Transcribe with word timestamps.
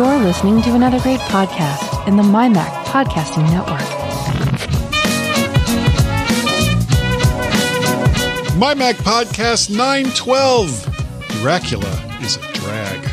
You're 0.00 0.16
listening 0.16 0.62
to 0.62 0.74
another 0.74 0.98
great 1.00 1.20
podcast 1.20 2.08
in 2.08 2.16
the 2.16 2.22
MyMac 2.22 2.84
Podcasting 2.86 3.42
Network. 3.50 3.80
MyMac 8.56 8.94
Podcast 8.94 9.68
912. 9.68 11.28
Dracula 11.42 12.18
is 12.22 12.36
a 12.36 12.52
drag. 12.54 13.04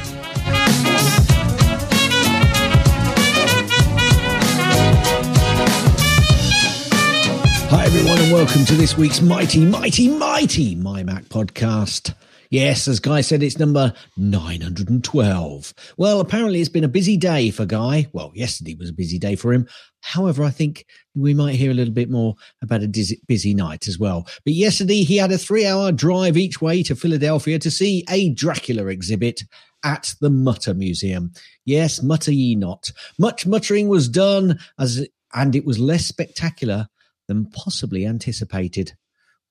Hi, 7.69 7.83
everyone, 7.83 8.17
and 8.19 8.31
welcome 8.31 8.63
to 8.63 8.75
this 8.75 8.95
week's 8.95 9.19
mighty, 9.19 9.65
mighty, 9.65 10.07
mighty 10.07 10.77
MyMac 10.77 11.25
podcast. 11.25 12.13
Yes, 12.49 12.87
as 12.87 12.99
Guy 12.99 13.21
said, 13.21 13.43
it's 13.43 13.59
number 13.59 13.93
912. 14.15 15.73
Well, 15.97 16.21
apparently 16.21 16.61
it's 16.61 16.69
been 16.69 16.83
a 16.83 16.89
busy 16.89 17.17
day 17.17 17.51
for 17.51 17.65
Guy. 17.65 18.07
Well, 18.13 18.31
yesterday 18.33 18.75
was 18.75 18.89
a 18.89 18.93
busy 18.93 19.19
day 19.19 19.35
for 19.35 19.51
him. 19.51 19.67
However, 20.01 20.43
I 20.43 20.49
think 20.49 20.85
we 21.13 21.33
might 21.33 21.55
hear 21.55 21.71
a 21.71 21.73
little 21.73 21.93
bit 21.93 22.09
more 22.09 22.35
about 22.61 22.83
a 22.83 23.17
busy 23.27 23.53
night 23.53 23.87
as 23.87 23.99
well. 23.99 24.27
But 24.45 24.53
yesterday 24.53 25.03
he 25.03 25.17
had 25.17 25.31
a 25.31 25.37
three 25.37 25.65
hour 25.65 25.91
drive 25.91 26.37
each 26.37 26.61
way 26.61 26.83
to 26.83 26.95
Philadelphia 26.95 27.59
to 27.59 27.71
see 27.71 28.05
a 28.09 28.29
Dracula 28.33 28.85
exhibit 28.87 29.43
at 29.83 30.15
the 30.21 30.29
Mutter 30.29 30.73
Museum. 30.73 31.33
Yes, 31.65 32.01
mutter 32.01 32.31
ye 32.31 32.55
not. 32.55 32.91
Much 33.19 33.45
muttering 33.45 33.89
was 33.89 34.07
done 34.07 34.59
as 34.79 35.05
and 35.33 35.55
it 35.55 35.65
was 35.65 35.77
less 35.77 36.05
spectacular 36.05 36.87
than 37.27 37.49
possibly 37.49 38.05
anticipated. 38.05 38.93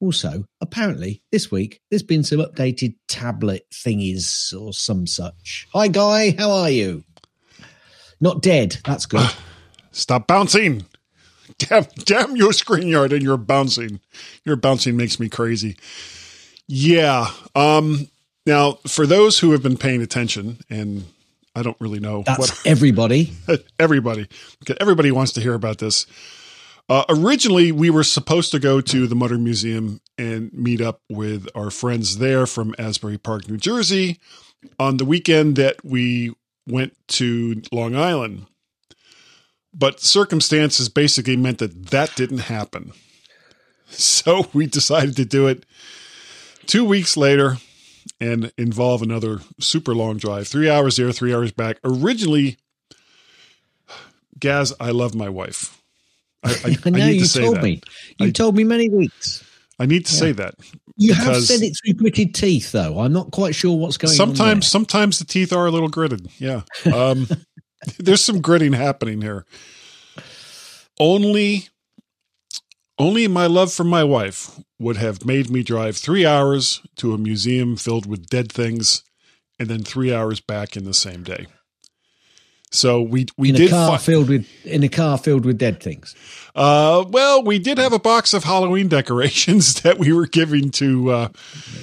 Also, 0.01 0.45
apparently, 0.61 1.23
this 1.33 1.51
week 1.51 1.81
there's 1.91 2.03
been 2.03 2.23
some 2.23 2.39
updated 2.39 2.95
tablet 3.09 3.67
thingies 3.73 4.53
or 4.59 4.73
some 4.73 5.07
such. 5.07 5.67
Hi, 5.73 5.89
Guy, 5.89 6.35
how 6.37 6.51
are 6.51 6.71
you? 6.71 7.05
Not 8.21 8.43
dead. 8.43 8.79
That's 8.85 9.07
good. 9.07 9.29
Stop 9.93 10.27
bouncing. 10.27 10.85
Damn, 11.59 11.87
damn 12.05 12.37
your 12.37 12.53
screen 12.53 12.89
yard 12.89 13.13
and 13.13 13.23
your 13.23 13.39
bouncing. 13.39 14.01
Your 14.45 14.57
bouncing 14.57 14.97
makes 14.97 15.19
me 15.19 15.29
crazy. 15.29 15.77
Yeah. 16.69 17.29
Um, 17.55 18.09
now, 18.45 18.73
for 18.87 19.07
those 19.07 19.39
who 19.39 19.53
have 19.53 19.63
been 19.63 19.77
paying 19.77 20.03
attention, 20.03 20.59
and 20.69 21.05
I 21.55 21.63
don't 21.63 21.81
really 21.81 22.01
know 22.01 22.23
That's 22.27 22.39
what 22.39 22.63
everybody. 22.67 23.33
everybody, 23.79 24.29
everybody 24.79 25.11
wants 25.11 25.33
to 25.33 25.41
hear 25.41 25.55
about 25.55 25.79
this. 25.79 26.07
Uh, 26.89 27.05
originally, 27.09 27.73
we 27.73 27.91
were 27.91 28.05
supposed 28.05 28.53
to 28.53 28.61
go 28.61 28.81
to 28.81 29.07
the 29.07 29.17
Mutter 29.17 29.39
Museum 29.39 30.01
and 30.17 30.53
meet 30.53 30.81
up 30.81 31.01
with 31.11 31.49
our 31.55 31.71
friends 31.71 32.19
there 32.19 32.47
from 32.47 32.75
Asbury 32.79 33.19
Park, 33.19 33.49
New 33.49 33.57
Jersey, 33.57 34.21
on 34.79 34.97
the 34.97 35.05
weekend 35.05 35.57
that 35.57 35.85
we 35.85 36.33
went 36.67 36.97
to 37.09 37.61
Long 37.73 37.97
Island. 37.97 38.47
But 39.75 40.01
circumstances 40.01 40.89
basically 40.89 41.37
meant 41.37 41.59
that 41.59 41.87
that 41.87 42.15
didn't 42.17 42.39
happen. 42.39 42.93
So 43.89 44.49
we 44.53 44.67
decided 44.67 45.15
to 45.15 45.25
do 45.25 45.47
it 45.47 45.65
two 46.67 46.85
weeks 46.85 47.17
later 47.17 47.59
and 48.21 48.53
involve 48.59 49.01
another 49.01 49.41
super 49.61 49.95
long 49.95 50.17
drive 50.17 50.49
three 50.49 50.69
hours 50.69 50.97
there, 50.97 51.13
three 51.13 51.33
hours 51.33 51.53
back. 51.53 51.79
Originally, 51.85 52.57
Gaz, 54.41 54.75
I 54.81 54.91
love 54.91 55.15
my 55.15 55.29
wife. 55.29 55.81
I, 56.45 56.51
I, 56.65 56.77
I 56.85 56.91
know 56.91 57.05
I 57.05 57.11
need 57.11 57.21
you 57.21 57.27
to 57.27 57.41
told 57.41 57.57
that. 57.57 57.63
me. 57.63 57.81
You 58.19 58.33
told 58.33 58.57
me 58.57 58.65
many 58.65 58.89
weeks. 58.89 59.45
I 59.79 59.87
need 59.87 60.07
to 60.07 60.13
say 60.13 60.33
that. 60.33 60.55
You 60.97 61.13
have 61.13 61.43
said 61.43 61.61
it 61.63 61.77
through 61.77 61.95
gritted 61.95 62.35
teeth, 62.35 62.73
though. 62.73 63.01
I'm 63.01 63.13
not 63.13 63.31
quite 63.31 63.55
sure 63.55 63.77
what's 63.77 63.99
going 63.99 64.13
on. 64.13 64.17
Sometimes, 64.17 64.67
sometimes 64.67 65.19
the 65.19 65.27
teeth 65.27 65.53
are 65.53 65.67
a 65.67 65.71
little 65.71 65.91
gritted. 65.91 66.29
Yeah, 66.39 66.63
um, 66.93 67.29
there's 67.99 68.25
some 68.25 68.41
gritting 68.41 68.73
happening 68.73 69.21
here. 69.21 69.45
Only, 70.99 71.69
only 72.99 73.29
my 73.29 73.47
love 73.47 73.71
for 73.71 73.85
my 73.85 74.03
wife 74.03 74.59
would 74.79 74.97
have 74.97 75.27
made 75.27 75.51
me 75.51 75.63
drive 75.63 75.99
three 75.99 76.25
hours 76.25 76.81
to 76.97 77.13
a 77.13 77.19
museum 77.19 77.77
filled 77.77 78.07
with 78.07 78.29
dead 78.29 78.51
things, 78.51 79.03
and 79.59 79.69
then 79.69 79.83
three 79.83 80.15
hours 80.15 80.41
back 80.41 80.75
in 80.75 80.85
the 80.85 80.95
same 80.95 81.23
day. 81.23 81.47
So 82.73 83.01
we 83.01 83.27
we 83.39 83.51
in 83.51 83.57
a 83.63 83.69
car 83.69 83.91
fi- 83.99 84.05
filled 84.05 84.29
with 84.29 84.47
in 84.67 84.83
a 84.83 84.89
car 84.89 85.17
filled 85.19 85.45
with 85.47 85.57
dead 85.59 85.81
things. 85.83 86.15
Uh, 86.55 87.05
well, 87.09 87.43
we 87.43 87.59
did 87.59 87.79
have 87.79 87.93
a 87.93 87.99
box 87.99 88.35
of 88.35 88.45
Halloween 88.45 88.89
decorations 88.99 89.83
that 89.83 89.99
we 89.99 90.13
were 90.13 90.27
giving 90.27 90.71
to 90.73 91.11
uh, 91.11 91.29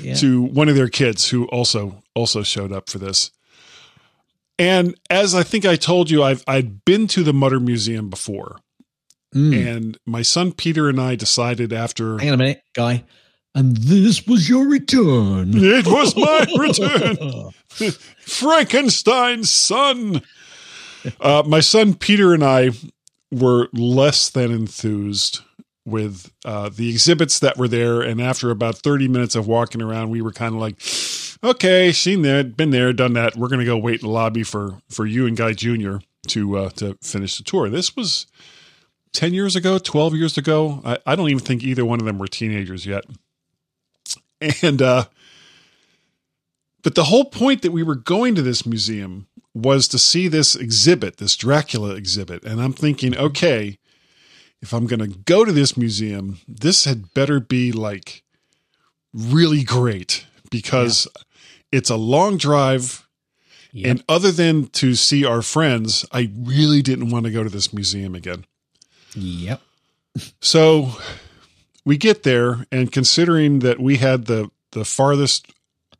Yeah. 0.02 0.16
to 0.16 0.42
one 0.44 0.70
of 0.70 0.76
their 0.76 0.90
kids 0.90 1.30
who 1.30 1.46
also 1.46 2.04
also 2.16 2.44
showed 2.44 2.72
up 2.72 2.90
for 2.90 3.00
this. 3.00 3.32
And 4.60 4.96
as 5.10 5.34
I 5.34 5.42
think 5.44 5.66
I 5.66 5.76
told 5.78 6.12
you, 6.12 6.22
I've 6.22 6.44
I'd 6.48 6.84
been 6.86 7.08
to 7.08 7.24
the 7.24 7.34
Mutter 7.34 7.60
Museum 7.60 8.10
before, 8.10 8.58
Mm. 9.34 9.78
and 9.78 9.98
my 10.06 10.22
son 10.22 10.52
Peter 10.52 10.90
and 10.90 11.02
I 11.02 11.16
decided 11.16 11.74
after 11.74 12.20
Hang 12.20 12.30
on 12.30 12.34
a 12.36 12.38
minute, 12.38 12.62
guy. 12.76 13.04
And 13.56 13.78
this 13.78 14.26
was 14.28 14.48
your 14.50 14.68
return. 14.68 15.54
it 15.56 15.86
was 15.88 16.16
my 16.16 16.46
return, 16.58 17.52
Frankenstein's 18.20 19.50
son. 19.52 20.22
Uh, 21.20 21.44
my 21.46 21.60
son 21.60 21.94
Peter 21.94 22.34
and 22.34 22.44
I 22.44 22.72
were 23.32 23.68
less 23.74 24.30
than 24.30 24.52
enthused 24.52 25.40
with 25.86 26.32
uh, 26.46 26.70
the 26.70 26.90
exhibits 26.90 27.40
that 27.40 27.58
were 27.58 27.68
there, 27.68 28.02
and 28.02 28.22
after 28.22 28.52
about 28.52 28.76
thirty 28.78 29.08
minutes 29.08 29.36
of 29.36 29.48
walking 29.48 29.82
around, 29.82 30.10
we 30.10 30.22
were 30.22 30.32
kind 30.32 30.56
of 30.56 30.62
like, 30.62 30.76
"Okay, 31.44 31.92
seen 31.92 32.22
that, 32.22 32.56
been 32.56 32.72
there, 32.72 32.94
done 32.94 33.14
that. 33.14 33.36
We're 33.36 33.50
going 33.50 33.60
to 33.60 33.66
go 33.66 33.78
wait 33.78 34.02
in 34.02 34.08
the 34.08 34.14
lobby 34.14 34.44
for 34.44 34.80
for 34.90 35.06
you 35.06 35.26
and 35.28 35.36
Guy 35.36 35.54
Junior 35.54 36.02
to 36.28 36.58
uh, 36.58 36.70
to 36.72 36.98
finish 37.02 37.38
the 37.38 37.44
tour." 37.44 37.70
This 37.70 37.96
was 37.96 38.28
ten 39.12 39.34
years 39.34 39.56
ago, 39.56 39.78
twelve 39.78 40.16
years 40.16 40.38
ago. 40.38 40.82
I, 40.86 41.00
I 41.06 41.16
don't 41.16 41.30
even 41.30 41.44
think 41.44 41.64
either 41.64 41.86
one 41.86 42.00
of 42.00 42.06
them 42.06 42.18
were 42.18 42.28
teenagers 42.28 42.86
yet, 42.86 43.04
and 44.62 44.82
uh, 44.82 45.06
but 46.82 46.96
the 46.96 47.06
whole 47.06 47.26
point 47.26 47.62
that 47.64 47.72
we 47.72 47.84
were 47.84 47.96
going 47.96 48.36
to 48.36 48.42
this 48.42 48.66
museum 48.66 49.28
was 49.54 49.88
to 49.90 50.00
see 50.00 50.28
this 50.28 50.56
exhibit, 50.56 51.18
this 51.18 51.36
Dracula 51.36 51.96
exhibit. 51.96 52.44
And 52.44 52.62
I'm 52.62 52.74
thinking, 52.74 53.14
mm-hmm. 53.14 53.26
okay, 53.26 53.78
if 54.62 54.74
I'm 54.74 54.88
going 54.88 55.00
to 55.00 55.08
go 55.08 55.46
to 55.46 55.52
this 55.52 55.78
museum, 55.78 56.40
this 56.48 56.86
had 56.86 57.14
better 57.14 57.40
be 57.40 57.72
like 57.72 58.24
really 59.14 59.64
great 59.64 60.26
because 60.50 61.08
it's 61.72 61.90
a 61.90 61.96
long 61.96 62.38
drive. 62.38 63.08
Yep. 63.74 63.90
And 63.90 64.04
other 64.08 64.32
than 64.32 64.68
to 64.68 64.96
see 64.96 65.26
our 65.26 65.42
friends, 65.42 66.06
I 66.12 66.32
really 66.38 66.82
didn't 66.82 67.10
want 67.10 67.26
to 67.26 67.32
go 67.32 67.44
to 67.44 67.50
this 67.50 67.74
museum 67.74 68.14
again. 68.16 68.46
Yep. 69.16 69.62
So 70.42 70.92
we 71.84 71.98
get 71.98 72.24
there, 72.24 72.66
and 72.72 72.92
considering 72.92 73.60
that 73.60 73.80
we 73.80 73.98
had 73.98 74.26
the 74.26 74.52
the 74.72 74.86
farthest 74.86 75.52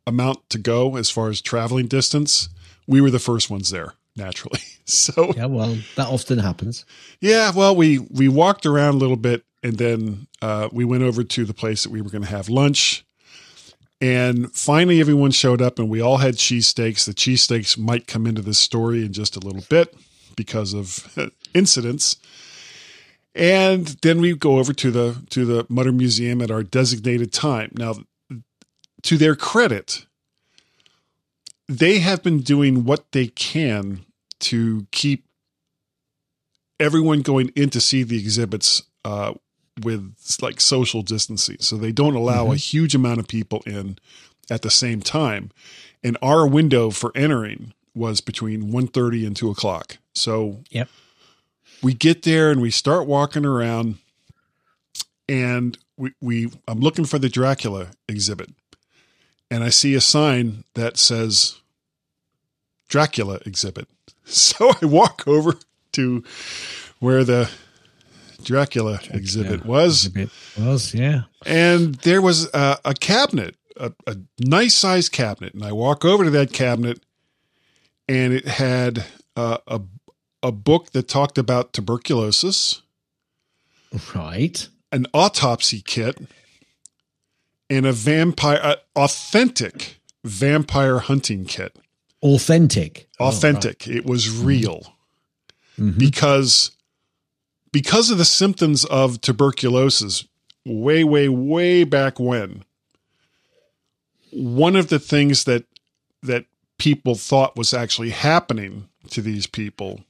amount 0.06 0.48
to 0.50 0.58
go 0.58 0.96
as 0.96 1.10
far 1.10 1.28
as 1.30 1.40
traveling 1.40 1.86
distance, 1.86 2.48
we 2.86 3.00
were 3.00 3.10
the 3.10 3.18
first 3.18 3.50
ones 3.50 3.70
there 3.70 3.94
naturally. 4.16 4.60
So 4.86 5.32
Yeah, 5.34 5.46
well, 5.46 5.78
that 5.96 6.08
often 6.08 6.38
happens. 6.38 6.84
yeah, 7.18 7.52
well, 7.56 7.74
we 7.74 8.00
we 8.00 8.28
walked 8.28 8.66
around 8.66 8.96
a 8.96 8.98
little 8.98 9.16
bit, 9.16 9.42
and 9.62 9.78
then 9.78 10.26
uh, 10.42 10.68
we 10.72 10.84
went 10.84 11.02
over 11.04 11.24
to 11.24 11.44
the 11.46 11.54
place 11.54 11.84
that 11.84 11.90
we 11.90 12.02
were 12.02 12.10
going 12.10 12.24
to 12.24 12.28
have 12.28 12.50
lunch. 12.50 13.02
And 14.02 14.52
finally, 14.52 15.00
everyone 15.00 15.30
showed 15.30 15.62
up, 15.62 15.78
and 15.78 15.88
we 15.88 16.02
all 16.02 16.18
had 16.18 16.34
cheesesteaks. 16.34 17.06
The 17.06 17.14
cheesesteaks 17.14 17.78
might 17.78 18.06
come 18.06 18.26
into 18.26 18.42
this 18.42 18.58
story 18.58 19.06
in 19.06 19.14
just 19.14 19.36
a 19.36 19.40
little 19.40 19.64
bit 19.70 19.94
because 20.36 20.74
of 20.74 21.16
incidents. 21.54 22.16
And 23.34 23.86
then 24.02 24.20
we 24.20 24.36
go 24.36 24.58
over 24.58 24.74
to 24.74 24.90
the 24.90 25.22
to 25.30 25.46
the 25.46 25.66
Mutter 25.70 25.92
Museum 25.92 26.42
at 26.42 26.50
our 26.50 26.62
designated 26.62 27.32
time. 27.32 27.70
Now, 27.74 27.94
to 29.02 29.16
their 29.16 29.34
credit, 29.34 30.04
they 31.68 31.98
have 32.00 32.22
been 32.22 32.40
doing 32.40 32.84
what 32.84 33.12
they 33.12 33.28
can 33.28 34.04
to 34.40 34.86
keep 34.90 35.24
everyone 36.80 37.22
going 37.22 37.48
in 37.56 37.70
to 37.70 37.80
see 37.80 38.02
the 38.02 38.18
exhibits 38.18 38.82
uh, 39.04 39.32
with 39.82 40.14
like 40.42 40.60
social 40.60 41.02
distancing. 41.02 41.56
So 41.60 41.76
they 41.76 41.92
don't 41.92 42.14
allow 42.14 42.52
a 42.52 42.56
huge 42.56 42.94
amount 42.94 43.20
of 43.20 43.28
people 43.28 43.62
in 43.66 43.98
at 44.50 44.62
the 44.62 44.70
same 44.70 45.00
time. 45.00 45.50
And 46.02 46.18
our 46.20 46.46
window 46.46 46.90
for 46.90 47.12
entering 47.14 47.72
was 47.94 48.20
between 48.20 48.70
1.30 48.72 49.26
and 49.26 49.36
2 49.36 49.50
o'clock. 49.50 49.98
So 50.14 50.60
Yep. 50.70 50.88
we 51.82 51.94
get 51.94 52.22
there 52.22 52.50
and 52.50 52.60
we 52.60 52.70
start 52.70 53.06
walking 53.06 53.44
around 53.46 53.96
and 55.28 55.78
we, 55.96 56.12
we 56.20 56.50
I'm 56.68 56.80
looking 56.80 57.04
for 57.04 57.18
the 57.18 57.28
Dracula 57.28 57.92
exhibit. 58.08 58.50
And 59.54 59.62
I 59.62 59.68
see 59.68 59.94
a 59.94 60.00
sign 60.00 60.64
that 60.74 60.96
says 60.96 61.60
Dracula 62.88 63.40
exhibit. 63.46 63.88
So 64.26 64.72
I 64.80 64.86
walk 64.86 65.28
over 65.28 65.54
to 65.92 66.24
where 66.98 67.24
the 67.24 67.50
Dracula, 68.42 68.98
exhibit 69.10 69.66
was, 69.66 70.06
Exhibit 70.06 70.30
was, 70.58 70.94
yeah. 70.94 71.24
and 71.44 71.94
there 71.96 72.22
was 72.22 72.48
a, 72.54 72.78
a 72.86 72.94
cabinet, 72.94 73.54
a, 73.76 73.92
a 74.06 74.16
nice 74.40 74.74
sized 74.74 75.12
cabinet. 75.12 75.52
And 75.52 75.62
I 75.62 75.72
walk 75.72 76.06
over 76.06 76.24
to 76.24 76.30
that 76.30 76.54
cabinet, 76.54 77.00
and 78.08 78.32
it 78.32 78.48
had 78.48 79.04
uh, 79.36 79.58
a 79.66 79.82
a 80.42 80.52
book 80.52 80.92
that 80.92 81.06
talked 81.06 81.36
about 81.38 81.72
tuberculosis, 81.74 82.80
Right. 84.14 84.68
an 84.90 85.06
autopsy 85.12 85.80
kit, 85.80 86.16
and 87.76 87.86
a 87.86 87.92
vampire 87.92 88.60
uh, 88.62 88.76
authentic 88.96 90.00
vampire 90.24 90.98
hunting 91.00 91.44
kit. 91.44 91.76
Authentic. 92.22 93.08
Oh, 93.20 93.26
Authentic. 93.28 93.86
It 93.86 94.06
was 94.06 94.30
real 94.30 94.94
Mhm. 95.78 95.98
because 95.98 96.70
because 97.72 98.10
of 98.10 98.18
the 98.18 98.24
symptoms 98.24 98.84
of 98.84 99.20
tuberculosis 99.20 100.24
way 100.64 101.02
way 101.04 101.28
way 101.28 101.84
back 101.84 102.18
when 102.20 102.64
one 104.32 104.76
of 104.76 104.88
the 104.88 104.98
things 104.98 105.44
that 105.44 105.64
that 106.22 106.46
people 106.78 107.14
thought 107.14 107.56
was 107.56 107.74
actually 107.74 108.10
happening 108.10 108.88
to 109.10 109.20
these 109.20 109.46
people 109.46 110.00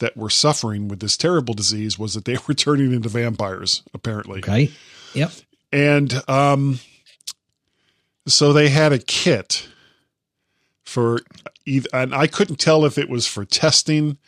that 0.00 0.16
were 0.16 0.30
suffering 0.30 0.88
with 0.88 1.00
this 1.00 1.16
terrible 1.16 1.54
disease 1.54 1.98
was 1.98 2.14
that 2.14 2.24
they 2.24 2.36
were 2.48 2.54
turning 2.54 2.92
into 2.92 3.08
vampires 3.08 3.82
apparently 3.92 4.38
Okay. 4.38 4.70
Yep. 5.14 5.32
and 5.72 6.22
um, 6.28 6.80
so 8.26 8.52
they 8.52 8.68
had 8.68 8.92
a 8.92 8.98
kit 8.98 9.68
for 10.84 11.20
either, 11.66 11.88
and 11.92 12.14
I 12.14 12.26
couldn't 12.26 12.56
tell 12.56 12.84
if 12.84 12.98
it 12.98 13.08
was 13.08 13.26
for 13.26 13.44
testing 13.44 14.18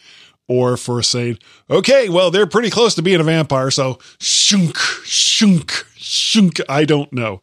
or 0.49 0.77
for 0.77 1.03
saying, 1.03 1.39
okay, 1.71 2.09
well, 2.09 2.31
they're 2.31 2.47
pretty 2.47 2.71
close 2.71 2.95
to 2.95 3.03
being 3.03 3.21
a 3.21 3.25
vampire, 3.25 3.71
so 3.71 3.99
shunk, 4.21 4.77
shunk, 5.05 5.87
shunk. 5.97 6.61
I 6.69 6.85
don't 6.85 7.13
know. 7.13 7.43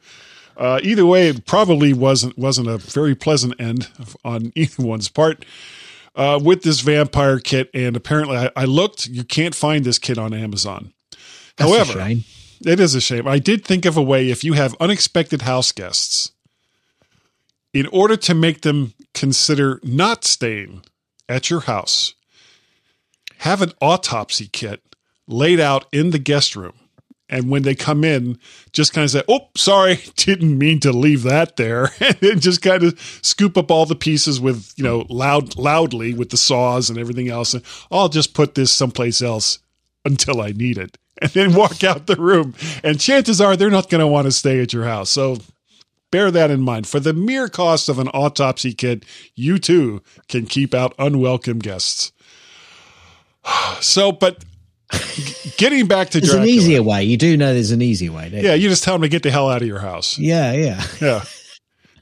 Uh, 0.56 0.80
either 0.84 1.06
way, 1.06 1.30
it 1.30 1.46
probably 1.46 1.94
wasn't 1.94 2.38
wasn't 2.38 2.68
a 2.68 2.78
very 2.78 3.16
pleasant 3.16 3.60
end 3.60 3.90
on 4.24 4.52
either 4.56 4.84
one's 4.84 5.10
part. 5.10 5.46
Uh, 6.16 6.40
with 6.42 6.62
this 6.62 6.82
vampire 6.82 7.40
kit, 7.40 7.72
and 7.74 7.96
apparently, 7.96 8.38
I, 8.38 8.52
I 8.56 8.66
looked. 8.66 9.08
You 9.08 9.24
can't 9.24 9.56
find 9.56 9.84
this 9.84 9.98
kit 9.98 10.20
on 10.20 10.32
Amazon. 10.32 10.94
That's 11.58 11.72
However, 11.72 11.94
it 12.64 12.80
is 12.80 12.94
a 12.94 13.02
shame. 13.02 13.28
I 13.28 13.40
did 13.40 13.66
think 13.66 13.86
of 13.86 13.98
a 13.98 14.02
way 14.02 14.30
if 14.30 14.44
you 14.44 14.54
have 14.54 14.76
unexpected 14.80 15.42
house 15.42 15.72
guests, 15.72 16.33
in 17.74 17.88
order 17.88 18.16
to 18.16 18.34
make 18.34 18.62
them 18.62 18.94
consider 19.14 19.80
not 19.84 20.24
staying 20.24 20.84
at 21.28 21.50
your 21.50 21.62
house, 21.62 22.14
have 23.40 23.62
an 23.62 23.72
autopsy 23.82 24.48
kit 24.48 24.82
laid 25.28 25.60
out 25.60 25.86
in 25.92 26.12
the 26.12 26.20
guest 26.20 26.56
room. 26.56 26.74
And 27.30 27.50
when 27.50 27.64
they 27.64 27.74
come 27.74 28.04
in, 28.04 28.38
just 28.74 28.94
kind 28.94 29.04
of 29.04 29.10
say, 29.10 29.24
Oh, 29.28 29.48
sorry, 29.56 29.96
didn't 30.16 30.58
mean 30.58 30.80
to 30.82 30.92
leave 30.92 31.24
that 31.24 31.56
there. 31.56 31.90
And 32.00 32.16
then 32.22 32.40
just 32.40 32.62
kind 32.62 32.84
of 32.84 33.00
scoop 33.24 33.58
up 33.58 33.72
all 33.72 33.86
the 33.86 33.96
pieces 33.96 34.40
with, 34.40 34.72
you 34.76 34.84
know, 34.84 35.06
loud, 35.10 35.58
loudly 35.58 36.14
with 36.14 36.30
the 36.30 36.38
saws 36.38 36.90
and 36.90 37.00
everything 37.00 37.30
else. 37.30 37.54
And 37.54 37.64
I'll 37.92 38.10
just 38.10 38.34
put 38.34 38.56
this 38.56 38.72
someplace 38.72 39.22
else 39.22 39.60
until 40.06 40.42
I 40.42 40.50
need 40.52 40.78
it 40.78 40.98
and 41.22 41.32
then 41.32 41.56
walk 41.56 41.84
out 41.84 42.06
the 42.06 42.18
room. 42.18 42.54
And 42.84 43.00
chances 43.00 43.42
are 43.42 43.56
they're 43.56 43.70
not 43.70 43.90
going 43.90 44.02
to 44.02 44.08
want 44.08 44.26
to 44.26 44.32
stay 44.32 44.62
at 44.62 44.74
your 44.74 44.86
house. 44.86 45.10
So 45.10 45.38
bear 46.14 46.30
that 46.30 46.52
in 46.52 46.62
mind. 46.62 46.86
For 46.86 47.00
the 47.00 47.12
mere 47.12 47.50
cost 47.50 47.90
of 47.90 47.98
an 47.98 48.08
autopsy 48.10 48.72
kit, 48.74 49.04
you 49.34 49.58
too 49.58 50.04
can 50.30 50.46
keep 50.46 50.74
out 50.76 50.94
unwelcome 51.00 51.60
guests. 51.60 52.12
So, 53.82 54.14
but 54.14 54.46
getting 55.58 55.86
back 55.88 56.12
to 56.12 56.22
There's 56.22 56.32
Dracula. 56.32 56.44
an 56.44 56.50
easier 56.50 56.84
way. 56.84 57.04
You 57.04 57.18
do 57.18 57.36
know 57.36 57.54
there's 57.54 57.72
an 57.72 57.82
easier 57.82 58.12
way. 58.14 58.30
don't 58.30 58.42
you? 58.42 58.48
Yeah, 58.48 58.54
you 58.54 58.70
just 58.70 58.84
tell 58.84 58.94
them 58.94 59.02
to 59.02 59.10
get 59.10 59.24
the 59.24 59.32
hell 59.32 59.50
out 59.50 59.62
of 59.62 59.68
your 59.68 59.80
house. 59.80 60.18
Yeah. 60.18 60.54
Yeah. 60.54 60.82
Yeah. 61.02 61.24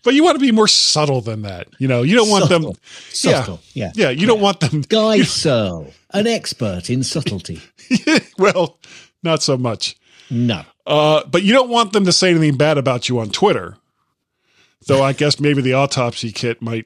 But 0.04 0.14
you 0.14 0.24
want 0.24 0.36
to 0.36 0.40
be 0.40 0.52
more 0.52 0.68
subtle 0.68 1.22
than 1.22 1.42
that. 1.44 1.68
You 1.80 1.88
know, 1.88 2.04
you 2.04 2.16
don't 2.16 2.30
want 2.30 2.50
them. 2.50 2.74
Subtle. 3.10 3.60
Yeah. 3.74 3.92
Yeah, 3.96 4.10
you 4.10 4.28
don't 4.28 4.42
want 4.42 4.60
them. 4.60 4.82
Guy 4.90 5.22
Serle, 5.24 5.92
an 6.12 6.28
expert 6.28 6.90
in 6.90 7.02
subtlety. 7.04 7.62
well, 8.38 8.78
not 9.24 9.42
so 9.42 9.58
much. 9.58 9.96
No. 10.30 10.64
Uh, 10.86 11.24
but 11.26 11.42
you 11.44 11.54
don't 11.54 11.70
want 11.70 11.94
them 11.94 12.06
to 12.06 12.12
say 12.12 12.30
anything 12.30 12.58
bad 12.58 12.78
about 12.78 13.10
you 13.10 13.20
on 13.20 13.30
Twitter. 13.30 13.78
Though 14.88 15.04
I 15.04 15.14
guess 15.14 15.40
maybe 15.40 15.62
the 15.62 15.74
autopsy 15.74 16.32
kit 16.32 16.62
might 16.62 16.86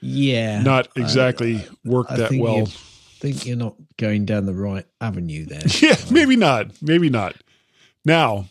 Yeah. 0.00 0.62
not 0.62 0.88
exactly 0.96 1.56
uh, 1.56 1.62
work 1.84 2.06
I 2.10 2.16
that 2.18 2.32
well. 2.38 2.58
You 2.58 2.66
think 2.66 3.46
you're 3.46 3.56
not 3.56 3.74
going 3.98 4.24
down 4.26 4.46
the 4.46 4.54
right 4.54 4.86
avenue 5.00 5.44
there. 5.46 5.62
Yeah, 5.80 5.96
maybe 6.10 6.36
not. 6.36 6.70
Maybe 6.82 7.10
not. 7.10 7.34
Now, 8.04 8.46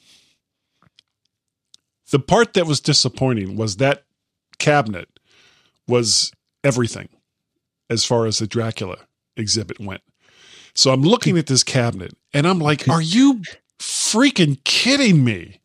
the 2.11 2.19
part 2.19 2.53
that 2.53 2.65
was 2.65 2.79
disappointing 2.79 3.55
was 3.55 3.77
that 3.77 4.03
cabinet 4.59 5.07
was 5.87 6.31
everything 6.63 7.09
as 7.89 8.03
far 8.03 8.25
as 8.25 8.39
the 8.39 8.47
Dracula 8.47 8.97
exhibit 9.37 9.79
went. 9.79 10.01
So 10.73 10.91
I'm 10.91 11.03
looking 11.03 11.37
at 11.37 11.47
this 11.47 11.63
cabinet 11.63 12.13
and 12.33 12.45
I'm 12.47 12.59
like, 12.59 12.87
are 12.89 13.01
you 13.01 13.41
freaking 13.79 14.61
kidding 14.63 15.23
me? 15.23 15.59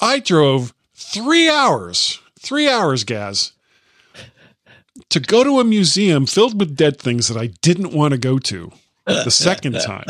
I 0.00 0.18
drove 0.20 0.74
three 1.12 1.48
hours, 1.48 2.20
three 2.38 2.68
hours, 2.68 3.04
Gaz, 3.04 3.52
to 5.10 5.20
go 5.20 5.44
to 5.44 5.60
a 5.60 5.64
museum 5.64 6.26
filled 6.26 6.58
with 6.58 6.76
dead 6.76 6.98
things 6.98 7.28
that 7.28 7.36
I 7.36 7.48
didn't 7.62 7.92
want 7.92 8.12
to 8.12 8.18
go 8.18 8.38
to 8.38 8.70
the 9.06 9.30
second 9.30 9.74
time 9.86 10.04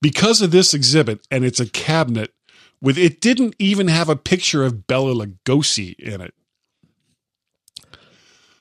because 0.00 0.40
of 0.42 0.50
this 0.50 0.74
exhibit. 0.74 1.26
And 1.30 1.44
it's 1.44 1.60
a 1.60 1.68
cabinet 1.68 2.32
with, 2.80 2.96
it 2.98 3.20
didn't 3.20 3.54
even 3.58 3.88
have 3.88 4.08
a 4.08 4.16
picture 4.16 4.64
of 4.64 4.86
Bela 4.86 5.14
Lugosi 5.14 5.94
in 5.98 6.20
it. 6.20 6.34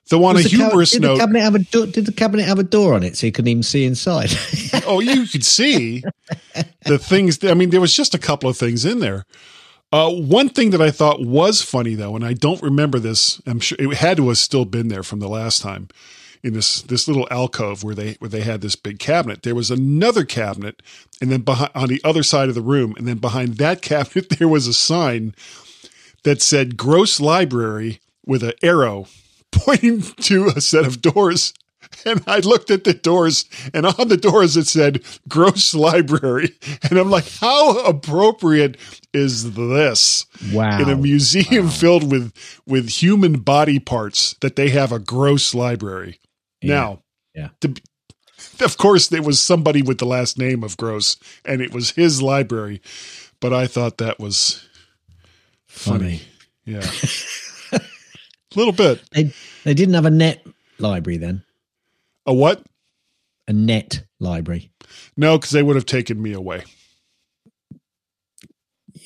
Though 0.09 0.25
on 0.25 0.35
Was 0.35 0.45
a 0.45 0.49
the 0.49 0.57
cab- 0.57 0.67
humorous 0.69 0.91
did 0.91 1.01
note, 1.01 1.13
the 1.15 1.19
cabinet 1.21 1.39
have 1.41 1.55
a 1.55 1.59
do- 1.59 1.87
did 1.87 2.05
the 2.05 2.11
cabinet 2.11 2.45
have 2.45 2.59
a 2.59 2.63
door 2.63 2.93
on 2.93 3.03
it 3.03 3.15
so 3.17 3.25
you 3.25 3.31
couldn't 3.31 3.47
even 3.47 3.63
see 3.63 3.85
inside? 3.85 4.31
oh, 4.85 4.99
you 4.99 5.25
could 5.25 5.45
see 5.45 6.03
the 6.85 6.99
things. 6.99 7.41
I 7.43 7.53
mean, 7.53 7.69
there 7.69 7.79
was 7.81 7.95
just 7.95 8.13
a 8.13 8.19
couple 8.19 8.49
of 8.49 8.57
things 8.57 8.83
in 8.83 8.99
there. 8.99 9.25
Uh, 9.93 10.09
one 10.09 10.49
thing 10.49 10.71
that 10.71 10.81
I 10.81 10.89
thought 10.89 11.21
was 11.21 11.61
funny 11.61 11.93
though, 11.93 12.15
and 12.15 12.25
I 12.25 12.33
don't 12.33 12.63
remember 12.63 12.97
this. 12.97 13.39
I'm 13.45 13.59
sure 13.59 13.77
it 13.79 13.93
had 13.97 14.17
to 14.17 14.29
have 14.29 14.39
still 14.39 14.65
been 14.65 14.87
there 14.87 15.03
from 15.03 15.19
the 15.19 15.29
last 15.29 15.61
time 15.61 15.87
in 16.41 16.53
this 16.53 16.81
this 16.81 17.07
little 17.07 17.27
alcove 17.29 17.83
where 17.83 17.93
they 17.93 18.13
where 18.13 18.27
they 18.27 18.41
had 18.41 18.61
this 18.61 18.75
big 18.75 18.97
cabinet. 18.97 19.43
There 19.43 19.53
was 19.53 19.69
another 19.69 20.25
cabinet, 20.25 20.81
and 21.21 21.31
then 21.31 21.41
behind 21.41 21.69
on 21.75 21.89
the 21.89 22.01
other 22.03 22.23
side 22.23 22.49
of 22.49 22.55
the 22.55 22.61
room, 22.61 22.95
and 22.97 23.07
then 23.07 23.19
behind 23.19 23.57
that 23.57 23.81
cabinet 23.83 24.31
there 24.31 24.47
was 24.47 24.65
a 24.65 24.73
sign 24.73 25.35
that 26.23 26.41
said 26.41 26.75
"Gross 26.75 27.19
Library" 27.19 27.99
with 28.25 28.41
an 28.41 28.53
arrow 28.63 29.05
pointing 29.51 30.01
to 30.01 30.47
a 30.47 30.59
set 30.59 30.87
of 30.87 31.03
doors. 31.03 31.53
And 32.05 32.21
I 32.27 32.39
looked 32.39 32.69
at 32.69 32.83
the 32.83 32.93
doors, 32.93 33.45
and 33.73 33.85
on 33.85 34.07
the 34.09 34.17
doors 34.17 34.57
it 34.57 34.67
said 34.67 35.03
"Gross 35.29 35.73
Library," 35.73 36.49
and 36.89 36.99
I'm 36.99 37.09
like, 37.09 37.27
"How 37.39 37.79
appropriate 37.79 38.77
is 39.13 39.53
this 39.53 40.25
wow. 40.51 40.81
in 40.81 40.89
a 40.89 40.97
museum 40.97 41.69
filled 41.69 42.11
with 42.11 42.33
with 42.65 42.89
human 42.89 43.39
body 43.39 43.79
parts 43.79 44.35
that 44.41 44.55
they 44.55 44.69
have 44.69 44.91
a 44.91 44.99
gross 44.99 45.53
library?" 45.53 46.19
Yeah. 46.61 46.73
Now, 46.73 47.03
Yeah. 47.35 47.49
to- 47.61 47.81
of 48.59 48.77
course, 48.77 49.07
there 49.07 49.21
was 49.23 49.41
somebody 49.41 49.81
with 49.81 49.97
the 49.99 50.05
last 50.05 50.37
name 50.37 50.63
of 50.63 50.75
Gross, 50.77 51.15
and 51.45 51.61
it 51.61 51.73
was 51.73 51.91
his 51.91 52.21
library. 52.21 52.81
But 53.39 53.53
I 53.53 53.67
thought 53.67 53.97
that 53.97 54.19
was 54.19 54.67
funny. 55.67 56.21
Yeah, 56.65 56.85
a 57.71 57.81
little 58.55 58.73
bit. 58.73 59.01
They 59.11 59.33
they 59.63 59.73
didn't 59.73 59.95
have 59.95 60.05
a 60.05 60.11
net 60.11 60.45
library 60.79 61.17
then. 61.17 61.43
A 62.25 62.33
what? 62.33 62.63
A 63.47 63.53
net 63.53 64.03
library. 64.19 64.71
No, 65.17 65.37
because 65.37 65.51
they 65.51 65.63
would 65.63 65.75
have 65.75 65.85
taken 65.85 66.21
me 66.21 66.33
away. 66.33 66.63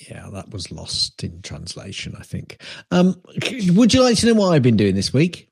Yeah, 0.09 0.29
that 0.31 0.51
was 0.51 0.71
lost 0.71 1.23
in 1.23 1.41
translation, 1.41 2.15
I 2.17 2.23
think. 2.23 2.61
Um, 2.91 3.21
would 3.69 3.93
you 3.93 4.03
like 4.03 4.17
to 4.17 4.27
know 4.27 4.35
what 4.35 4.49
I've 4.53 4.61
been 4.61 4.77
doing 4.77 4.95
this 4.95 5.13
week? 5.13 5.49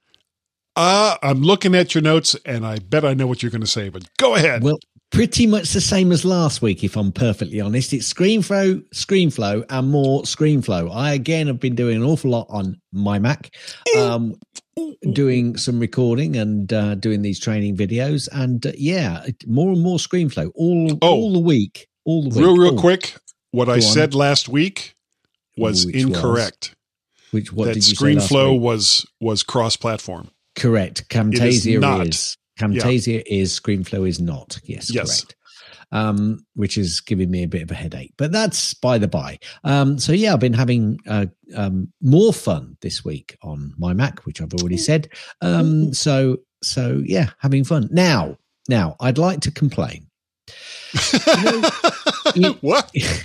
Uh, 0.75 1.15
I'm 1.21 1.41
looking 1.41 1.73
at 1.73 1.95
your 1.95 2.01
notes, 2.01 2.35
and 2.45 2.65
I 2.65 2.79
bet 2.79 3.05
I 3.05 3.13
know 3.13 3.27
what 3.27 3.41
you're 3.41 3.51
going 3.51 3.61
to 3.61 3.67
say. 3.67 3.89
But 3.89 4.03
go 4.17 4.35
ahead. 4.35 4.61
Well, 4.61 4.77
pretty 5.11 5.47
much 5.47 5.71
the 5.71 5.81
same 5.81 6.11
as 6.11 6.25
last 6.25 6.61
week, 6.61 6.83
if 6.83 6.97
I'm 6.97 7.11
perfectly 7.11 7.61
honest. 7.61 7.93
It's 7.93 8.11
ScreenFlow, 8.11 8.83
ScreenFlow, 8.93 9.65
and 9.69 9.89
more 9.89 10.23
ScreenFlow. 10.23 10.93
I 10.93 11.13
again 11.13 11.47
have 11.47 11.59
been 11.59 11.75
doing 11.75 11.97
an 11.97 12.03
awful 12.03 12.31
lot 12.31 12.47
on 12.49 12.79
my 12.91 13.19
Mac, 13.19 13.55
um, 13.97 14.35
doing 15.11 15.57
some 15.57 15.79
recording 15.79 16.35
and 16.35 16.71
uh, 16.73 16.95
doing 16.95 17.21
these 17.21 17.39
training 17.39 17.77
videos, 17.77 18.27
and 18.31 18.65
uh, 18.65 18.71
yeah, 18.77 19.25
more 19.47 19.71
and 19.71 19.81
more 19.81 19.97
ScreenFlow 19.97 20.51
all 20.55 20.97
Oh. 21.01 21.07
all 21.15 21.33
the 21.33 21.39
week, 21.39 21.87
all 22.05 22.23
the 22.23 22.29
week. 22.29 22.37
real, 22.39 22.57
real 22.57 22.73
Oh, 22.77 22.81
quick, 22.81 23.15
what 23.51 23.69
I 23.69 23.75
on. 23.75 23.81
said 23.81 24.13
last 24.13 24.49
week 24.49 24.95
was 25.57 25.85
Which 25.85 25.95
was? 25.95 26.03
incorrect. 26.03 26.75
Which 27.31 27.51
what 27.53 27.65
that 27.65 27.73
did 27.75 27.87
you 27.87 27.95
say 27.95 28.13
last 28.15 28.29
ScreenFlow 28.29 28.59
was 28.59 29.05
was 29.19 29.43
cross-platform. 29.43 30.29
Correct. 30.55 31.07
Camtasia 31.09 31.79
not. 31.79 32.07
is, 32.07 32.37
Camtasia 32.59 33.21
is 33.25 33.57
ScreenFlow 33.59 34.07
is 34.07 34.19
not. 34.21 34.59
Yes, 34.63 34.93
Yes. 34.93 35.21
correct. 35.21 35.34
Um, 35.95 36.45
which 36.55 36.77
is 36.77 36.99
giving 36.99 37.31
me 37.31 37.43
a 37.43 37.47
bit 37.47 37.61
of 37.61 37.71
a 37.71 37.75
headache, 37.75 38.13
but 38.17 38.33
that's 38.33 38.73
by 38.73 38.97
the 38.97 39.07
by. 39.07 39.39
Um, 39.63 39.97
so 39.97 40.11
yeah, 40.11 40.33
I've 40.33 40.41
been 40.41 40.51
having 40.51 40.99
uh, 41.07 41.27
um, 41.55 41.93
more 42.01 42.33
fun 42.33 42.75
this 42.81 43.05
week 43.05 43.37
on 43.41 43.73
my 43.77 43.93
Mac, 43.93 44.25
which 44.25 44.41
I've 44.41 44.53
already 44.55 44.75
said. 44.77 45.07
Um, 45.41 45.93
so 45.93 46.39
so 46.61 47.01
yeah, 47.05 47.29
having 47.39 47.63
fun. 47.63 47.87
Now, 47.91 48.37
now 48.67 48.97
I'd 48.99 49.17
like 49.17 49.39
to 49.41 49.51
complain. 49.51 50.07
you- 52.35 52.57
what? 52.61 52.91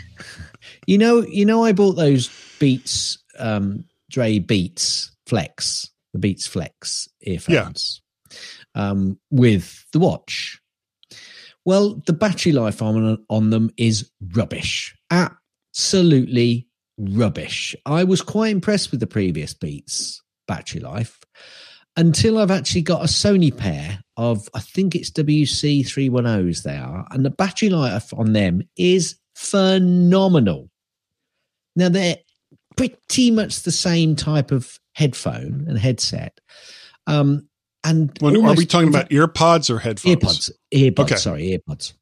You 0.87 0.99
know, 0.99 1.21
you 1.23 1.45
know, 1.45 1.63
I 1.65 1.73
bought 1.73 1.93
those 1.93 2.31
Beats, 2.59 3.19
um, 3.39 3.85
Dre 4.11 4.39
Beats 4.41 5.13
Flex, 5.27 5.89
the 6.13 6.19
Beats 6.19 6.47
Flex 6.47 7.09
earphones, 7.23 8.03
um, 8.75 9.19
with 9.31 9.85
the 9.93 9.99
watch. 10.01 10.59
Well, 11.71 12.03
the 12.05 12.13
battery 12.13 12.51
life 12.51 12.83
on 12.83 13.25
on 13.31 13.51
them 13.51 13.71
is 13.77 14.11
rubbish, 14.33 14.93
absolutely 15.13 16.67
rubbish. 16.99 17.77
I 17.87 18.03
was 18.03 18.23
quite 18.23 18.51
impressed 18.51 18.91
with 18.91 18.99
the 18.99 19.07
previous 19.07 19.55
Beats 19.55 20.21
battery 20.49 20.81
life 20.81 21.21
until 21.97 22.39
I've 22.39 22.51
actually 22.51 22.83
got 22.83 23.03
a 23.03 23.07
Sony 23.07 23.57
pair 23.57 24.01
of, 24.17 24.49
I 24.53 24.59
think 24.59 24.97
it's 24.97 25.13
WC 25.13 25.83
310s 25.83 26.65
they 26.65 26.75
are, 26.75 27.07
and 27.13 27.25
the 27.25 27.31
battery 27.31 27.69
life 27.69 28.13
on 28.15 28.33
them 28.33 28.63
is 28.77 29.15
phenomenal. 29.37 30.71
Now, 31.77 31.89
they're 31.89 32.19
pretty 32.77 33.31
much 33.31 33.63
the 33.63 33.71
same 33.71 34.17
type 34.17 34.51
of 34.51 34.77
headphone 34.95 35.67
and 35.69 35.79
headset. 35.79 36.41
Um, 37.07 37.49
and 37.85 38.11
When, 38.21 38.37
are 38.37 38.55
we 38.55 38.67
talking 38.67 38.89
about 38.89 39.11
earpods 39.11 39.71
or 39.71 39.79
headphones? 39.79 40.19
earpods 40.19 40.51
earpods 40.75 40.99
Okay. 41.01 41.17
sorry 41.17 41.59
earpods 41.69 41.93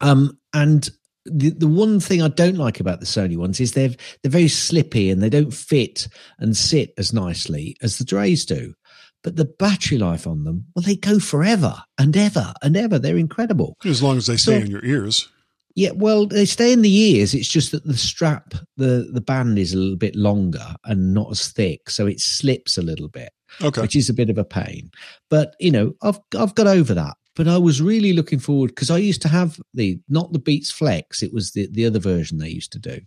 um 0.00 0.38
and 0.52 0.90
the, 1.24 1.50
the 1.50 1.68
one 1.68 2.00
thing 2.00 2.20
I 2.20 2.26
don't 2.28 2.56
like 2.56 2.80
about 2.80 2.98
the 2.98 3.06
Sony 3.06 3.36
ones 3.36 3.60
is 3.60 3.72
they're 3.72 3.90
they're 4.22 4.30
very 4.30 4.48
slippy 4.48 5.08
and 5.08 5.22
they 5.22 5.30
don't 5.30 5.54
fit 5.54 6.08
and 6.40 6.56
sit 6.56 6.92
as 6.98 7.12
nicely 7.12 7.76
as 7.80 7.98
the 7.98 8.04
Dre's 8.04 8.44
do. 8.44 8.74
But 9.22 9.36
the 9.36 9.44
battery 9.44 9.98
life 9.98 10.26
on 10.26 10.42
them, 10.42 10.66
well, 10.74 10.82
they 10.82 10.96
go 10.96 11.20
forever 11.20 11.76
and 11.96 12.16
ever 12.16 12.52
and 12.60 12.76
ever. 12.76 12.98
They're 12.98 13.16
incredible. 13.16 13.76
As 13.84 14.02
long 14.02 14.16
as 14.16 14.26
they 14.26 14.36
stay 14.36 14.58
So- 14.58 14.64
in 14.64 14.70
your 14.70 14.84
ears. 14.84 15.28
Yeah, 15.76 15.92
well, 15.94 16.26
they 16.26 16.44
stay 16.44 16.72
in 16.72 16.82
the 16.82 16.92
ears. 16.94 17.32
It's 17.34 17.48
just 17.48 17.70
that 17.70 17.84
the 17.86 17.96
strap, 17.96 18.54
the 18.76 19.08
the 19.12 19.20
band 19.22 19.60
is 19.60 19.72
a 19.72 19.78
little 19.78 19.96
bit 19.96 20.16
longer 20.16 20.74
and 20.84 21.14
not 21.14 21.30
as 21.30 21.48
thick, 21.52 21.88
so 21.88 22.06
it 22.08 22.18
slips 22.18 22.76
a 22.76 22.82
little 22.82 23.08
bit 23.08 23.30
Okay. 23.60 23.80
which 23.82 23.96
is 23.96 24.08
a 24.08 24.14
bit 24.14 24.30
of 24.30 24.38
a 24.38 24.44
pain. 24.44 24.90
But 25.28 25.54
you 25.60 25.70
know, 25.70 25.94
I've 26.02 26.20
I've 26.38 26.54
got 26.54 26.66
over 26.66 26.94
that. 26.94 27.16
But 27.34 27.48
I 27.48 27.56
was 27.56 27.80
really 27.80 28.12
looking 28.12 28.38
forward 28.38 28.68
because 28.68 28.90
I 28.90 28.98
used 28.98 29.22
to 29.22 29.28
have 29.28 29.58
the 29.72 29.98
not 30.08 30.32
the 30.34 30.38
Beats 30.38 30.70
Flex, 30.70 31.22
it 31.22 31.32
was 31.32 31.52
the 31.52 31.66
the 31.70 31.86
other 31.86 31.98
version 31.98 32.38
they 32.38 32.50
used 32.50 32.72
to 32.72 32.78
do, 32.78 33.00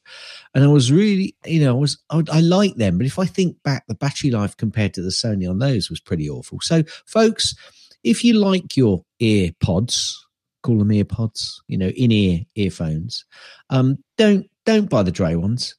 and 0.55 0.63
I 0.63 0.67
was 0.67 0.91
really 0.91 1.35
you 1.45 1.61
know 1.61 1.75
I 1.75 1.79
was 1.79 1.99
I, 2.09 2.23
I 2.31 2.39
like 2.39 2.75
them. 2.75 2.97
But 2.97 3.05
if 3.05 3.19
I 3.19 3.25
think 3.25 3.61
back, 3.63 3.85
the 3.87 3.93
battery 3.93 4.31
life 4.31 4.57
compared 4.57 4.95
to 4.95 5.01
the 5.01 5.09
Sony 5.09 5.47
on 5.47 5.59
those 5.59 5.91
was 5.91 5.99
pretty 5.99 6.27
awful. 6.27 6.59
So, 6.61 6.81
folks, 7.05 7.53
if 8.03 8.23
you 8.23 8.33
like 8.33 8.75
your 8.75 9.03
ear 9.19 9.51
pods, 9.59 10.25
call 10.63 10.79
them 10.79 10.91
ear 10.91 11.05
pods, 11.05 11.61
you 11.67 11.77
know, 11.77 11.89
in 11.89 12.11
ear 12.11 12.39
earphones, 12.55 13.25
um, 13.69 13.99
don't 14.17 14.49
don't 14.65 14.89
buy 14.89 15.03
the 15.03 15.11
Dre 15.11 15.35
ones. 15.35 15.75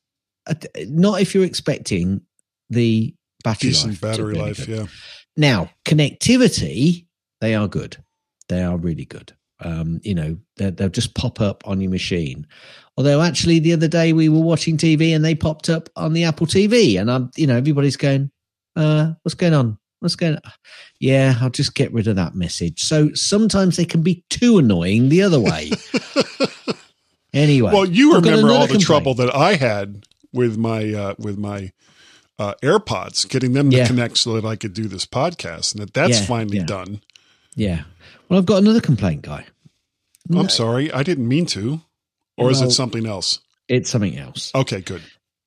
Not 0.87 1.20
if 1.20 1.35
you're 1.35 1.44
expecting 1.44 2.20
the 2.70 3.12
battery 3.46 3.70
Decent 3.70 3.92
life 3.92 4.00
battery 4.00 4.34
be 4.34 4.40
any 4.40 4.48
life. 4.48 4.66
good. 4.66 4.68
Yeah. 4.78 4.86
Now, 5.36 5.70
connectivity, 5.84 7.06
they 7.40 7.54
are 7.54 7.68
good. 7.68 7.96
They 8.48 8.62
are 8.62 8.76
really 8.76 9.04
good. 9.04 9.32
Um, 9.60 10.00
you 10.02 10.14
know, 10.14 10.36
they- 10.56 10.70
they'll 10.70 10.88
just 10.88 11.14
pop 11.14 11.40
up 11.40 11.62
on 11.66 11.80
your 11.80 11.90
machine. 11.90 12.46
Although, 12.96 13.22
actually, 13.22 13.58
the 13.58 13.72
other 13.72 13.88
day 13.88 14.12
we 14.12 14.28
were 14.28 14.40
watching 14.40 14.76
TV 14.76 15.12
and 15.14 15.24
they 15.24 15.34
popped 15.34 15.68
up 15.70 15.88
on 15.96 16.12
the 16.12 16.24
Apple 16.24 16.46
TV, 16.46 16.98
and 17.00 17.10
I'm, 17.10 17.30
you 17.36 17.46
know, 17.46 17.56
everybody's 17.56 17.96
going, 17.96 18.30
uh, 18.74 19.12
"What's 19.22 19.34
going 19.34 19.54
on? 19.54 19.78
What's 20.00 20.16
going?" 20.16 20.36
on? 20.36 20.52
Yeah, 21.00 21.36
I'll 21.40 21.50
just 21.50 21.74
get 21.74 21.92
rid 21.92 22.06
of 22.08 22.16
that 22.16 22.34
message. 22.34 22.82
So 22.82 23.10
sometimes 23.14 23.76
they 23.76 23.84
can 23.84 24.02
be 24.02 24.24
too 24.30 24.58
annoying 24.58 25.08
the 25.10 25.22
other 25.22 25.40
way. 25.40 25.70
anyway, 27.34 27.72
Well, 27.72 27.86
you 27.86 28.14
I've 28.16 28.24
remember 28.24 28.48
all 28.48 28.60
the 28.62 28.78
complaint. 28.78 28.82
trouble 28.84 29.14
that 29.14 29.34
I 29.34 29.54
had 29.54 30.04
with 30.32 30.56
my 30.56 30.92
uh, 30.92 31.14
with 31.18 31.38
my 31.38 31.72
uh, 32.38 32.54
AirPods, 32.62 33.28
getting 33.28 33.52
them 33.52 33.70
to 33.70 33.76
Yeah. 33.78 33.86
connect 33.86 34.18
so 34.18 34.38
that 34.38 34.44
I 34.46 34.56
could 34.56 34.74
do 34.74 34.88
this 34.88 35.06
podcast, 35.06 35.74
and 35.74 35.82
that 35.82 35.94
that's 35.94 36.20
Yeah, 36.20 36.26
finally 36.26 36.58
yeah. 36.58 36.64
done. 36.64 37.00
Yeah. 37.54 37.84
Well, 38.28 38.38
I've 38.38 38.46
got 38.46 38.58
another 38.58 38.80
complaint, 38.80 39.22
guy. 39.22 39.46
I'm 40.34 40.48
sorry, 40.48 40.90
I 40.92 41.02
didn't 41.02 41.28
mean 41.28 41.46
to, 41.46 41.80
or 42.36 42.50
is 42.50 42.60
it 42.60 42.72
something 42.72 43.06
else? 43.06 43.38
It's 43.68 43.88
something 43.90 44.16
else. 44.18 44.50
Okay, 44.54 44.80
good. 44.80 45.02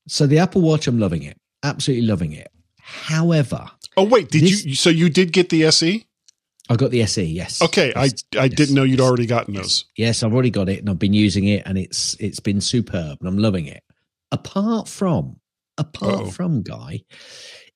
So 0.08 0.26
the 0.26 0.40
Apple 0.40 0.62
Watch, 0.62 0.88
I'm 0.88 1.00
loving 1.00 1.24
it. 1.24 1.38
Absolutely 1.64 2.08
loving 2.08 2.32
it. 2.34 2.50
However, 2.80 3.70
Oh 3.98 4.04
wait, 4.04 4.30
did 4.32 4.44
This- 4.44 4.66
you? 4.66 4.76
So 4.76 4.90
you 4.90 5.10
did 5.10 5.34
get 5.34 5.50
the 5.50 5.66
SE? 5.66 6.06
I 6.70 6.76
got 6.76 6.92
the 6.92 7.02
SE. 7.02 7.24
Yes. 7.26 7.62
Okay, 7.62 7.92
I 7.96 8.06
Yes, 8.06 8.24
I 8.38 8.46
yes, 8.46 8.54
didn't 8.54 8.76
know 8.76 8.84
you'd 8.84 9.00
yes, 9.00 9.08
already 9.08 9.26
gotten 9.26 9.56
those. 9.56 9.86
Yes, 9.98 10.24
I've 10.24 10.32
already 10.34 10.52
got 10.52 10.70
it, 10.70 10.80
and 10.80 10.90
I've 10.90 11.00
been 11.00 11.14
using 11.14 11.46
it, 11.48 11.64
and 11.66 11.78
it's 11.78 12.16
it's 12.20 12.40
been 12.40 12.62
superb, 12.62 13.18
and 13.20 13.28
I'm 13.28 13.38
loving 13.38 13.66
it. 13.66 13.84
Apart 14.32 14.88
from, 14.88 15.39
apart 15.80 16.14
Uh-oh. 16.22 16.30
from, 16.32 16.62
guy, 16.62 17.02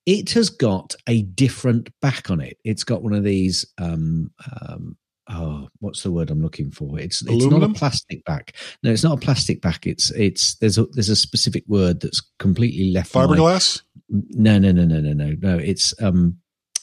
it 0.06 0.32
has 0.32 0.50
got 0.50 0.96
a 1.08 1.24
different 1.24 1.90
back 2.02 2.30
on 2.30 2.42
it. 2.42 2.58
It's 2.64 2.84
got 2.84 3.02
one 3.02 3.14
of 3.14 3.24
these. 3.24 3.66
um 3.80 4.32
um 4.62 4.98
Oh, 5.30 5.70
what's 5.80 6.04
the 6.04 6.12
word 6.12 6.30
I'm 6.30 6.42
looking 6.42 6.70
for? 6.70 7.00
It's 7.00 7.22
it's 7.26 7.46
not 7.46 7.64
a 7.64 7.70
plastic 7.70 8.26
back. 8.26 8.58
No, 8.84 8.92
it's 8.92 9.06
not 9.06 9.14
a 9.14 9.22
plastic 9.22 9.62
back. 9.62 9.88
It's 9.88 10.12
it's 10.12 10.56
there's 10.56 10.78
a 10.78 10.86
there's 10.88 11.08
a 11.08 11.16
specific 11.16 11.64
word 11.66 12.02
that's 12.02 12.22
completely 12.40 12.92
left. 12.92 13.14
Fiberglass. 13.14 13.82
No, 14.10 14.60
no, 14.60 14.74
no, 14.74 14.84
no, 14.84 15.00
no, 15.00 15.14
no, 15.14 15.34
no. 15.40 15.58
It's 15.58 15.94
um 16.02 16.40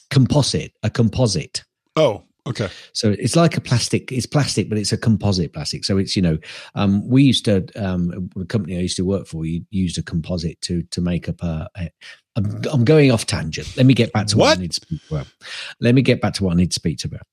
composite, 0.09 0.73
a 0.81 0.89
composite. 0.89 1.63
Oh, 1.95 2.23
okay. 2.47 2.69
So 2.93 3.11
it's 3.11 3.35
like 3.35 3.57
a 3.57 3.61
plastic. 3.61 4.11
It's 4.11 4.25
plastic, 4.25 4.69
but 4.69 4.77
it's 4.77 4.91
a 4.91 4.97
composite 4.97 5.53
plastic. 5.53 5.85
So 5.85 5.97
it's 5.97 6.15
you 6.15 6.21
know, 6.21 6.37
um, 6.75 7.07
we 7.07 7.23
used 7.23 7.45
to 7.45 7.67
um, 7.75 8.29
the 8.35 8.45
company 8.45 8.77
I 8.77 8.81
used 8.81 8.97
to 8.97 9.05
work 9.05 9.27
for. 9.27 9.45
You 9.45 9.63
used 9.69 9.97
a 9.97 10.03
composite 10.03 10.59
to 10.61 10.83
to 10.83 11.01
make 11.01 11.29
up 11.29 11.41
a. 11.43 11.69
a 11.75 11.89
I'm, 12.37 12.61
I'm 12.71 12.85
going 12.85 13.11
off 13.11 13.25
tangent. 13.25 13.75
Let 13.75 13.85
me 13.85 13.93
get 13.93 14.13
back 14.13 14.27
to 14.27 14.37
what, 14.37 14.45
What? 14.45 14.57
I 14.57 14.61
need 14.61 14.71
to 14.71 14.75
speak 14.75 15.01
about. 15.09 15.27
Let 15.81 15.95
me 15.95 16.01
get 16.01 16.21
back 16.21 16.33
to 16.35 16.45
what 16.45 16.53
I 16.53 16.55
need 16.55 16.71
to 16.71 16.75
speak 16.75 17.03
about. 17.03 17.23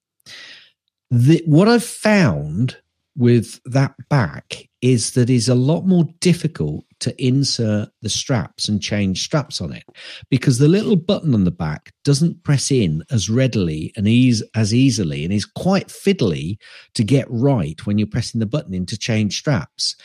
The, 1.10 1.40
what 1.46 1.68
I've 1.68 1.84
found 1.84 2.76
with 3.16 3.60
that 3.64 3.94
back 4.08 4.68
is 4.80 5.12
that 5.12 5.30
is 5.30 5.48
a 5.48 5.54
lot 5.54 5.86
more 5.86 6.04
difficult 6.20 6.84
to 7.00 7.24
insert 7.24 7.88
the 8.02 8.08
straps 8.08 8.68
and 8.68 8.82
change 8.82 9.22
straps 9.22 9.60
on 9.60 9.72
it 9.72 9.84
because 10.30 10.58
the 10.58 10.68
little 10.68 10.96
button 10.96 11.34
on 11.34 11.44
the 11.44 11.50
back 11.50 11.92
doesn't 12.04 12.42
press 12.42 12.70
in 12.70 13.04
as 13.10 13.30
readily 13.30 13.92
and 13.96 14.08
ease 14.08 14.42
as 14.54 14.74
easily 14.74 15.24
and 15.24 15.32
is 15.32 15.44
quite 15.44 15.88
fiddly 15.88 16.56
to 16.94 17.04
get 17.04 17.26
right 17.30 17.86
when 17.86 17.98
you're 17.98 18.06
pressing 18.06 18.40
the 18.40 18.46
button 18.46 18.74
in 18.74 18.86
to 18.86 18.98
change 18.98 19.38
straps. 19.38 19.96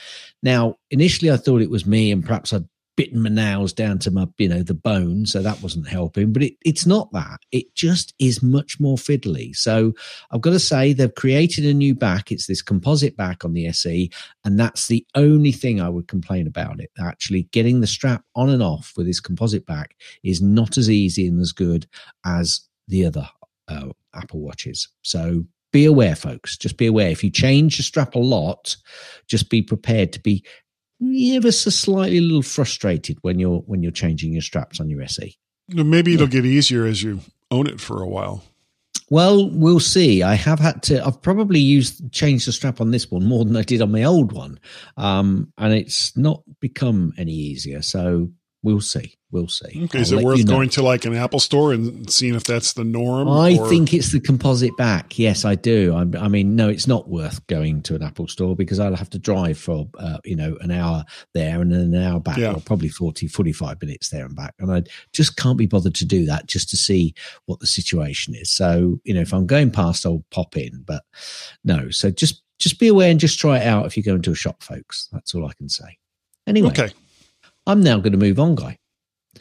Now, 0.42 0.76
initially 0.92 1.32
I 1.32 1.38
thought 1.38 1.62
it 1.62 1.70
was 1.70 1.86
me 1.86 2.12
and 2.12 2.24
perhaps 2.24 2.54
I'd 2.54 2.68
bitten 2.96 3.22
my 3.22 3.30
nails 3.30 3.74
down 3.74 4.00
to 4.00 4.12
my, 4.12 4.28
you 4.38 4.48
know, 4.48 4.64
the 4.64 4.74
bone, 4.74 5.26
so 5.26 5.42
that 5.42 5.62
wasn't 5.62 5.88
helping. 5.88 6.32
But 6.32 6.44
it, 6.44 6.54
it's 6.64 6.86
not 6.86 7.12
that. 7.12 7.40
It 7.52 7.74
just 7.76 8.14
is 8.20 8.44
much 8.44 8.80
more 8.80 8.98
fiddly. 8.98 9.56
So 9.56 9.94
I've 10.32 10.42
got 10.42 10.52
to 10.52 10.60
say 10.60 10.94
they've 10.94 11.14
created 11.14 11.66
a 11.66 11.74
new 11.74 11.96
back. 11.96 12.32
It's 12.32 12.48
this 12.48 12.62
composite 12.62 13.18
back 13.18 13.44
on 13.44 13.54
the 13.54 13.68
SE, 13.68 14.12
and 14.44 14.60
that's 14.60 14.88
the 14.88 15.06
only 15.16 15.52
thing 15.52 15.82
I 15.82 15.90
would 15.90 16.08
complain 16.08 16.48
about 16.48 16.80
it. 16.80 16.92
Actually, 17.00 17.44
getting 17.52 17.82
the 17.82 17.88
strap 17.88 18.24
on 18.36 18.50
and 18.50 18.64
off 18.64 18.94
with 18.96 19.08
this 19.08 19.20
composite 19.20 19.66
back 19.66 19.96
is 20.24 20.42
not 20.42 20.78
as 20.78 20.90
easy 20.90 21.28
and 21.28 21.40
as 21.40 21.52
good 21.52 21.88
as 22.26 22.62
the 22.88 23.06
other 23.06 23.28
uh, 23.68 23.90
Apple 24.14 24.42
Watches. 24.42 24.88
So 25.02 25.46
be 25.74 25.86
aware, 25.86 26.16
folks. 26.16 26.56
Just 26.56 26.78
be 26.78 26.86
aware. 26.86 27.10
If 27.10 27.24
you 27.24 27.32
change 27.32 27.78
the 27.78 27.84
strap 27.84 28.14
a 28.14 28.20
lot, 28.20 28.78
just 29.28 29.50
be 29.50 29.62
prepared 29.62 30.14
to 30.14 30.20
be 30.20 30.46
ever 31.36 31.52
so 31.52 31.70
slightly 31.70 32.18
a 32.18 32.22
little 32.22 32.42
frustrated 32.42 33.18
when 33.22 33.40
you're 33.40 33.60
when 33.60 33.84
you're 33.84 33.92
changing 33.92 34.34
your 34.34 34.42
straps 34.42 34.80
on 34.80 34.90
your. 34.90 35.02
SE. 35.04 35.38
Maybe 35.70 36.14
it'll 36.14 36.28
get 36.28 36.46
easier 36.46 36.86
as 36.86 37.04
you 37.04 37.20
own 37.52 37.68
it 37.68 37.80
for 37.80 38.02
a 38.02 38.08
while. 38.08 38.44
Well, 39.10 39.50
we'll 39.50 39.80
see. 39.80 40.24
I 40.24 40.36
have 40.36 40.60
had 40.60 40.82
to. 40.84 41.06
I've 41.06 41.22
probably 41.22 41.60
used 41.60 42.12
changed 42.12 42.48
the 42.48 42.52
strap 42.52 42.82
on 42.82 42.92
this 42.92 43.12
one 43.12 43.26
more 43.26 43.46
than 43.46 43.56
I 43.56 43.64
did 43.64 43.82
on 43.82 43.92
my 43.92 44.04
old 44.04 44.32
one, 44.32 44.60
um, 44.98 45.52
and 45.58 45.74
it's 45.74 46.16
not 46.18 46.44
become 46.60 47.14
any 47.18 47.34
easier. 47.34 47.82
So 47.82 48.32
we'll 48.64 48.82
see. 48.82 49.16
We'll 49.32 49.48
see. 49.48 49.84
Okay, 49.86 50.00
is 50.02 50.14
I'll 50.14 50.20
it 50.20 50.24
worth 50.26 50.38
you 50.38 50.44
know. 50.46 50.54
going 50.54 50.70
to 50.70 50.84
like 50.84 51.06
an 51.06 51.16
Apple 51.16 51.40
store 51.40 51.74
and 51.74 52.08
seeing 52.12 52.36
if 52.36 52.44
that's 52.44 52.74
the 52.74 52.84
norm? 52.84 53.28
I 53.28 53.58
or- 53.58 53.68
think 53.68 53.92
it's 53.92 54.12
the 54.12 54.20
composite 54.20 54.78
back. 54.78 55.18
Yes, 55.18 55.44
I 55.44 55.56
do. 55.56 55.96
I, 55.96 56.02
I 56.24 56.28
mean, 56.28 56.56
no, 56.56 56.70
it's 56.70 56.86
not 56.88 57.10
worth 57.10 57.46
going 57.48 57.82
to 57.84 57.96
an 57.96 58.04
Apple 58.04 58.28
store 58.28 58.56
because 58.56 58.80
I'll 58.80 58.96
have 58.96 59.10
to 59.10 59.18
drive 59.20 59.58
for, 59.58 59.88
uh, 59.98 60.20
you 60.24 60.36
know, 60.36 60.56
an 60.62 60.70
hour 60.70 61.04
there 61.34 61.62
and 61.62 61.72
then 61.72 61.80
an 61.82 61.96
hour 62.04 62.20
back, 62.20 62.38
Yeah. 62.38 62.54
or 62.54 62.60
probably 62.62 62.90
40, 62.90 63.28
45 63.28 63.82
minutes 63.82 64.10
there 64.10 64.24
and 64.26 64.36
back. 64.36 64.54
And 64.60 64.72
I 64.72 64.84
just 65.14 65.36
can't 65.36 65.58
be 65.58 65.66
bothered 65.66 65.96
to 65.96 66.06
do 66.06 66.26
that 66.28 66.46
just 66.46 66.70
to 66.70 66.78
see 66.78 67.16
what 67.48 67.60
the 67.60 67.68
situation 67.68 68.36
is. 68.36 68.52
So, 68.52 69.00
you 69.04 69.16
know, 69.16 69.22
if 69.22 69.34
I'm 69.34 69.48
going 69.48 69.72
past, 69.72 70.06
I'll 70.06 70.24
pop 70.30 70.56
in, 70.58 70.84
but 70.86 71.04
no. 71.64 71.90
So 71.90 72.12
just, 72.12 72.44
just 72.60 72.80
be 72.80 72.88
aware 72.88 73.10
and 73.10 73.20
just 73.20 73.40
try 73.40 73.58
it 73.58 73.66
out 73.66 73.88
if 73.88 73.98
you 73.98 74.04
go 74.04 74.14
into 74.14 74.32
a 74.32 74.36
shop, 74.36 74.62
folks. 74.62 75.10
That's 75.12 75.34
all 75.34 75.48
I 75.48 75.54
can 75.54 75.70
say. 75.70 75.98
Anyway, 76.46 76.70
Okay. 76.70 76.92
I'm 77.66 77.82
now 77.82 77.98
going 77.98 78.12
to 78.12 78.18
move 78.18 78.40
on, 78.40 78.56
guy. 78.56 78.78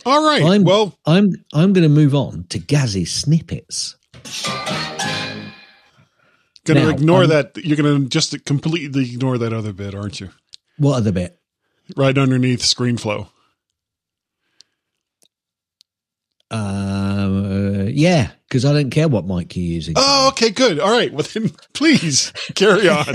All 0.06 0.24
right. 0.24 0.42
I'm- 0.42 0.64
well, 0.64 0.96
I'm 1.06 1.32
I'm 1.52 1.72
going 1.72 1.82
to 1.82 1.88
move 1.88 2.14
on 2.14 2.44
to 2.50 2.58
Gazzy 2.58 3.06
snippets. 3.06 3.96
Going 6.64 6.80
to 6.80 6.90
ignore 6.90 7.24
um, 7.24 7.30
that. 7.30 7.56
You're 7.56 7.76
going 7.76 8.02
to 8.04 8.08
just 8.08 8.44
completely 8.44 9.10
ignore 9.14 9.36
that 9.38 9.52
other 9.52 9.72
bit, 9.72 9.94
aren't 9.96 10.20
you? 10.20 10.30
What 10.78 10.98
other 10.98 11.10
bit? 11.12 11.38
Right 11.96 12.16
underneath 12.16 12.60
ScreenFlow. 12.60 13.26
Uh, 16.50 17.84
yeah, 17.88 18.30
because 18.46 18.64
I 18.64 18.72
don't 18.74 18.90
care 18.90 19.08
what 19.08 19.26
mic 19.26 19.56
you're 19.56 19.64
using. 19.64 19.94
Oh, 19.96 20.28
okay, 20.28 20.50
good. 20.50 20.78
All 20.78 20.90
right. 20.92 21.12
Well, 21.12 21.26
then 21.32 21.50
please 21.72 22.32
carry 22.54 22.88
on. 22.88 23.06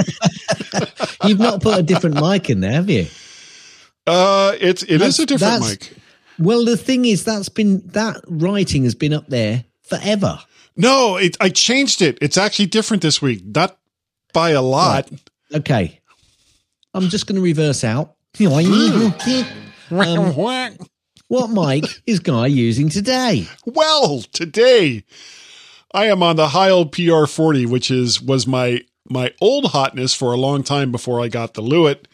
You've 1.24 1.40
not 1.40 1.62
put 1.62 1.78
a 1.78 1.84
different 1.84 2.20
mic 2.20 2.50
in 2.50 2.60
there, 2.62 2.74
have 2.74 2.90
you? 2.90 3.06
Uh, 4.08 4.56
it's 4.60 4.84
it 4.84 5.02
is 5.02 5.10
That's- 5.18 5.20
a 5.20 5.26
different 5.26 5.62
mic. 5.62 5.94
Well, 6.40 6.66
the 6.66 6.78
thing 6.78 7.06
is, 7.06 7.24
that's 7.24 7.50
been 7.50 7.82
that 7.88 8.22
writing 8.28 8.84
has 8.84 8.96
been 8.96 9.14
up 9.14 9.28
there 9.28 9.66
forever. 9.82 10.40
No, 10.76 11.18
it, 11.18 11.36
I 11.42 11.50
changed 11.50 12.02
it. 12.04 12.20
It's 12.22 12.38
actually 12.38 12.68
different 12.68 13.02
this 13.02 13.22
week. 13.22 13.44
Not 13.44 13.80
by 14.34 14.52
a 14.52 14.62
lot. 14.62 15.10
Okay, 15.54 16.00
I'm 16.94 17.10
just 17.10 17.26
going 17.26 17.38
to 17.38 17.42
reverse 17.42 17.84
out. 17.84 18.16
Um, 18.40 19.14
what 21.28 21.50
mic 21.50 21.86
is 22.06 22.20
Guy 22.20 22.48
using 22.48 22.90
today? 22.90 23.48
Well, 23.66 24.22
today 24.32 25.04
I 25.92 26.06
am 26.06 26.22
on 26.22 26.36
the 26.36 26.50
Heil 26.50 26.86
PR40, 26.86 27.66
which 27.66 27.90
is 27.90 28.22
was 28.22 28.46
my 28.46 28.82
my 29.10 29.34
old 29.42 29.72
hotness 29.72 30.14
for 30.14 30.34
a 30.34 30.38
long 30.38 30.64
time 30.64 30.92
before 30.92 31.20
I 31.20 31.30
got 31.30 31.56
the 31.56 31.64
Lewitt. 31.64 32.06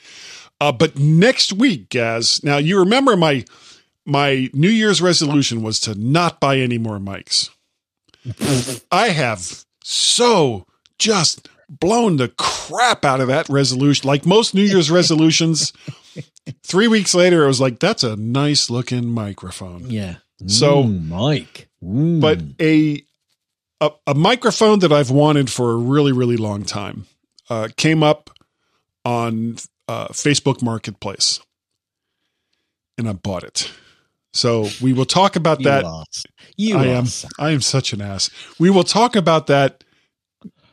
Uh, 0.59 0.71
but 0.71 0.97
next 0.97 1.53
week, 1.53 1.89
Gaz. 1.89 2.41
Now 2.43 2.57
you 2.57 2.79
remember 2.79 3.15
my 3.17 3.43
my 4.05 4.49
New 4.53 4.69
Year's 4.69 5.01
resolution 5.01 5.61
was 5.63 5.79
to 5.81 5.95
not 5.95 6.39
buy 6.39 6.57
any 6.57 6.77
more 6.77 6.99
mics. 6.99 7.49
I 8.91 9.09
have 9.09 9.63
so 9.83 10.65
just 10.97 11.49
blown 11.69 12.17
the 12.17 12.29
crap 12.29 13.03
out 13.03 13.21
of 13.21 13.27
that 13.27 13.49
resolution. 13.49 14.07
Like 14.07 14.25
most 14.25 14.53
New 14.53 14.61
Year's 14.63 14.91
resolutions, 14.91 15.73
three 16.63 16.87
weeks 16.87 17.13
later, 17.15 17.43
it 17.43 17.47
was 17.47 17.59
like, 17.61 17.79
that's 17.79 18.03
a 18.03 18.15
nice 18.15 18.69
looking 18.69 19.07
microphone. 19.07 19.89
Yeah. 19.89 20.15
So- 20.47 20.83
Mm, 20.83 21.07
Mike. 21.09 21.69
Mm. 21.83 22.21
But 22.21 22.39
a, 22.61 23.01
a 23.81 23.91
a 24.07 24.13
microphone 24.13 24.79
that 24.79 24.91
I've 24.93 25.11
wanted 25.11 25.49
for 25.49 25.71
a 25.71 25.75
really, 25.77 26.11
really 26.13 26.37
long 26.37 26.63
time 26.63 27.05
uh, 27.49 27.67
came 27.75 28.03
up 28.03 28.29
on 29.03 29.57
uh, 29.87 30.07
Facebook 30.09 30.61
Marketplace, 30.61 31.39
and 32.97 33.07
I 33.07 33.13
bought 33.13 33.43
it. 33.43 33.71
So 34.33 34.67
we 34.81 34.93
will 34.93 35.05
talk 35.05 35.35
about 35.35 35.59
you 35.59 35.65
that 35.65 35.85
ass. 35.85 36.25
You 36.57 36.77
I 36.77 36.85
am. 36.87 37.05
I 37.37 37.51
am 37.51 37.61
such 37.61 37.93
an 37.93 38.01
ass. 38.01 38.29
We 38.59 38.69
will 38.69 38.83
talk 38.83 39.15
about 39.15 39.47
that 39.47 39.83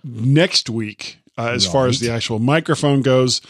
next 0.02 0.70
week 0.70 1.18
uh, 1.36 1.50
as 1.50 1.66
far 1.66 1.86
as 1.86 2.00
the 2.00 2.10
actual 2.10 2.38
microphone 2.38 3.02
goes, 3.02 3.40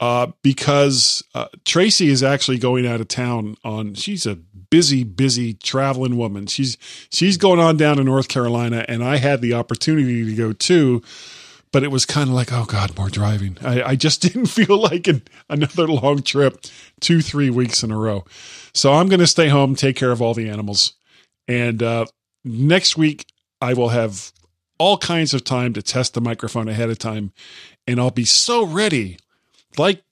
uh, 0.00 0.28
because 0.42 1.22
uh, 1.34 1.48
Tracy 1.64 2.08
is 2.08 2.22
actually 2.22 2.58
going 2.58 2.86
out 2.86 3.00
of 3.00 3.08
town 3.08 3.56
on. 3.62 3.94
She's 3.94 4.24
a 4.24 4.34
busy, 4.34 5.04
busy 5.04 5.54
traveling 5.54 6.16
woman. 6.16 6.46
She's 6.46 6.78
she's 7.10 7.36
going 7.36 7.60
on 7.60 7.76
down 7.76 7.98
to 7.98 8.04
North 8.04 8.28
Carolina, 8.28 8.84
and 8.88 9.04
I 9.04 9.16
had 9.16 9.42
the 9.42 9.52
opportunity 9.54 10.24
to 10.24 10.34
go 10.34 10.52
too. 10.52 11.02
But 11.72 11.84
it 11.84 11.92
was 11.92 12.04
kind 12.04 12.28
of 12.28 12.34
like, 12.34 12.52
oh 12.52 12.64
God, 12.64 12.96
more 12.98 13.08
driving. 13.08 13.56
I, 13.62 13.82
I 13.82 13.96
just 13.96 14.22
didn't 14.22 14.46
feel 14.46 14.76
like 14.76 15.06
an, 15.06 15.22
another 15.48 15.86
long 15.86 16.22
trip, 16.22 16.64
two, 17.00 17.20
three 17.20 17.50
weeks 17.50 17.82
in 17.82 17.90
a 17.90 17.96
row. 17.96 18.24
So 18.74 18.92
I'm 18.92 19.08
going 19.08 19.20
to 19.20 19.26
stay 19.26 19.48
home, 19.48 19.74
take 19.74 19.96
care 19.96 20.10
of 20.10 20.20
all 20.20 20.34
the 20.34 20.48
animals. 20.48 20.94
And 21.46 21.82
uh, 21.82 22.06
next 22.44 22.96
week, 22.96 23.26
I 23.60 23.74
will 23.74 23.90
have 23.90 24.32
all 24.78 24.96
kinds 24.96 25.34
of 25.34 25.44
time 25.44 25.72
to 25.74 25.82
test 25.82 26.14
the 26.14 26.20
microphone 26.20 26.68
ahead 26.68 26.90
of 26.90 26.98
time. 26.98 27.32
And 27.86 28.00
I'll 28.00 28.10
be 28.10 28.24
so 28.24 28.64
ready, 28.64 29.18
like 29.76 30.02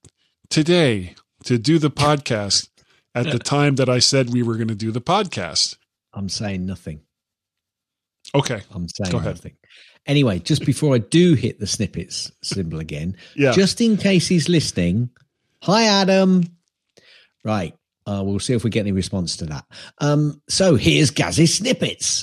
today, 0.50 1.14
to 1.44 1.58
do 1.58 1.78
the 1.78 1.90
podcast 1.90 2.68
at 3.14 3.30
the 3.30 3.38
time 3.38 3.76
that 3.76 3.88
I 3.88 3.98
said 3.98 4.30
we 4.30 4.42
were 4.42 4.56
going 4.56 4.68
to 4.68 4.74
do 4.74 4.90
the 4.90 5.00
podcast. 5.00 5.76
I'm 6.12 6.28
saying 6.28 6.66
nothing. 6.66 7.00
Okay. 8.34 8.62
I'm 8.74 8.88
saying 8.88 9.10
Go 9.10 9.18
ahead. 9.18 9.36
nothing. 9.36 9.56
Anyway, 10.08 10.38
just 10.38 10.64
before 10.64 10.94
I 10.94 10.98
do 10.98 11.34
hit 11.34 11.60
the 11.60 11.66
snippets 11.66 12.32
symbol 12.42 12.80
again, 12.80 13.16
Yeah. 13.36 13.52
just 13.52 13.80
in 13.80 13.96
case 13.98 14.26
he's 14.26 14.48
listening. 14.48 15.10
Hi, 15.62 15.84
Adam. 15.84 16.44
Right. 17.44 17.74
Uh, 18.06 18.22
we'll 18.24 18.38
see 18.38 18.54
if 18.54 18.64
we 18.64 18.70
get 18.70 18.80
any 18.80 18.92
response 18.92 19.36
to 19.36 19.46
that. 19.46 19.66
Um, 19.98 20.40
so 20.48 20.76
here's 20.76 21.10
Gaz's 21.10 21.54
snippets. 21.54 22.22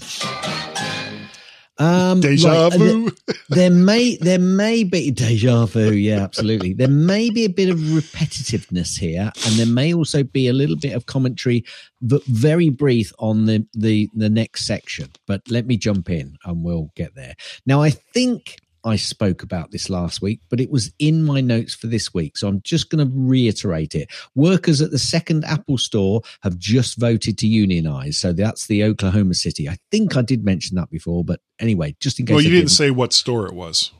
Um, 1.78 2.22
Deja 2.22 2.70
right, 2.70 2.74
vu. 2.74 3.12
there 3.50 3.70
may 3.70 4.16
there 4.18 4.40
may 4.40 4.86
be 4.86 5.12
deja 5.12 5.66
vu 5.66 5.92
yeah 5.92 6.22
absolutely. 6.24 6.74
There 6.74 6.88
may 6.88 7.30
be 7.30 7.44
a 7.44 7.50
bit 7.50 7.70
of 7.70 7.78
repetitiveness 7.78 8.98
here 8.98 9.32
and 9.46 9.56
there 9.56 9.66
may 9.66 9.94
also 9.94 10.24
be 10.24 10.48
a 10.48 10.54
little 10.54 10.78
bit 10.78 10.94
of 10.94 11.06
commentary 11.06 11.66
but 12.02 12.24
very 12.26 12.70
brief 12.70 13.12
on 13.20 13.46
the 13.46 13.66
the 13.74 14.10
the 14.14 14.30
next 14.30 14.66
section. 14.66 15.10
But 15.28 15.42
let 15.50 15.66
me 15.66 15.76
jump 15.76 16.10
in 16.10 16.38
and 16.46 16.64
we'll 16.64 16.92
get 16.96 17.14
there. 17.16 17.36
Now 17.66 17.82
i 17.82 17.90
think 17.90 18.58
I 18.86 18.96
spoke 18.98 19.42
about 19.42 19.72
this 19.72 19.90
last 19.90 20.22
week, 20.22 20.42
but 20.50 20.60
it 20.60 20.70
was 20.70 20.92
in 21.00 21.24
my 21.24 21.42
notes 21.42 21.74
for 21.74 21.88
this 21.88 22.14
week. 22.14 22.38
So 22.38 22.48
I'm 22.48 22.62
just 22.62 22.90
going 22.90 23.06
to 23.06 23.12
reiterate 23.14 23.96
it. 23.96 24.10
Workers 24.36 24.80
at 24.80 24.92
the 24.92 25.00
second 25.00 25.44
Apple 25.44 25.78
store 25.80 26.22
have 26.44 26.58
just 26.60 26.98
voted 26.98 27.38
to 27.40 27.48
unionize. 27.48 28.18
So 28.18 28.32
that's 28.32 28.68
the 28.68 28.84
Oklahoma 28.84 29.34
City. 29.34 29.68
I 29.68 29.78
think 29.92 30.16
I 30.16 30.22
did 30.22 30.46
mention 30.46 30.76
that 30.78 30.90
before, 30.92 31.24
but 31.26 31.42
anyway, 31.60 31.96
just 32.00 32.20
in 32.20 32.28
case. 32.28 32.36
Well, 32.36 32.44
you 32.44 32.52
I 32.52 32.60
didn't 32.60 32.70
say 32.70 32.92
what 32.92 33.12
store 33.12 33.48
it 33.48 33.54
was. 33.54 33.92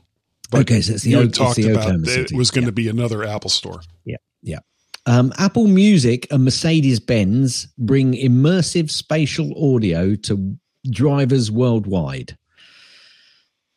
Okay, 0.54 0.80
so 0.80 0.94
it's 0.94 1.02
the 1.02 1.10
you 1.10 1.20
it's 1.22 1.36
talked 1.36 1.56
the 1.56 1.70
about 1.72 1.80
Oklahoma 1.82 2.06
that 2.06 2.30
it 2.30 2.36
was 2.36 2.52
going 2.52 2.62
Yeah. 2.62 2.68
to 2.68 2.72
be 2.72 2.88
another 2.88 3.24
Apple 3.24 3.50
store. 3.50 3.80
Yeah, 4.04 4.16
yeah. 4.42 4.60
Um, 5.04 5.32
Apple 5.38 5.66
Music 5.66 6.26
and 6.30 6.44
Mercedes 6.44 7.00
Benz 7.00 7.66
bring 7.78 8.12
immersive 8.14 8.90
spatial 8.90 9.74
audio 9.74 10.14
to 10.14 10.56
drivers 10.88 11.50
worldwide. 11.50 12.36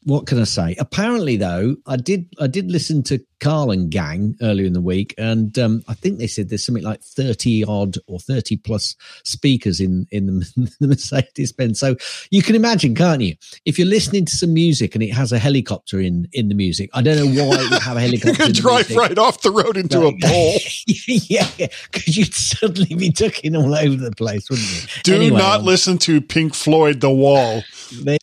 what 0.05 0.27
can 0.27 0.41
I 0.41 0.45
say? 0.45 0.77
Apparently, 0.79 1.37
though, 1.37 1.77
I 1.87 1.97
did 1.97 2.27
I 2.41 2.47
did 2.47 2.71
listen 2.71 3.03
to 3.05 3.21
Carl 3.41 3.71
and 3.73 3.91
Gang 3.91 4.37
earlier 4.41 4.67
in 4.67 4.73
the 4.73 4.81
week, 4.81 5.15
and 5.19 5.57
um, 5.59 5.83
I 5.89 5.95
think 5.95 6.19
they 6.19 6.27
said 6.27 6.49
there's 6.49 6.65
something 6.65 6.85
like 6.85 7.03
thirty 7.03 7.65
odd 7.65 7.97
or 8.07 8.19
thirty 8.19 8.57
plus 8.57 8.97
speakers 9.25 9.81
in 9.81 10.07
in 10.11 10.27
the, 10.27 10.71
the 10.81 10.87
Mercedes 10.89 11.53
Benz. 11.53 11.79
So 11.81 11.97
you 12.31 12.43
can 12.43 12.55
imagine, 12.55 12.95
can't 12.95 13.21
you? 13.21 13.35
If 13.65 13.79
you're 13.79 13.89
listening 13.89 14.25
to 14.27 14.37
some 14.37 14.55
music 14.55 14.95
and 14.95 15.03
it 15.03 15.13
has 15.13 15.33
a 15.33 15.39
helicopter 15.39 16.01
in 16.01 16.29
in 16.33 16.49
the 16.49 16.55
music, 16.55 16.91
I 16.95 17.03
don't 17.03 17.17
know 17.19 17.45
why 17.45 17.57
it 17.61 17.71
would 17.71 17.83
have 17.83 17.97
a 17.97 18.01
You 18.01 18.19
helicopter. 18.19 18.35
could 18.37 18.47
in 18.47 18.53
the 18.55 18.61
drive 18.61 18.89
music. 18.89 18.97
right 18.97 19.19
off 19.19 19.43
the 19.43 19.51
road 19.51 19.77
into 19.77 19.99
a 20.07 20.13
pole. 20.23 20.55
yeah, 21.07 21.47
because 21.93 22.17
you'd 22.17 22.35
suddenly 22.35 22.95
be 22.95 23.11
ducking 23.11 23.55
all 23.57 23.75
over 23.75 23.97
the 23.97 24.13
place, 24.13 24.49
wouldn't 24.49 24.69
you? 24.71 24.89
Do 25.03 25.15
Anyway, 25.17 25.39
not 25.39 25.61
um, 25.61 25.67
listen 25.67 25.99
to 25.99 26.21
Pink 26.21 26.55
Floyd 26.55 27.01
The 27.01 27.11
Wall. 27.11 27.63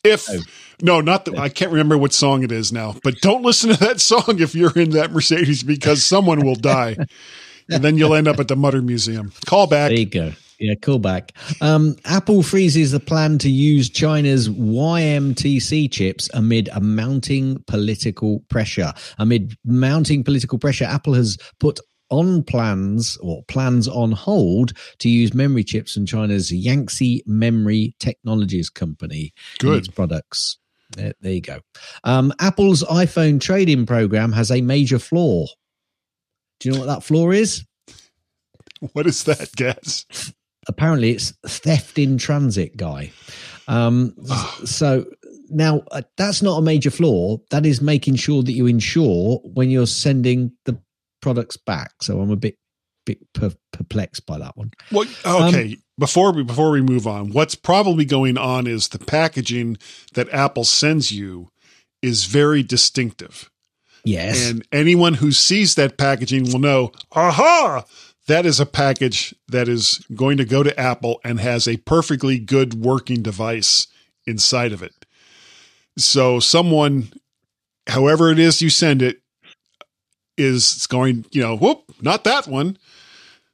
If 0.04 0.26
go. 0.26 0.38
No, 0.82 1.00
not 1.00 1.24
the, 1.24 1.36
I 1.36 1.48
can't 1.48 1.70
remember 1.70 1.98
what 1.98 2.12
song 2.12 2.42
it 2.42 2.52
is 2.52 2.72
now, 2.72 2.96
but 3.02 3.20
don't 3.20 3.42
listen 3.42 3.70
to 3.70 3.76
that 3.80 4.00
song 4.12 4.40
if 4.40 4.54
you're 4.54 4.76
in 4.78 4.90
that 4.90 5.12
Mercedes 5.12 5.62
because 5.62 6.04
someone 6.04 6.44
will 6.44 6.54
die. 6.54 6.96
And 7.68 7.82
then 7.82 7.96
you'll 7.96 8.14
end 8.14 8.28
up 8.28 8.38
at 8.38 8.48
the 8.48 8.56
Mutter 8.56 8.80
Museum. 8.82 9.32
Call 9.46 9.66
back. 9.66 9.90
There 9.90 9.98
you 9.98 10.06
go. 10.06 10.32
Yeah, 10.58 10.74
call 10.74 10.98
back. 10.98 11.32
Um, 11.60 11.96
Apple 12.04 12.42
freezes 12.42 12.92
the 12.92 13.00
plan 13.00 13.38
to 13.38 13.50
use 13.50 13.90
China's 13.90 14.48
YMTC 14.48 15.90
chips 15.90 16.30
amid 16.32 16.68
a 16.72 16.80
mounting 16.80 17.62
political 17.66 18.40
pressure. 18.48 18.92
Amid 19.18 19.56
mounting 19.64 20.24
political 20.24 20.58
pressure, 20.58 20.84
Apple 20.84 21.14
has 21.14 21.36
put 21.60 21.78
on 22.10 22.42
plans 22.44 23.16
or 23.20 23.42
plans 23.48 23.88
on 23.88 24.12
hold 24.12 24.72
to 24.98 25.08
use 25.08 25.34
memory 25.34 25.64
chips 25.64 25.94
from 25.94 26.06
China's 26.06 26.52
Yangtze 26.52 27.22
Memory 27.26 27.94
Technologies 27.98 28.70
Company 28.70 29.32
in 29.60 29.68
Good. 29.68 29.78
its 29.78 29.88
products. 29.88 30.58
There, 30.96 31.12
there 31.20 31.32
you 31.32 31.40
go. 31.40 31.60
Um, 32.04 32.32
Apple's 32.40 32.82
iPhone 32.84 33.40
trade-in 33.40 33.86
program 33.86 34.32
has 34.32 34.50
a 34.50 34.60
major 34.62 34.98
flaw. 34.98 35.46
Do 36.58 36.68
you 36.68 36.74
know 36.74 36.80
what 36.80 36.86
that 36.86 37.04
flaw 37.04 37.30
is? 37.30 37.64
What 38.92 39.06
is 39.06 39.22
that, 39.24 39.50
Gaz? 39.56 40.06
apparently 40.68 41.12
it's 41.12 41.30
theft 41.46 41.96
in 41.96 42.18
transit 42.18 42.76
guy 42.76 43.12
um 43.68 44.12
so 44.64 45.04
now 45.48 45.80
uh, 45.92 46.02
that's 46.16 46.42
not 46.42 46.58
a 46.58 46.60
major 46.60 46.90
flaw 46.90 47.36
that 47.50 47.64
is 47.64 47.80
making 47.80 48.16
sure 48.16 48.42
that 48.42 48.50
you 48.50 48.66
insure 48.66 49.38
when 49.44 49.70
you're 49.70 49.86
sending 49.86 50.50
the 50.64 50.76
products 51.22 51.56
back 51.56 51.92
so 52.02 52.20
i'm 52.20 52.32
a 52.32 52.36
bit 52.36 52.56
bit 53.04 53.18
per- 53.32 53.54
perplexed 53.72 54.26
by 54.26 54.38
that 54.38 54.56
one 54.56 54.72
Well, 54.90 55.06
Um, 55.24 55.54
okay. 55.54 55.76
Before 55.98 56.32
we 56.32 56.42
before 56.42 56.70
we 56.70 56.82
move 56.82 57.06
on, 57.06 57.30
what's 57.30 57.54
probably 57.54 58.04
going 58.04 58.36
on 58.36 58.66
is 58.66 58.88
the 58.88 58.98
packaging 58.98 59.78
that 60.14 60.32
Apple 60.32 60.64
sends 60.64 61.12
you 61.12 61.50
is 62.02 62.26
very 62.26 62.62
distinctive. 62.62 63.50
yes 64.04 64.48
And 64.48 64.66
anyone 64.72 65.14
who 65.14 65.32
sees 65.32 65.74
that 65.74 65.98
packaging 65.98 66.52
will 66.52 66.58
know, 66.58 66.92
aha, 67.12 67.84
that 68.26 68.44
is 68.44 68.60
a 68.60 68.66
package 68.66 69.34
that 69.48 69.68
is 69.68 70.04
going 70.14 70.36
to 70.36 70.44
go 70.44 70.62
to 70.62 70.78
Apple 70.78 71.20
and 71.24 71.40
has 71.40 71.66
a 71.66 71.78
perfectly 71.78 72.38
good 72.38 72.74
working 72.74 73.22
device 73.22 73.86
inside 74.26 74.72
of 74.72 74.82
it. 74.82 75.06
So 75.96 76.40
someone, 76.40 77.12
however 77.86 78.30
it 78.30 78.38
is 78.38 78.60
you 78.60 78.68
send 78.68 79.00
it, 79.00 79.20
is 80.36 80.86
going, 80.86 81.24
you 81.30 81.42
know, 81.42 81.56
whoop, 81.56 81.84
not 82.02 82.24
that 82.24 82.46
one. 82.46 82.76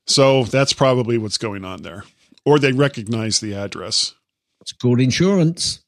So 0.07 0.45
that's 0.45 0.73
probably 0.73 1.17
what's 1.17 1.39
going 1.39 1.65
on 1.65 1.83
there. 1.83 2.03
Or 2.45 2.59
they 2.59 2.73
recognize 2.73 3.41
the 3.41 3.55
address. 3.55 4.15
It's 4.61 4.73
called 4.73 5.01
insurance. 5.01 5.81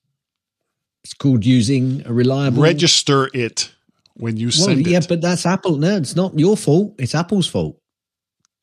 It's 1.03 1.15
called 1.15 1.45
using 1.45 2.03
a 2.07 2.13
reliable 2.13 2.63
Register 2.63 3.29
it 3.35 3.73
when 4.15 4.37
you 4.37 4.51
send 4.51 4.69
Well, 4.69 4.79
yeah, 4.79 4.99
it. 4.99 5.03
Yeah, 5.03 5.07
but 5.09 5.21
that's 5.21 5.45
Apple. 5.47 5.77
No, 5.77 5.97
it's 5.97 6.17
not 6.17 6.39
your 6.39 6.57
fault. 6.57 6.95
It's 6.99 7.15
Apple's 7.15 7.47
fault. 7.47 7.79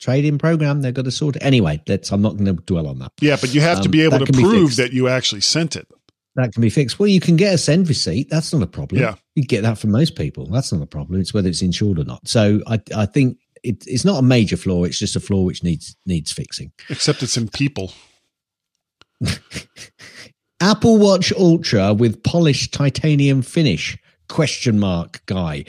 Trading 0.00 0.38
program, 0.38 0.82
they've 0.82 0.92
got 0.92 1.04
to 1.04 1.12
sort 1.12 1.36
it. 1.36 1.42
Anyway, 1.44 1.80
that's 1.86 2.10
I'm 2.10 2.22
not 2.22 2.36
going 2.36 2.46
to 2.46 2.54
dwell 2.64 2.88
on 2.88 2.98
that. 2.98 3.12
yeah, 3.20 3.36
but 3.40 3.54
you 3.54 3.60
have 3.60 3.78
to 3.82 3.84
Um, 3.84 3.90
be 3.92 4.02
able 4.02 4.18
to 4.18 4.32
prove 4.32 4.76
that 4.76 4.92
you 4.92 5.06
actually 5.08 5.42
sent 5.42 5.76
it. 5.76 5.86
That 6.34 6.52
can 6.52 6.62
be 6.62 6.70
fixed. 6.70 6.98
Well, 6.98 7.08
you 7.08 7.20
can 7.20 7.36
get 7.36 7.54
a 7.54 7.58
send 7.58 7.88
receipt. 7.88 8.28
That's 8.30 8.52
not 8.52 8.62
a 8.62 8.66
problem. 8.66 9.00
Yeah. 9.02 9.14
You 9.36 9.44
get 9.44 9.62
that 9.62 9.78
from 9.78 9.92
most 9.92 10.16
people. 10.16 10.46
That's 10.46 10.72
not 10.72 10.82
a 10.82 10.86
problem. 10.86 11.20
It's 11.20 11.32
whether 11.34 11.48
it's 11.48 11.62
insured 11.62 11.98
or 11.98 12.04
not. 12.04 12.26
So 12.26 12.60
I, 12.66 12.80
I 12.96 13.06
think 13.06 13.38
it, 13.62 13.84
it's 13.86 14.04
not 14.04 14.18
a 14.18 14.22
major 14.22 14.56
flaw. 14.56 14.84
It's 14.84 14.98
just 14.98 15.16
a 15.16 15.20
flaw 15.20 15.42
which 15.42 15.62
needs 15.62 15.96
needs 16.06 16.32
fixing. 16.32 16.72
Except 16.88 17.22
it's 17.22 17.36
in 17.36 17.48
people. 17.48 17.92
Apple 20.60 20.98
Watch 20.98 21.32
Ultra 21.32 21.92
with 21.92 22.22
polished 22.22 22.72
titanium 22.72 23.42
finish. 23.42 23.98
Question 24.28 24.78
mark 24.78 25.20
guy. 25.26 25.64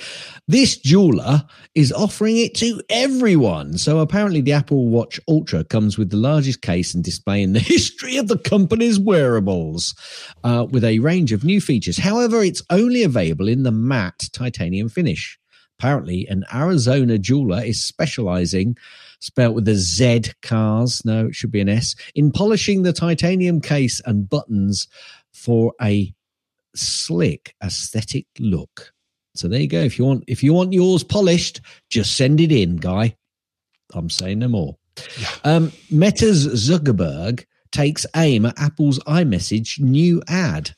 This 0.47 0.77
jeweler 0.77 1.43
is 1.75 1.91
offering 1.91 2.37
it 2.37 2.55
to 2.55 2.81
everyone. 2.89 3.77
So 3.77 3.99
apparently 3.99 4.39
the 4.39 4.53
Apple 4.53 4.87
Watch 4.87 5.19
Ultra 5.27 5.63
comes 5.65 5.97
with 5.97 6.11
the 6.11 6.17
largest 6.17 6.61
case 6.61 6.93
and 6.93 7.03
display 7.03 7.41
in 7.41 7.53
the 7.53 7.59
history 7.73 8.17
of 8.17 8.27
the 8.27 8.37
company's 8.37 8.99
wearables, 8.99 9.95
uh, 10.43 10.65
with 10.69 10.83
a 10.83 10.99
range 10.99 11.33
of 11.33 11.43
new 11.43 11.59
features. 11.59 11.97
However, 11.97 12.41
it's 12.41 12.61
only 12.69 13.03
available 13.03 13.47
in 13.47 13.63
the 13.63 13.71
matte 13.71 14.29
titanium 14.31 14.87
finish. 14.89 15.37
Apparently, 15.83 16.25
an 16.29 16.45
Arizona 16.53 17.17
jeweler 17.17 17.61
is 17.61 17.83
specializing, 17.83 18.77
spelt 19.19 19.53
with 19.53 19.67
a 19.67 19.75
Z 19.75 20.31
cars, 20.41 21.03
no, 21.03 21.25
it 21.25 21.35
should 21.35 21.51
be 21.51 21.59
an 21.59 21.67
S, 21.67 21.93
in 22.15 22.31
polishing 22.31 22.83
the 22.83 22.93
titanium 22.93 23.59
case 23.59 23.99
and 24.05 24.29
buttons 24.29 24.87
for 25.33 25.73
a 25.81 26.13
slick 26.73 27.53
aesthetic 27.61 28.27
look. 28.39 28.93
So 29.35 29.49
there 29.49 29.59
you 29.59 29.67
go. 29.67 29.81
If 29.81 29.99
you 29.99 30.05
want 30.05 30.23
if 30.25 30.41
you 30.41 30.53
want 30.53 30.71
yours 30.71 31.03
polished, 31.03 31.59
just 31.89 32.15
send 32.15 32.39
it 32.39 32.53
in, 32.53 32.77
guy. 32.77 33.17
I'm 33.93 34.09
saying 34.09 34.39
no 34.39 34.47
more. 34.47 34.77
Yeah. 35.19 35.27
Um, 35.43 35.73
Meta's 35.91 36.47
Zuckerberg 36.47 37.43
takes 37.73 38.05
aim 38.15 38.45
at 38.45 38.57
Apple's 38.57 38.99
iMessage 38.99 39.81
new 39.81 40.21
ad. 40.29 40.75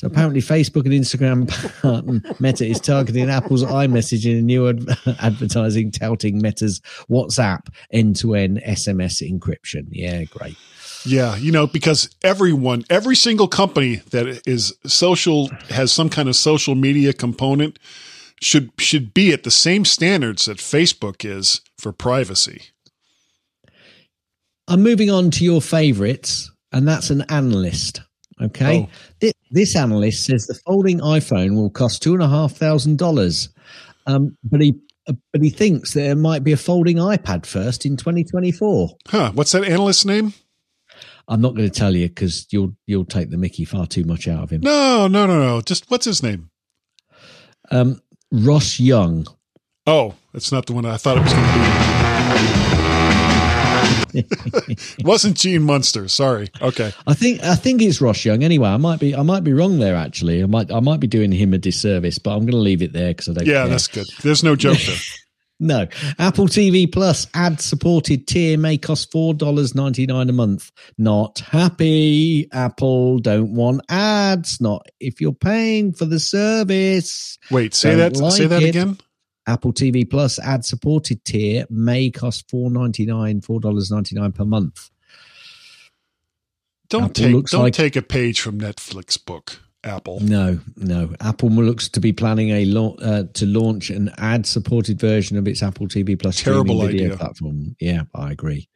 So 0.00 0.06
apparently, 0.06 0.40
Facebook 0.40 0.86
and 0.86 0.94
Instagram 0.94 1.46
partner 1.82 2.22
Meta 2.40 2.64
is 2.64 2.80
targeting 2.80 3.28
Apple's 3.28 3.62
iMessage 3.62 4.24
in 4.24 4.38
a 4.38 4.40
new 4.40 4.66
ad- 4.66 4.88
advertising 5.20 5.90
touting 5.90 6.40
Meta's 6.40 6.80
WhatsApp 7.10 7.68
end-to-end 7.92 8.62
SMS 8.66 9.20
encryption. 9.20 9.88
Yeah, 9.90 10.24
great. 10.24 10.56
Yeah, 11.04 11.36
you 11.36 11.52
know, 11.52 11.66
because 11.66 12.08
everyone, 12.24 12.84
every 12.88 13.14
single 13.14 13.46
company 13.46 13.96
that 14.08 14.40
is 14.46 14.72
social 14.86 15.50
has 15.68 15.92
some 15.92 16.08
kind 16.08 16.30
of 16.30 16.36
social 16.36 16.74
media 16.74 17.12
component 17.12 17.78
should 18.40 18.70
should 18.78 19.12
be 19.12 19.34
at 19.34 19.42
the 19.42 19.50
same 19.50 19.84
standards 19.84 20.46
that 20.46 20.56
Facebook 20.56 21.26
is 21.26 21.60
for 21.76 21.92
privacy. 21.92 22.70
I'm 24.66 24.82
moving 24.82 25.10
on 25.10 25.30
to 25.32 25.44
your 25.44 25.60
favorites, 25.60 26.50
and 26.72 26.88
that's 26.88 27.10
an 27.10 27.20
analyst. 27.28 28.00
Okay. 28.40 28.80
Oh. 28.80 28.88
Thi- 29.20 29.32
This 29.50 29.76
analyst 29.76 30.24
says 30.24 30.46
the 30.46 30.54
folding 30.66 31.00
iPhone 31.00 31.54
will 31.56 31.70
cost 31.70 32.02
two 32.02 32.14
and 32.14 32.22
a 32.22 32.28
half 32.28 32.52
thousand 32.52 32.98
dollars. 32.98 33.48
Um, 34.06 34.36
but 34.42 34.60
he 34.60 34.74
uh, 35.08 35.12
but 35.32 35.42
he 35.42 35.50
thinks 35.50 35.92
there 35.94 36.14
might 36.16 36.42
be 36.44 36.52
a 36.52 36.56
folding 36.56 36.96
iPad 36.96 37.44
first 37.46 37.84
in 37.86 37.96
2024. 37.96 38.90
Huh, 39.08 39.32
what's 39.34 39.52
that 39.52 39.64
analyst's 39.64 40.04
name? 40.04 40.32
I'm 41.28 41.40
not 41.40 41.54
going 41.54 41.68
to 41.70 41.78
tell 41.78 41.94
you 41.94 42.08
because 42.08 42.46
you'll 42.50 42.74
you'll 42.86 43.04
take 43.04 43.30
the 43.30 43.36
Mickey 43.36 43.64
far 43.64 43.86
too 43.86 44.04
much 44.04 44.26
out 44.26 44.42
of 44.42 44.50
him. 44.50 44.62
No, 44.62 45.06
no, 45.06 45.26
no, 45.26 45.38
no. 45.38 45.60
Just 45.60 45.90
what's 45.90 46.06
his 46.06 46.22
name? 46.22 46.50
Um, 47.70 48.00
Ross 48.32 48.80
Young. 48.80 49.26
Oh, 49.86 50.14
that's 50.32 50.50
not 50.52 50.66
the 50.66 50.72
one 50.72 50.86
I 50.86 50.96
thought 50.96 51.18
it 51.18 51.22
was 51.24 51.32
going 51.32 51.44
to 51.44 52.64
be. 52.64 52.69
Wasn't 55.04 55.36
Gene 55.36 55.62
Munster. 55.62 56.08
Sorry. 56.08 56.48
Okay. 56.60 56.92
I 57.06 57.14
think 57.14 57.42
I 57.42 57.54
think 57.54 57.82
it's 57.82 58.00
Ross 58.00 58.24
Young. 58.24 58.42
Anyway, 58.42 58.68
I 58.68 58.76
might 58.76 59.00
be 59.00 59.14
I 59.14 59.22
might 59.22 59.44
be 59.44 59.52
wrong 59.52 59.78
there. 59.78 59.96
Actually, 59.96 60.42
I 60.42 60.46
might 60.46 60.70
I 60.72 60.80
might 60.80 61.00
be 61.00 61.06
doing 61.06 61.32
him 61.32 61.54
a 61.54 61.58
disservice, 61.58 62.18
but 62.18 62.32
I'm 62.32 62.40
going 62.40 62.52
to 62.52 62.56
leave 62.58 62.82
it 62.82 62.92
there 62.92 63.08
because 63.10 63.28
I 63.28 63.32
don't. 63.34 63.46
Yeah, 63.46 63.62
care. 63.62 63.68
that's 63.68 63.88
good. 63.88 64.06
There's 64.22 64.42
no 64.42 64.56
joke 64.56 64.78
there. 64.78 64.96
No. 65.62 65.86
Apple 66.18 66.46
TV 66.46 66.90
Plus 66.90 67.26
ad 67.34 67.60
supported 67.60 68.26
tier 68.26 68.56
may 68.56 68.78
cost 68.78 69.12
$4.99 69.12 70.28
a 70.28 70.32
month. 70.32 70.72
Not 70.96 71.40
happy. 71.40 72.48
Apple 72.50 73.18
don't 73.18 73.54
want 73.54 73.82
ads. 73.90 74.58
Not 74.62 74.86
if 75.00 75.20
you're 75.20 75.34
paying 75.34 75.92
for 75.92 76.06
the 76.06 76.18
service. 76.18 77.38
Wait, 77.50 77.74
say 77.74 77.94
Don't 77.94 78.14
that. 78.14 78.30
say 78.32 78.46
that 78.46 78.62
it. 78.62 78.70
again. 78.70 78.96
Apple 79.46 79.72
TV 79.72 80.08
Plus 80.08 80.38
ad 80.38 80.64
supported 80.64 81.24
tier 81.24 81.66
may 81.70 82.10
cost 82.10 82.48
$4.99, 82.48 83.40
$4.99 83.44 84.34
per 84.34 84.44
month. 84.44 84.90
Don't 86.88 87.04
Apple 87.04 87.14
take. 87.14 87.46
Don't 87.46 87.62
like- 87.62 87.72
take 87.74 87.96
a 87.96 88.02
page 88.02 88.40
from 88.40 88.60
Netflix 88.60 89.22
book. 89.24 89.60
Apple. 89.82 90.20
No, 90.20 90.60
no. 90.76 91.14
Apple 91.20 91.48
looks 91.48 91.88
to 91.88 92.00
be 92.00 92.12
planning 92.12 92.50
a 92.50 92.64
lau- 92.66 92.96
uh, 93.00 93.24
to 93.34 93.46
launch 93.46 93.88
an 93.88 94.10
ad-supported 94.18 95.00
version 95.00 95.38
of 95.38 95.48
its 95.48 95.62
Apple 95.62 95.88
TV 95.88 96.18
Plus 96.20 96.42
Terrible 96.42 96.76
streaming 96.76 96.86
video 96.86 97.06
idea. 97.06 97.16
platform. 97.16 97.76
Yeah, 97.80 98.02
I 98.14 98.30
agree. 98.30 98.68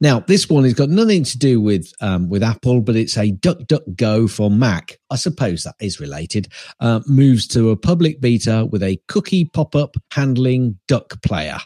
Now, 0.00 0.20
this 0.20 0.48
one 0.48 0.64
has 0.64 0.74
got 0.74 0.88
nothing 0.88 1.22
to 1.24 1.38
do 1.38 1.60
with 1.60 1.92
um, 2.00 2.28
with 2.28 2.42
Apple, 2.42 2.80
but 2.80 2.96
it's 2.96 3.16
a 3.16 3.30
DuckDuckGo 3.30 4.30
for 4.30 4.50
Mac. 4.50 4.98
I 5.10 5.16
suppose 5.16 5.62
that 5.64 5.76
is 5.80 6.00
related. 6.00 6.48
Uh, 6.80 7.00
moves 7.06 7.46
to 7.48 7.70
a 7.70 7.76
public 7.76 8.20
beta 8.20 8.66
with 8.70 8.82
a 8.82 9.00
cookie 9.08 9.44
pop-up 9.44 9.96
handling 10.10 10.78
duck 10.88 11.22
player. 11.22 11.58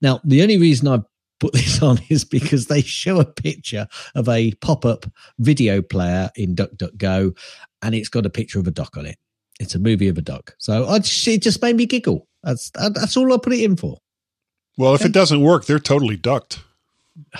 Now, 0.00 0.20
the 0.24 0.42
only 0.42 0.58
reason 0.58 0.86
I 0.88 1.00
put 1.40 1.52
this 1.54 1.82
on 1.82 1.98
is 2.08 2.24
because 2.24 2.66
they 2.66 2.82
show 2.82 3.20
a 3.20 3.24
picture 3.24 3.86
of 4.14 4.28
a 4.28 4.52
pop-up 4.60 5.06
video 5.38 5.82
player 5.82 6.30
in 6.36 6.54
DuckDuckGo, 6.54 7.36
and 7.82 7.94
it's 7.94 8.08
got 8.08 8.26
a 8.26 8.30
picture 8.30 8.58
of 8.58 8.66
a 8.66 8.70
duck 8.70 8.96
on 8.96 9.06
it. 9.06 9.16
It's 9.60 9.74
a 9.74 9.78
movie 9.78 10.08
of 10.08 10.18
a 10.18 10.22
duck. 10.22 10.54
So 10.58 10.86
I 10.86 10.98
just, 10.98 11.26
it 11.26 11.42
just 11.42 11.60
made 11.62 11.76
me 11.76 11.86
giggle. 11.86 12.26
That's 12.42 12.70
that's 12.70 13.16
all 13.16 13.32
I 13.32 13.38
put 13.38 13.52
it 13.52 13.64
in 13.64 13.76
for. 13.76 13.98
Well, 14.76 14.94
if 14.94 15.04
it 15.04 15.12
doesn't 15.12 15.40
work, 15.40 15.64
they're 15.64 15.78
totally 15.78 16.16
ducked. 16.16 16.60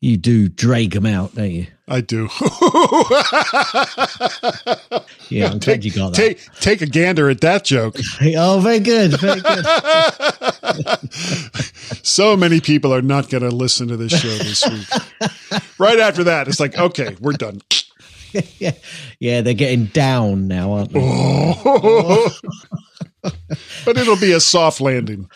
You 0.00 0.18
do 0.18 0.50
drag 0.50 0.90
them 0.90 1.06
out, 1.06 1.34
don't 1.34 1.50
you? 1.50 1.66
I 1.88 2.00
do. 2.00 2.28
Yeah, 5.30 5.50
I'm 5.50 5.58
glad 5.58 5.84
you 5.84 5.90
got 5.90 6.14
that. 6.14 6.16
Take 6.16 6.38
take 6.60 6.82
a 6.82 6.86
gander 6.86 7.30
at 7.30 7.40
that 7.40 7.64
joke. 7.64 7.96
oh, 8.36 8.60
very 8.60 8.78
good, 8.80 9.18
very 9.18 9.40
good. 9.40 9.64
so 12.06 12.36
many 12.36 12.60
people 12.60 12.94
are 12.94 13.02
not 13.02 13.30
going 13.30 13.42
to 13.42 13.50
listen 13.50 13.88
to 13.88 13.96
this 13.96 14.12
show 14.12 14.28
this 14.28 14.64
week. 14.68 14.86
right 15.78 15.98
after 15.98 16.24
that, 16.24 16.46
it's 16.48 16.60
like, 16.60 16.76
okay, 16.78 17.16
we're 17.20 17.32
done. 17.32 17.62
yeah, 18.58 18.72
yeah, 19.18 19.40
they're 19.40 19.54
getting 19.54 19.86
down 19.86 20.46
now, 20.48 20.72
aren't 20.72 20.92
they? 20.92 21.00
but 23.84 23.96
it'll 23.96 24.16
be 24.16 24.32
a 24.32 24.40
soft 24.40 24.80
landing. 24.80 25.28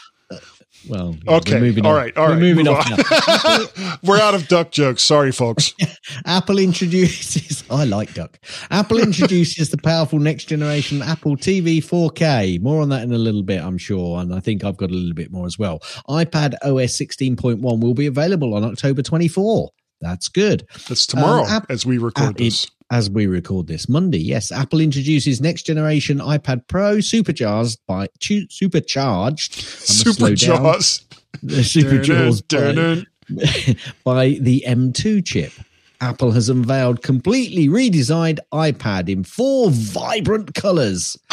Well, 0.89 1.17
yeah, 1.25 1.37
Okay. 1.37 1.55
we're 1.55 1.61
moving 1.61 1.85
All 1.87 1.93
on. 1.93 1.97
right. 1.99 2.17
All 2.17 2.27
We're 2.27 2.33
right. 2.33 2.41
moving 2.41 2.69
on. 2.69 2.77
on. 2.77 3.99
we're 4.03 4.19
out 4.21 4.35
of 4.35 4.49
duck 4.49 4.71
jokes. 4.71 5.03
Sorry, 5.03 5.33
folks. 5.33 5.75
Apple 6.27 6.59
introduces. 6.59 7.65
I 7.71 7.85
like 7.85 8.15
Duck. 8.15 8.39
Apple 8.71 8.99
introduces 8.99 9.71
the 9.71 9.77
powerful 9.79 10.19
next 10.19 10.45
generation 10.45 11.03
Apple 11.03 11.37
TV 11.37 11.79
4K. 11.79 12.61
More 12.63 12.81
on 12.81 12.89
that 12.89 13.03
in 13.03 13.13
a 13.13 13.19
little 13.19 13.43
bit, 13.43 13.63
I'm 13.63 13.77
sure, 13.79 14.21
and 14.21 14.35
I 14.35 14.41
think 14.41 14.65
I've 14.65 14.77
got 14.79 14.91
a 14.91 14.95
little 14.95 15.15
bit 15.15 15.31
more 15.31 15.47
as 15.47 15.59
well. 15.59 15.81
iPad 16.09 16.55
OS 16.63 16.97
16.1 16.99 17.61
will 17.81 17.95
be 17.95 18.07
available 18.07 18.55
on 18.55 18.65
October 18.65 19.03
24. 19.03 19.71
That's 20.01 20.29
good. 20.29 20.67
That's 20.89 21.07
tomorrow 21.07 21.43
Um, 21.43 21.49
App- 21.49 21.71
as 21.71 21.85
we 21.85 21.99
record 21.99 22.29
App- 22.31 22.37
this. 22.37 22.67
As 22.91 23.11
we 23.11 23.27
record 23.27 23.67
this 23.67 23.87
Monday, 23.87 24.19
yes, 24.19 24.51
Apple 24.51 24.81
introduces 24.81 25.43
next 25.43 25.65
generation 25.65 26.19
iPad 26.19 26.67
Pro 26.69 27.01
supercharged 27.01 27.79
by 27.87 28.09
supercharged. 28.19 29.53
I 29.55 29.61
must 29.61 29.87
Super 29.87 30.13
slow 30.13 30.35
down. 30.35 30.63
Jaws. 30.63 31.05
supercharged 31.71 32.49
by- 32.49 33.05
by 34.05 34.29
the 34.41 34.65
M2 34.67 35.25
chip. 35.25 35.53
Apple 36.01 36.31
has 36.31 36.49
unveiled 36.49 37.03
completely 37.03 37.69
redesigned 37.69 38.39
iPad 38.55 39.11
in 39.11 39.23
four 39.25 39.71
vibrant 39.71 40.55
colors. 40.55 41.15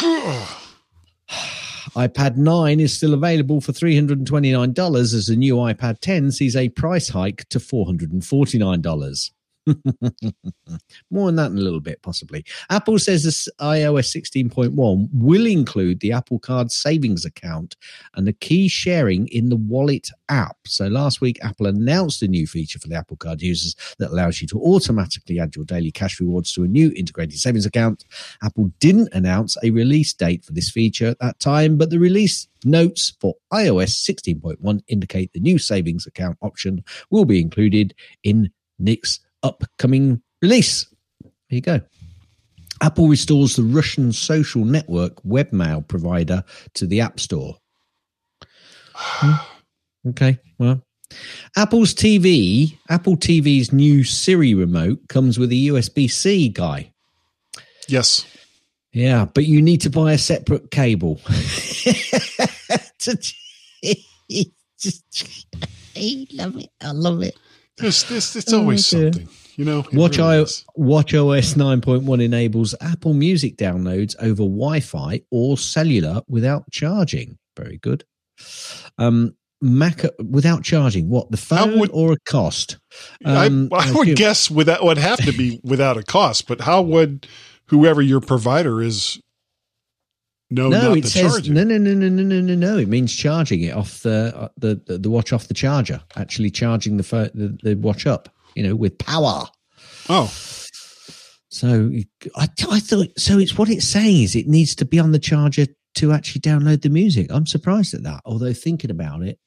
iPad 1.94 2.36
9 2.36 2.80
is 2.80 2.94
still 2.94 3.14
available 3.14 3.60
for 3.62 3.72
$329 3.72 4.98
as 4.98 5.26
the 5.26 5.36
new 5.36 5.54
iPad 5.56 6.00
10 6.00 6.32
sees 6.32 6.54
a 6.54 6.68
price 6.70 7.08
hike 7.08 7.48
to 7.48 7.58
$449. 7.58 9.30
More 11.10 11.28
on 11.28 11.36
that 11.36 11.50
in 11.50 11.58
a 11.58 11.60
little 11.60 11.80
bit, 11.80 12.00
possibly. 12.02 12.44
Apple 12.70 12.98
says 12.98 13.24
this 13.24 13.48
iOS 13.60 14.14
16.1 14.14 15.08
will 15.12 15.46
include 15.46 16.00
the 16.00 16.12
Apple 16.12 16.38
Card 16.38 16.70
savings 16.70 17.24
account 17.24 17.76
and 18.14 18.26
the 18.26 18.32
key 18.32 18.68
sharing 18.68 19.26
in 19.28 19.48
the 19.48 19.56
Wallet 19.56 20.08
app. 20.28 20.56
So 20.66 20.86
last 20.86 21.20
week, 21.20 21.38
Apple 21.42 21.66
announced 21.66 22.22
a 22.22 22.28
new 22.28 22.46
feature 22.46 22.78
for 22.78 22.88
the 22.88 22.94
Apple 22.94 23.16
Card 23.16 23.42
users 23.42 23.74
that 23.98 24.10
allows 24.10 24.40
you 24.40 24.48
to 24.48 24.60
automatically 24.60 25.40
add 25.40 25.56
your 25.56 25.64
daily 25.64 25.90
cash 25.90 26.20
rewards 26.20 26.52
to 26.54 26.64
a 26.64 26.68
new 26.68 26.92
integrated 26.96 27.38
savings 27.38 27.66
account. 27.66 28.04
Apple 28.42 28.70
didn't 28.78 29.12
announce 29.12 29.56
a 29.62 29.70
release 29.70 30.12
date 30.12 30.44
for 30.44 30.52
this 30.52 30.70
feature 30.70 31.08
at 31.08 31.18
that 31.18 31.38
time, 31.40 31.76
but 31.76 31.90
the 31.90 31.98
release 31.98 32.46
notes 32.64 33.14
for 33.20 33.34
iOS 33.52 33.90
16.1 34.08 34.82
indicate 34.88 35.32
the 35.32 35.40
new 35.40 35.58
savings 35.58 36.06
account 36.06 36.36
option 36.42 36.84
will 37.10 37.24
be 37.24 37.40
included 37.40 37.94
in 38.22 38.50
Nick's 38.78 39.20
upcoming 39.46 40.22
release. 40.42 40.86
There 41.22 41.30
you 41.50 41.60
go. 41.60 41.80
Apple 42.82 43.08
restores 43.08 43.56
the 43.56 43.62
Russian 43.62 44.12
social 44.12 44.64
network 44.64 45.22
webmail 45.22 45.86
provider 45.88 46.44
to 46.74 46.86
the 46.86 47.00
App 47.00 47.18
Store. 47.20 47.56
Hmm. 48.94 50.10
Okay, 50.10 50.38
well, 50.58 50.82
Apple's 51.56 51.94
TV, 51.94 52.76
Apple 52.88 53.16
TV's 53.16 53.72
new 53.72 54.04
Siri 54.04 54.54
remote 54.54 55.00
comes 55.08 55.38
with 55.38 55.50
a 55.50 55.66
USB 55.68 56.10
C 56.10 56.48
guy. 56.48 56.92
Yes. 57.88 58.26
Yeah, 58.92 59.26
but 59.26 59.46
you 59.46 59.62
need 59.62 59.80
to 59.82 59.90
buy 59.90 60.12
a 60.12 60.18
separate 60.18 60.70
cable. 60.70 61.20
I 65.96 66.26
love 66.32 66.56
it. 66.56 66.70
I 66.80 66.90
love 66.92 67.22
it. 67.22 67.36
There's, 67.78 68.04
there's, 68.04 68.34
it's 68.36 68.52
always 68.52 68.92
oh, 68.94 69.10
something, 69.10 69.28
you 69.56 69.64
know. 69.64 69.84
Watch, 69.92 70.18
really 70.18 70.44
I, 70.44 70.46
Watch 70.76 71.14
OS 71.14 71.54
9.1 71.54 72.24
enables 72.24 72.74
Apple 72.80 73.12
Music 73.12 73.56
downloads 73.56 74.14
over 74.18 74.42
Wi-Fi 74.42 75.20
or 75.30 75.58
cellular 75.58 76.22
without 76.26 76.70
charging. 76.70 77.38
Very 77.56 77.78
good. 77.78 78.04
Um, 78.98 79.34
Mac 79.60 80.02
without 80.22 80.62
charging. 80.62 81.08
What 81.08 81.30
the 81.30 81.36
phone 81.36 81.78
would, 81.78 81.90
or 81.92 82.12
a 82.12 82.18
cost? 82.26 82.78
Um, 83.24 83.68
I, 83.72 83.88
I 83.88 83.92
would 83.92 84.16
guess 84.16 84.50
without 84.50 84.84
would 84.84 84.98
have 84.98 85.18
to 85.24 85.32
be 85.32 85.60
without 85.62 85.96
a 85.96 86.02
cost. 86.02 86.46
But 86.46 86.60
how 86.60 86.82
would 86.82 87.26
whoever 87.68 88.02
your 88.02 88.20
provider 88.20 88.82
is 88.82 89.20
no, 90.50 90.68
no, 90.68 90.92
it 90.94 91.06
says 91.06 91.48
no, 91.48 91.64
no, 91.64 91.76
no, 91.76 91.92
no, 91.92 92.08
no, 92.08 92.22
no, 92.22 92.40
no, 92.40 92.54
no. 92.54 92.78
It 92.78 92.88
means 92.88 93.14
charging 93.14 93.62
it 93.62 93.74
off 93.74 94.00
the 94.02 94.32
uh, 94.36 94.48
the, 94.56 94.80
the, 94.86 94.98
the 94.98 95.10
watch 95.10 95.32
off 95.32 95.48
the 95.48 95.54
charger. 95.54 96.00
Actually, 96.14 96.50
charging 96.50 96.96
the, 96.96 97.30
the 97.34 97.58
the 97.62 97.74
watch 97.76 98.06
up. 98.06 98.28
You 98.54 98.62
know, 98.62 98.76
with 98.76 98.96
power. 98.98 99.44
Oh, 100.08 100.32
so 101.48 101.90
I 102.36 102.48
I 102.70 102.78
thought 102.78 103.08
so. 103.18 103.38
It's 103.38 103.58
what 103.58 103.68
it's 103.68 103.86
saying 103.86 104.22
is 104.22 104.36
it 104.36 104.46
needs 104.46 104.74
to 104.76 104.84
be 104.84 104.98
on 104.98 105.12
the 105.12 105.18
charger 105.18 105.66
to 105.96 106.12
actually 106.12 106.42
download 106.42 106.82
the 106.82 106.90
music. 106.90 107.26
I'm 107.30 107.46
surprised 107.46 107.94
at 107.94 108.04
that. 108.04 108.20
Although 108.24 108.52
thinking 108.52 108.90
about 108.90 109.22
it, 109.22 109.38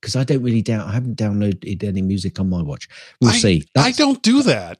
because 0.00 0.16
I 0.16 0.24
don't 0.24 0.42
really 0.42 0.62
doubt 0.62 0.88
I 0.88 0.92
haven't 0.92 1.16
downloaded 1.16 1.82
any 1.82 2.02
music 2.02 2.38
on 2.38 2.48
my 2.48 2.62
watch. 2.62 2.88
We'll 3.20 3.30
I, 3.30 3.36
see. 3.36 3.64
That's, 3.74 3.88
I 3.88 3.90
don't 3.92 4.22
do 4.22 4.42
that. 4.44 4.78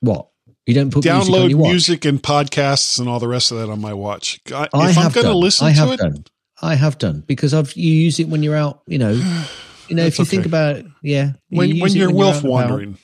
What? 0.00 0.28
You 0.66 0.74
don't 0.74 0.92
put 0.92 1.04
download 1.04 1.48
music, 1.48 1.58
music, 1.58 2.04
and 2.04 2.22
podcasts 2.22 3.00
and 3.00 3.08
all 3.08 3.18
the 3.18 3.28
rest 3.28 3.50
of 3.50 3.58
that 3.58 3.68
on 3.68 3.80
my 3.80 3.92
watch. 3.92 4.40
I, 4.52 4.68
I 4.72 4.90
if 4.90 4.98
I'm 4.98 5.10
going 5.10 5.26
to 5.26 5.34
listen 5.34 5.66
I 5.66 5.70
have 5.70 5.88
to 5.88 5.94
it, 5.94 5.96
done. 5.98 6.24
I 6.60 6.74
have 6.76 6.98
done 6.98 7.24
because 7.26 7.52
I've 7.52 7.74
you 7.74 7.92
use 7.92 8.20
it 8.20 8.28
when 8.28 8.42
you're 8.44 8.56
out. 8.56 8.82
You 8.86 8.98
know, 8.98 9.10
you 9.88 9.96
know 9.96 10.04
if 10.04 10.18
you 10.18 10.22
okay. 10.22 10.30
think 10.30 10.46
about 10.46 10.76
it, 10.76 10.86
yeah, 11.02 11.32
when 11.48 11.70
you 11.70 11.82
when 11.82 11.92
you're 11.92 12.08
when 12.08 12.16
wolf 12.16 12.42
you're 12.42 12.52
wandering. 12.52 12.96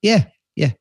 Yeah, 0.00 0.26
yeah. 0.56 0.72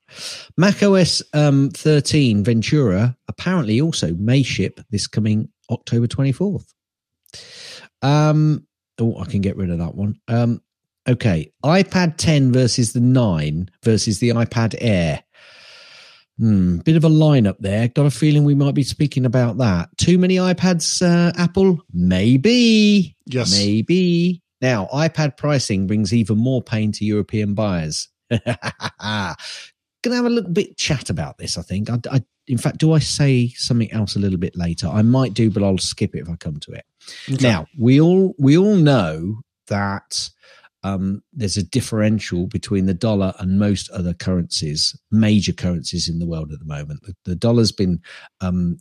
Mac 0.58 0.84
OS 0.84 1.24
um, 1.34 1.70
13 1.72 2.44
Ventura 2.44 3.18
apparently 3.28 3.80
also 3.80 4.14
may 4.16 4.44
ship 4.44 4.80
this 4.90 5.08
coming 5.08 5.50
October 5.70 6.08
24th. 6.08 6.66
Um, 8.02 8.68
oh, 9.00 9.18
I 9.20 9.26
can 9.26 9.42
get 9.42 9.58
rid 9.58 9.70
of 9.70 9.80
that 9.80 9.96
one. 9.96 10.20
Um, 10.28 10.62
okay, 11.08 11.52
iPad 11.64 12.18
10 12.18 12.52
versus 12.52 12.94
the 12.94 13.00
9 13.00 13.70
versus 13.84 14.20
the 14.20 14.30
iPad 14.30 14.76
Air. 14.80 15.24
Hmm, 16.42 16.78
bit 16.78 16.96
of 16.96 17.04
a 17.04 17.10
lineup 17.10 17.58
there. 17.60 17.88
Got 17.88 18.08
a 18.08 18.10
feeling 18.10 18.44
we 18.44 18.56
might 18.56 18.74
be 18.74 18.82
speaking 18.82 19.28
about 19.28 19.60
that. 19.60 19.96
Too 20.00 20.18
many 20.18 20.38
iPads, 20.38 21.04
uh, 21.04 21.32
Apple? 21.38 21.86
Maybe. 21.94 23.16
Yes. 23.28 23.56
Maybe. 23.56 24.42
Now, 24.60 24.90
iPad 24.92 25.38
pricing 25.38 25.86
brings 25.86 26.16
even 26.16 26.40
more 26.40 26.64
pain 26.64 26.92
to 26.94 27.06
European 27.06 27.54
buyers. 27.54 28.10
Gonna 28.32 29.36
have 30.16 30.26
a 30.26 30.30
little 30.32 30.50
bit 30.50 30.78
chat 30.78 31.12
about 31.12 31.38
this. 31.38 31.60
I 31.60 31.62
think. 31.62 31.92
I, 31.92 32.00
I, 32.12 32.24
in 32.48 32.58
fact, 32.58 32.80
do 32.80 32.94
I 32.94 32.98
say 32.98 33.50
something 33.50 33.92
else 33.92 34.16
a 34.16 34.20
little 34.20 34.40
bit 34.40 34.56
later? 34.56 34.88
I 34.88 35.04
might 35.04 35.36
do, 35.36 35.52
but 35.52 35.62
I'll 35.62 35.78
skip 35.78 36.16
it 36.16 36.22
if 36.22 36.30
I 36.30 36.38
come 36.38 36.60
to 36.62 36.72
it. 36.72 36.86
Okay. 37.32 37.48
Now, 37.48 37.68
we 37.78 38.02
all 38.02 38.34
we 38.40 38.58
all 38.58 38.78
know 38.78 39.42
that 39.68 40.28
um, 40.84 41.24
there's 41.34 41.58
a 41.58 41.64
differential 41.64 42.48
between 42.48 42.86
the 42.86 42.94
dollar 42.94 43.34
and 43.40 43.60
most 43.60 43.90
other 43.92 44.14
currencies, 44.14 44.98
major 45.12 45.54
currencies 45.54 46.10
in 46.10 46.20
the 46.20 46.26
world 46.26 46.52
at 46.52 46.60
the 46.60 46.66
moment. 46.66 47.04
The, 47.04 47.16
the 47.26 47.36
dollar's 47.36 47.72
been 47.72 48.02
um, 48.42 48.78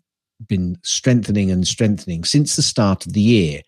been 0.46 0.78
strengthening 0.82 1.50
and 1.50 1.66
strengthening 1.66 2.24
since 2.24 2.56
the 2.56 2.62
start 2.62 3.06
of 3.06 3.12
the 3.12 3.20
year. 3.20 3.60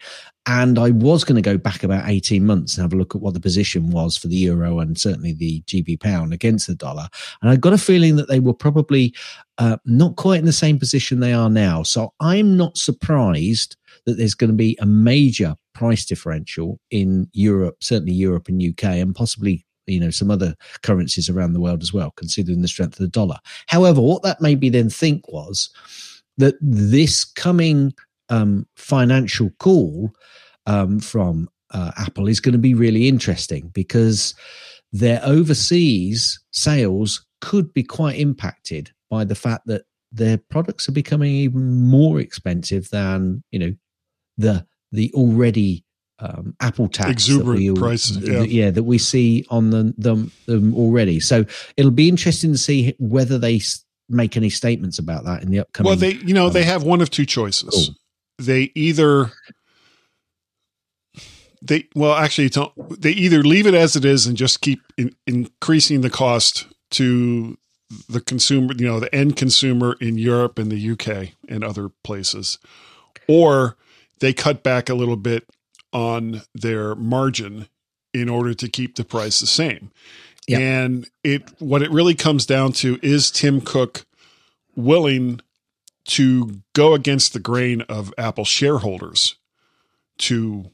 And 0.47 0.79
I 0.79 0.91
was 0.91 1.23
going 1.23 1.37
to 1.37 1.43
go 1.43 1.57
back 1.57 1.85
about 1.85 2.09
18 2.09 2.45
months 2.45 2.77
and 2.77 2.83
have 2.83 2.93
a 2.93 2.97
look 2.97 3.15
at 3.15 3.21
what 3.21 3.35
the 3.35 3.41
position 3.41 3.91
was 3.91 4.17
for 4.17 4.27
the 4.27 4.37
euro 4.37 4.81
and 4.81 4.99
certainly 4.99 5.33
the 5.33 5.63
GB 5.63 6.01
pound 6.01 6.33
against 6.33 6.67
the 6.67 6.75
dollar. 6.75 7.09
And 7.41 7.51
I 7.51 7.57
got 7.57 7.75
a 7.75 7.79
feeling 7.79 8.17
that 8.17 8.29
they 8.29 8.41
were 8.41 8.55
probably 8.55 9.15
uh, 9.59 9.77
not 9.85 10.17
quite 10.17 10.41
in 10.41 10.47
the 10.47 10.53
same 10.53 10.79
position 10.79 11.21
they 11.21 11.33
are 11.33 11.51
now. 11.51 11.85
So 11.85 12.13
I'm 12.19 12.57
not 12.57 12.77
surprised 12.77 13.77
that 14.07 14.15
there's 14.15 14.35
going 14.35 14.51
to 14.51 14.57
be 14.57 14.77
a 14.81 14.87
major 14.87 15.57
price 15.83 16.05
differential 16.05 16.79
in 16.93 17.29
Europe, 17.33 17.77
certainly 17.81 18.13
Europe 18.13 18.47
and 18.47 18.63
UK, 18.63 18.85
and 18.85 19.17
possibly 19.17 19.67
you 19.89 19.99
know 19.99 20.11
some 20.11 20.31
other 20.31 20.55
currencies 20.83 21.29
around 21.29 21.55
the 21.55 21.61
world 21.61 21.83
as 21.83 21.93
well, 21.93 22.13
considering 22.13 22.63
the 22.63 22.69
strength 22.69 22.95
of 22.95 22.99
the 23.01 23.09
dollar. 23.09 23.39
However, 23.67 24.01
what 24.01 24.23
that 24.23 24.41
made 24.41 24.61
me 24.61 24.69
then 24.69 24.89
think 24.89 25.27
was 25.27 25.71
that 26.39 26.55
this 26.61 27.25
coming 27.25 27.93
um, 28.29 28.65
financial 28.77 29.51
call 29.59 30.15
um, 30.67 31.01
from 31.01 31.49
uh, 31.73 31.91
Apple 31.99 32.29
is 32.29 32.39
going 32.39 32.53
to 32.53 32.59
be 32.59 32.75
really 32.75 33.09
interesting 33.09 33.71
because 33.75 34.37
their 34.93 35.21
overseas 35.25 36.39
sales 36.53 37.27
could 37.41 37.75
be 37.75 37.83
quite 37.83 38.21
impacted 38.21 38.93
by 39.11 39.25
the 39.25 39.35
fact 39.35 39.67
that 39.67 39.83
their 40.13 40.39
products 40.39 40.89
are 40.89 40.93
becoming 40.93 41.33
even 41.33 41.73
more 41.81 42.21
expensive 42.21 42.89
than 42.91 43.43
you 43.51 43.59
know 43.59 43.75
the 44.39 44.65
the 44.93 45.13
already 45.15 45.85
um, 46.19 46.55
Apple 46.61 46.89
tax 46.89 47.11
exuberant 47.11 47.77
prices, 47.77 48.19
yeah. 48.19 48.43
yeah. 48.43 48.71
that 48.71 48.85
we 48.85 48.99
see 48.99 49.45
on 49.51 49.71
the, 49.71 49.93
them, 49.99 50.31
them 50.47 50.75
already. 50.75 51.19
So 51.19 51.45
it'll 51.77 51.91
be 51.91 52.09
interesting 52.09 52.53
to 52.53 52.59
see 52.59 52.95
whether 52.99 53.39
they 53.39 53.61
make 54.09 54.37
any 54.37 54.51
statements 54.51 54.99
about 54.99 55.25
that 55.25 55.43
in 55.43 55.51
the 55.51 55.59
upcoming. 55.59 55.89
Well, 55.89 55.97
they 55.97 56.13
you 56.15 56.35
know 56.35 56.47
um, 56.47 56.53
they 56.53 56.65
have 56.65 56.85
one 56.85 57.01
of 57.01 57.11
two 57.11 57.27
choices. 57.27 57.71
Cool. 57.71 57.97
They 58.39 58.71
either 58.75 59.33
they 61.61 61.89
well 61.95 62.15
actually 62.15 62.51
they 62.99 63.13
either 63.13 63.43
leave 63.43 63.67
it 63.67 63.75
as 63.75 63.97
it 63.97 64.05
is 64.05 64.27
and 64.27 64.37
just 64.37 64.61
keep 64.61 64.81
in, 64.97 65.15
increasing 65.27 66.03
the 66.03 66.11
cost 66.11 66.67
to 66.91 67.57
the 68.09 68.21
consumer, 68.21 68.75
you 68.77 68.87
know, 68.87 69.01
the 69.01 69.15
end 69.15 69.37
consumer 69.37 69.97
in 70.01 70.19
Europe 70.19 70.59
and 70.59 70.71
the 70.71 70.91
UK 70.91 71.35
and 71.49 71.63
other 71.63 71.91
places, 72.03 72.59
or 73.29 73.77
they 74.23 74.33
cut 74.33 74.63
back 74.63 74.89
a 74.89 74.95
little 74.95 75.17
bit 75.17 75.45
on 75.93 76.43
their 76.55 76.95
margin 76.95 77.67
in 78.15 78.29
order 78.29 78.55
to 78.55 78.69
keep 78.69 78.95
the 78.95 79.05
price 79.05 79.41
the 79.41 79.47
same. 79.47 79.91
Yep. 80.47 80.61
And 80.61 81.11
it 81.25 81.43
what 81.59 81.83
it 81.83 81.91
really 81.91 82.15
comes 82.15 82.47
down 82.47 82.73
to 82.75 82.99
is 83.03 83.31
Tim 83.31 83.61
Cook 83.61 84.07
willing 84.77 85.41
to 86.05 86.63
go 86.73 86.95
against 86.95 87.33
the 87.33 87.41
grain 87.41 87.83
of 87.83 88.15
Apple 88.17 88.45
shareholders 88.45 89.37
to 90.19 90.71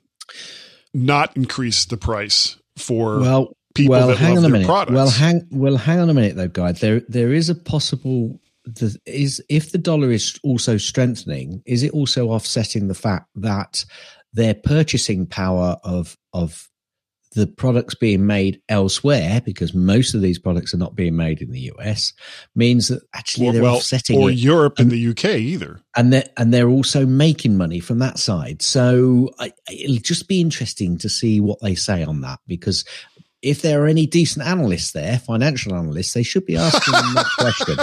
not 0.92 1.34
increase 1.37 1.87
the 1.87 1.96
price 1.96 2.56
for 2.76 3.18
well 3.18 3.56
people 3.74 3.92
well, 3.92 4.14
hang 4.14 4.37
on 4.37 4.44
a 4.44 4.48
minute. 4.48 4.66
products. 4.66 4.94
Well, 4.94 5.11
hang 5.11 5.46
well, 5.50 5.76
hang 5.76 6.00
on 6.00 6.11
a 6.11 6.14
minute 6.14 6.37
though, 6.37 6.48
guy. 6.48 6.72
There 6.72 7.00
there 7.08 7.32
is 7.32 7.48
a 7.48 7.54
possible 7.54 8.40
the, 8.76 8.98
is 9.07 9.42
if 9.48 9.72
the 9.72 9.78
dollar 9.78 10.11
is 10.11 10.38
also 10.42 10.76
strengthening, 10.76 11.62
is 11.66 11.83
it 11.83 11.92
also 11.92 12.28
offsetting 12.28 12.88
the 12.88 12.94
fact 12.94 13.28
that 13.37 13.85
their 14.33 14.54
purchasing 14.54 15.26
power 15.26 15.76
of 15.85 16.16
of 16.33 16.68
the 17.35 17.46
products 17.46 17.94
being 17.94 18.26
made 18.26 18.61
elsewhere, 18.68 19.40
because 19.44 19.74
most 19.74 20.14
of 20.14 20.22
these 20.22 20.38
products 20.38 20.72
are 20.72 20.78
not 20.78 20.96
being 20.96 21.14
made 21.14 21.42
in 21.42 21.50
the 21.50 21.70
US, 21.76 22.12
means 22.54 22.88
that 22.88 23.02
actually 23.14 23.50
they're 23.50 23.62
well, 23.62 23.76
offsetting 23.76 24.18
or 24.18 24.31
it. 24.31 24.37
Europe 24.38 24.78
and 24.78 24.90
the 24.90 25.09
UK 25.09 25.24
either, 25.37 25.81
and 25.96 26.12
they're 26.12 26.28
and 26.37 26.52
they're 26.52 26.70
also 26.70 27.07
making 27.07 27.57
money 27.57 27.81
from 27.81 27.98
that 27.98 28.18
side. 28.18 28.62
So 28.62 29.31
I, 29.38 29.52
it'll 29.70 29.96
just 29.96 30.28
be 30.28 30.40
interesting 30.40 30.98
to 30.98 31.09
see 31.09 31.40
what 31.40 31.61
they 31.61 31.74
say 31.74 32.02
on 32.02 32.22
that, 32.22 32.40
because 32.46 32.85
if 33.40 33.62
there 33.62 33.83
are 33.83 33.87
any 33.87 34.05
decent 34.07 34.44
analysts 34.44 34.90
there, 34.92 35.18
financial 35.18 35.74
analysts, 35.74 36.12
they 36.12 36.24
should 36.24 36.44
be 36.44 36.57
asking 36.57 36.92
them 36.92 37.14
that 37.14 37.27
question. 37.38 37.77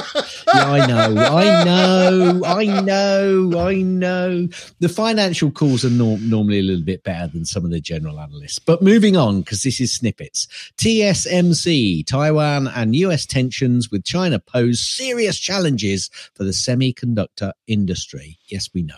Yeah, 0.54 0.70
I 0.72 0.86
know, 0.86 1.16
I 1.18 1.64
know, 1.64 2.42
I 2.46 2.82
know, 2.82 3.60
I 3.60 3.76
know. 3.82 4.48
The 4.80 4.90
financial 4.90 5.52
calls 5.52 5.86
are 5.86 5.90
norm- 5.90 6.30
normally 6.30 6.60
a 6.60 6.64
little 6.64 6.84
bit 6.84 7.04
better 7.04 7.28
than 7.28 7.46
some 7.46 7.64
of 7.66 7.72
the 7.72 7.80
general 7.80 8.20
analysts. 8.20 8.60
But 8.60 8.82
moving 8.82 9.16
on, 9.16 9.42
because 9.42 9.64
this 9.64 9.80
is 9.80 9.94
snippets. 9.94 10.48
TSMC, 10.78 12.06
Taiwan 12.06 12.68
and 12.68 12.96
US 12.98 13.26
tensions 13.26 13.90
with 13.90 14.04
China 14.04 14.40
pose 14.40 14.80
serious 14.80 15.38
challenges 15.40 16.10
for 16.34 16.44
the 16.44 16.52
semiconductor 16.52 17.52
industry. 17.68 18.38
Yes, 18.48 18.70
we 18.74 18.84
know. 18.84 18.96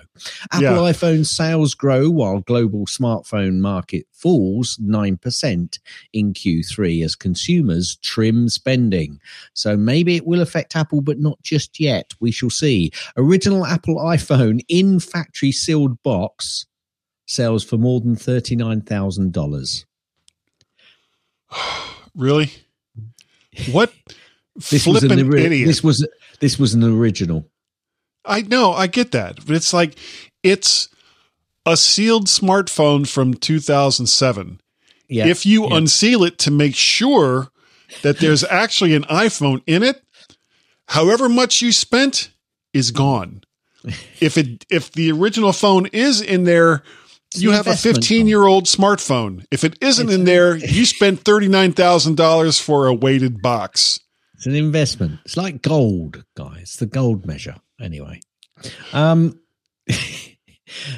Apple 0.52 0.62
Yeah. 0.64 0.92
iPhone 0.92 1.26
sales 1.26 1.74
grow 1.76 2.10
while 2.10 2.40
global 2.40 2.86
smartphone 2.88 3.60
market 3.60 4.06
falls 4.18 4.78
9% 4.78 5.80
in 6.14 6.34
Q3 6.34 7.04
as 7.04 7.16
consumers 7.16 7.98
trim 7.98 8.50
spending. 8.50 9.20
So 9.54 9.78
maybe 9.78 10.16
it 10.16 10.26
will 10.26 10.42
affect 10.42 10.76
Apple, 10.76 11.02
but 11.02 11.20
not 11.20 11.42
just 11.44 11.80
yet. 11.80 12.14
We 12.20 12.32
shall 12.32 12.50
see. 12.50 12.92
Original 13.16 13.66
Apple 13.66 13.98
iPhone 13.98 14.62
in 14.68 15.00
factory 15.00 15.52
sealed 15.52 16.02
box 16.04 16.66
sells 17.26 17.64
for 17.64 17.78
more 17.78 18.02
than 18.02 18.16
$39,000. 18.16 19.86
Really? 22.16 22.52
What 23.72 23.94
This 24.72 24.88
was 24.88 25.04
an 25.04 25.12
idiot? 25.12 25.68
this 25.68 25.84
was 25.84 26.08
this 26.40 26.58
was 26.58 26.74
an 26.74 26.84
original. 26.84 27.48
I 28.26 28.42
know, 28.42 28.74
I 28.74 28.88
get 28.88 29.12
that, 29.12 29.46
but 29.46 29.56
it's 29.56 29.72
like 29.72 29.98
it's 30.42 30.90
a 31.68 31.76
sealed 31.78 32.28
smartphone 32.28 33.08
from 33.08 33.34
2007. 33.34 34.62
Yeah. 35.10 35.28
if 35.28 35.46
you 35.46 35.68
yeah. 35.68 35.78
unseal 35.78 36.24
it 36.24 36.38
to 36.40 36.52
make 36.52 36.76
sure 36.76 37.50
that 38.02 38.20
there's 38.20 38.44
actually 38.50 38.94
an 38.94 39.04
iPhone 39.04 39.62
in 39.68 39.84
it, 39.84 40.02
however 40.88 41.30
much 41.30 41.62
you 41.62 41.72
spent 41.72 42.32
is 42.74 42.92
gone. 42.92 43.42
If 44.20 44.38
it 44.38 44.66
if 44.70 44.92
the 44.92 45.12
original 45.12 45.54
phone 45.54 45.86
is 45.88 46.20
in 46.20 46.44
there, 46.44 46.84
It's 47.34 47.42
you 47.42 47.52
have 47.52 47.68
a 47.68 47.76
15 47.76 48.28
year 48.28 48.44
old 48.44 48.66
smartphone. 48.66 49.46
If 49.50 49.64
it 49.64 49.78
isn't 49.82 50.10
in 50.10 50.26
there, 50.26 50.58
you 50.58 50.86
spent 50.86 51.24
$39,000 51.24 52.62
for 52.62 52.88
a 52.88 52.94
weighted 52.94 53.42
box. 53.42 54.00
It's 54.34 54.46
an 54.46 54.56
investment. 54.56 55.20
It's 55.26 55.38
like 55.38 55.62
gold, 55.62 56.26
guys. 56.36 56.62
It's 56.64 56.76
the 56.78 56.86
gold 56.86 57.26
measure. 57.26 57.56
Anyway. 57.80 58.20
Um 58.92 59.40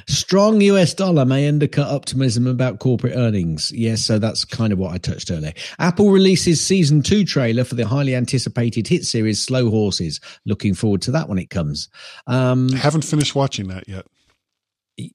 strong 0.07 0.61
US 0.61 0.93
dollar 0.93 1.25
may 1.25 1.47
undercut 1.47 1.87
optimism 1.87 2.47
about 2.47 2.79
corporate 2.79 3.15
earnings. 3.15 3.71
Yes, 3.73 4.01
so 4.03 4.19
that's 4.19 4.45
kind 4.45 4.73
of 4.73 4.79
what 4.79 4.93
I 4.93 4.97
touched 4.97 5.31
earlier. 5.31 5.53
Apple 5.79 6.11
releases 6.11 6.59
season 6.63 7.01
two 7.01 7.23
trailer 7.25 7.63
for 7.63 7.75
the 7.75 7.87
highly 7.87 8.15
anticipated 8.15 8.87
hit 8.87 9.05
series 9.05 9.41
Slow 9.41 9.69
Horses. 9.69 10.19
Looking 10.45 10.73
forward 10.73 11.01
to 11.03 11.11
that 11.11 11.29
when 11.29 11.37
it 11.37 11.49
comes. 11.49 11.89
Um 12.27 12.69
Haven't 12.69 13.05
finished 13.05 13.35
watching 13.35 13.67
that 13.69 13.87
yet. 13.87 14.05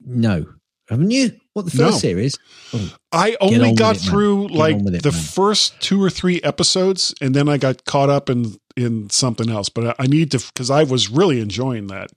no. 0.05 0.47
Haven't 0.91 1.13
you? 1.13 1.33
What 1.55 1.65
the 1.65 1.71
first 1.71 1.81
No. 1.81 1.91
series? 1.99 2.35
I 3.11 3.37
only 3.41 3.73
got 3.75 3.97
it, 3.97 4.01
through 4.01 4.49
like 4.49 4.77
it, 4.77 5.03
the 5.03 5.13
man. 5.13 5.21
first 5.23 5.81
two 5.81 6.03
or 6.03 6.11
three 6.11 6.43
episodes, 6.43 7.15
and 7.23 7.35
then 7.35 7.49
I 7.49 7.57
got 7.57 7.87
caught 7.87 8.11
up 8.11 8.29
in 8.29 8.57
in 8.77 9.09
something 9.09 9.49
else. 9.49 9.71
But 9.71 9.97
I, 9.99 10.03
I 10.05 10.07
need 10.07 10.31
to 10.33 10.39
because 10.41 10.69
I 10.71 10.83
was 10.85 11.09
really 11.09 11.41
enjoying 11.41 11.87
that. 11.87 12.11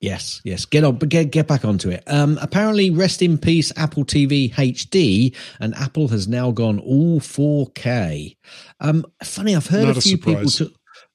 Yes, 0.00 0.42
yes. 0.44 0.66
Get 0.66 0.84
on, 0.84 0.96
but 0.96 1.08
get 1.08 1.30
get 1.30 1.46
back 1.46 1.64
onto 1.64 1.88
it. 1.88 2.02
Um, 2.06 2.38
apparently, 2.42 2.90
rest 2.90 3.22
in 3.22 3.38
peace, 3.38 3.72
Apple 3.76 4.04
TV 4.04 4.52
HD, 4.52 5.34
and 5.58 5.74
Apple 5.74 6.08
has 6.08 6.28
now 6.28 6.50
gone 6.50 6.78
all 6.80 7.18
4K. 7.18 8.36
Um, 8.80 9.06
funny, 9.24 9.56
I've 9.56 9.66
heard 9.66 9.86
Not 9.86 9.96
a 9.96 9.98
a 9.98 10.02
few 10.02 10.18
people. 10.18 10.50
To, 10.50 10.70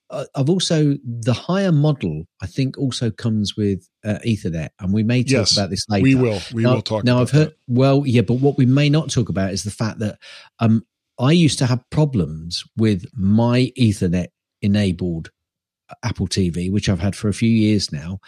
uh, 0.09 0.25
I've 0.35 0.49
also 0.49 0.97
the 1.03 1.33
higher 1.33 1.71
model. 1.71 2.23
I 2.41 2.47
think 2.47 2.77
also 2.79 3.11
comes 3.11 3.55
with 3.55 3.87
uh, 4.03 4.17
Ethernet, 4.25 4.69
and 4.79 4.91
we 4.91 5.03
may 5.03 5.23
talk 5.23 5.31
Yes, 5.31 5.53
about 5.53 5.69
this 5.69 5.85
later. 5.87 6.03
We 6.03 6.15
will. 6.15 6.41
We 6.51 6.63
now, 6.63 6.75
will 6.75 6.81
talk. 6.81 7.03
Now 7.03 7.17
about 7.17 7.21
I've 7.21 7.31
heard. 7.31 7.55
Well, 7.67 8.03
yeah, 8.07 8.21
but 8.21 8.35
what 8.35 8.57
we 8.57 8.65
may 8.65 8.89
not 8.89 9.11
talk 9.11 9.29
about 9.29 9.51
is 9.53 9.63
the 9.63 9.71
fact 9.71 9.99
that 9.99 10.17
um, 10.59 10.85
I 11.19 11.31
used 11.33 11.59
to 11.59 11.67
have 11.67 11.87
problems 11.91 12.63
with 12.77 13.05
my 13.13 13.71
Ethernet 13.77 14.29
enabled 14.63 15.29
Apple 16.03 16.27
TV, 16.27 16.71
which 16.71 16.89
I've 16.89 16.99
had 16.99 17.15
for 17.15 17.27
a 17.27 17.33
few 17.33 17.49
years 17.49 17.91
now, 17.91 18.19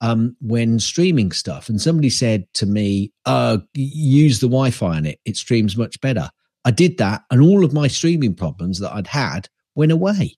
um, 0.00 0.36
when 0.40 0.78
streaming 0.78 1.32
stuff. 1.32 1.68
And 1.68 1.80
somebody 1.80 2.10
said 2.10 2.46
to 2.54 2.66
me, 2.66 3.12
uh, 3.26 3.58
use 3.74 4.40
the 4.40 4.48
Wi 4.48 4.70
Fi 4.70 4.96
on 4.96 5.06
it, 5.06 5.20
it 5.24 5.36
streams 5.36 5.76
much 5.76 6.00
better. 6.00 6.30
I 6.64 6.70
did 6.70 6.98
that, 6.98 7.22
and 7.30 7.40
all 7.40 7.64
of 7.64 7.72
my 7.72 7.88
streaming 7.88 8.34
problems 8.34 8.78
that 8.78 8.92
I'd 8.94 9.08
had 9.08 9.48
went 9.74 9.92
away. 9.92 10.36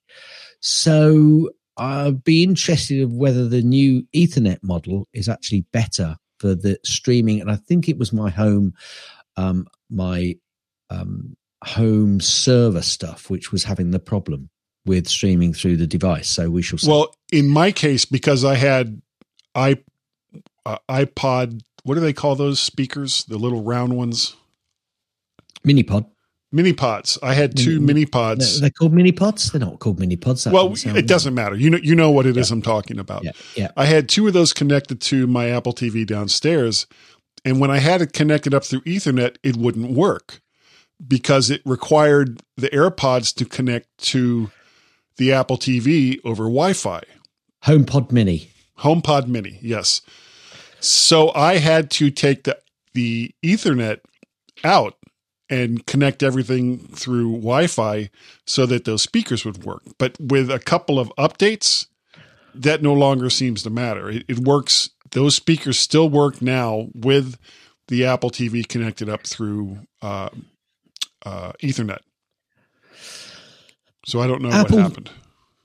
So 0.61 1.51
I'd 1.77 2.25
be 2.25 2.43
interested 2.43 3.03
of 3.03 3.13
whether 3.13 3.49
the 3.49 3.63
new 3.63 4.03
Ethernet 4.15 4.63
model 4.63 5.09
is 5.13 5.29
actually 5.29 5.67
better 5.73 6.17
for 6.39 6.55
the 6.55 6.79
streaming. 6.85 7.41
And 7.41 7.51
I 7.51 7.57
think 7.57 7.89
it 7.89 7.99
was 7.99 8.13
my 8.13 8.31
home, 8.31 8.75
um, 9.37 9.67
my 9.91 10.37
um, 10.91 11.37
home 11.65 12.21
server 12.21 12.83
stuff, 12.83 13.29
which 13.29 13.53
was 13.53 13.65
having 13.65 13.91
the 13.91 13.99
problem 13.99 14.51
with 14.87 15.09
streaming 15.09 15.53
through 15.53 15.77
the 15.77 15.87
device. 15.87 16.29
So 16.29 16.51
we 16.51 16.63
shall 16.63 16.79
see. 16.79 16.91
Well, 16.91 17.15
in 17.33 17.49
my 17.49 17.73
case, 17.73 18.05
because 18.05 18.45
I 18.45 18.55
had 18.55 19.01
i 19.55 19.79
uh, 20.67 20.79
iPod. 20.89 21.63
What 21.85 21.95
do 21.95 22.01
they 22.01 22.13
call 22.13 22.35
those 22.35 22.61
speakers? 22.61 23.25
The 23.25 23.37
little 23.37 23.63
round 23.63 23.95
ones, 23.97 24.37
mini 25.65 25.83
pod. 25.83 26.07
mini 26.51 26.73
pods. 26.73 27.19
I 27.23 27.35
had 27.35 27.57
two 27.57 27.81
Mini- 27.81 27.87
mini 27.87 28.07
pods. 28.07 28.61
they're 28.61 28.71
called 28.71 28.95
mini 28.95 29.13
pods. 29.13 29.53
They're 29.53 29.61
not 29.61 29.81
called 29.81 30.01
mini 30.01 30.17
pods. 30.17 30.45
That 30.45 30.55
Well, 30.55 30.73
it 30.73 31.07
doesn't 31.07 31.35
matter. 31.35 31.57
You 31.57 31.71
know, 31.71 31.79
you 31.83 31.95
know 31.95 32.11
what 32.11 32.25
it 32.27 32.37
is 32.37 32.51
I'm 32.51 32.63
talking 32.63 32.99
about. 32.99 33.25
Yeah, 33.25 33.33
yeah. 33.55 33.71
I 33.77 33.85
had 33.85 34.09
two 34.09 34.27
of 34.27 34.33
those 34.33 34.55
connected 34.55 35.01
to 35.03 35.27
my 35.27 35.51
Apple 35.51 35.75
TV 35.75 36.07
downstairs. 36.07 36.87
And 37.45 37.61
when 37.61 37.71
I 37.71 37.79
had 37.79 38.01
it 38.01 38.15
connected 38.15 38.55
up 38.55 38.65
through 38.65 38.81
Ethernet, 38.83 39.37
it 39.43 39.57
wouldn't 39.57 39.91
work 39.91 40.41
because 41.07 41.51
it 41.51 41.61
required 41.67 42.43
the 42.57 42.71
AirPods 42.71 43.35
to 43.35 43.45
connect 43.45 43.89
to 43.99 44.51
the 45.17 45.33
Apple 45.33 45.57
TV 45.57 46.19
over 46.25 46.45
Wi 46.45 46.73
Fi. 46.73 47.03
HomePod 47.65 48.13
Mini. 48.13 48.51
HomePod 48.81 49.29
Mini, 49.29 49.59
yes. 49.63 50.03
So 50.81 51.33
I 51.35 51.59
had 51.59 51.91
to 51.93 52.11
take 52.11 52.45
the, 52.45 52.59
the 52.93 53.35
Ethernet 53.43 54.01
out 54.63 54.97
and 55.49 55.87
connect 55.87 56.23
everything 56.23 56.79
through 56.79 57.33
Wi 57.33 57.67
Fi 57.67 58.11
so 58.47 58.67
that 58.67 58.85
those 58.85 59.03
speakers 59.03 59.45
would 59.45 59.65
work. 59.65 59.83
But 59.99 60.17
with 60.21 60.51
a 60.51 60.59
couple 60.59 60.99
of 60.99 61.13
updates, 61.17 61.87
that 62.55 62.83
no 62.83 62.93
longer 62.93 63.31
seems 63.31 63.63
to 63.63 63.71
matter. 63.71 64.11
It, 64.11 64.25
it 64.29 64.39
works, 64.39 64.91
those 65.11 65.35
speakers 65.35 65.79
still 65.79 66.09
work 66.09 66.41
now 66.41 66.89
with 66.95 67.37
the 67.89 68.05
Apple 68.05 68.31
TV 68.31 68.67
connected 68.67 69.09
up 69.09 69.27
through 69.27 69.79
uh, 70.03 70.31
uh, 71.25 71.53
Ethernet. 71.63 72.01
So 74.07 74.21
I 74.21 74.27
don't 74.27 74.43
know 74.43 74.51
Apple- 74.51 74.77
what 74.79 74.83
happened. 74.83 75.11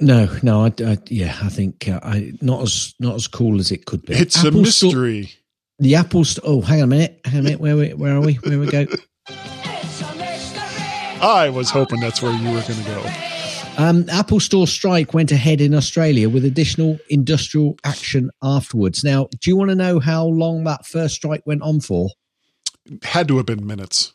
No, 0.01 0.29
no, 0.43 0.63
I, 0.63 0.71
I, 0.85 0.97
yeah, 1.07 1.37
I 1.43 1.49
think 1.49 1.89
uh, 1.89 1.99
I 2.01 2.31
not 2.41 2.61
as 2.61 2.95
not 2.99 3.15
as 3.15 3.27
cool 3.27 3.59
as 3.59 3.69
it 3.69 3.85
could 3.85 4.05
be. 4.05 4.13
It's 4.13 4.37
a 4.43 4.47
Apple 4.47 4.63
Store- 4.65 4.89
mystery. 4.91 5.31
the 5.79 5.95
Apple 5.95 6.23
Store. 6.23 6.43
Oh, 6.47 6.61
hang 6.61 6.77
on 6.79 6.83
a 6.85 6.87
minute. 6.87 7.19
Hang 7.25 7.33
on 7.35 7.39
a 7.39 7.43
minute. 7.43 7.59
Where 7.59 7.75
we, 7.75 7.93
where 7.93 8.15
are 8.15 8.21
we? 8.21 8.35
Where 8.35 8.59
we 8.59 8.67
go? 8.67 8.85
I 11.21 11.49
was 11.53 11.69
hoping 11.69 11.99
that's 11.99 12.21
where 12.21 12.31
you 12.31 12.45
were 12.51 12.61
going 12.61 12.81
to 12.81 12.85
go. 12.85 13.03
Um, 13.77 14.05
Apple 14.09 14.39
Store 14.39 14.67
strike 14.67 15.13
went 15.13 15.31
ahead 15.33 15.59
in 15.61 15.73
Australia 15.73 16.29
with 16.29 16.45
additional 16.45 16.97
industrial 17.09 17.77
action 17.83 18.29
afterwards. 18.41 19.03
Now, 19.03 19.27
do 19.39 19.49
you 19.49 19.57
want 19.57 19.69
to 19.69 19.75
know 19.75 19.99
how 19.99 20.25
long 20.25 20.63
that 20.63 20.85
first 20.85 21.15
strike 21.15 21.45
went 21.45 21.61
on 21.61 21.81
for? 21.81 22.09
Had 23.03 23.27
to 23.27 23.37
have 23.37 23.45
been 23.45 23.67
minutes. 23.67 24.13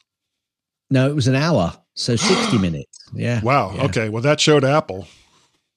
No, 0.91 1.09
it 1.09 1.15
was 1.15 1.29
an 1.29 1.35
hour, 1.35 1.75
so 1.95 2.17
sixty 2.17 2.59
minutes. 2.67 2.99
Yeah. 3.15 3.41
Wow. 3.43 3.73
Yeah. 3.75 3.85
Okay. 3.85 4.09
Well, 4.09 4.23
that 4.23 4.41
showed 4.41 4.65
Apple. 4.65 5.07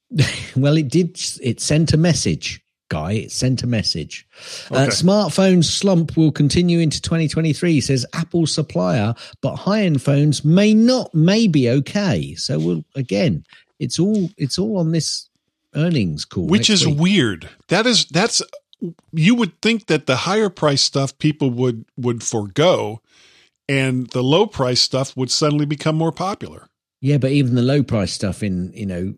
Well, 0.56 0.78
it 0.78 0.88
did. 0.90 1.20
It 1.42 1.60
sent 1.60 1.94
a 1.94 1.98
message, 1.98 2.62
guy. 2.90 3.12
It 3.14 3.32
sent 3.32 3.62
a 3.64 3.68
message. 3.68 4.26
Uh, 4.72 4.88
smartphone 4.88 5.64
slump 5.64 6.18
will 6.18 6.32
continue 6.32 6.80
into 6.80 7.02
2023, 7.02 7.82
says 7.82 8.06
Apple 8.14 8.48
supplier, 8.48 9.14
but 9.42 9.56
high-end 9.56 10.02
phones 10.02 10.44
may 10.44 10.74
not, 10.74 11.14
may 11.14 11.48
be 11.48 11.70
okay. 11.70 12.34
So 12.36 12.58
we'll 12.58 12.86
again, 12.96 13.44
it's 13.80 14.00
all 14.00 14.30
it's 14.38 14.58
all 14.58 14.78
on 14.78 14.92
this 14.94 15.30
earnings 15.76 16.26
call, 16.26 16.48
which 16.48 16.70
is 16.70 16.88
week. 16.88 16.98
weird. 17.00 17.50
That 17.68 17.86
is 17.86 18.06
that's 18.06 18.42
you 19.12 19.36
would 19.36 19.62
think 19.62 19.88
that 19.88 20.06
the 20.06 20.16
higher 20.16 20.50
price 20.50 20.82
stuff 20.82 21.18
people 21.20 21.50
would 21.52 21.86
would 21.98 22.24
forego, 22.24 23.02
and 23.70 24.10
the 24.12 24.24
low 24.24 24.48
price 24.48 24.82
stuff 24.82 25.16
would 25.18 25.32
suddenly 25.32 25.66
become 25.66 25.96
more 25.96 26.12
popular. 26.12 26.68
yeah, 27.02 27.18
but 27.18 27.32
even 27.32 27.56
the 27.56 27.62
low 27.62 27.84
price 27.84 28.14
stuff 28.14 28.44
in 28.44 28.72
you 28.74 28.86
know 28.86 29.14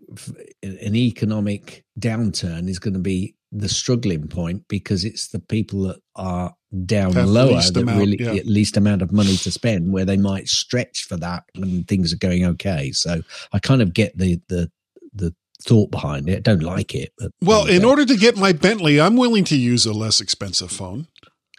an 0.64 0.96
economic 0.96 1.86
downturn 2.00 2.68
is 2.70 2.80
going 2.80 2.94
to 2.94 3.00
be 3.00 3.36
the 3.52 3.70
struggling 3.70 4.28
point 4.28 4.68
because 4.68 5.04
it's 5.04 5.30
the 5.30 5.40
people 5.40 5.82
that 5.84 6.00
are 6.16 6.54
down 6.86 7.14
Have 7.14 7.28
lower, 7.28 7.60
that 7.60 7.78
amount, 7.78 8.00
really 8.00 8.18
yeah. 8.20 8.34
at 8.34 8.46
least 8.46 8.78
amount 8.78 9.02
of 9.02 9.12
money 9.12 9.36
to 9.38 9.52
spend, 9.52 9.92
where 9.92 10.06
they 10.06 10.18
might 10.18 10.48
stretch 10.48 11.06
for 11.06 11.18
that 11.18 11.46
when 11.58 11.84
things 11.86 12.14
are 12.14 12.18
going 12.18 12.46
okay. 12.46 12.92
So 12.92 13.22
I 13.52 13.60
kind 13.60 13.82
of 13.82 13.94
get 13.94 14.18
the 14.18 14.40
the 14.50 14.72
the 15.14 15.34
thought 15.64 15.92
behind 15.92 16.30
it. 16.30 16.44
Don't 16.44 16.64
like 16.64 16.96
it, 16.96 17.12
Well, 17.42 17.66
in 17.66 17.84
order 17.84 18.06
to 18.06 18.16
get 18.16 18.38
my 18.38 18.54
Bentley, 18.54 19.02
I'm 19.02 19.18
willing 19.18 19.44
to 19.46 19.58
use 19.58 19.86
a 19.86 19.94
less 19.94 20.22
expensive 20.22 20.72
phone. 20.72 21.08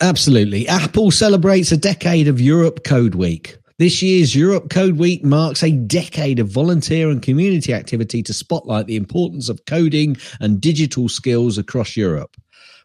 Absolutely. 0.01 0.67
Apple 0.67 1.11
celebrates 1.11 1.73
a 1.73 1.77
decade 1.77 2.27
of 2.27 2.41
Europe 2.41 2.85
Code 2.85 3.15
Week. 3.15 3.57
This 3.79 4.03
year's 4.03 4.35
Europe 4.35 4.71
Code 4.71 4.99
Week 4.99 5.25
marks 5.25 5.63
a 5.63 5.71
decade 5.71 6.39
of 6.39 6.49
volunteer 6.49 7.11
and 7.11 7.23
community 7.23 7.73
activity 7.73 8.23
to 8.23 8.33
spotlight 8.33 8.87
the 8.87 8.97
importance 8.97 9.49
of 9.49 9.65
coding 9.67 10.17
and 10.41 10.61
digital 10.61 11.09
skills 11.09 11.59
across 11.59 11.97
Europe. 11.97 12.37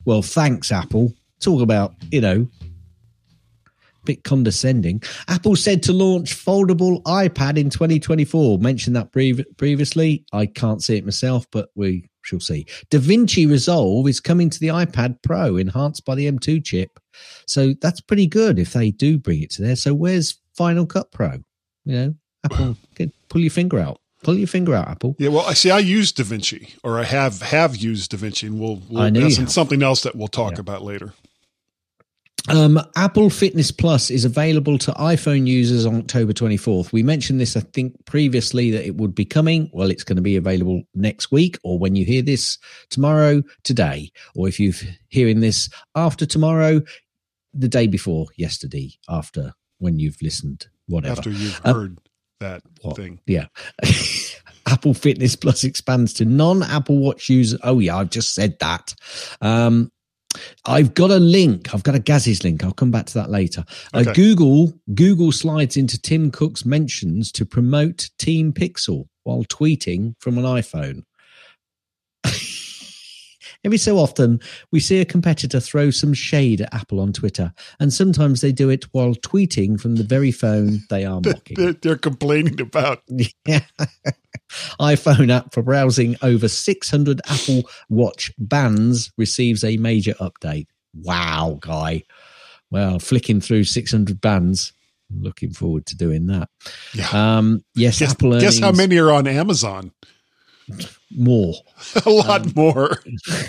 Well, 0.05 0.21
thanks, 0.21 0.71
Apple. 0.71 1.13
Talk 1.39 1.61
about, 1.61 1.95
you 2.11 2.21
know, 2.21 2.47
a 2.61 4.05
bit 4.05 4.23
condescending. 4.23 5.01
Apple 5.27 5.55
said 5.55 5.83
to 5.83 5.93
launch 5.93 6.33
foldable 6.33 7.01
iPad 7.03 7.57
in 7.57 7.69
2024. 7.69 8.59
Mentioned 8.59 8.95
that 8.95 9.11
prev- 9.11 9.45
previously. 9.57 10.25
I 10.31 10.45
can't 10.45 10.83
see 10.83 10.97
it 10.97 11.05
myself, 11.05 11.45
but 11.51 11.69
we 11.75 12.09
shall 12.21 12.39
see. 12.39 12.65
DaVinci 12.89 13.49
Resolve 13.49 14.07
is 14.07 14.19
coming 14.19 14.49
to 14.49 14.59
the 14.59 14.67
iPad 14.67 15.21
Pro, 15.23 15.57
enhanced 15.57 16.05
by 16.05 16.15
the 16.15 16.31
M2 16.31 16.63
chip. 16.63 16.99
So 17.45 17.73
that's 17.81 18.01
pretty 18.01 18.27
good 18.27 18.59
if 18.59 18.73
they 18.73 18.91
do 18.91 19.17
bring 19.17 19.41
it 19.43 19.51
to 19.51 19.61
there. 19.61 19.75
So 19.75 19.93
where's 19.93 20.39
Final 20.55 20.85
Cut 20.85 21.11
Pro? 21.11 21.43
You 21.85 21.95
know, 21.95 22.15
Apple, 22.43 22.77
get, 22.95 23.11
pull 23.29 23.41
your 23.41 23.51
finger 23.51 23.79
out. 23.79 23.99
Pull 24.23 24.39
your 24.39 24.47
finger 24.47 24.73
out, 24.73 24.87
Apple. 24.87 25.15
Yeah, 25.19 25.29
well, 25.29 25.45
I 25.45 25.53
see. 25.53 25.69
I 25.69 25.77
use 25.79 26.11
DaVinci, 26.11 26.77
or 26.83 26.97
I 26.99 27.03
have 27.03 27.41
have 27.43 27.75
used 27.75 28.11
DaVinci, 28.11 28.47
and 28.47 28.59
we'll, 28.59 28.81
we'll 28.89 29.03
I 29.03 29.11
know 29.11 29.29
that's 29.29 29.53
something 29.53 29.83
else 29.83 30.01
that 30.01 30.15
we'll 30.15 30.27
talk 30.29 30.53
Yeah. 30.53 30.61
about 30.61 30.81
later. 30.81 31.13
Um, 32.47 32.79
Apple 32.95 33.31
Fitness 33.31 33.71
Plus 33.71 34.11
is 34.11 34.23
available 34.23 34.77
to 34.77 34.91
iPhone 34.93 35.47
users 35.47 35.83
on 35.87 35.95
October 35.95 36.31
24th. 36.31 36.91
We 36.91 37.01
mentioned 37.01 37.39
this, 37.39 37.57
I 37.57 37.61
think, 37.61 37.95
previously 38.05 38.69
that 38.69 38.85
it 38.85 38.95
would 38.97 39.15
be 39.15 39.25
coming. 39.25 39.67
Well, 39.73 39.89
it's 39.89 40.03
going 40.03 40.17
to 40.17 40.21
be 40.21 40.35
available 40.35 40.83
next 40.93 41.31
week, 41.31 41.57
or 41.63 41.79
when 41.79 41.95
you 41.95 42.05
hear 42.05 42.21
this 42.21 42.59
tomorrow, 42.91 43.41
today, 43.63 44.11
or 44.35 44.47
if 44.47 44.59
you're 44.59 44.73
hearing 45.09 45.39
this 45.39 45.69
after 45.95 46.27
tomorrow, 46.27 46.81
the 47.57 47.67
day 47.67 47.87
before, 47.87 48.27
yesterday, 48.35 48.91
after 49.09 49.53
when 49.79 49.99
you've 49.99 50.21
listened, 50.21 50.67
whatever. 50.87 51.17
After 51.17 51.29
you've 51.29 51.59
Um, 51.63 51.75
heard 51.75 51.97
that 52.39 52.61
what? 52.81 52.95
thing, 52.97 53.19
Yeah. 53.25 53.47
Apple 54.67 54.93
Fitness 54.95 55.35
Plus 55.35 55.63
expands 55.63 56.13
to 56.13 56.25
non 56.25 56.63
Apple 56.63 56.97
Watch 56.97 57.29
users. 57.29 57.59
Oh, 57.63 57.79
yeah, 57.79 57.97
I've 57.97 58.09
just 58.09 58.33
said 58.33 58.57
that. 58.59 58.95
Um, 59.41 59.91
I've 60.65 60.93
got 60.95 61.11
a 61.11 61.17
link. 61.19 61.73
I've 61.73 61.83
got 61.83 61.95
a 61.95 61.99
Gaz's 61.99 62.43
link. 62.43 62.63
I'll 62.63 62.73
come 62.73 62.91
back 62.91 63.05
to 63.07 63.13
that 63.15 63.29
later. 63.29 63.63
Uh, 63.93 64.03
Google 64.13 64.73
Google 64.93 65.31
slides 65.31 65.77
into 65.77 66.01
Tim 66.01 66.31
Cook's 66.31 66.65
mentions 66.65 67.31
to 67.33 67.45
promote 67.45 68.09
Team 68.17 68.51
Pixel 68.51 69.05
while 69.23 69.43
tweeting 69.45 70.15
from 70.19 70.37
an 70.37 70.43
iPhone. 70.43 71.03
Every 73.65 73.79
so 73.79 73.97
often, 73.97 74.39
we 74.71 74.79
see 74.79 75.01
a 75.01 75.05
competitor 75.05 75.59
throw 75.59 75.89
some 75.89 76.13
shade 76.13 76.61
at 76.61 76.71
Apple 76.71 76.99
on 76.99 77.11
Twitter, 77.11 77.51
and 77.79 77.91
sometimes 77.91 78.41
they 78.41 78.51
do 78.51 78.69
it 78.69 78.83
while 78.93 79.15
tweeting 79.15 79.81
from 79.81 79.95
the 79.95 80.03
very 80.03 80.31
phone 80.31 80.81
they 80.91 81.03
are 81.03 81.19
mocking. 81.25 81.55
they're, 81.57 81.73
they're 81.73 81.97
complaining 81.97 82.61
about. 82.61 83.01
Yeah. 83.47 83.61
iPhone 84.79 85.31
app 85.31 85.53
for 85.53 85.63
browsing 85.63 86.15
over 86.21 86.47
600 86.47 87.21
Apple 87.27 87.63
Watch 87.89 88.31
bands 88.37 89.11
receives 89.17 89.63
a 89.63 89.77
major 89.77 90.13
update. 90.15 90.67
Wow, 90.93 91.57
guy. 91.59 92.03
Well, 92.69 92.99
flicking 92.99 93.41
through 93.41 93.63
600 93.63 94.21
bands. 94.21 94.73
Looking 95.11 95.51
forward 95.51 95.85
to 95.87 95.97
doing 95.97 96.27
that. 96.27 96.49
Yeah. 96.93 97.09
Um, 97.37 97.63
yes, 97.75 97.99
guess, 97.99 98.11
Apple 98.11 98.39
guess 98.39 98.59
how 98.59 98.71
many 98.71 98.97
are 98.97 99.11
on 99.11 99.27
Amazon? 99.27 99.91
More. 101.17 101.53
A 102.05 102.09
lot 102.09 102.45
Um, 102.45 102.53
more. 102.55 102.99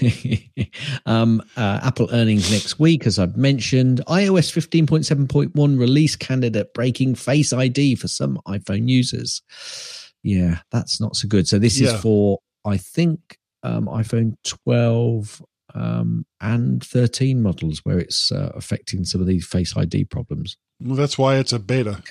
um, 1.06 1.42
uh, 1.56 1.80
Apple 1.82 2.08
earnings 2.12 2.50
next 2.50 2.78
week, 2.78 3.06
as 3.06 3.18
I've 3.18 3.36
mentioned. 3.36 4.00
iOS 4.08 4.50
15.7.1 4.52 5.78
release 5.78 6.16
candidate 6.16 6.72
breaking 6.74 7.14
Face 7.14 7.52
ID 7.52 7.94
for 7.96 8.08
some 8.08 8.38
iPhone 8.46 8.88
users. 8.88 9.42
Yeah, 10.22 10.58
that's 10.70 11.00
not 11.00 11.16
so 11.16 11.28
good. 11.28 11.46
So 11.48 11.58
this 11.58 11.78
Yeah. 11.78 11.94
is 11.94 12.00
for, 12.00 12.38
I 12.64 12.76
think, 12.76 13.38
um, 13.62 13.86
iPhone 13.86 14.34
12 14.44 15.42
um, 15.74 16.24
and 16.40 16.82
13 16.84 17.42
models 17.42 17.80
where 17.84 17.98
it's 17.98 18.32
uh, 18.32 18.50
affecting 18.54 19.04
some 19.04 19.20
of 19.20 19.26
these 19.26 19.46
Face 19.46 19.76
ID 19.76 20.04
problems. 20.04 20.56
Well, 20.80 20.96
that's 20.96 21.16
why 21.18 21.36
it's 21.36 21.52
a 21.52 21.58
beta. 21.58 22.02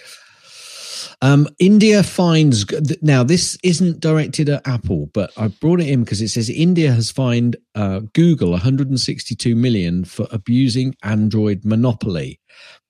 Um, 1.21 1.47
India 1.59 2.03
finds 2.03 2.65
now 3.01 3.23
this 3.23 3.57
isn't 3.63 3.99
directed 3.99 4.49
at 4.49 4.67
Apple, 4.67 5.09
but 5.13 5.31
I 5.37 5.47
brought 5.47 5.81
it 5.81 5.89
in 5.89 6.03
because 6.03 6.21
it 6.21 6.29
says 6.29 6.49
India 6.49 6.91
has 6.91 7.11
fined 7.11 7.55
uh, 7.75 8.01
Google 8.13 8.51
162 8.51 9.55
million 9.55 10.05
for 10.05 10.27
abusing 10.31 10.95
Android 11.03 11.65
monopoly. 11.65 12.39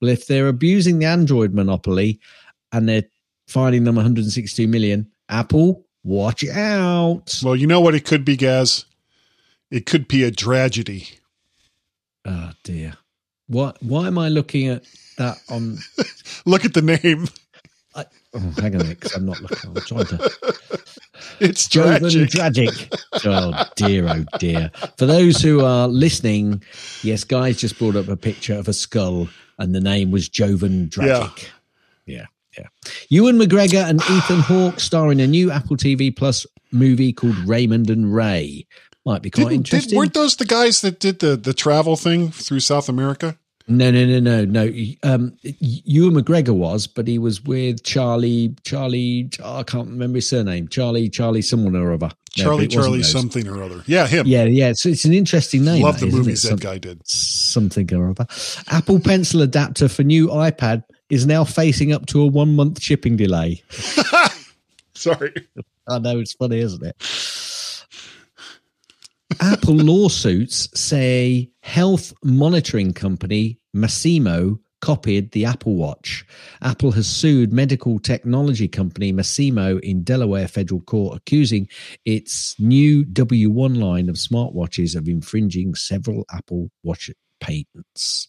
Well, 0.02 0.12
if 0.12 0.28
they're 0.28 0.48
abusing 0.48 1.00
the 1.00 1.06
Android 1.06 1.54
monopoly 1.54 2.20
and 2.72 2.88
they're 2.88 3.06
fining 3.48 3.84
them 3.84 3.96
162 3.96 4.68
million, 4.68 5.10
Apple, 5.30 5.86
watch 6.04 6.48
out! 6.48 7.40
Well, 7.44 7.56
you 7.56 7.68
know 7.68 7.82
what 7.82 7.96
it 7.96 8.06
could 8.06 8.26
be, 8.26 8.36
Gaz? 8.36 8.86
It 9.72 9.86
could 9.86 10.08
be 10.08 10.24
a 10.24 10.32
tragedy. 10.32 11.10
Oh 12.26 12.52
dear, 12.64 12.94
what? 13.48 13.82
Why 13.82 14.08
am 14.08 14.18
I 14.18 14.30
looking 14.30 14.68
at 14.68 14.84
that 15.18 15.38
on? 15.50 15.78
Look 16.46 16.66
at 16.66 16.74
the 16.74 16.82
name. 16.82 17.28
Oh, 18.36 18.40
hang 18.62 18.76
on 18.76 18.82
a 18.82 18.84
minute, 18.84 19.00
'cause 19.00 19.14
I'm 19.14 19.26
not 19.26 19.42
looking. 19.42 19.70
I'm 19.70 19.76
trying 19.84 20.06
to. 20.06 20.32
It's 21.40 21.68
tragic. 21.68 22.30
Dragic. 22.30 23.02
Oh 23.26 23.66
dear, 23.76 24.08
oh 24.08 24.26
dear. 24.38 24.70
For 24.98 25.06
those 25.06 25.42
who 25.42 25.62
are 25.66 25.88
listening, 25.88 26.62
yes, 27.04 27.24
guys 27.24 27.58
just 27.58 27.78
brought 27.80 27.96
up 27.96 28.08
a 28.10 28.16
picture 28.16 28.54
of 28.54 28.68
a 28.68 28.74
skull, 28.74 29.28
and 29.58 29.74
the 29.74 29.82
name 29.82 30.12
was 30.12 30.30
Jovan 30.30 30.88
Dragic. 30.88 31.48
Yeah, 32.06 32.26
yeah. 32.58 32.68
Ewan 33.10 33.38
McGregor 33.38 33.84
and 33.84 34.02
Ethan 34.02 34.42
Hawke 34.42 34.80
star 34.80 35.12
in 35.12 35.20
a 35.20 35.28
new 35.28 35.52
Apple 35.52 35.78
TV 35.78 36.16
Plus 36.16 36.46
movie 36.72 37.12
called 37.14 37.38
Raymond 37.40 37.90
and 37.90 38.14
Ray. 38.14 38.68
Might 39.06 39.22
be 39.22 39.30
quite 39.32 39.50
did, 39.50 39.56
interesting. 39.56 39.98
weren't 39.98 40.14
those 40.14 40.36
the 40.36 40.46
guys 40.46 40.82
that 40.82 41.00
did 41.00 41.20
the, 41.20 41.36
the 41.36 41.54
travel 41.54 41.96
thing 41.96 42.32
through 42.32 42.60
South 42.60 42.88
America? 42.90 43.38
No, 43.68 43.90
no, 43.90 44.06
no, 44.06 44.20
no, 44.20 44.46
no. 44.46 44.72
Um, 45.02 45.36
Ewan 45.42 46.14
McGregor 46.14 46.54
was, 46.54 46.86
but 46.86 47.08
he 47.08 47.18
was 47.18 47.44
with 47.44 47.84
Charlie. 47.84 48.54
Charlie, 48.64 49.30
I 49.44 49.64
can't 49.64 49.90
remember 49.90 50.18
his 50.18 50.30
surname. 50.30 50.68
Charlie, 50.68 51.10
Charlie, 51.10 51.42
someone 51.42 51.76
or 51.76 51.92
other. 51.92 52.12
Charlie, 52.32 52.66
wasn't 52.68 52.74
Charlie, 52.74 53.04
something 53.04 53.48
or 53.48 53.64
other. 53.64 53.82
Yeah, 53.88 54.06
him. 54.08 54.28
Yeah, 54.28 54.44
yeah. 54.44 54.74
So 54.76 54.90
it's 54.90 55.06
an 55.06 55.14
interesting 55.14 55.66
name. 55.66 55.82
Love 55.82 56.00
that 56.00 56.06
the 56.08 56.12
movies 56.12 56.44
that 56.44 56.50
Some- 56.50 56.58
guy 56.60 56.78
did. 56.78 57.02
Something 57.08 57.92
or 57.94 58.10
other. 58.10 58.28
Apple 58.68 59.00
Pencil 59.00 59.42
adapter 59.42 59.88
for 59.88 60.04
new 60.04 60.28
iPad 60.28 60.84
is 61.10 61.26
now 61.26 61.44
facing 61.44 61.92
up 61.92 62.06
to 62.08 62.22
a 62.22 62.28
one 62.28 62.56
month 62.56 62.82
shipping 62.82 63.16
delay. 63.16 63.64
Sorry. 64.94 65.34
I 65.88 66.00
know 66.00 66.20
it's 66.20 66.34
funny, 66.34 66.60
isn't 66.60 66.84
it? 66.86 66.96
Apple 69.42 69.76
lawsuits 69.76 70.70
say 70.80 71.50
health 71.62 72.14
monitoring 72.24 72.94
company 72.94 73.60
Masimo 73.76 74.60
copied 74.82 75.32
the 75.32 75.46
Apple 75.46 75.76
Watch. 75.76 76.26
Apple 76.62 76.92
has 76.92 77.08
sued 77.08 77.52
medical 77.52 77.98
technology 78.00 78.68
company 78.68 79.12
Masimo 79.12 79.80
in 79.82 80.04
Delaware 80.04 80.48
federal 80.48 80.82
court, 80.82 81.18
accusing 81.18 81.68
its 82.06 82.56
new 82.60 83.04
W1 83.06 83.78
line 83.78 84.10
of 84.10 84.16
smartwatches 84.16 84.96
of 84.96 85.08
infringing 85.08 85.76
several 85.76 86.26
Apple 86.32 86.70
Watch 86.84 87.10
patents. 87.40 88.28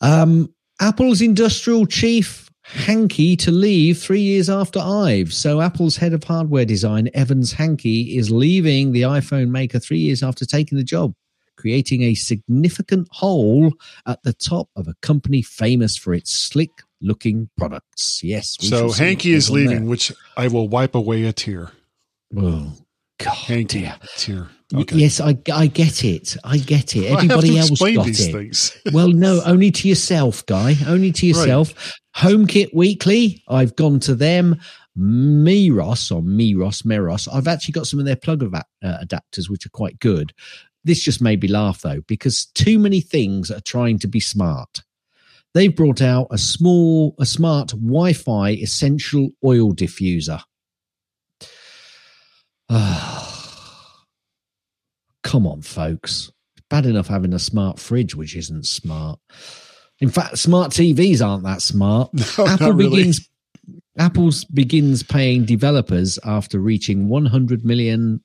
Um, 0.00 0.54
Apple's 0.80 1.20
industrial 1.20 1.86
chief 1.86 2.49
Hankey 2.62 3.36
to 3.36 3.50
leave 3.50 3.98
three 3.98 4.20
years 4.20 4.48
after 4.48 4.78
Ive. 4.80 5.32
So 5.32 5.60
Apple's 5.60 5.96
head 5.96 6.12
of 6.12 6.24
hardware 6.24 6.64
design, 6.64 7.08
Evans 7.14 7.52
Hankey, 7.52 8.16
is 8.16 8.30
leaving 8.30 8.92
the 8.92 9.02
iPhone 9.02 9.48
maker 9.48 9.78
three 9.78 9.98
years 9.98 10.22
after 10.22 10.44
taking 10.44 10.78
the 10.78 10.84
job, 10.84 11.14
creating 11.56 12.02
a 12.02 12.14
significant 12.14 13.08
hole 13.10 13.72
at 14.06 14.22
the 14.22 14.32
top 14.32 14.68
of 14.76 14.86
a 14.88 14.94
company 15.02 15.42
famous 15.42 15.96
for 15.96 16.14
its 16.14 16.32
slick 16.32 16.70
looking 17.00 17.48
products. 17.56 18.20
Yes. 18.22 18.56
So 18.60 18.68
shall 18.68 18.90
see 18.90 19.04
Hanky 19.04 19.32
what 19.32 19.36
is 19.36 19.50
leaving, 19.50 19.78
there. 19.80 19.86
which 19.86 20.12
I 20.36 20.48
will 20.48 20.68
wipe 20.68 20.94
away 20.94 21.24
a 21.24 21.32
tear. 21.32 21.72
Oh, 22.36 22.74
God. 23.18 23.66
Dear. 23.68 23.96
tear. 24.16 24.48
Okay. 24.72 24.96
Yes, 24.96 25.20
I, 25.20 25.36
I 25.52 25.66
get 25.66 26.04
it. 26.04 26.36
I 26.44 26.58
get 26.58 26.94
it. 26.94 27.10
Everybody 27.10 27.58
else 27.58 27.70
got 27.78 28.06
it. 28.06 28.14
things. 28.16 28.76
Well, 28.92 29.08
no, 29.08 29.42
only 29.44 29.70
to 29.72 29.88
yourself, 29.88 30.46
guy. 30.46 30.76
Only 30.86 31.10
to 31.12 31.26
yourself. 31.26 31.98
HomeKit 32.16 32.72
Weekly. 32.74 33.42
I've 33.48 33.74
gone 33.76 33.98
to 34.00 34.14
them. 34.14 34.60
Miros 34.98 36.14
or 36.14 36.22
Miros, 36.22 36.82
Meros. 36.84 37.28
I've 37.32 37.48
actually 37.48 37.72
got 37.72 37.86
some 37.86 37.98
of 37.98 38.06
their 38.06 38.16
plug 38.16 38.42
uh, 38.42 38.62
adapters, 38.82 39.48
which 39.48 39.66
are 39.66 39.70
quite 39.70 39.98
good. 39.98 40.32
this 40.84 41.02
just 41.02 41.20
made 41.20 41.42
me 41.42 41.48
laugh 41.48 41.80
though, 41.80 42.00
because 42.06 42.46
too 42.46 42.78
many 42.78 43.00
things 43.00 43.50
are 43.50 43.60
trying 43.60 43.98
to 44.00 44.08
be 44.08 44.20
smart. 44.20 44.82
They've 45.52 45.74
brought 45.74 46.00
out 46.00 46.28
a 46.30 46.38
small, 46.38 47.14
a 47.18 47.26
smart 47.26 47.70
Wi 47.70 48.12
Fi 48.12 48.50
essential 48.50 49.30
oil 49.44 49.72
diffuser. 49.72 50.42
Come 55.30 55.46
on, 55.46 55.62
folks. 55.62 56.32
It's 56.56 56.66
bad 56.68 56.86
enough 56.86 57.06
having 57.06 57.32
a 57.32 57.38
smart 57.38 57.78
fridge, 57.78 58.16
which 58.16 58.34
isn't 58.34 58.66
smart. 58.66 59.20
In 60.00 60.08
fact, 60.08 60.38
smart 60.38 60.72
TVs 60.72 61.24
aren't 61.24 61.44
that 61.44 61.62
smart. 61.62 62.10
No, 62.36 62.48
Apple 62.48 62.72
really. 62.72 62.96
begins 62.96 63.28
Apple's 63.96 64.44
begins 64.46 65.04
paying 65.04 65.44
developers 65.44 66.18
after 66.24 66.58
reaching 66.58 67.08
100 67.08 67.64
million 67.64 68.24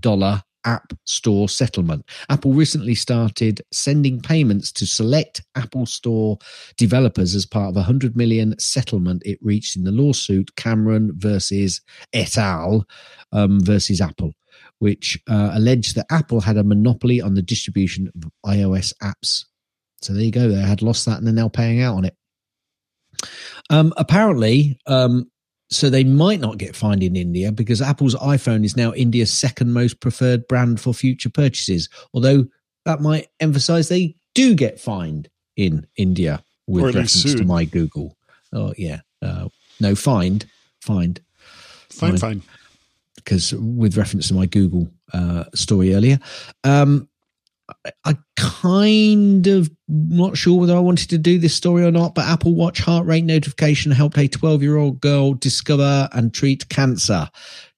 dollar 0.00 0.42
app 0.64 0.92
store 1.04 1.48
settlement. 1.48 2.04
Apple 2.28 2.52
recently 2.52 2.96
started 2.96 3.62
sending 3.70 4.20
payments 4.20 4.72
to 4.72 4.86
select 4.86 5.40
Apple 5.54 5.86
Store 5.86 6.36
developers 6.76 7.36
as 7.36 7.46
part 7.46 7.68
of 7.68 7.76
a 7.76 7.86
100 7.86 8.16
million 8.16 8.58
settlement 8.58 9.22
it 9.24 9.38
reached 9.40 9.76
in 9.76 9.84
the 9.84 9.92
lawsuit 9.92 10.56
Cameron 10.56 11.12
versus 11.14 11.80
et 12.12 12.36
al. 12.36 12.84
Um, 13.30 13.60
versus 13.60 14.00
Apple, 14.00 14.32
which 14.78 15.18
uh, 15.28 15.50
alleged 15.54 15.96
that 15.96 16.06
Apple 16.10 16.40
had 16.40 16.56
a 16.56 16.64
monopoly 16.64 17.20
on 17.20 17.34
the 17.34 17.42
distribution 17.42 18.10
of 18.14 18.30
iOS 18.46 18.92
apps. 19.02 19.44
So 20.02 20.12
there 20.12 20.22
you 20.22 20.30
go. 20.30 20.48
They 20.48 20.60
had 20.60 20.82
lost 20.82 21.06
that 21.06 21.18
and 21.18 21.26
they're 21.26 21.34
now 21.34 21.48
paying 21.48 21.80
out 21.80 21.96
on 21.96 22.04
it. 22.04 22.16
Um, 23.70 23.94
apparently, 23.96 24.78
um, 24.86 25.30
so 25.70 25.88
they 25.88 26.04
might 26.04 26.40
not 26.40 26.58
get 26.58 26.76
fined 26.76 27.02
in 27.02 27.16
India 27.16 27.50
because 27.50 27.80
Apple's 27.80 28.14
iPhone 28.14 28.64
is 28.64 28.76
now 28.76 28.92
India's 28.92 29.32
second 29.32 29.72
most 29.72 30.00
preferred 30.00 30.46
brand 30.46 30.80
for 30.80 30.92
future 30.92 31.30
purchases. 31.30 31.88
Although 32.12 32.46
that 32.84 33.00
might 33.00 33.28
emphasize 33.40 33.88
they 33.88 34.16
do 34.34 34.54
get 34.54 34.78
fined 34.78 35.28
in 35.56 35.86
India 35.96 36.42
with 36.66 36.84
Or 36.84 36.88
at 36.88 36.94
least 36.94 37.24
reference 37.24 37.40
to 37.40 37.46
my 37.46 37.64
Google. 37.64 38.16
Oh 38.52 38.74
yeah, 38.76 39.00
uh, 39.22 39.48
no 39.80 39.94
fined, 39.94 40.46
fined 40.80 41.20
Fine, 41.94 42.18
Fine. 42.18 42.42
Because 43.24 43.52
with 43.54 43.96
reference 43.96 44.28
to 44.28 44.34
my 44.34 44.46
Google 44.46 44.88
uh, 45.12 45.44
story 45.54 45.94
earlier. 45.94 46.18
Um, 46.62 47.08
I, 47.84 47.92
I 48.04 48.16
kind 48.36 49.46
of 49.46 49.70
not 49.88 50.36
sure 50.36 50.60
whether 50.60 50.76
I 50.76 50.80
wanted 50.80 51.10
to 51.10 51.18
do 51.18 51.38
this 51.38 51.54
story 51.54 51.84
or 51.84 51.90
not, 51.90 52.14
but 52.14 52.26
Apple 52.26 52.54
Watch 52.54 52.80
heart 52.80 53.06
rate 53.06 53.24
notification 53.24 53.90
helped 53.92 54.18
a 54.18 54.28
12 54.28 54.62
year 54.62 54.76
old 54.76 55.00
girl 55.00 55.34
discover 55.34 56.08
and 56.12 56.32
treat 56.34 56.68
cancer. 56.68 57.28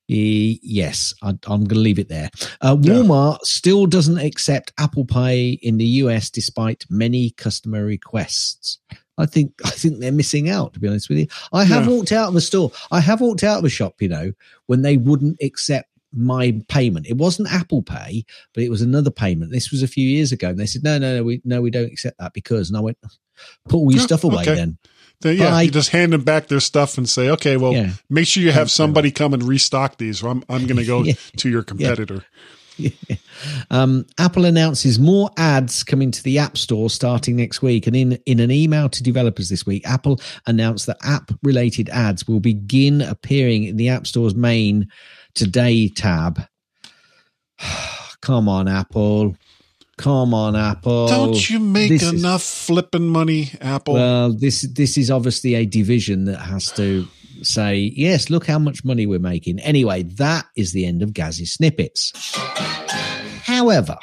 E- 0.09 0.59
yes, 0.63 1.15
I, 1.23 1.31
I'm 1.31 1.65
going 1.65 1.69
to 1.69 1.75
leave 1.77 1.99
it 1.99 2.09
there. 2.09 2.31
Uh, 2.61 2.77
Yeah. 2.81 2.95
Walmart 2.95 3.41
still 3.43 3.87
doesn't 3.87 4.19
accept 4.19 4.73
Apple 4.79 5.05
Pay 5.05 5.59
in 5.63 5.79
the 5.79 5.87
US 6.03 6.31
despite 6.31 6.85
many 6.91 7.31
customer 7.31 7.85
requests. 7.85 8.79
I 9.19 9.27
think 9.27 9.53
I 9.65 9.71
think 9.71 9.99
they're 10.01 10.13
missing 10.13 10.49
out. 10.49 10.75
To 10.75 10.81
be 10.81 10.89
honest 10.89 11.09
with 11.09 11.19
you, 11.19 11.27
I 11.53 11.65
have 11.65 11.87
Yeah. 11.87 11.93
walked 11.93 12.13
out 12.13 12.29
of 12.29 12.37
a 12.37 12.41
store. 12.41 12.71
I 12.91 13.01
have 13.01 13.21
walked 13.21 13.45
out 13.45 13.59
of 13.59 13.65
a 13.65 13.69
shop, 13.71 14.01
you 14.01 14.09
know, 14.09 14.33
when 14.67 14.83
they 14.83 14.97
wouldn't 14.97 15.39
accept 15.43 15.89
my 16.13 16.61
payment. 16.69 17.07
It 17.07 17.17
wasn't 17.17 17.53
Apple 17.53 17.83
Pay, 17.83 18.25
but 18.55 18.63
it 18.63 18.71
was 18.71 18.81
another 18.83 19.11
payment. 19.11 19.53
This 19.53 19.71
was 19.71 19.83
a 19.83 19.89
few 19.89 20.09
years 20.09 20.33
ago, 20.33 20.49
and 20.51 20.59
they 20.59 20.67
said, 20.67 20.83
"No, 20.85 20.99
no, 20.99 21.17
no, 21.17 21.23
we 21.25 21.41
no, 21.45 21.61
we 21.61 21.71
don't 21.71 21.91
accept 21.93 22.19
that 22.19 22.33
because." 22.33 22.69
And 22.71 22.77
I 22.77 22.81
went, 22.81 22.99
"Put 23.69 23.77
all 23.77 23.93
your 23.93 24.01
stuff 24.01 24.25
away, 24.25 24.43
okay. 24.43 24.55
then." 24.55 24.79
Then, 25.23 25.39
yeah, 25.39 25.51
Bye. 25.51 25.63
you 25.63 25.71
just 25.71 25.91
hand 25.91 26.13
them 26.13 26.25
back 26.25 26.49
their 26.49 26.61
stuff 26.61 26.99
and 26.99 27.09
say, 27.09 27.31
okay, 27.31 27.57
well, 27.57 27.73
Yeah. 27.73 27.93
make 28.11 28.27
sure 28.27 28.43
you 28.43 28.53
have 28.53 28.71
somebody 28.71 29.11
come 29.11 29.33
and 29.33 29.43
restock 29.43 29.97
these, 29.97 30.23
or 30.23 30.29
I'm, 30.29 30.45
I'm 30.51 30.67
going 30.67 30.77
to 30.77 30.85
go 30.85 31.03
Yeah. 31.05 31.15
to 31.39 31.49
your 31.49 31.63
competitor. 31.63 32.23
Um, 33.71 34.07
Apple 34.19 34.45
announces 34.47 34.99
more 34.99 35.31
ads 35.37 35.85
coming 35.85 36.11
to 36.11 36.23
the 36.23 36.39
App 36.39 36.57
Store 36.57 36.89
starting 36.89 37.37
next 37.37 37.63
week. 37.63 37.87
And 37.87 37.95
in, 37.95 38.13
in 38.25 38.41
an 38.41 38.51
email 38.51 38.89
to 38.89 39.03
developers 39.03 39.49
this 39.49 39.67
week, 39.67 39.87
Apple 39.87 40.21
announced 40.47 40.87
that 40.87 40.97
app 41.03 41.31
related 41.43 41.89
ads 41.91 42.27
will 42.27 42.41
begin 42.41 43.03
appearing 43.03 43.65
in 43.65 43.77
the 43.77 43.89
App 43.89 44.07
Store's 44.07 44.35
main 44.35 44.89
Today 45.35 45.89
tab. 45.89 46.41
Come 48.23 48.49
on, 48.49 48.69
Apple. 48.69 49.37
Come 49.99 50.35
on, 50.35 50.57
Apple. 50.57 51.09
Don't 51.09 51.51
you 51.51 51.59
make 51.59 51.91
this 51.91 52.03
is- 52.03 52.13
enough 52.13 52.43
flipping 52.43 53.09
money, 53.09 53.51
Apple? 53.61 53.95
Well, 53.95 54.33
this 54.33 54.63
this 54.63 54.99
is 54.99 55.11
obviously 55.11 55.55
a 55.55 55.65
division 55.65 56.25
that 56.27 56.39
has 56.39 56.71
to 56.73 57.07
say, 57.43 57.93
yes, 57.97 58.31
look 58.31 58.47
how 58.47 58.59
much 58.59 58.85
money 58.85 59.07
we're 59.07 59.19
making. 59.19 59.61
Anyway, 59.61 60.03
that 60.05 60.47
is 60.57 60.73
the 60.73 60.87
end 60.87 61.03
of 61.03 61.13
Gaz's 61.13 61.53
snippets. 61.53 62.13
However, 63.43 63.97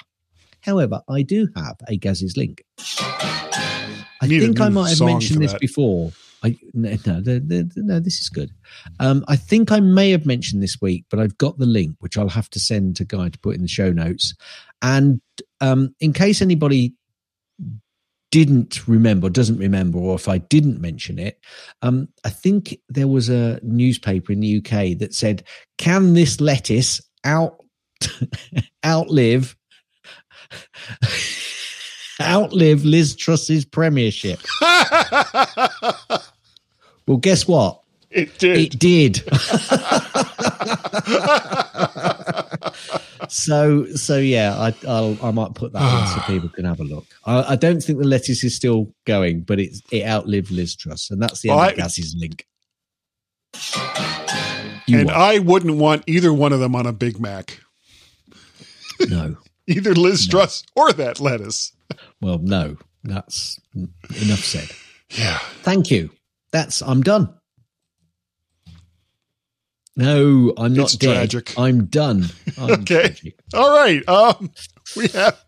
however, 0.61 1.01
I 1.09 1.21
do 1.21 1.47
have 1.55 1.77
a 1.87 1.97
Gaz's 1.97 2.37
link. 2.37 2.63
I 2.79 4.27
Need 4.27 4.39
think 4.39 4.61
I 4.61 4.69
might 4.69 4.89
have 4.89 5.01
mentioned 5.01 5.41
this 5.43 5.51
that. 5.51 5.61
before. 5.61 6.11
I 6.43 6.57
no, 6.73 6.89
no, 7.05 7.21
the, 7.21 7.71
no, 7.77 7.99
this 7.99 8.19
is 8.19 8.29
good. 8.29 8.51
Um, 8.99 9.23
I 9.27 9.35
think 9.35 9.71
I 9.71 9.79
may 9.79 10.11
have 10.11 10.25
mentioned 10.25 10.61
this 10.61 10.81
week, 10.81 11.05
but 11.09 11.19
I've 11.19 11.37
got 11.37 11.57
the 11.57 11.65
link, 11.65 11.95
which 11.99 12.17
I'll 12.17 12.29
have 12.29 12.49
to 12.51 12.59
send 12.59 12.97
to 12.97 13.05
Guy 13.05 13.29
to 13.29 13.39
put 13.39 13.55
in 13.55 13.61
the 13.61 13.67
show 13.67 13.91
notes. 13.91 14.35
And 14.81 15.21
um, 15.61 15.95
in 15.99 16.11
case 16.11 16.41
anybody 16.41 16.93
didn't 18.33 18.87
remember, 18.87 19.29
doesn't 19.29 19.59
remember, 19.59 19.99
or 19.99 20.15
if 20.15 20.27
I 20.27 20.39
didn't 20.39 20.81
mention 20.81 21.19
it, 21.19 21.39
um, 21.83 22.07
I 22.25 22.31
think 22.31 22.75
there 22.89 23.07
was 23.07 23.29
a 23.29 23.59
newspaper 23.61 24.31
in 24.31 24.39
the 24.39 24.57
UK 24.57 24.97
that 24.97 25.13
said, 25.13 25.43
"Can 25.77 26.15
this 26.15 26.41
lettuce 26.41 26.99
out 27.23 27.63
outlive 28.83 29.55
outlive 32.23 32.83
Liz 32.83 33.15
Truss's 33.15 33.65
premiership?" 33.65 34.39
Well, 37.05 37.17
guess 37.17 37.45
what? 37.45 37.81
it 38.09 38.37
did. 38.39 38.57
It 38.57 38.79
did. 38.79 39.21
So, 43.29 43.85
so 43.95 44.17
yeah, 44.17 44.55
I, 44.57 44.73
I'll, 44.87 45.17
I 45.23 45.31
might 45.31 45.53
put 45.55 45.73
that 45.73 45.81
in 45.81 46.07
so 46.07 46.21
ah. 46.21 46.23
people 46.27 46.49
can 46.49 46.65
have 46.65 46.79
a 46.79 46.83
look. 46.83 47.05
I, 47.25 47.53
I 47.53 47.55
don't 47.55 47.81
think 47.81 47.99
the 47.99 48.07
lettuce 48.07 48.43
is 48.43 48.55
still 48.55 48.93
going, 49.05 49.41
but 49.41 49.59
it's 49.59 49.81
it 49.91 50.05
outlived 50.05 50.51
Liz 50.51 50.75
Truss, 50.75 51.11
and 51.11 51.21
that's 51.21 51.41
the 51.41 51.49
end 51.49 51.57
Well, 51.57 51.67
of 51.67 51.73
I- 51.73 51.75
Gaz's 51.75 52.15
link. 52.17 52.45
You 54.87 54.99
and? 54.99 55.11
I 55.11 55.39
wouldn't 55.39 55.77
want 55.77 56.03
either 56.07 56.33
one 56.33 56.51
of 56.53 56.59
them 56.59 56.75
on 56.75 56.85
a 56.85 56.93
Big 56.93 57.19
Mac. 57.19 57.59
no, 59.07 59.37
Either 59.67 59.95
Liz 59.95 60.27
Truss 60.27 60.63
or 60.75 60.91
that 60.93 61.19
lettuce. 61.19 61.71
well, 62.21 62.37
no, 62.39 62.77
that's 63.03 63.59
enough 64.21 64.43
said. 64.43 64.69
Yeah. 65.09 65.37
Thank 65.61 65.89
you. 65.91 66.09
That's 66.51 66.81
I'm 66.81 67.01
done. 67.01 67.33
No, 69.95 70.53
I'm 70.57 70.73
not 70.73 70.85
It's 70.85 70.97
dead. 70.97 71.29
tragic. 71.31 71.53
I'm 71.57 71.85
done. 71.85 72.25
I'm 72.57 72.71
Okay. 72.81 73.01
tragic. 73.09 73.35
All 73.53 73.71
right. 73.75 74.07
Um, 74.09 74.51
we 74.95 75.07
have. 75.09 75.39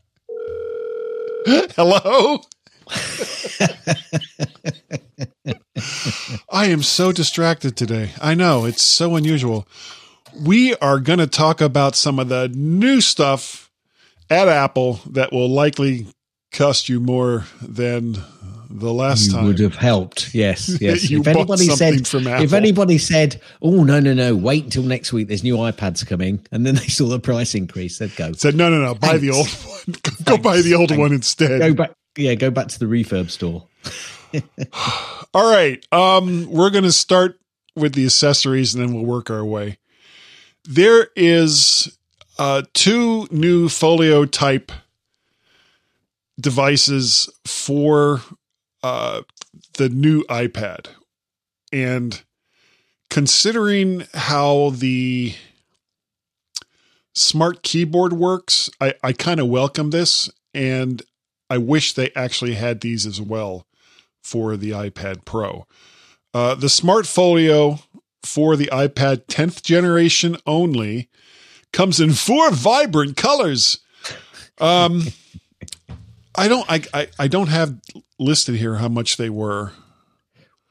Hello. 1.75 2.41
I 6.49 6.67
am 6.67 6.83
so 6.83 7.11
distracted 7.11 7.75
today. 7.75 8.11
I 8.21 8.35
know 8.35 8.65
it's 8.65 8.83
so 8.83 9.15
unusual. 9.15 9.67
We 10.39 10.75
are 10.75 10.99
going 10.99 11.19
to 11.19 11.27
talk 11.27 11.61
about 11.61 11.95
some 11.95 12.19
of 12.19 12.29
the 12.29 12.47
new 12.49 13.01
stuff 13.01 13.71
at 14.29 14.47
Apple 14.47 14.99
that 15.09 15.31
will 15.31 15.49
likely 15.49 16.07
cost 16.51 16.89
you 16.89 16.99
more 16.99 17.45
than 17.61 18.17
the 18.79 18.93
last 18.93 19.27
you 19.27 19.33
time. 19.33 19.45
would 19.45 19.59
have 19.59 19.75
helped. 19.75 20.33
Yes, 20.33 20.77
yes. 20.81 21.09
You 21.09 21.21
if 21.21 21.27
anybody 21.27 21.65
said, 21.65 22.07
from 22.07 22.27
if 22.27 22.53
anybody 22.53 22.97
said, 22.97 23.41
"Oh 23.61 23.83
no, 23.83 23.99
no, 23.99 24.13
no, 24.13 24.35
wait 24.35 24.65
until 24.65 24.83
next 24.83 25.13
week. 25.13 25.27
There's 25.27 25.43
new 25.43 25.57
iPads 25.57 26.05
coming," 26.05 26.45
and 26.51 26.65
then 26.65 26.75
they 26.75 26.87
saw 26.87 27.07
the 27.07 27.19
price 27.19 27.55
increase, 27.55 27.97
they'd 27.99 28.15
go, 28.15 28.33
Said 28.33 28.55
no, 28.55 28.69
no, 28.69 28.81
no. 28.81 28.95
Buy 28.95 29.17
the 29.17 29.31
old 29.31 29.47
one. 29.47 29.95
Go 30.25 30.37
buy 30.37 30.61
the 30.61 30.75
old 30.75 30.89
Thanks. 30.89 30.99
one 30.99 31.13
instead. 31.13 31.59
"Go 31.59 31.73
back, 31.73 31.91
yeah, 32.17 32.35
go 32.35 32.49
back 32.51 32.67
to 32.69 32.79
the 32.79 32.85
refurb 32.85 33.29
store." 33.29 33.67
All 35.33 35.51
right. 35.51 35.85
Um, 35.91 36.49
we're 36.49 36.69
going 36.69 36.83
to 36.83 36.91
start 36.91 37.39
with 37.75 37.93
the 37.93 38.05
accessories 38.05 38.73
and 38.73 38.83
then 38.83 38.93
we'll 38.93 39.05
work 39.05 39.29
our 39.29 39.45
way. 39.45 39.77
There 40.63 41.09
is 41.15 41.97
uh, 42.39 42.63
two 42.73 43.27
new 43.31 43.69
folio 43.69 44.25
type 44.25 44.71
devices 46.39 47.29
for 47.45 48.21
uh, 48.85 49.21
the 49.77 49.89
new 49.89 50.23
iPad. 50.25 50.87
And 51.73 52.21
considering 53.09 54.05
how 54.13 54.69
the 54.69 55.33
smart 57.15 57.63
keyboard 57.63 58.13
works, 58.13 58.69
I, 58.79 58.93
I 59.03 59.11
kind 59.13 59.39
of 59.39 59.47
welcome 59.47 59.89
this. 59.89 60.29
And 60.53 61.01
I 61.49 61.57
wish 61.57 61.93
they 61.93 62.11
actually 62.15 62.53
had 62.53 62.81
these 62.81 63.07
as 63.07 63.19
well 63.19 63.65
for 64.21 64.55
the 64.55 64.69
iPad 64.69 65.25
Pro. 65.25 65.65
Uh, 66.31 66.53
the 66.53 66.69
Smart 66.69 67.07
Folio 67.07 67.79
for 68.23 68.55
the 68.55 68.67
iPad 68.67 69.25
10th 69.25 69.63
generation 69.63 70.37
only 70.45 71.09
comes 71.73 71.99
in 71.99 72.13
four 72.27 72.51
vibrant 72.51 73.17
colors 73.17 73.79
Um, 74.59 75.01
I 76.37 76.47
don't. 76.47 76.65
I, 76.69 76.81
I 76.93 77.07
I 77.19 77.27
don't 77.27 77.47
have 77.47 77.79
listed 78.19 78.55
here 78.55 78.75
how 78.75 78.87
much 78.89 79.17
they 79.17 79.29
were. 79.29 79.71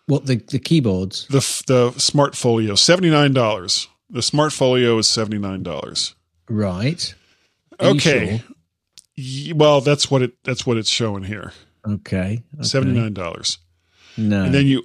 What 0.06 0.26
the 0.26 0.36
the 0.36 0.58
keyboards? 0.58 1.26
The 1.28 1.40
the 1.66 1.98
Smart 1.98 2.34
Folio 2.36 2.74
seventy 2.74 3.10
nine 3.10 3.32
dollars. 3.32 3.88
The 4.10 4.22
Smart 4.22 4.52
Folio 4.52 4.98
is 4.98 5.08
seventy 5.08 5.38
nine 5.38 5.62
dollars. 5.62 6.14
Right. 6.48 7.14
Are 7.80 7.88
Okay. 7.88 8.42
sure? 9.16 9.56
Well, 9.56 9.80
that's 9.80 10.10
what 10.10 10.22
it 10.22 10.32
that's 10.44 10.66
what 10.66 10.76
it's 10.76 10.90
showing 10.90 11.22
here. 11.24 11.52
Okay. 11.86 12.42
okay. 12.54 12.62
Seventy 12.62 12.98
nine 13.00 13.14
dollars. 13.14 13.58
No. 14.16 14.44
And 14.44 14.54
then 14.54 14.66
you 14.66 14.82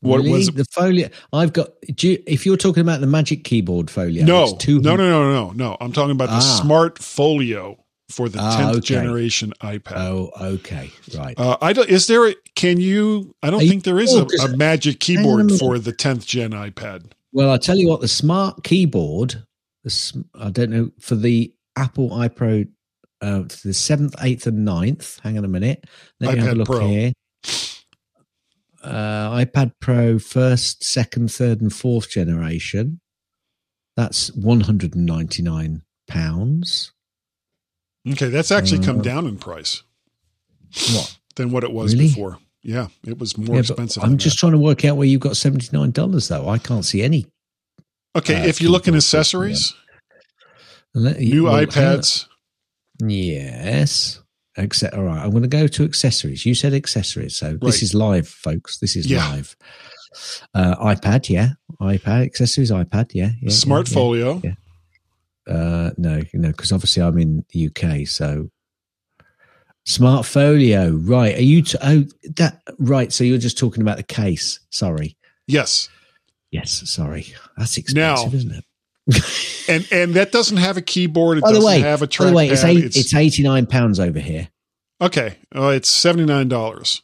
what 0.00 0.18
Really? 0.18 0.30
was 0.32 0.48
the 0.48 0.64
folio? 0.66 1.08
I've 1.32 1.52
got. 1.52 1.68
Do 1.94 2.08
you, 2.08 2.22
if 2.26 2.46
you're 2.46 2.56
talking 2.56 2.80
about 2.82 3.00
the 3.00 3.06
Magic 3.06 3.44
Keyboard 3.44 3.90
folio, 3.90 4.24
no, 4.24 4.56
no, 4.68 4.78
no, 4.78 4.96
no, 4.96 5.32
no, 5.32 5.50
no. 5.52 5.76
I'm 5.80 5.92
talking 5.92 6.12
about 6.12 6.28
the 6.28 6.36
Ah. 6.36 6.60
Smart 6.62 6.98
Folio 6.98 7.82
for 8.08 8.28
the 8.28 8.38
Ah, 8.40 8.58
10th 8.58 8.70
okay. 8.76 8.80
generation 8.80 9.52
iPad. 9.62 9.96
Oh, 9.96 10.30
okay, 10.40 10.90
right. 11.16 11.38
Uh, 11.38 11.56
I 11.60 11.72
don't, 11.72 11.88
is 11.88 12.06
there, 12.06 12.28
a, 12.28 12.34
can 12.54 12.78
you, 12.80 13.34
I 13.42 13.50
don't 13.50 13.60
Are 13.60 13.62
you- 13.64 13.68
think 13.70 13.84
there 13.84 13.98
is 13.98 14.14
a, 14.14 14.26
a 14.44 14.56
magic 14.56 15.00
keyboard 15.00 15.50
for 15.52 15.78
the 15.78 15.92
10th 15.92 16.24
gen 16.26 16.52
iPad. 16.52 17.12
Well, 17.32 17.50
I 17.50 17.58
tell 17.58 17.76
you 17.76 17.88
what, 17.88 18.00
the 18.00 18.08
smart 18.08 18.62
keyboard, 18.64 19.42
the, 19.84 19.90
sm- 19.90 20.22
I 20.34 20.50
don't 20.50 20.70
know, 20.70 20.90
for 21.00 21.16
the 21.16 21.52
Apple 21.76 22.10
iPro, 22.10 22.68
uh, 23.20 23.42
the 23.64 23.74
seventh, 23.74 24.14
eighth, 24.22 24.46
and 24.46 24.66
9th. 24.66 25.20
Hang 25.20 25.36
on 25.36 25.44
a 25.44 25.48
minute. 25.48 25.84
Let 26.20 26.34
me 26.36 26.40
have 26.40 26.52
a 26.52 26.54
look 26.54 26.66
Pro. 26.68 26.86
here. 26.86 27.12
Uh, 28.82 29.30
iPad 29.44 29.72
Pro 29.80 30.18
first, 30.18 30.84
second, 30.84 31.32
third, 31.32 31.60
and 31.60 31.72
fourth 31.72 32.08
generation. 32.10 33.00
That's 33.96 34.32
one 34.34 34.60
hundred 34.60 34.94
and 34.94 35.06
ninety 35.06 35.42
nine 35.42 35.82
pounds. 36.08 36.92
Okay. 38.08 38.28
That's 38.28 38.50
actually 38.52 38.84
come 38.84 39.00
Uh, 39.00 39.02
down 39.02 39.26
in 39.26 39.36
price 39.38 39.82
What? 40.92 41.16
than 41.36 41.50
what 41.50 41.64
it 41.64 41.72
was 41.72 41.92
Really? 41.94 42.08
before. 42.08 42.38
Yeah. 42.62 42.88
It 43.04 43.18
was 43.18 43.36
more 43.38 43.56
Yeah, 43.56 43.60
expensive. 43.60 44.02
I'm 44.02 44.16
just 44.18 44.38
trying 44.38 44.52
to 44.52 44.58
work 44.58 44.84
out 44.84 44.96
where 44.96 45.06
you've 45.06 45.20
got 45.20 45.36
seventy 45.36 45.68
nine 45.72 45.90
dollars 45.92 46.28
though. 46.28 46.48
I 46.48 46.58
can't 46.58 46.84
see 46.84 47.02
any. 47.02 47.26
okay. 48.16 48.40
uh, 48.42 48.46
if 48.46 48.60
you 48.60 48.70
look 48.70 48.88
in 48.88 48.94
accessories, 48.94 49.74
Let- 50.94 51.20
new 51.20 51.44
well, 51.44 51.54
iPads, 51.66 52.26
Yes. 53.00 54.20
Except, 54.58 54.94
all 54.94 55.02
right, 55.04 55.22
I'm 55.22 55.30
going 55.32 55.42
to 55.42 55.48
go 55.48 55.66
to 55.66 55.84
accessories. 55.84 56.46
You 56.46 56.54
said 56.54 56.72
accessories, 56.72 57.36
so 57.36 57.48
Right. 57.50 57.60
this 57.60 57.82
is 57.82 57.92
live, 57.92 58.26
folks. 58.26 58.78
This 58.78 58.96
is 58.96 59.06
Yeah. 59.06 59.28
live. 59.28 59.54
Uh, 60.54 60.74
iPad, 60.76 61.28
yeah, 61.28 61.50
iPad 61.78 62.24
accessories, 62.24 62.70
iPad, 62.70 63.10
yeah, 63.12 63.32
yeah. 63.42 63.50
Smart 63.50 63.86
yeah, 63.90 63.94
Folio. 63.94 64.40
yeah. 64.42 64.54
Uh, 65.46 65.90
no, 65.96 66.22
no, 66.34 66.48
because 66.48 66.72
obviously 66.72 67.02
I'm 67.02 67.18
in 67.18 67.44
the 67.50 67.68
UK, 67.68 68.06
so 68.06 68.50
Smart 69.84 70.26
Folio, 70.26 70.90
right? 70.90 71.36
Are 71.36 71.42
you? 71.42 71.62
T- 71.62 71.78
oh, 71.82 72.04
that 72.36 72.60
right. 72.78 73.12
So 73.12 73.22
you're 73.24 73.38
just 73.38 73.56
talking 73.58 73.82
about 73.82 73.96
the 73.98 74.02
case. 74.02 74.58
Sorry. 74.70 75.16
Yes. 75.46 75.88
Yes, 76.50 76.88
sorry. 76.90 77.26
That's 77.56 77.76
Now- 77.94 78.14
expensive, 78.14 78.34
isn't 78.34 78.52
it? 78.52 78.64
And, 79.68 79.84
and 79.90 80.14
that 80.14 80.30
doesn't 80.30 80.58
have 80.58 80.76
a 80.76 80.80
keyboard. 80.80 81.38
It 81.38 81.40
by 81.40 81.48
the 81.48 81.54
doesn't 81.54 81.66
way, 81.68 81.80
have 81.80 82.00
a 82.02 82.06
by 82.06 82.26
the 82.26 82.32
way, 82.32 82.48
it's, 82.48 82.62
eight, 82.62 82.84
It's, 82.84 82.96
it's 82.96 83.14
eighty 83.14 83.42
nine 83.42 83.66
pounds 83.66 83.98
over 83.98 84.20
here. 84.20 84.48
okay. 85.00 85.38
Uh, 85.52 85.70
it's 85.70 85.90
$79 86.04 87.00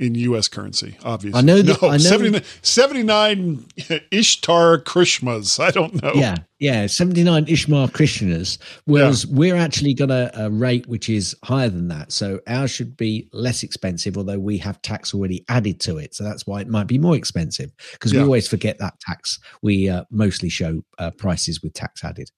in 0.00 0.14
US 0.16 0.48
currency, 0.48 0.96
obviously. 1.04 1.38
I 1.38 1.42
know 1.42 1.62
that- 1.62 1.80
No, 1.82 1.88
I 1.88 1.92
know- 1.92 1.98
79, 1.98 2.42
79 2.62 3.64
Ishtar 4.10 4.78
Krishmas. 4.82 5.60
I 5.62 5.70
don't 5.70 6.02
know. 6.02 6.12
Yeah, 6.14 6.36
yeah, 6.58 6.86
79 6.86 7.44
Ishmael 7.48 7.88
Christianers, 7.88 8.58
whereas 8.86 9.26
we're 9.26 9.56
actually 9.56 9.94
got 9.94 10.10
a, 10.10 10.30
a 10.46 10.50
rate 10.50 10.86
which 10.86 11.08
is 11.08 11.36
higher 11.44 11.68
than 11.68 11.88
that. 11.88 12.12
So 12.12 12.40
ours 12.46 12.70
should 12.70 12.96
be 12.96 13.28
less 13.32 13.62
expensive, 13.62 14.16
although 14.16 14.38
we 14.38 14.58
have 14.58 14.80
tax 14.82 15.14
already 15.14 15.44
added 15.48 15.80
to 15.80 15.98
it. 15.98 16.14
So 16.14 16.24
that's 16.24 16.46
why 16.46 16.60
it 16.60 16.68
might 16.68 16.86
be 16.86 16.98
more 16.98 17.14
expensive 17.16 17.70
because 17.92 18.12
Yeah. 18.12 18.20
we 18.20 18.24
always 18.24 18.48
forget 18.48 18.78
that 18.78 18.98
tax. 19.00 19.38
We 19.62 19.88
uh, 19.88 20.04
mostly 20.10 20.48
show 20.48 20.82
uh, 20.98 21.10
prices 21.12 21.62
with 21.62 21.74
tax 21.74 22.02
added. 22.04 22.30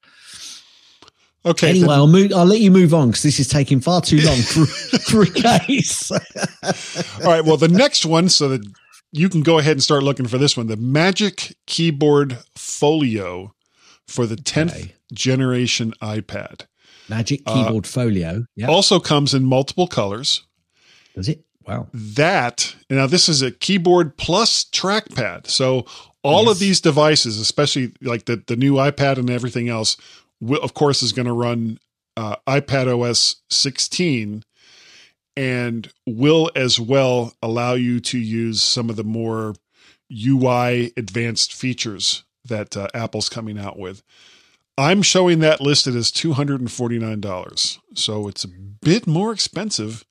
Okay. 1.45 1.71
anyway, 1.71 1.89
then- 1.89 1.97
I'll 1.97 2.07
move. 2.07 2.33
I'll 2.33 2.45
let 2.47 2.61
you 2.61 2.71
move 2.71 2.95
on 2.95 3.09
because 3.09 3.23
this 3.23 3.41
is 3.41 3.49
taking 3.49 3.81
far 3.81 4.01
too 4.01 4.21
long 4.21 4.37
for, 4.43 4.67
for 5.11 5.23
a 5.23 5.31
case. 5.31 6.11
all 6.13 6.21
right. 7.25 7.45
Well, 7.45 7.57
the 7.57 7.69
next 7.69 8.07
one, 8.07 8.29
so 8.29 8.49
that 8.49 8.65
you 9.13 9.29
can 9.29 9.43
go 9.43 9.59
ahead 9.59 9.73
and 9.73 9.83
start 9.83 10.03
looking 10.03 10.27
for 10.27 10.39
this 10.39 10.57
one 10.57 10.69
the 10.69 10.77
Magic 10.77 11.55
Keyboard 11.67 12.39
Folio 12.57 13.55
for 14.07 14.27
the 14.27 14.37
10th 14.37 14.71
Okay. 14.71 14.95
generation 15.13 15.93
iPad. 16.03 16.67
Magic 17.09 17.43
Uh, 17.47 17.55
keyboard 17.65 17.87
folio. 17.87 18.47
Yeah, 18.57 18.69
Also 18.69 18.99
comes 19.01 19.35
in 19.35 19.45
multiple 19.45 19.87
colors. 19.87 20.43
does 21.15 21.29
it? 21.29 21.45
Wow. 21.67 21.87
that 21.95 22.75
now 22.91 23.07
this 23.07 23.29
is 23.29 23.41
a 23.41 23.53
keyboard 23.53 24.17
plus 24.17 24.65
trackpad 24.65 25.47
so 25.47 25.87
all 26.25 26.47
Yes. 26.47 26.51
of 26.53 26.59
these 26.59 26.81
devices 26.81 27.39
especially 27.39 27.93
like 28.03 28.25
the, 28.25 28.43
the 28.49 28.57
new 28.57 28.75
ipad 28.75 29.17
and 29.17 29.31
everything 29.31 29.69
else 29.69 29.97
of 30.63 30.75
course 30.75 31.03
is 31.03 31.13
going 31.13 31.27
to 31.27 31.33
run 31.33 31.79
uh, 32.17 32.37
ipad 32.47 32.87
os 32.87 33.37
16 33.51 34.45
and 35.37 35.91
will 36.07 36.51
as 36.55 36.79
well 36.79 37.35
allow 37.43 37.73
you 37.75 38.01
to 38.01 38.19
use 38.19 38.63
some 38.63 38.91
of 38.91 38.97
the 38.97 39.05
more 39.05 39.55
ui 40.11 40.93
advanced 40.97 41.53
features 41.55 42.25
that 42.45 42.77
uh, 42.77 42.89
apple's 42.95 43.29
coming 43.29 43.59
out 43.59 43.79
with 43.79 44.03
i'm 44.77 45.01
showing 45.03 45.39
that 45.39 45.61
listed 45.61 45.97
as 45.97 46.11
$249 46.11 47.79
so 47.95 48.29
it's 48.29 48.45
a 48.45 48.49
bit 48.49 49.07
more 49.07 49.33
expensive 49.33 50.05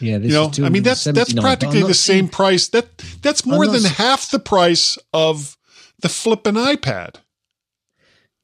Yeah, 0.00 0.18
this 0.18 0.32
you 0.32 0.62
know, 0.62 0.66
I 0.66 0.68
mean 0.70 0.82
that's 0.82 1.04
that's 1.04 1.32
practically 1.32 1.82
the 1.82 1.94
same 1.94 2.28
price. 2.28 2.68
That 2.68 2.98
that's 3.22 3.46
more 3.46 3.66
than 3.68 3.84
half 3.84 4.30
the 4.30 4.40
price 4.40 4.98
of 5.12 5.56
the 6.00 6.08
flipping 6.08 6.54
iPad. 6.54 7.16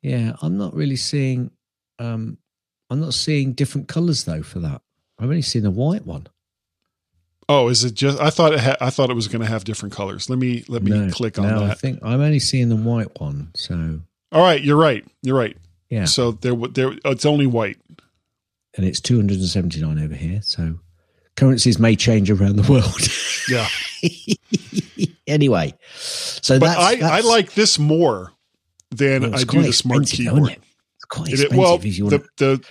Yeah, 0.03 0.33
I'm 0.43 0.57
not 0.59 0.75
really 0.75 0.97
seeing. 0.97 1.51
Um, 1.99 2.39
I'm 2.91 3.01
not 3.01 3.15
seeing 3.15 3.53
different 3.53 3.89
colors 3.89 4.25
though 4.25 4.43
for 4.43 4.61
that. 4.61 4.81
I've 5.19 5.29
only 5.29 5.43
seen 5.43 5.67
a 5.67 5.71
white 5.71 6.07
one. 6.07 6.29
Oh, 7.49 7.69
is 7.69 7.83
it 7.85 7.95
just? 7.95 8.21
I 8.21 8.31
thought 8.31 8.53
it. 8.53 8.61
Ha- 8.61 8.77
I 8.81 8.91
thought 8.91 9.11
it 9.11 9.15
was 9.15 9.27
going 9.29 9.41
to 9.43 9.49
have 9.49 9.65
different 9.65 9.95
colors. 9.95 10.29
Let 10.31 10.39
me 10.39 10.65
let 10.69 10.83
me 10.83 10.91
no, 10.91 11.11
click 11.11 11.39
on 11.39 11.49
no, 11.49 11.65
I 11.65 11.75
think 11.75 11.99
I'm 12.03 12.21
only 12.21 12.39
seeing 12.39 12.69
the 12.69 12.77
white 12.77 13.19
one. 13.21 13.51
So 13.57 14.01
All 14.33 14.43
right, 14.43 14.63
you're 14.63 14.77
right. 14.77 15.05
You're 15.23 15.37
right. 15.37 15.57
yeah, 15.91 16.05
So 16.05 16.33
there, 16.33 16.55
there, 16.55 16.93
it's 17.07 17.25
only 17.25 17.47
white. 17.47 17.79
and 18.77 18.85
it's 18.87 19.01
279 19.01 19.99
over 19.99 20.15
here. 20.15 20.41
So 20.43 20.79
currencies 21.37 21.79
may 21.79 21.97
change 21.97 22.31
around 22.31 22.57
the 22.57 22.71
world. 22.71 23.09
Yeah, 23.51 23.67
anyway, 25.27 25.73
so 25.97 26.59
but 26.61 26.67
that's, 26.67 27.03
I, 27.03 27.19
I 27.19 27.21
like 27.21 27.55
this 27.55 27.79
more 27.79 28.33
than 28.91 29.23
well, 29.23 29.35
I 29.37 29.45
do 29.45 29.63
the 29.63 29.73
smart 29.73 30.07
keyboard. 30.07 30.53
it? 30.53 30.61
It's 30.97 31.05
quite 31.05 31.33
It- 31.33 31.53
well, 31.53 31.77
if 31.77 31.85
you 31.99 32.07
want. 32.07 32.23
the 32.23 32.29
the 32.57 32.65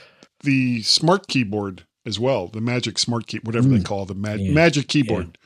the 0.43 0.81
smart 0.83 1.27
keyboard 1.27 1.85
as 2.05 2.19
well, 2.19 2.47
the 2.47 2.61
Magic 2.61 2.97
Smart 2.99 3.27
Key, 3.27 3.39
whatever 3.43 3.67
they 3.67 3.79
Mm. 3.79 3.85
call 3.85 4.05
the 4.05 4.15
ma- 4.15 4.33
Yeah. 4.33 4.51
Magic 4.53 4.87
Keyboard 4.87 5.37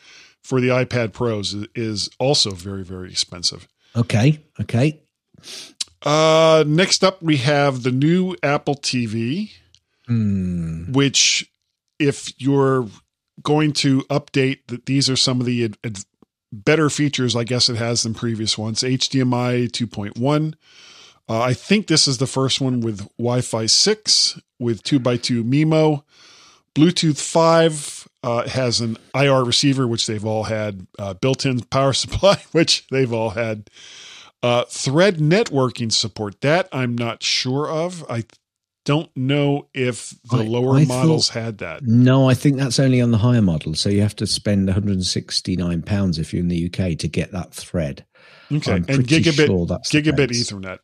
for 0.43 0.59
the 0.61 0.67
iPad 0.67 1.11
Pros 1.13 1.55
is, 1.75 2.09
also 2.19 2.51
very 2.51 2.83
very 2.83 3.09
expensive. 3.09 3.67
okay, 3.95 4.39
okay. 4.59 4.99
Uh, 6.03 6.63
next 6.67 7.03
up, 7.03 7.21
we 7.21 7.37
have 7.37 7.83
the 7.83 7.91
new 7.91 8.35
Apple 8.43 8.75
TV, 8.75 9.51
Hmm. 10.07 10.91
which, 10.91 11.51
if 11.99 12.33
you're 12.37 12.87
going 13.43 13.71
to 13.73 14.01
update, 14.03 14.59
that 14.67 14.85
these 14.87 15.09
are 15.09 15.15
some 15.15 15.39
of 15.39 15.45
the 15.45 15.63
ad- 15.63 15.77
better 16.51 16.89
features, 16.89 17.35
I 17.35 17.43
guess 17.43 17.69
it 17.69 17.77
has 17.77 18.03
than 18.03 18.13
previous 18.13 18.57
ones. 18.57 18.81
HDMI 18.81 19.69
2.1. 19.69 20.53
Uh, 21.29 21.41
I 21.41 21.53
think 21.53 21.87
this 21.87 22.07
is 22.07 22.17
the 22.17 22.27
first 22.27 22.59
one 22.59 22.81
with 22.81 23.07
Wi 23.17 23.41
Fi 23.41 23.65
6 23.65 24.39
with 24.59 24.83
2x2 24.83 25.43
MIMO. 25.43 26.03
Bluetooth 26.75 27.19
5 27.19 28.07
uh, 28.23 28.47
has 28.47 28.81
an 28.81 28.97
IR 29.15 29.43
receiver, 29.43 29.87
which 29.87 30.07
they've 30.07 30.25
all 30.25 30.43
had, 30.43 30.87
uh, 30.99 31.13
built 31.13 31.45
in 31.45 31.61
power 31.61 31.93
supply, 31.93 32.37
which 32.51 32.87
they've 32.87 33.13
all 33.13 33.31
had. 33.31 33.69
Uh, 34.43 34.63
thread 34.67 35.17
networking 35.17 35.91
support 35.91 36.41
that 36.41 36.67
I'm 36.71 36.97
not 36.97 37.21
sure 37.21 37.69
of. 37.69 38.03
I 38.09 38.23
don't 38.85 39.09
know 39.15 39.67
if 39.73 40.13
the 40.31 40.37
I- 40.37 40.43
lower 40.43 40.77
I 40.77 40.85
models 40.85 41.29
thought- 41.29 41.43
had 41.43 41.57
that. 41.59 41.83
No, 41.83 42.27
I 42.29 42.33
think 42.33 42.57
that's 42.57 42.79
only 42.79 42.99
on 43.01 43.11
the 43.11 43.19
higher 43.19 43.41
model. 43.41 43.75
So 43.75 43.89
you 43.89 44.01
have 44.01 44.15
to 44.17 44.27
spend 44.27 44.67
169 44.67 45.81
pounds 45.83 46.17
if 46.17 46.33
you're 46.33 46.41
in 46.41 46.47
the 46.47 46.65
UK 46.65 46.95
to 46.97 47.07
get 47.07 47.31
that 47.31 47.53
thread. 47.53 48.05
Okay, 48.51 48.71
I'm 48.73 48.85
and 48.87 49.07
gigabit 49.07 49.45
sure 49.45 49.65
gigabit. 50.01 50.29
Ethernet. 50.31 50.79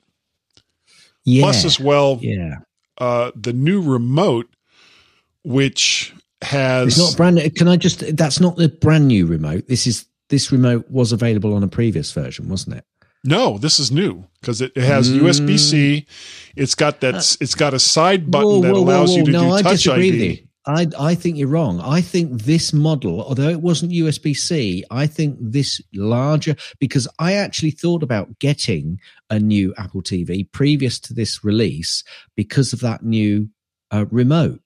Yeah, 1.25 1.41
Plus, 1.43 1.65
as 1.65 1.79
well, 1.79 2.19
yeah. 2.21 2.59
uh, 2.99 3.31
the 3.35 3.51
new 3.51 3.81
remote, 3.81 4.47
which 5.43 6.13
has 6.41 6.87
It's 6.89 6.97
not 6.97 7.17
brand. 7.17 7.35
new. 7.35 7.49
Can 7.49 7.67
I 7.67 7.75
just? 7.77 8.15
That's 8.15 8.39
not 8.39 8.55
the 8.55 8.69
brand 8.69 9.07
new 9.07 9.25
remote. 9.25 9.67
This 9.67 9.87
is 9.87 10.05
this 10.29 10.51
remote 10.51 10.89
was 10.89 11.11
available 11.11 11.53
on 11.53 11.63
a 11.63 11.67
previous 11.67 12.11
version, 12.13 12.47
wasn't 12.47 12.77
it? 12.77 12.85
No, 13.23 13.57
this 13.57 13.79
is 13.79 13.91
new 13.91 14.25
because 14.41 14.61
it, 14.61 14.71
it 14.75 14.83
has 14.83 15.09
Mm. 15.11 15.21
USB 15.21 15.57
C. 15.59 16.05
It's 16.55 16.75
got 16.75 17.01
that. 17.01 17.15
it's 17.41 17.55
got 17.55 17.73
a 17.73 17.79
side 17.79 18.29
button 18.31 18.47
Whoa, 18.47 18.61
that 18.61 18.73
whoa, 18.73 18.81
whoa, 18.81 18.87
allows 18.87 19.15
you 19.15 19.25
to 19.25 19.31
no, 19.31 19.43
do 19.43 19.51
I 19.51 19.61
Touch 19.61 19.87
ID. 19.87 20.25
you. 20.39 20.47
I, 20.65 20.85
I 20.99 21.15
think 21.15 21.37
you're 21.37 21.47
wrong. 21.47 21.79
I 21.79 22.01
think 22.01 22.41
this 22.41 22.73
model, 22.73 23.23
although 23.23 23.47
it 23.47 23.61
wasn't 23.61 23.93
USB 23.93 24.35
C, 24.35 24.83
I 24.91 25.07
think 25.07 25.37
this 25.39 25.81
larger, 25.93 26.55
because 26.79 27.07
I 27.19 27.33
actually 27.33 27.71
thought 27.71 28.03
about 28.03 28.37
getting 28.39 28.99
a 29.29 29.39
new 29.39 29.73
Apple 29.77 30.01
TV 30.01 30.49
previous 30.51 30.99
to 31.01 31.13
this 31.13 31.41
release 31.43 32.03
because 32.35 32.73
of 32.73 32.81
that 32.81 33.01
new 33.01 33.47
uh, 33.91 34.05
remote. 34.11 34.59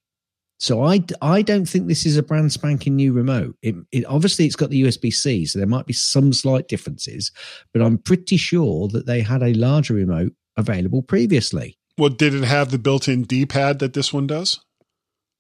So 0.62 0.84
I, 0.84 1.04
I 1.22 1.42
don't 1.42 1.68
think 1.68 1.88
this 1.88 2.06
is 2.06 2.18
a 2.18 2.24
brand 2.24 2.54
spanking 2.54 2.96
new 2.96 3.14
remote. 3.14 3.56
It, 3.62 3.76
it 3.92 4.06
obviously 4.06 4.46
it's 4.46 4.56
got 4.56 4.70
the 4.70 4.84
USB 4.84 5.14
C, 5.14 5.46
so 5.46 5.60
there 5.60 5.68
might 5.68 5.88
be 5.88 5.94
some 5.94 6.34
slight 6.34 6.68
differences, 6.68 7.32
but 7.74 7.82
I'm 7.82 7.98
pretty 7.98 8.38
sure 8.38 8.88
that 8.90 9.06
they 9.06 9.22
had 9.22 9.42
a 9.42 9.54
larger 9.54 9.96
remote 9.96 10.34
available 10.58 11.02
previously. 11.02 11.78
Well, 11.98 12.10
did 12.10 12.34
it 12.34 12.44
have 12.44 12.72
the 12.72 12.78
built-in 12.78 13.24
D-pad 13.24 13.80
that 13.80 13.94
this 13.94 14.14
one 14.14 14.28
does? 14.28 14.60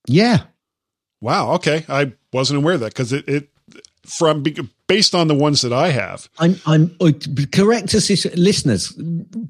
Yeah, 0.07 0.45
Wow. 1.21 1.53
Okay, 1.53 1.85
I 1.87 2.13
wasn't 2.33 2.57
aware 2.57 2.73
of 2.73 2.79
that 2.81 2.93
because 2.93 3.13
it, 3.13 3.27
it 3.27 3.49
from 4.05 4.43
based 4.87 5.13
on 5.13 5.27
the 5.27 5.35
ones 5.35 5.61
that 5.61 5.71
I 5.71 5.89
have. 5.89 6.27
I'm, 6.39 6.59
I'm 6.65 6.95
uh, 6.99 7.11
correct 7.51 7.93
us, 7.93 8.09
listeners. 8.35 8.99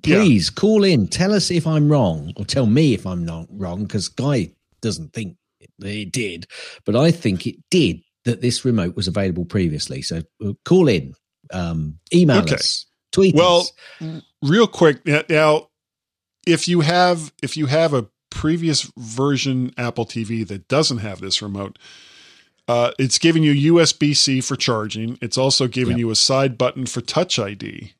Please 0.04 0.50
call 0.50 0.84
in. 0.84 1.08
Tell 1.08 1.34
us 1.34 1.50
if 1.50 1.66
I'm 1.66 1.90
wrong, 1.90 2.34
or 2.36 2.46
tell 2.46 2.66
me 2.66 2.94
if 2.94 3.08
I'm 3.08 3.24
not 3.24 3.48
wrong, 3.50 3.84
because 3.84 4.10
Guy 4.10 4.52
doesn't 4.82 5.14
think 5.14 5.38
it, 5.84 6.12
did, 6.12 6.48
but 6.86 6.96
I 6.96 7.12
think 7.12 7.46
it 7.48 7.56
did. 7.70 8.02
That 8.26 8.42
this 8.42 8.64
remote 8.64 8.96
was 8.96 9.08
available 9.08 9.46
previously. 9.46 10.04
So 10.04 10.22
uh, 10.46 10.54
call 10.64 10.88
in, 10.88 11.16
um, 11.52 11.98
email 12.14 12.42
Okay. 12.44 12.54
us, 12.54 12.86
tweet 13.12 13.34
Well, 13.34 13.68
us. 14.00 14.22
real 14.44 14.68
quick 14.68 15.06
now- 15.28 15.68
if 16.48 16.68
you 16.68 16.82
have 16.82 17.32
if 17.44 17.56
you 17.58 17.66
have 17.68 17.94
a 17.94 18.08
previous 18.30 18.92
version 18.98 19.72
apple 19.78 20.06
tv 20.06 20.48
that 20.48 20.68
doesn't 20.68 21.00
have 21.00 21.20
this 21.22 21.42
remote 21.42 21.78
uh, 22.68 22.92
it's 22.98 23.18
giving 23.20 23.44
you 23.44 23.74
usb-c 23.74 24.42
for 24.42 24.56
charging 24.56 25.18
it's 25.22 25.38
also 25.38 25.68
giving 25.68 25.98
Yep. 25.98 26.00
you 26.00 26.10
a 26.12 26.16
side 26.16 26.58
button 26.58 26.86
for 26.86 27.02
touch 27.02 27.38
id 27.38 27.94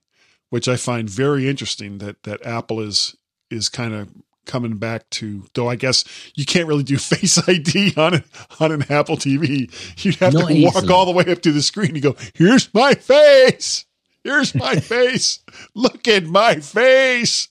which 0.50 0.68
i 0.68 0.76
find 0.76 1.10
very 1.10 1.48
interesting 1.50 1.98
that 2.00 2.24
that 2.24 2.44
apple 2.46 2.80
is 2.80 3.16
is 3.52 3.70
kind 3.70 3.94
of 3.94 4.10
coming 4.46 4.78
back 4.78 5.10
to 5.12 5.46
though 5.54 5.70
i 5.70 5.76
guess 5.76 6.04
you 6.36 6.46
can't 6.46 6.68
really 6.68 6.84
do 6.84 6.98
face 6.98 7.38
id 7.48 7.96
on 7.98 8.16
it 8.16 8.24
on 8.60 8.72
an 8.72 8.84
apple 8.90 9.16
tv 9.18 9.70
you'd 10.04 10.16
have 10.16 10.34
Not 10.34 10.50
to 10.50 10.64
walk 10.64 10.76
easily. 10.78 10.94
all 10.94 11.06
the 11.06 11.12
way 11.12 11.26
up 11.32 11.42
to 11.44 11.52
the 11.52 11.62
screen 11.62 11.92
and 11.92 12.02
go 12.02 12.16
here's 12.34 12.74
my 12.74 12.94
face! 12.96 13.86
Here's 14.24 14.54
my 14.54 14.76
face! 14.80 15.40
Look 15.76 16.08
at 16.08 16.26
my 16.26 16.56
face! 16.56 17.50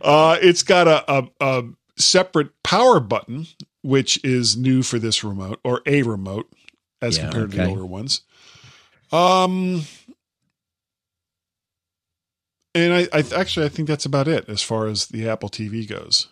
Uh, 0.00 0.38
it's 0.40 0.62
got 0.62 0.88
a, 0.88 1.12
a, 1.12 1.28
a 1.40 1.62
separate 1.96 2.50
power 2.62 3.00
button, 3.00 3.46
which 3.82 4.22
is 4.24 4.56
new 4.56 4.82
for 4.82 4.98
this 4.98 5.22
remote 5.24 5.60
or 5.64 5.82
a 5.86 6.02
remote 6.02 6.50
as 7.02 7.16
Yeah, 7.16 7.24
compared 7.24 7.50
to 7.52 7.56
the 7.58 7.66
older 7.66 7.86
ones. 7.86 8.22
Um, 9.12 9.82
and 12.74 12.92
I, 12.92 13.08
I 13.12 13.24
actually 13.36 13.66
I 13.66 13.68
think 13.68 13.88
that's 13.88 14.04
about 14.06 14.28
it 14.28 14.48
as 14.48 14.62
far 14.62 14.86
as 14.86 15.06
the 15.06 15.28
Apple 15.28 15.48
TV 15.48 15.88
goes. 15.88 16.28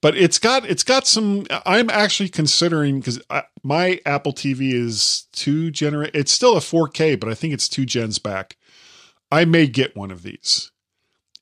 But 0.00 0.16
it's 0.16 0.38
got 0.38 0.64
it's 0.64 0.84
got 0.84 1.06
some. 1.08 1.46
I'm 1.66 1.90
actually 1.90 2.28
considering 2.28 3.00
because 3.00 3.20
my 3.64 4.00
Apple 4.06 4.32
TV 4.32 4.72
is 4.72 5.26
two 5.32 5.72
gener. 5.72 6.08
It's 6.14 6.30
still 6.30 6.56
a 6.56 6.60
4K, 6.60 7.18
but 7.18 7.28
I 7.28 7.34
think 7.34 7.52
it's 7.52 7.68
two 7.68 7.84
gens 7.84 8.18
back. 8.20 8.56
I 9.32 9.44
may 9.44 9.66
get 9.66 9.96
one 9.96 10.10
of 10.12 10.22
these 10.22 10.70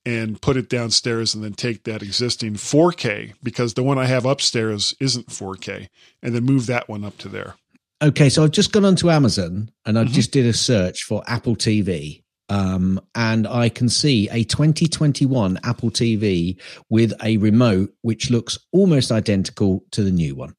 and 0.06 0.40
put 0.40 0.56
it 0.56 0.70
downstairs 0.70 1.34
and 1.34 1.44
then 1.44 1.52
take 1.52 1.84
that 1.84 2.02
existing 2.02 2.54
4K 2.54 3.34
because 3.42 3.74
the 3.74 3.82
one 3.82 3.98
I 3.98 4.06
have 4.06 4.24
upstairs 4.24 4.94
isn't 5.00 5.26
4K 5.28 5.88
and 6.22 6.34
then 6.34 6.44
move 6.44 6.66
that 6.66 6.88
one 6.88 7.04
up 7.04 7.18
to 7.18 7.28
there. 7.28 7.56
Okay, 8.02 8.28
so 8.28 8.42
I've 8.44 8.50
just 8.52 8.72
gone 8.72 8.84
onto 8.84 9.10
Amazon 9.10 9.70
and 9.84 9.98
I 9.98 10.04
Mhm. 10.04 10.12
just 10.12 10.30
did 10.32 10.46
a 10.46 10.52
search 10.52 11.02
for 11.02 11.22
Apple 11.26 11.56
TV. 11.56 12.22
Um, 12.49 13.01
and 13.14 13.47
I 13.47 13.68
can 13.68 13.88
see 13.88 14.28
a 14.30 14.44
2021 14.44 15.59
Apple 15.64 15.90
TV 15.90 16.61
with 16.88 17.12
a 17.22 17.36
remote 17.38 17.92
which 18.03 18.30
looks 18.30 18.59
almost 18.72 19.11
identical 19.11 19.84
to 19.90 20.05
the 20.05 20.12
new 20.12 20.34
one. 20.36 20.55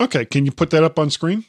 Okay, 0.00 0.24
can 0.26 0.44
you 0.44 0.52
put 0.52 0.70
that 0.70 0.84
up 0.84 0.98
on 0.98 1.08
screen? 1.10 1.44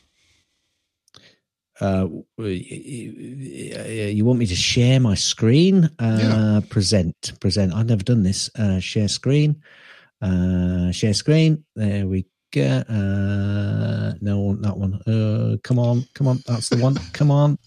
Uh, 1.82 2.08
you 2.40 4.24
want 4.24 4.40
me 4.40 4.46
to 4.46 4.56
share 4.56 5.00
my 5.02 5.16
screen? 5.16 5.90
Uh, 6.00 6.20
Yeah. 6.22 6.60
Present, 6.70 7.34
present. 7.42 7.74
I've 7.74 7.88
never 7.88 8.04
done 8.04 8.24
this. 8.24 8.50
Uh, 8.58 8.80
share 8.80 9.10
screen. 9.10 9.62
Uh, 10.22 10.92
share 10.92 11.14
screen. 11.14 11.66
There 11.76 12.08
we 12.08 12.28
go. 12.54 12.62
Uh, 12.88 14.14
no, 14.22 14.56
that 14.56 14.78
one. 14.78 15.02
Uh, 15.06 15.58
come 15.64 15.80
on, 15.80 16.06
come 16.14 16.28
on. 16.28 16.40
That's 16.48 16.70
the 16.70 16.78
one. 16.78 16.96
Come 17.12 17.30
on. 17.30 17.58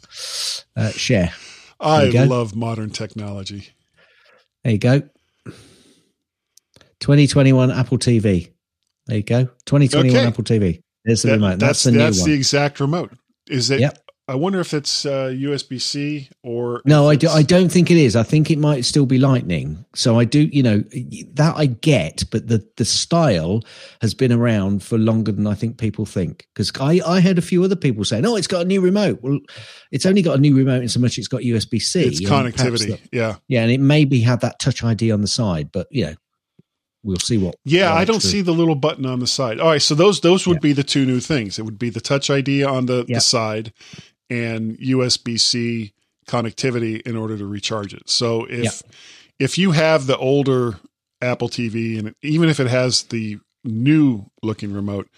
Uh, 0.75 0.91
share. 0.93 1.35
I 1.81 2.09
love 2.25 2.55
modern 2.57 2.91
technology. 2.91 3.69
There 4.65 4.73
you 4.73 4.79
go. 4.79 5.03
2021 7.01 7.71
Apple 7.71 7.99
TV. 7.99 8.51
There 9.07 9.17
you 9.19 9.23
go. 9.23 9.45
2021 9.67 10.17
Okay. 10.17 10.27
Apple 10.27 10.45
TV. 10.45 10.83
There's 11.05 11.23
the 11.23 11.29
That- 11.29 11.35
remote. 11.35 11.49
that's 11.59 11.61
That's, 11.61 11.85
the 11.85 11.91
new 11.93 11.99
that's 11.99 12.21
one. 12.21 12.31
the 12.31 12.37
exact 12.37 12.81
remote. 12.81 13.13
Is 13.49 13.71
it? 13.71 13.81
Yep. 13.81 13.99
I 14.29 14.35
wonder 14.35 14.61
if 14.61 14.75
it's 14.75 15.07
uh, 15.07 15.29
USB 15.35 15.81
C 15.81 16.29
or 16.43 16.83
No, 16.85 17.09
I, 17.09 17.17
do, 17.17 17.29
I 17.31 17.43
don't 17.43 17.71
think 17.73 17.91
it 17.91 17.97
is. 17.97 18.15
I 18.15 18.23
think 18.23 18.51
it 18.51 18.59
might 18.59 18.85
still 18.85 19.07
be 19.07 19.17
Lightning. 19.19 19.87
So 19.95 20.19
I 20.19 20.25
do, 20.27 20.51
you 20.53 20.63
know, 20.63 20.85
that 21.33 21.55
I 21.57 21.65
get, 21.65 22.25
but 22.31 22.47
the, 22.47 22.63
the 22.77 22.85
style 22.85 23.63
has 24.03 24.13
been 24.13 24.31
around 24.31 24.83
for 24.83 24.99
longer 24.99 25.33
than 25.33 25.47
I 25.47 25.55
think 25.55 25.79
people 25.79 26.05
think. 26.05 26.47
Because 26.55 26.71
I, 26.79 27.01
I 27.07 27.21
heard 27.21 27.39
a 27.39 27.43
few 27.43 27.65
other 27.65 27.75
people 27.75 28.05
saying, 28.05 28.27
oh, 28.27 28.37
it's 28.37 28.47
got 28.47 28.63
a 28.63 28.65
new 28.67 28.83
remote. 28.83 29.21
Well, 29.23 29.39
it's 29.93 30.05
only 30.05 30.21
got 30.21 30.37
a 30.37 30.41
new 30.41 30.55
remote 30.55 30.83
in 30.83 30.89
so 30.91 31.01
much 31.01 31.17
it's 31.17 31.29
got 31.29 31.41
USB 31.41 31.81
C. 31.81 32.03
It's 32.03 32.21
connectivity. 32.21 33.01
yeah. 33.11 33.37
yeah, 33.49 33.63
and 33.63 33.71
it 33.71 33.81
maybe 33.81 34.21
had 34.21 34.43
that 34.43 34.59
touch 34.59 34.85
ID 34.85 35.11
on 35.11 35.23
the 35.23 35.27
side, 35.27 35.73
but, 35.73 35.87
you 35.91 36.05
know, 36.05 36.15
we'll 37.03 37.17
see 37.17 37.39
what. 37.39 37.55
Yeah, 37.65 37.95
I 37.95 38.05
don't 38.05 38.21
see 38.21 38.43
the 38.43 38.53
little 38.53 38.75
button 38.75 39.07
on 39.07 39.21
the 39.21 39.27
side. 39.27 39.59
All 39.59 39.69
right, 39.71 39.81
so 39.81 39.95
those 39.95 40.21
those 40.21 40.47
would 40.47 40.57
Yeah. 40.57 40.61
be 40.61 40.73
the 40.75 40.83
two 40.83 41.07
new 41.07 41.21
things. 41.21 41.59
It 41.59 41.63
would 41.63 41.79
be 41.79 41.89
the 41.89 42.01
Touch 42.03 42.29
ID 42.29 42.63
on 42.65 42.85
the, 42.87 43.07
Yeah. 43.09 43.17
the 43.17 43.21
side 43.23 43.73
and 44.31 44.77
USB 44.79 45.39
C 45.41 45.93
connectivity 46.27 47.01
in 47.03 47.17
order 47.17 47.37
to 47.39 47.47
recharge 47.47 47.95
it. 47.95 48.09
So 48.09 48.47
if 48.49 48.83
if 49.39 49.57
you 49.59 49.73
have 49.73 50.07
the 50.07 50.17
older 50.19 50.79
Apple 51.23 51.49
TV 51.49 51.99
and 51.99 52.15
even 52.23 52.49
if 52.49 52.61
it 52.61 52.67
has 52.69 53.05
the 53.05 53.39
new 53.65 54.27
looking 54.43 54.73
remote, 54.73 55.09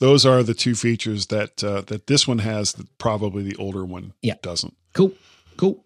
those 0.00 0.26
are 0.26 0.42
the 0.42 0.54
two 0.54 0.74
features 0.74 1.26
that 1.26 1.62
uh, 1.64 1.82
that 1.82 2.06
this 2.06 2.26
one 2.28 2.38
has 2.40 2.72
that 2.74 2.86
probably 2.98 3.42
the 3.42 3.56
older 3.56 3.84
one 3.84 4.12
Yeah. 4.22 4.34
doesn't. 4.42 4.74
Cool. 4.92 5.12
Cool. 5.56 5.82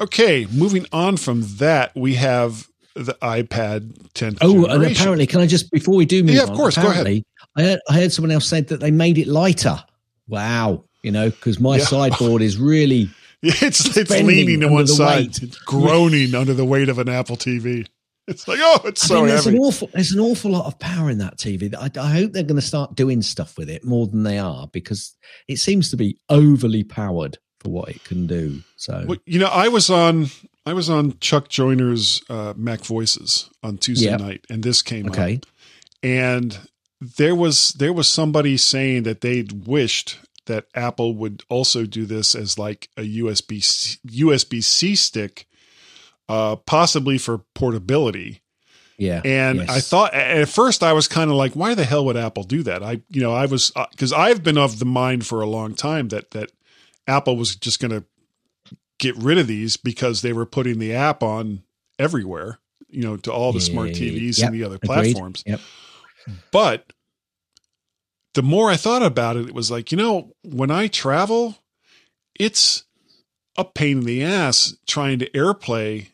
Okay, 0.00 0.46
moving 0.52 0.86
on 0.92 1.16
from 1.16 1.42
that, 1.56 1.94
we 1.96 2.14
have 2.14 2.68
the 2.94 3.14
iPad 3.20 3.92
10th 4.14 4.38
Oh, 4.40 4.64
and 4.66 4.84
apparently, 4.84 5.26
can 5.26 5.40
I 5.40 5.46
just 5.46 5.70
before 5.72 5.96
we 5.96 6.04
do 6.06 6.22
move 6.22 6.34
Yeah, 6.36 6.44
of 6.44 6.50
on, 6.50 6.56
course, 6.56 6.76
go 6.76 6.88
ahead. 6.90 7.06
I 7.56 7.62
heard, 7.62 7.80
I 7.88 7.94
heard 7.94 8.12
someone 8.12 8.30
else 8.30 8.46
said 8.46 8.68
that 8.68 8.78
they 8.78 8.90
made 8.92 9.18
it 9.18 9.26
lighter. 9.26 9.82
Wow, 10.28 10.84
you 11.02 11.10
know, 11.10 11.30
because 11.30 11.58
my 11.60 11.76
Yeah. 11.78 11.84
sideboard 11.84 12.42
is 12.42 12.56
really 12.74 13.08
It's 13.42 13.96
it's 13.96 14.10
leaning 14.10 14.60
to 14.60 14.68
one 14.68 14.86
side, 14.86 15.18
weight. 15.26 15.42
it's 15.42 15.58
groaning 15.58 16.34
under 16.34 16.54
the 16.54 16.64
weight 16.64 16.88
of 16.88 16.98
an 16.98 17.08
Apple 17.08 17.36
TV. 17.36 17.86
It's 18.26 18.46
like, 18.46 18.58
oh, 18.60 18.80
it's 18.84 19.04
I 19.04 19.06
so 19.06 19.14
mean, 19.20 19.26
there's 19.28 19.44
heavy. 19.44 19.56
an 19.56 19.62
awful 19.62 19.90
there's 19.94 20.12
an 20.12 20.20
awful 20.20 20.50
lot 20.50 20.66
of 20.66 20.78
power 20.78 21.08
in 21.08 21.18
that 21.18 21.38
TV. 21.38 21.70
That 21.70 21.96
I, 21.96 22.02
I 22.02 22.10
hope 22.10 22.32
they're 22.32 22.42
going 22.42 22.60
to 22.60 22.66
start 22.66 22.94
doing 22.96 23.22
stuff 23.22 23.56
with 23.56 23.70
it 23.70 23.84
more 23.84 24.06
than 24.06 24.22
they 24.24 24.38
are 24.38 24.66
because 24.72 25.16
it 25.46 25.56
seems 25.58 25.90
to 25.92 25.96
be 25.96 26.18
overly 26.28 26.82
powered 26.84 27.38
for 27.60 27.70
what 27.70 27.88
it 27.88 28.04
can 28.04 28.26
do. 28.26 28.60
So 28.76 29.04
Well, 29.06 29.18
you 29.24 29.38
know, 29.38 29.46
I 29.46 29.68
was 29.68 29.88
on 29.88 30.26
I 30.66 30.72
was 30.74 30.90
on 30.90 31.18
Chuck 31.20 31.48
Joiner's 31.48 32.20
uh, 32.28 32.52
Mac 32.56 32.80
Voices 32.80 33.48
on 33.62 33.78
Tuesday 33.78 34.10
Yep. 34.10 34.20
night, 34.20 34.44
and 34.50 34.62
this 34.62 34.82
came 34.82 35.06
up, 35.06 35.12
okay, 35.12 35.40
and 36.02 36.58
there 37.00 37.34
was 37.34 37.70
there 37.78 37.92
was 37.92 38.08
somebody 38.08 38.56
saying 38.56 39.04
that 39.04 39.20
they'd 39.20 39.66
wished 39.66 40.18
that 40.48 40.66
Apple 40.74 41.14
would 41.14 41.44
also 41.48 41.86
do 41.86 42.04
this 42.04 42.34
as 42.34 42.58
like 42.58 42.88
a 42.98 43.02
USB 43.20 43.60
USB 44.06 44.62
C 44.62 44.94
stick, 44.96 45.46
uh, 46.28 46.56
possibly 46.56 47.16
for 47.16 47.38
portability. 47.54 48.42
yeah, 48.98 49.22
And 49.24 49.60
yes. 49.60 49.70
I 49.70 49.80
thought 49.80 50.12
at 50.12 50.48
first 50.48 50.82
I 50.82 50.92
was 50.92 51.06
kind 51.08 51.30
of 51.30 51.36
like, 51.36 51.54
why 51.54 51.74
the 51.74 51.84
hell 51.84 52.04
would 52.06 52.16
Apple 52.16 52.42
do 52.42 52.62
that? 52.64 52.82
I, 52.82 53.00
you 53.08 53.22
know, 53.22 53.32
I 53.32 53.46
was 53.46 53.72
because 53.92 54.12
I've 54.12 54.42
been 54.42 54.58
of 54.58 54.78
the 54.80 54.84
mind 54.84 55.24
for 55.26 55.40
a 55.40 55.46
long 55.46 55.74
time 55.74 56.08
that 56.08 56.32
that 56.32 56.50
Apple 57.06 57.36
was 57.36 57.54
just 57.56 57.80
going 57.80 57.92
to 57.92 58.04
get 58.98 59.16
rid 59.16 59.38
of 59.38 59.46
these 59.46 59.76
because 59.76 60.20
they 60.22 60.32
were 60.32 60.44
putting 60.44 60.78
the 60.80 60.92
app 60.94 61.22
on 61.22 61.62
everywhere, 61.98 62.58
you 62.88 63.02
know, 63.02 63.16
to 63.16 63.32
all 63.32 63.52
the 63.52 63.60
smart 63.60 63.90
TVs 63.90 64.38
Yep, 64.40 64.46
and 64.48 64.54
the 64.60 64.64
other 64.64 64.74
agreed. 64.76 64.88
platforms. 64.88 65.44
Yep. 65.46 65.60
But 66.50 66.92
the 68.38 68.42
more 68.42 68.70
I 68.70 68.76
thought 68.76 69.02
about 69.02 69.36
it, 69.36 69.48
it 69.48 69.52
was 69.52 69.68
like, 69.68 69.90
you 69.90 69.98
know, 69.98 70.30
when 70.44 70.70
I 70.70 70.86
travel, 70.86 71.56
it's 72.38 72.84
a 73.56 73.64
pain 73.64 73.98
in 73.98 74.04
the 74.04 74.22
ass 74.22 74.76
trying 74.86 75.18
to 75.18 75.30
AirPlay 75.30 76.10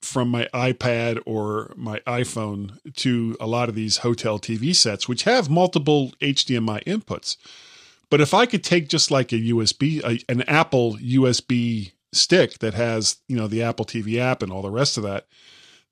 from 0.00 0.28
my 0.28 0.48
iPad 0.54 1.20
or 1.26 1.72
my 1.74 1.98
iPhone 2.06 2.78
to 2.98 3.36
a 3.40 3.48
lot 3.48 3.68
of 3.68 3.74
these 3.74 3.96
hotel 3.96 4.38
TV 4.38 4.76
sets, 4.76 5.08
which 5.08 5.24
have 5.24 5.50
multiple 5.50 6.12
HDMI 6.20 6.84
inputs. 6.84 7.36
But 8.10 8.20
if 8.20 8.32
I 8.32 8.46
could 8.46 8.62
take 8.62 8.88
just 8.88 9.10
like 9.10 9.32
a 9.32 9.36
USB, 9.36 10.04
a, 10.04 10.20
an 10.30 10.42
Apple 10.42 10.94
USB 10.98 11.90
stick 12.12 12.60
that 12.60 12.74
has, 12.74 13.16
you 13.26 13.36
know, 13.36 13.48
the 13.48 13.64
Apple 13.64 13.84
TV 13.84 14.20
app 14.20 14.44
and 14.44 14.52
all 14.52 14.62
the 14.62 14.70
rest 14.70 14.96
of 14.96 15.02
that, 15.02 15.26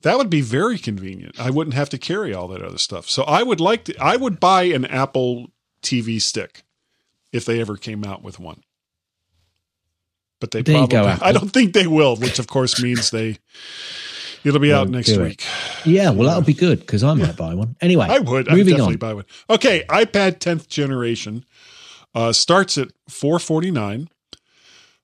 that 0.03 0.19
would 0.19 0.31
be 0.31 0.41
very 0.41 0.79
convenient. 0.79 1.41
I 1.41 1.51
wouldn't 1.51 1.75
have 1.75 1.89
to 1.89 1.99
carry 1.99 2.33
all 2.33 2.47
that 2.49 2.63
other 2.63 2.79
stuff. 2.79 3.11
So 3.11 3.25
I 3.25 3.43
would 3.43 3.59
like 3.59 3.87
to, 3.87 3.97
I 4.01 4.15
would 4.15 4.39
buy 4.39 4.65
an 4.65 4.85
Apple 4.85 5.49
TV 5.85 6.21
stick 6.21 6.65
if 7.33 7.45
they 7.45 7.61
ever 7.61 7.77
came 7.77 8.05
out 8.05 8.23
with 8.23 8.41
one. 8.41 8.63
But 10.41 10.51
they 10.51 10.63
There 10.63 10.87
probably, 10.87 11.19
go, 11.19 11.19
I 11.23 11.33
don't 11.33 11.51
think 11.53 11.73
they 11.73 11.87
will, 11.87 12.17
which 12.17 12.39
of 12.39 12.47
course 12.47 12.83
means 12.83 13.11
they, 13.11 13.39
it'll 14.45 14.61
be 14.61 14.73
out 14.73 14.89
next 14.89 15.17
week. 15.17 15.45
Yeah, 15.85 16.11
well, 16.11 16.29
that'll 16.29 16.43
be 16.43 16.55
good 16.55 16.81
because 16.81 17.03
I 17.03 17.15
might 17.15 17.37
buy 17.37 17.55
one. 17.55 17.77
Anyway, 17.81 18.07
I 18.09 18.19
would. 18.19 18.49
I 18.49 18.53
would 18.53 18.59
moving 18.59 18.75
definitely 18.75 18.95
on. 18.95 18.99
buy 18.99 19.15
one. 19.15 19.25
Okay, 19.49 19.85
iPad 19.89 20.39
10th 20.39 20.69
generation 20.69 21.45
uh, 22.15 22.33
starts 22.33 22.77
at 22.79 22.89
449. 23.09 24.09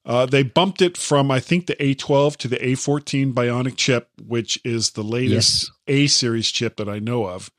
Uh, 0.05 0.27
they 0.27 0.43
bumped 0.43 0.81
it 0.83 0.97
from 0.97 1.31
I 1.31 1.41
think 1.41 1.67
the 1.67 1.77
A12 1.77 2.37
to 2.39 2.49
the 2.49 2.57
A14 2.57 3.33
Bionic 3.33 3.77
chip, 3.77 4.09
which 4.27 4.59
is 4.65 4.93
the 4.93 5.03
latest 5.05 5.71
A 5.87 6.07
series 6.07 6.49
chip 6.51 6.77
that 6.77 6.89
I 6.89 6.99
know 6.99 7.27
of. 7.27 7.51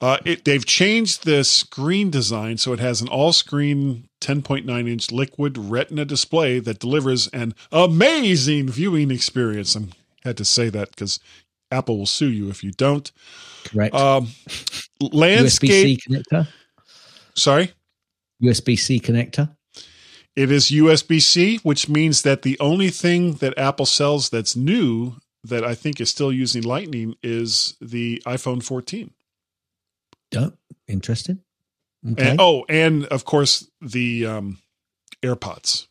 Uh, 0.00 0.16
it, 0.24 0.44
they've 0.46 0.64
changed 0.64 1.24
the 1.24 1.44
screen 1.44 2.10
design 2.10 2.56
so 2.56 2.72
it 2.72 2.80
has 2.80 3.02
an 3.02 3.08
all-screen 3.08 4.08
10.9 4.22 4.88
inch 4.88 5.10
liquid 5.10 5.58
Retina 5.58 6.06
display 6.06 6.58
that 6.58 6.78
delivers 6.78 7.28
an 7.28 7.54
amazing 7.70 8.68
viewing 8.70 9.10
experience. 9.10 9.76
I 9.76 9.82
had 10.22 10.36
to 10.38 10.44
say 10.44 10.70
that 10.70 10.90
because 10.90 11.20
Apple 11.70 11.98
will 11.98 12.06
sue 12.06 12.30
you 12.30 12.48
if 12.48 12.64
you 12.64 12.72
don't. 12.72 13.10
Correct. 13.64 13.94
Um, 13.94 14.26
USB 15.02 15.12
landscape. 15.12 15.70
C 15.70 15.98
connector. 16.08 16.48
Sorry, 17.34 17.72
USB 18.42 18.78
C 18.78 19.00
connector. 19.00 19.54
it 20.34 20.50
is 20.50 20.70
USB 20.70 21.20
C, 21.20 21.58
which 21.58 21.88
means 21.88 22.22
that 22.22 22.42
the 22.42 22.58
only 22.58 22.90
thing 22.90 23.34
that 23.34 23.58
Apple 23.58 23.86
sells 23.86 24.30
that's 24.30 24.56
new 24.56 25.16
that 25.44 25.64
I 25.64 25.74
think 25.74 26.00
is 26.00 26.10
still 26.10 26.32
using 26.32 26.62
Lightning 26.62 27.14
is 27.22 27.76
the 27.80 28.22
iPhone 28.26 28.62
14. 28.62 29.10
Oh, 30.36 30.52
interesting. 30.86 31.40
Okay. 32.12 32.30
And 32.30 32.40
oh, 32.40 32.64
and 32.68 33.04
of 33.06 33.24
course 33.24 33.68
the 33.80 34.26
um, 34.26 34.58
AirPods. 35.22 35.86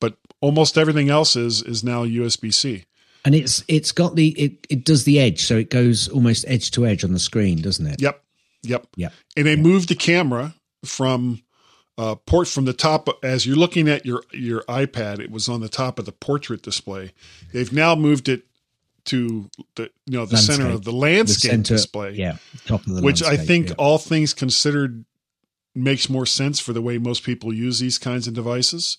But 0.00 0.18
almost 0.40 0.76
everything 0.76 1.08
else 1.10 1.36
is 1.36 1.62
is 1.62 1.82
now 1.82 2.04
USB 2.04 2.52
C. 2.52 2.84
and 3.24 3.34
it's 3.34 3.64
it's 3.68 3.92
got 3.92 4.16
the 4.16 4.28
it, 4.30 4.66
it 4.68 4.84
does 4.84 5.04
the 5.04 5.18
edge, 5.18 5.44
so 5.44 5.56
it 5.56 5.70
goes 5.70 6.08
almost 6.08 6.44
edge 6.46 6.70
to 6.72 6.86
edge 6.86 7.04
on 7.04 7.12
the 7.12 7.18
screen, 7.18 7.62
doesn't 7.62 7.86
it? 7.86 8.02
Yep, 8.02 8.22
yep, 8.62 8.86
Yep. 8.96 9.12
And 9.36 9.46
they 9.46 9.56
moved 9.56 9.88
the 9.88 9.94
camera 9.94 10.54
from 10.84 11.42
uh, 11.98 12.14
port 12.14 12.48
from 12.48 12.66
the 12.66 12.74
top 12.74 13.08
as 13.24 13.46
you're 13.46 13.56
looking 13.56 13.88
at 13.88 14.04
your 14.04 14.22
your 14.32 14.60
iPad. 14.62 15.20
It 15.20 15.30
was 15.30 15.48
on 15.48 15.60
the 15.60 15.68
top 15.70 15.98
of 15.98 16.04
the 16.04 16.12
portrait 16.12 16.62
display. 16.62 17.12
They've 17.52 17.72
now 17.72 17.94
moved 17.94 18.28
it 18.28 18.42
to 19.06 19.48
the 19.76 19.90
you 20.06 20.18
know 20.18 20.26
the 20.26 20.36
center 20.36 20.68
of 20.68 20.84
the 20.84 20.90
The 20.90 20.96
landscape 20.96 21.50
center, 21.50 21.74
display. 21.74 22.12
yeah, 22.12 22.36
top 22.66 22.86
of 22.86 22.94
the 22.96 23.02
which 23.02 23.22
I 23.22 23.36
think 23.36 23.68
yeah. 23.68 23.74
all 23.78 23.98
things 23.98 24.34
considered 24.34 25.04
makes 25.74 26.08
more 26.08 26.26
sense 26.26 26.58
for 26.60 26.72
the 26.72 26.82
way 26.82 26.98
most 26.98 27.22
people 27.22 27.52
use 27.52 27.78
these 27.80 27.98
kinds 27.98 28.26
of 28.26 28.34
devices. 28.34 28.98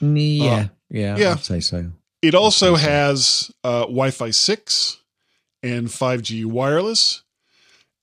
yeah, 0.00 0.68
yeah, 0.90 1.16
yeah. 1.16 1.32
I'd 1.32 1.44
say 1.44 1.60
so. 1.60 1.90
It 2.22 2.34
also 2.34 2.72
Okay. 2.74 2.82
has 2.82 3.50
uh, 3.64 3.82
Wi-Fi 3.82 4.30
six 4.30 4.98
and 5.62 5.88
5G 5.88 6.44
wireless, 6.44 7.22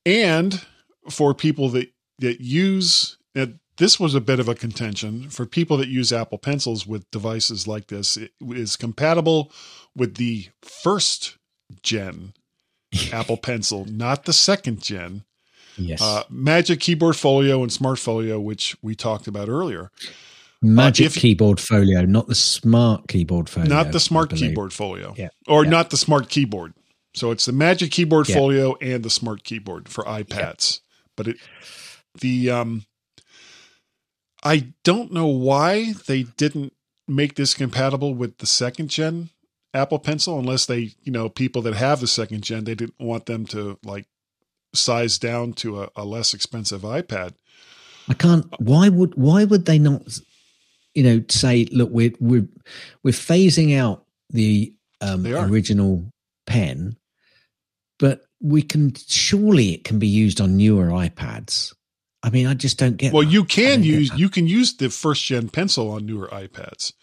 and 0.05 0.65
for 1.09 1.33
people 1.33 1.69
that 1.69 1.91
that 2.19 2.39
use 2.41 3.17
and 3.35 3.59
this 3.77 3.99
was 3.99 4.15
a 4.15 4.21
bit 4.21 4.39
of 4.39 4.47
a 4.47 4.55
contention 4.55 5.29
for 5.29 5.45
people 5.45 5.75
that 5.77 5.89
use 5.89 6.13
Apple 6.13 6.37
Pencils 6.37 6.87
with 6.87 7.09
devices 7.11 7.67
like 7.67 7.87
this. 7.87 8.15
It 8.15 8.31
is 8.41 8.77
compatible 8.77 9.51
with 9.95 10.15
the 10.15 10.47
first 10.61 11.37
gen 11.81 12.33
Apple 13.11 13.37
Pencil, 13.37 13.85
not 13.85 14.25
the 14.25 14.33
second 14.33 14.81
gen. 14.81 15.23
Yes, 15.77 16.01
Uh, 16.01 16.23
Magic 16.29 16.79
Keyboard 16.79 17.15
Folio 17.17 17.61
and 17.61 17.71
Smart 17.71 17.99
Folio, 17.99 18.39
which 18.39 18.77
we 18.81 18.95
talked 18.95 19.27
about 19.27 19.49
earlier. 19.49 19.91
Magic 20.61 21.07
if- 21.07 21.15
keyboard 21.15 21.59
folio, 21.59 22.05
not 22.05 22.27
the 22.27 22.33
smart 22.35 23.07
keyboard 23.07 23.49
folio. 23.49 23.67
not 23.67 23.91
the 23.91 23.99
Smart. 23.99 24.29
Keyboard 24.31 24.71
Folio. 24.73 25.13
Yeah. 25.17 25.27
Or 25.47 25.63
Yeah. 25.63 25.69
not 25.69 25.89
the 25.91 25.97
Smart 25.97 26.29
Keyboard. 26.29 26.73
So 27.13 27.29
it's 27.31 27.45
the 27.45 27.51
Magic 27.51 27.91
Keyboard 27.91 28.27
Yeah. 28.29 28.35
Folio 28.35 28.75
and 28.81 29.03
the 29.03 29.09
Smart 29.09 29.43
Keyboard 29.43 29.89
for 29.89 30.03
iPads. 30.05 30.79
But 31.17 31.27
it 31.27 31.37
the 32.19 32.49
um 32.49 32.85
I 34.43 34.73
don't 34.83 35.11
know 35.11 35.27
why 35.27 35.93
they 36.07 36.23
didn't 36.23 36.73
make 37.07 37.35
this 37.35 37.53
compatible 37.53 38.15
with 38.15 38.37
the 38.37 38.45
second 38.47 38.89
gen 38.89 39.29
Apple 39.75 39.99
Pencil 39.99 40.39
unless 40.39 40.65
they, 40.65 40.95
you 41.03 41.11
know, 41.11 41.29
people 41.29 41.61
that 41.63 41.75
have 41.75 41.99
the 41.99 42.07
second 42.07 42.43
gen, 42.43 42.63
they 42.63 42.75
didn't 42.75 42.99
want 42.99 43.25
them 43.25 43.45
to 43.47 43.77
like 43.83 44.05
size 44.73 45.19
down 45.19 45.53
to 45.53 45.83
a, 45.83 45.89
a 45.95 46.05
less 46.05 46.33
expensive 46.33 46.81
iPad. 46.81 47.33
I 48.07 48.13
can't. 48.13 48.45
Why 48.59 48.89
would 48.89 49.15
why 49.15 49.43
would 49.43 49.65
they 49.65 49.79
not? 49.79 50.19
You 50.93 51.03
know, 51.03 51.23
say, 51.29 51.65
look, 51.71 51.89
we're 51.91 52.13
we're 52.19 52.47
we're 53.03 53.11
phasing 53.11 53.77
out 53.77 54.05
the 54.29 54.73
um, 55.01 55.25
original 55.25 56.05
pen, 56.47 56.95
but 57.99 58.25
we 58.41 58.61
can 58.61 58.93
surely 58.95 59.73
it 59.73 59.83
can 59.83 59.99
be 59.99 60.07
used 60.07 60.39
on 60.39 60.55
newer 60.55 60.87
iPads. 60.87 61.73
I 62.23 62.29
mean, 62.29 62.47
I 62.47 62.53
just 62.53 62.77
don't 62.77 62.97
get. 62.97 63.13
Well, 63.13 63.23
that. 63.23 63.31
you 63.31 63.43
can 63.43 63.83
use 63.83 64.11
you 64.17 64.29
can 64.29 64.47
use 64.47 64.75
the 64.77 64.89
first 64.89 65.25
gen 65.25 65.49
pencil 65.49 65.91
on 65.91 66.05
newer 66.05 66.27
iPads, 66.27 66.93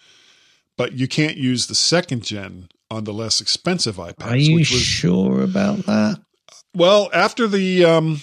but 0.76 0.92
you 0.94 1.06
can't 1.08 1.36
use 1.36 1.66
the 1.66 1.74
second 1.74 2.24
gen 2.24 2.68
on 2.90 3.04
the 3.04 3.12
less 3.12 3.40
expensive 3.40 3.96
iPads. 3.96 4.30
Are 4.30 4.36
you 4.36 4.56
which 4.56 4.70
was 4.70 4.80
sure 4.80 5.42
about 5.42 5.78
that? 5.86 6.20
well 6.74 7.10
after 7.12 7.46
the 7.46 7.84
um 7.84 8.20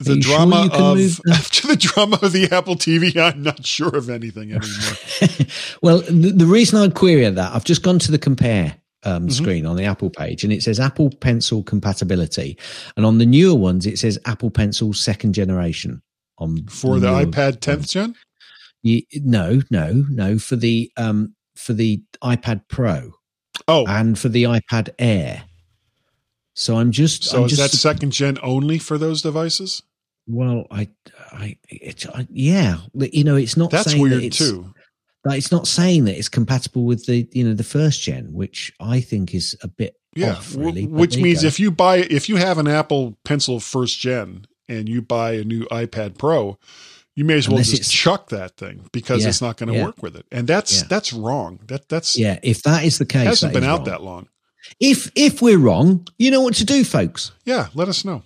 the 0.00 0.16
you 0.16 0.22
sure 0.22 0.36
drama 0.36 0.68
of 0.72 1.20
after 1.32 1.66
the 1.68 1.76
drama 1.76 2.18
of 2.22 2.32
the 2.32 2.48
Apple 2.52 2.76
TV. 2.76 3.16
I'm 3.16 3.42
not 3.42 3.64
sure 3.64 3.96
of 3.96 4.10
anything 4.10 4.52
anymore. 4.52 4.66
well, 5.82 5.98
the, 6.00 6.32
the 6.36 6.46
reason 6.46 6.78
I 6.78 6.88
query 6.92 7.28
that, 7.30 7.54
I've 7.54 7.64
just 7.64 7.82
gone 7.82 7.98
to 8.00 8.10
the 8.12 8.18
compare 8.18 8.76
um, 9.04 9.28
Mhm. 9.28 9.32
screen 9.32 9.66
on 9.66 9.76
the 9.76 9.84
Apple 9.84 10.10
page, 10.10 10.44
and 10.44 10.52
it 10.52 10.62
says 10.62 10.78
Apple 10.80 11.10
Pencil 11.20 11.62
compatibility, 11.62 12.58
and 12.96 13.06
on 13.06 13.18
the 13.18 13.26
newer 13.26 13.54
ones, 13.54 13.86
it 13.86 13.98
says 13.98 14.18
Apple 14.26 14.50
Pencil 14.50 14.92
second 14.92 15.32
generation. 15.32 16.02
On 16.38 16.66
For 16.66 16.98
the 17.00 17.10
newer 17.10 17.24
iPad 17.24 17.60
10th 17.60 17.88
gen, 17.90 18.14
No, 19.14 19.62
no, 19.70 20.04
no. 20.08 20.38
For 20.38 20.56
the 20.56 20.90
um, 20.96 21.34
for 21.54 21.72
the 21.72 22.02
iPad 22.22 22.62
Pro 22.68 23.12
oh, 23.68 23.86
and 23.86 24.18
for 24.18 24.28
the 24.28 24.44
iPad 24.44 24.90
Air. 24.98 25.44
So 26.54 26.76
I'm 26.76 26.90
just. 26.90 27.24
so 27.24 27.40
I'm 27.40 27.44
is 27.44 27.56
just 27.56 27.72
that 27.72 27.76
second 27.76 28.12
gen 28.12 28.38
only 28.42 28.78
for 28.78 28.98
those 28.98 29.22
devices? 29.22 29.82
Well, 30.28 30.66
I, 30.70 30.88
I, 31.30 31.56
it, 31.68 32.04
I, 32.12 32.26
yeah, 32.30 32.78
you 32.94 33.22
know, 33.22 33.36
it's 33.36 33.56
not. 33.56 33.70
That's 33.70 33.90
saying 33.90 34.02
that 34.04 34.10
weird 34.10 34.24
it's, 34.24 34.38
too. 34.38 34.72
Like, 35.24 35.38
it's 35.38 35.52
not 35.52 35.66
saying 35.66 36.04
that 36.04 36.16
it's 36.16 36.28
compatible 36.28 36.84
with 36.84 37.06
the, 37.06 37.28
you 37.32 37.44
know, 37.44 37.54
the 37.54 37.64
first 37.64 38.02
gen, 38.02 38.32
which 38.32 38.72
I 38.80 39.00
think 39.00 39.34
is 39.34 39.56
a 39.62 39.68
bit 39.68 39.96
Yeah, 40.14 40.32
off, 40.32 40.54
really. 40.54 40.86
which 40.86 41.16
means 41.16 41.42
go. 41.42 41.48
if 41.48 41.60
you 41.60 41.70
buy 41.70 41.98
if 41.98 42.28
you 42.28 42.36
have 42.36 42.58
an 42.58 42.68
Apple 42.68 43.18
Pencil 43.24 43.60
first 43.60 43.98
gen 44.00 44.46
and 44.68 44.88
you 44.88 45.02
buy 45.02 45.32
a 45.32 45.44
new 45.44 45.64
iPad 45.66 46.16
Pro, 46.16 46.58
you 47.16 47.24
may 47.24 47.34
as 47.34 47.48
well 47.48 47.56
Unless 47.56 47.70
just 47.70 47.92
chuck 47.92 48.28
that 48.28 48.56
thing 48.56 48.88
because 48.92 49.22
Yeah, 49.22 49.30
it's 49.30 49.42
not 49.42 49.56
going 49.56 49.72
to 49.72 49.74
yeah. 49.78 49.84
work 49.86 50.02
with 50.02 50.14
it. 50.16 50.26
And 50.30 50.46
that's 50.46 50.82
Yeah. 50.82 50.86
that's 50.88 51.12
wrong. 51.12 51.58
That 51.66 51.88
that's 51.88 52.16
yeah, 52.16 52.38
if 52.42 52.62
that 52.62 52.84
is 52.84 52.98
the 52.98 53.06
case, 53.06 53.26
hasn't 53.26 53.52
been 53.54 53.64
out 53.64 53.78
wrong. 53.80 53.84
that 53.86 54.02
long. 54.02 54.28
If 54.80 55.10
if 55.14 55.40
we're 55.42 55.58
wrong, 55.58 56.06
you 56.18 56.30
know 56.30 56.40
what 56.42 56.54
to 56.56 56.64
do, 56.64 56.84
folks. 56.84 57.32
Yeah, 57.44 57.68
let 57.74 57.88
us 57.88 58.04
know. 58.04 58.22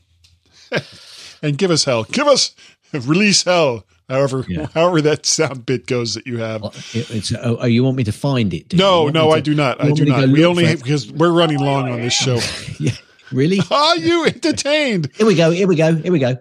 and 1.43 1.57
give 1.57 1.71
us 1.71 1.85
hell. 1.85 2.05
Give 2.05 2.27
us 2.27 2.55
release 2.93 3.43
hell. 3.45 3.87
However, 4.09 4.45
however 4.75 5.01
that 5.03 5.25
sound 5.25 5.65
bit 5.67 5.87
goes 5.87 6.15
that 6.15 6.27
you 6.27 6.39
have. 6.39 6.63
Well, 6.63 6.75
it- 6.93 7.11
It's 7.13 7.33
oh, 7.33 7.59
oh, 7.61 7.67
you 7.67 7.85
want 7.85 7.97
me 7.97 8.03
to 8.05 8.13
find 8.13 8.53
it? 8.53 8.69
do 8.69 8.77
you? 8.77 8.83
You 8.83 8.89
no, 8.89 9.09
no, 9.09 9.29
me 9.29 9.35
I 9.35 9.41
do 9.41 9.55
not. 9.55 9.81
I 9.81 9.93
do 9.93 10.05
not. 10.05 10.29
We 10.31 10.45
only 10.45 10.75
because 10.75 11.13
we're 11.13 11.31
running 11.31 11.61
long 11.61 11.89
on 11.89 12.01
this 12.01 12.13
show. 12.27 12.41
yeah, 12.81 12.91
really. 13.31 13.61
Are 13.61 13.65
ah, 13.71 13.95
you 13.95 14.25
entertained? 14.27 15.11
Here 15.15 15.27
we 15.27 15.37
go. 15.37 15.53
Here 15.53 15.69
we 15.69 15.77
go. 15.77 15.95
Here 15.95 16.11
we 16.11 16.19
go. 16.19 16.37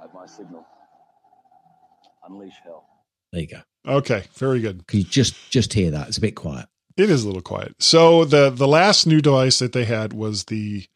Have 0.00 0.14
my 0.14 0.26
signal. 0.26 0.64
Unleash 2.28 2.54
hell. 2.62 2.86
There 3.32 3.42
you 3.42 3.48
go. 3.48 3.60
Okay, 3.86 4.24
very 4.34 4.60
good. 4.60 4.86
Can 4.86 5.00
you 5.00 5.04
just 5.04 5.50
just 5.50 5.72
hear 5.72 5.90
that? 5.90 6.08
It's 6.08 6.18
a 6.18 6.22
bit 6.22 6.34
quiet. 6.34 6.66
It 6.96 7.08
is 7.08 7.24
a 7.24 7.26
little 7.26 7.42
quiet. 7.42 7.76
So 7.82 8.24
the 8.24 8.50
the 8.50 8.68
last 8.68 9.06
new 9.06 9.20
device 9.20 9.58
that 9.60 9.72
they 9.72 9.84
had 9.84 10.12
was 10.12 10.44
the 10.44 10.86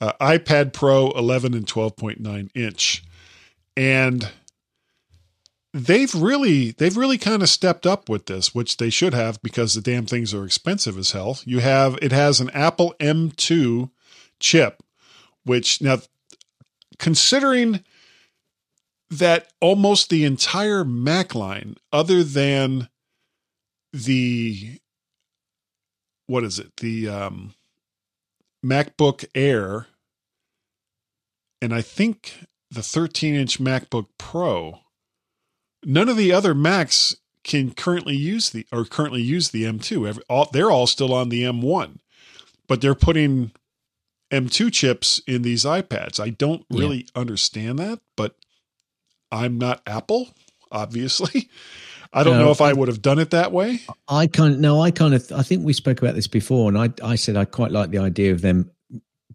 uh, 0.00 0.12
iPad 0.20 0.72
Pro 0.72 1.10
11 1.10 1.54
and 1.54 1.66
12.9 1.66 2.50
inch, 2.54 3.04
and 3.76 4.30
they've 5.74 6.14
really 6.14 6.70
they've 6.72 6.96
really 6.96 7.18
kind 7.18 7.42
of 7.42 7.48
stepped 7.48 7.86
up 7.86 8.08
with 8.08 8.26
this, 8.26 8.54
which 8.54 8.78
they 8.78 8.90
should 8.90 9.14
have 9.14 9.42
because 9.42 9.74
the 9.74 9.80
damn 9.80 10.06
things 10.06 10.32
are 10.32 10.44
expensive 10.44 10.96
as 10.96 11.12
hell. 11.12 11.38
You 11.44 11.58
have 11.58 11.98
it 12.00 12.12
has 12.12 12.40
an 12.40 12.50
Apple 12.50 12.94
M2 12.98 13.90
chip, 14.40 14.82
which 15.44 15.82
now 15.82 15.98
considering 16.98 17.84
that 19.12 19.52
almost 19.60 20.08
the 20.08 20.24
entire 20.24 20.84
Mac 20.84 21.34
line, 21.34 21.76
other 21.92 22.24
than 22.24 22.88
the 23.92 24.78
what 26.26 26.44
is 26.44 26.58
it, 26.58 26.76
the 26.78 27.08
um, 27.08 27.54
MacBook 28.64 29.26
Air, 29.34 29.86
and 31.60 31.74
I 31.74 31.82
think 31.82 32.46
the 32.70 32.82
13 32.82 33.34
inch 33.34 33.60
MacBook 33.60 34.06
Pro, 34.18 34.80
none 35.84 36.08
of 36.08 36.16
the 36.16 36.32
other 36.32 36.54
Macs 36.54 37.14
can 37.44 37.72
currently 37.72 38.16
use 38.16 38.48
the 38.48 38.66
or 38.72 38.86
currently 38.86 39.20
use 39.20 39.50
the 39.50 39.64
M2. 39.64 40.08
Every, 40.08 40.22
all, 40.30 40.48
they're 40.50 40.70
all 40.70 40.86
still 40.86 41.12
on 41.12 41.28
the 41.28 41.42
M1, 41.42 41.98
but 42.66 42.80
they're 42.80 42.94
putting 42.94 43.52
M2 44.32 44.72
chips 44.72 45.20
in 45.26 45.42
these 45.42 45.66
iPads. 45.66 46.18
I 46.18 46.30
don't 46.30 46.64
really 46.70 46.98
yeah. 46.98 47.20
understand 47.20 47.78
that, 47.78 48.00
but 48.16 48.36
I'm 49.32 49.58
not 49.58 49.82
Apple, 49.86 50.28
obviously. 50.70 51.50
I 52.12 52.24
don't 52.24 52.38
no, 52.38 52.44
know 52.44 52.50
if 52.50 52.60
I 52.60 52.74
would 52.74 52.88
have 52.88 53.00
done 53.00 53.18
it 53.18 53.30
that 53.30 53.52
way. 53.52 53.80
I 54.06 54.26
kind 54.26 54.52
of, 54.52 54.60
no, 54.60 54.82
I 54.82 54.90
kind 54.90 55.14
of, 55.14 55.32
I 55.32 55.42
think 55.42 55.64
we 55.64 55.72
spoke 55.72 56.02
about 56.02 56.14
this 56.14 56.28
before, 56.28 56.68
and 56.68 56.76
I, 56.76 56.90
I 57.02 57.14
said 57.14 57.36
I 57.38 57.46
quite 57.46 57.72
like 57.72 57.90
the 57.90 57.98
idea 57.98 58.32
of 58.32 58.42
them 58.42 58.70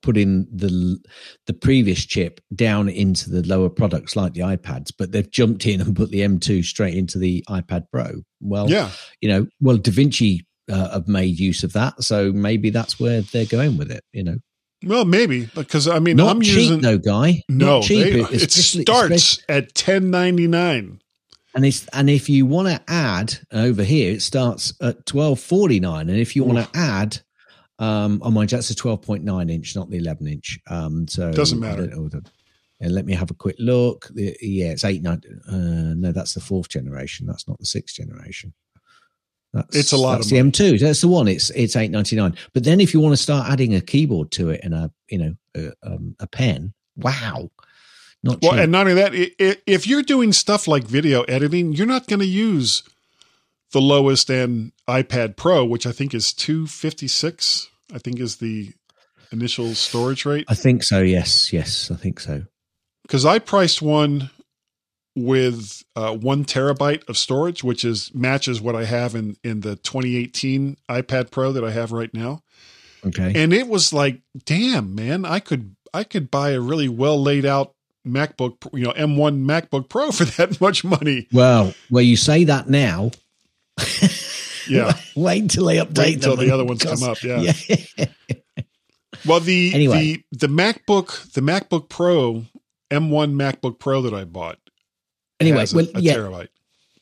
putting 0.02 0.48
the 0.52 1.00
the 1.48 1.54
previous 1.54 2.06
chip 2.06 2.40
down 2.54 2.88
into 2.88 3.32
the 3.32 3.42
lower 3.48 3.70
products 3.70 4.16
like 4.16 4.34
the 4.34 4.42
iPads, 4.42 4.92
but 4.96 5.12
they've 5.12 5.32
jumped 5.32 5.66
in 5.66 5.82
and 5.82 5.96
put 5.96 6.12
the 6.12 6.22
M2 6.22 6.64
straight 6.64 6.94
into 6.94 7.18
the 7.18 7.44
iPad 7.50 7.86
Pro. 7.92 8.22
Well, 8.40 8.70
yeah, 8.70 8.92
you 9.22 9.30
know, 9.30 9.48
well, 9.60 9.78
DaVinci 9.78 10.42
uh, 10.72 10.92
have 10.92 11.08
made 11.08 11.40
use 11.40 11.64
of 11.64 11.74
that, 11.74 12.04
so 12.04 12.32
maybe 12.32 12.70
that's 12.70 13.00
where 13.00 13.22
they're 13.22 13.46
going 13.46 13.78
with 13.78 13.92
it. 13.92 14.04
You 14.14 14.24
know. 14.24 14.38
Well, 14.86 15.06
maybe 15.06 15.50
because 15.56 15.88
I 15.88 16.00
mean, 16.00 16.18
not 16.18 16.36
I'm 16.36 16.42
cheap, 16.42 16.56
using 16.56 16.82
no 16.82 16.98
guy. 16.98 17.44
No, 17.50 17.82
cheap. 17.82 18.30
They, 18.30 18.36
it 18.36 18.52
starts 18.52 19.44
at 19.50 19.74
ten 19.74 20.12
ninety 20.12 20.48
nine. 20.48 21.02
And 21.56 21.66
it's 21.66 21.88
and 21.88 22.08
if 22.08 22.30
you 22.30 22.46
want 22.46 22.68
to 22.68 22.80
add 22.88 23.40
over 23.52 23.84
here, 23.84 24.14
it 24.14 24.22
starts 24.22 24.74
at 24.80 25.08
twelve 25.08 25.40
forty 25.40 25.80
nine. 25.80 26.08
And 26.10 26.20
if 26.20 26.36
you 26.36 26.44
want 26.44 26.60
to 26.60 26.80
add, 26.80 27.20
um, 27.80 28.22
oh 28.24 28.30
mind 28.30 28.52
you, 28.52 28.58
that's 28.58 28.70
a 28.70 28.76
twelve 28.76 29.02
point 29.02 29.24
nine 29.24 29.50
inch, 29.50 29.76
not 29.76 29.90
the 29.90 29.98
eleven 29.98 30.28
inch. 30.28 30.60
Um, 30.70 31.08
so 31.08 31.32
doesn't 31.32 31.60
matter. 31.60 31.90
And 32.80 32.94
let 32.94 33.08
me 33.08 33.16
have 33.16 33.32
a 33.32 33.34
quick 33.34 33.56
look. 33.58 34.08
Yeah, 34.14 34.68
it's 34.68 34.86
eight 34.86 35.02
nine. 35.02 35.20
Uh, 35.48 35.96
no, 35.96 36.12
that's 36.12 36.36
the 36.36 36.42
fourth 36.42 36.70
generation. 36.70 37.26
That's 37.26 37.48
not 37.48 37.58
the 37.58 37.66
sixth 37.66 37.96
generation. 37.96 38.54
That's, 39.54 39.76
it's 39.76 39.92
a 39.92 39.98
lot 39.98 40.18
that's 40.18 40.28
of 40.28 40.32
the 40.32 40.38
M2. 40.38 40.80
That's 40.80 41.02
the 41.02 41.08
one. 41.08 41.28
It's 41.28 41.50
it's 41.52 41.76
eight 41.76 41.92
ninety 41.92 42.16
nine. 42.16 42.36
But 42.54 42.64
then 42.64 42.80
if 42.80 42.94
you 42.94 43.00
want 43.00 43.14
to 43.14 43.22
start 43.22 43.50
adding 43.50 43.74
a 43.74 43.82
keyboard 43.82 44.32
to 44.32 44.50
it 44.50 44.62
and 44.64 44.74
a 44.74 44.92
you 45.10 45.18
know 45.18 45.36
a, 45.56 45.72
um, 45.84 46.16
a 46.20 46.28
pen, 46.28 46.74
wow, 46.96 47.50
not 48.24 48.42
well, 48.42 48.52
cheap. 48.54 48.62
and 48.62 48.72
not 48.72 48.88
only 48.88 48.94
that, 48.96 49.12
if 49.66 49.88
you're 49.88 50.04
doing 50.04 50.34
stuff 50.34 50.68
like 50.68 50.84
video 50.84 51.24
editing, 51.24 51.74
you're 51.74 51.88
not 51.88 52.08
going 52.08 52.20
to 52.20 52.26
use 52.26 52.84
the 53.72 53.82
lowest 53.82 54.30
end 54.30 54.74
iPad 54.88 55.36
Pro, 55.38 55.66
which 55.66 55.86
I 55.86 55.92
think 55.92 56.14
is 56.14 56.34
256. 56.34 57.70
I 57.94 58.00
think 58.00 58.20
is 58.20 58.38
the 58.38 58.74
initial 59.32 59.74
storage 59.76 60.26
rate. 60.26 60.46
I 60.50 60.56
think 60.56 60.84
so. 60.84 61.02
Yes, 61.02 61.54
yes, 61.54 61.90
I 61.92 61.96
think 61.96 62.20
so. 62.20 62.44
Because 63.04 63.26
I 63.26 63.40
priced 63.40 63.82
one 63.82 64.30
with 65.18 65.84
uh, 65.96 66.14
one 66.16 66.46
terabyte 66.46 67.08
of 67.10 67.18
storage, 67.18 67.64
which 67.64 67.84
is 67.84 68.14
matches 68.14 68.62
what 68.62 68.76
I 68.76 68.86
have 68.86 69.16
in 69.16 69.36
in 69.44 69.62
the 69.62 69.76
2018 69.78 70.78
iPad 70.90 71.32
Pro 71.32 71.52
that 71.52 71.64
I 71.64 71.72
have 71.72 71.92
right 71.92 72.14
now. 72.14 72.44
Okay, 73.06 73.34
and 73.36 73.52
it 73.52 73.68
was 73.68 73.92
like, 73.92 74.22
damn, 74.46 74.94
man, 74.94 75.26
I 75.26 75.40
could 75.40 75.76
I 75.94 76.04
could 76.04 76.30
buy 76.30 76.52
a 76.52 76.62
really 76.62 76.88
well 76.88 77.22
laid 77.22 77.46
out 77.46 77.74
MacBook, 78.08 78.68
you 78.74 78.84
know, 78.84 78.94
M1 78.94 79.44
MacBook 79.46 79.90
Pro 79.90 80.12
for 80.12 80.26
that 80.26 80.62
much 80.62 80.84
money. 80.84 81.28
Well, 81.32 81.74
well, 81.90 82.04
you 82.04 82.16
say 82.16 82.44
that 82.46 82.70
now. 82.70 83.12
yeah. 84.70 84.94
Wait 85.16 85.42
until 85.42 85.66
they 85.66 85.78
update 85.78 85.98
Wait 85.98 86.16
until 86.16 86.36
the 86.36 86.52
other 86.52 86.66
ones 86.66 86.84
come 86.84 87.04
up. 87.04 87.22
Yeah. 87.24 87.54
yeah. 87.68 88.06
well, 89.26 89.40
the 89.40 89.74
anyway. 89.74 90.24
the 90.32 90.48
the 90.48 90.48
MacBook 90.48 91.34
the 91.34 91.42
MacBook 91.42 91.90
Pro 91.90 92.46
M1 92.92 93.34
MacBook 93.34 93.80
Pro 93.80 94.02
that 94.02 94.14
I 94.14 94.24
bought. 94.24 94.60
Anyway, 95.40 95.66
well, 95.74 95.86
a, 95.96 95.98
a 95.98 96.02
yeah. 96.02 96.16
terabyte. 96.16 96.48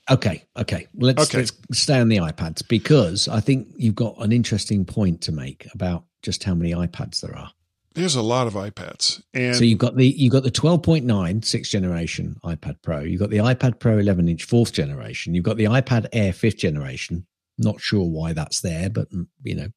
Okay, 0.09 0.43
okay. 0.57 0.87
Let's 0.95 1.23
okay. 1.23 1.39
let's 1.39 1.53
stay 1.71 1.99
on 1.99 2.09
the 2.09 2.17
iPads 2.17 2.67
because 2.67 3.27
I 3.27 3.39
think 3.39 3.67
you've 3.75 3.95
got 3.95 4.15
an 4.19 4.31
interesting 4.31 4.85
point 4.85 5.21
to 5.21 5.31
make 5.31 5.67
about 5.73 6.03
just 6.21 6.43
how 6.43 6.53
many 6.53 6.73
iPads 6.73 7.21
there 7.21 7.35
are. 7.35 7.51
There's 7.95 8.15
a 8.15 8.21
lot 8.21 8.45
of 8.45 8.53
iPads, 8.53 9.23
and 9.33 9.55
so 9.55 9.63
you've 9.63 9.79
got 9.79 9.95
the 9.95 10.05
you've 10.05 10.33
got 10.33 10.43
the 10.43 10.51
12.9 10.51 11.45
sixth 11.45 11.71
generation 11.71 12.35
iPad 12.43 12.75
Pro. 12.83 12.99
You've 12.99 13.21
got 13.21 13.29
the 13.29 13.37
iPad 13.37 13.79
Pro 13.79 13.97
11 13.97 14.27
inch 14.27 14.43
fourth 14.43 14.73
generation. 14.73 15.33
You've 15.33 15.45
got 15.45 15.57
the 15.57 15.65
iPad 15.65 16.07
Air 16.11 16.33
fifth 16.33 16.57
generation. 16.57 17.25
Not 17.57 17.79
sure 17.79 18.03
why 18.03 18.33
that's 18.33 18.59
there, 18.59 18.89
but 18.89 19.09
mm, 19.11 19.27
you 19.43 19.55
know, 19.55 19.69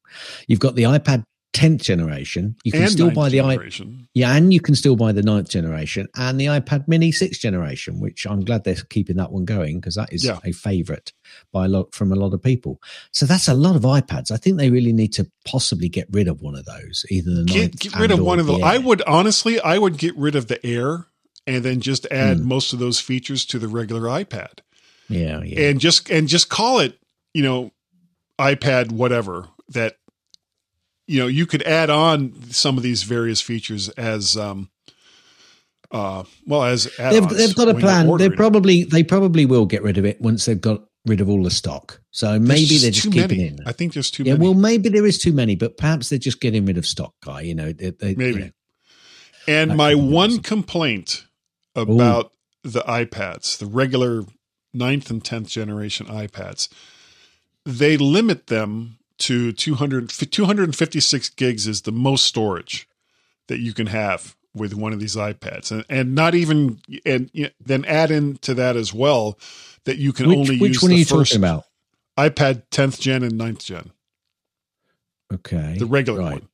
you've 0.47 0.59
got 0.59 0.75
the 0.75 0.83
iPad 0.83 1.23
10th 1.53 1.81
generation. 1.81 2.55
You 2.63 2.71
can 2.71 2.83
and 2.83 2.91
still 2.91 3.11
buy 3.11 3.29
the 3.29 3.37
generation. 3.37 4.01
i 4.01 4.07
yeah, 4.13 4.35
and 4.35 4.53
you 4.53 4.59
can 4.59 4.75
still 4.75 4.95
buy 4.95 5.11
the 5.11 5.23
ninth 5.23 5.49
generation 5.49 6.07
and 6.15 6.39
the 6.39 6.45
iPad 6.45 6.87
Mini 6.87 7.11
sixth 7.11 7.41
generation, 7.41 7.99
which 7.99 8.27
I'm 8.27 8.45
glad 8.45 8.63
they're 8.63 8.75
keeping 8.89 9.17
that 9.17 9.31
one 9.31 9.45
going 9.45 9.79
because 9.79 9.95
that 9.95 10.13
is 10.13 10.25
yeah. 10.25 10.39
a 10.43 10.51
favorite 10.51 11.11
by 11.51 11.65
a 11.65 11.67
lot 11.67 11.93
from 11.93 12.11
a 12.11 12.15
lot 12.15 12.33
of 12.33 12.43
people. 12.43 12.79
So 13.11 13.25
that's 13.25 13.47
a 13.47 13.53
lot 13.53 13.75
of 13.75 13.81
iPads. 13.81 14.31
I 14.31 14.37
think 14.37 14.57
they 14.57 14.69
really 14.69 14.93
need 14.93 15.13
to 15.13 15.29
possibly 15.45 15.89
get 15.89 16.07
rid 16.11 16.27
of 16.27 16.41
one 16.41 16.55
of 16.55 16.65
those, 16.65 17.05
either 17.09 17.31
the 17.31 17.45
get, 17.45 17.79
get 17.79 17.95
rid 17.97 18.11
of 18.11 18.19
one 18.19 18.39
of 18.39 18.45
them. 18.45 18.63
I 18.63 18.77
would 18.77 19.01
honestly, 19.03 19.59
I 19.59 19.77
would 19.77 19.97
get 19.97 20.15
rid 20.15 20.35
of 20.35 20.47
the 20.47 20.63
Air 20.65 21.07
and 21.47 21.63
then 21.65 21.81
just 21.81 22.05
add 22.11 22.37
mm. 22.37 22.43
most 22.43 22.73
of 22.73 22.79
those 22.79 22.99
features 22.99 23.45
to 23.47 23.59
the 23.59 23.67
regular 23.67 24.01
iPad. 24.01 24.59
Yeah, 25.07 25.41
yeah, 25.41 25.69
and 25.69 25.79
just 25.79 26.11
and 26.11 26.27
just 26.27 26.49
call 26.49 26.79
it, 26.79 26.99
you 27.33 27.41
know, 27.41 27.71
iPad 28.37 28.91
whatever 28.91 29.47
that 29.69 29.97
you 31.09 31.19
know 31.19 31.27
you 31.27 31.45
could 31.47 31.63
add 31.63 31.89
on 31.89 32.33
some 32.51 32.77
of 32.77 32.83
these 32.83 33.03
various 33.03 33.41
features 33.41 33.89
as 33.89 34.37
um 34.37 34.69
uh 35.91 36.23
well 36.45 36.65
as 36.65 36.83
they've, 36.97 37.27
they've 37.29 37.55
got 37.55 37.67
a 37.67 37.73
plan. 37.73 38.15
They 38.17 38.29
probably 38.29 38.83
they 38.83 39.03
probably 39.03 39.45
will 39.47 39.65
get 39.65 39.81
rid 39.81 39.97
of 39.97 40.05
it 40.05 40.21
once 40.21 40.45
they've 40.45 40.61
got 40.61 40.83
rid 41.05 41.19
of 41.19 41.27
all 41.27 41.43
the 41.43 41.49
stock. 41.49 41.99
So 42.11 42.37
maybe 42.37 42.77
they're 42.77 42.91
just 42.91 43.11
keeping 43.11 43.39
it 43.39 43.53
in 43.53 43.59
i 43.65 43.71
think 43.71 43.93
there's 43.93 44.11
too 44.11 44.23
yeah 44.23 44.33
many. 44.33 44.45
well 44.45 44.53
maybe 44.53 44.89
there 44.89 45.05
is 45.05 45.17
too 45.17 45.33
many 45.33 45.55
but 45.55 45.77
perhaps 45.77 46.09
they're 46.09 46.19
just 46.19 46.41
getting 46.41 46.65
rid 46.65 46.77
of 46.77 46.85
stock 46.85 47.13
guy 47.23 47.41
you 47.41 47.55
know 47.55 47.71
they, 47.71 47.91
they, 47.91 48.15
maybe. 48.15 48.39
you 48.39 48.45
know, 48.45 48.51
and 49.47 49.77
my 49.77 49.95
one 49.95 50.31
awesome. 50.31 50.43
complaint 50.43 51.25
about 51.75 52.31
Ooh. 52.65 52.69
the 52.69 52.81
ipads 52.81 53.57
the 53.57 53.65
regular 53.65 54.23
ninth 54.73 55.09
and 55.09 55.23
10th 55.23 55.47
generation 55.47 56.07
ipads 56.07 56.67
they 57.65 57.95
limit 57.95 58.47
them 58.47 58.98
to 59.19 59.51
200, 59.51 60.09
256 60.09 61.29
gigs 61.29 61.67
is 61.67 61.81
the 61.83 61.91
most 61.91 62.25
storage 62.25 62.87
that 63.47 63.59
you 63.59 63.73
can 63.73 63.87
have 63.87 64.35
with 64.55 64.73
one 64.73 64.93
of 64.93 64.99
these 64.99 65.15
iPads, 65.15 65.71
and, 65.71 65.85
and 65.89 66.15
not 66.15 66.35
even 66.35 66.79
and 67.05 67.29
you 67.33 67.45
know, 67.45 67.49
then 67.63 67.85
add 67.85 68.11
into 68.11 68.53
that 68.55 68.75
as 68.75 68.93
well 68.93 69.37
that 69.85 69.97
you 69.97 70.11
can 70.11 70.27
which, 70.27 70.37
only 70.37 70.59
which 70.59 70.73
use 70.73 70.81
one 70.81 70.89
the 70.89 70.95
are 70.95 70.99
you 70.99 71.05
first 71.05 71.31
talking 71.31 71.43
about? 71.43 71.65
iPad 72.17 72.63
10th 72.71 72.99
gen 72.99 73.23
and 73.23 73.33
9th 73.33 73.63
gen. 73.63 73.91
Okay, 75.33 75.75
the 75.77 75.85
regular 75.85 76.19
right. 76.19 76.33
one. 76.33 76.49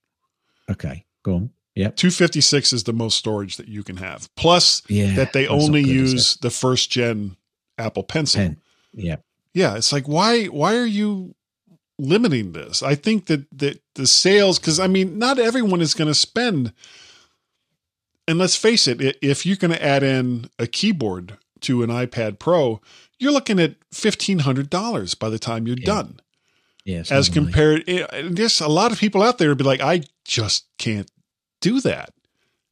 Okay, 0.70 1.06
go 1.24 1.36
on. 1.36 1.50
Yep. 1.76 1.98
256 1.98 2.74
is 2.74 2.84
the 2.86 2.94
most 2.94 3.18
storage 3.18 3.58
that 3.58 3.68
you 3.68 3.84
can 3.84 3.98
have. 3.98 4.30
Plus 4.36 4.82
yeah, 4.88 5.16
that 5.16 5.34
they 5.34 5.48
only 5.48 5.84
good, 5.84 5.92
use 5.92 6.38
the 6.38 6.50
first 6.50 6.90
gen 6.90 7.36
Apple 7.78 8.04
Pencil. 8.04 8.42
Pen. 8.42 8.62
Yeah. 8.94 9.18
Yeah, 9.54 9.76
it's 9.76 9.94
like 9.94 10.06
why 10.06 10.46
why 10.46 10.76
are 10.76 10.86
you 10.86 11.36
limiting 11.98 12.52
this. 12.52 12.84
I 12.84 12.96
think 12.96 13.28
that 13.28 13.46
that 13.58 13.82
the 13.96 14.08
sales 14.08 14.60
because 14.60 14.80
I 14.80 14.88
mean 14.88 15.18
not 15.18 15.40
everyone 15.40 15.82
is 15.82 15.94
going 15.94 16.08
to 16.08 16.16
spend. 16.16 16.74
And 18.28 18.40
let's 18.40 18.56
face 18.56 18.88
it, 18.88 19.18
if 19.22 19.46
you're 19.46 19.56
going 19.56 19.72
to 19.72 19.84
add 19.84 20.02
in 20.02 20.50
a 20.58 20.66
keyboard 20.66 21.38
to 21.62 21.84
an 21.84 21.92
iPad 21.92 22.40
Pro, 22.40 22.82
you're 23.20 23.32
looking 23.32 23.60
at 23.60 23.76
fifteen 23.92 24.40
hundred 24.40 24.70
dollars 24.70 25.14
by 25.16 25.30
the 25.30 25.40
time 25.40 25.68
you're 25.68 25.78
yeah. 25.78 25.86
done. 25.86 26.20
Yes, 26.86 27.12
as 27.12 27.30
compared, 27.30 27.84
eh, 27.88 28.06
there's 28.30 28.62
a 28.62 28.68
lot 28.68 28.92
of 28.92 29.00
people 29.00 29.24
out 29.24 29.40
there 29.40 29.50
would 29.50 29.58
be 29.58 29.64
like, 29.64 29.82
I 29.82 30.04
just 30.24 30.68
can't 30.78 31.10
do 31.60 31.82
that. 31.82 32.14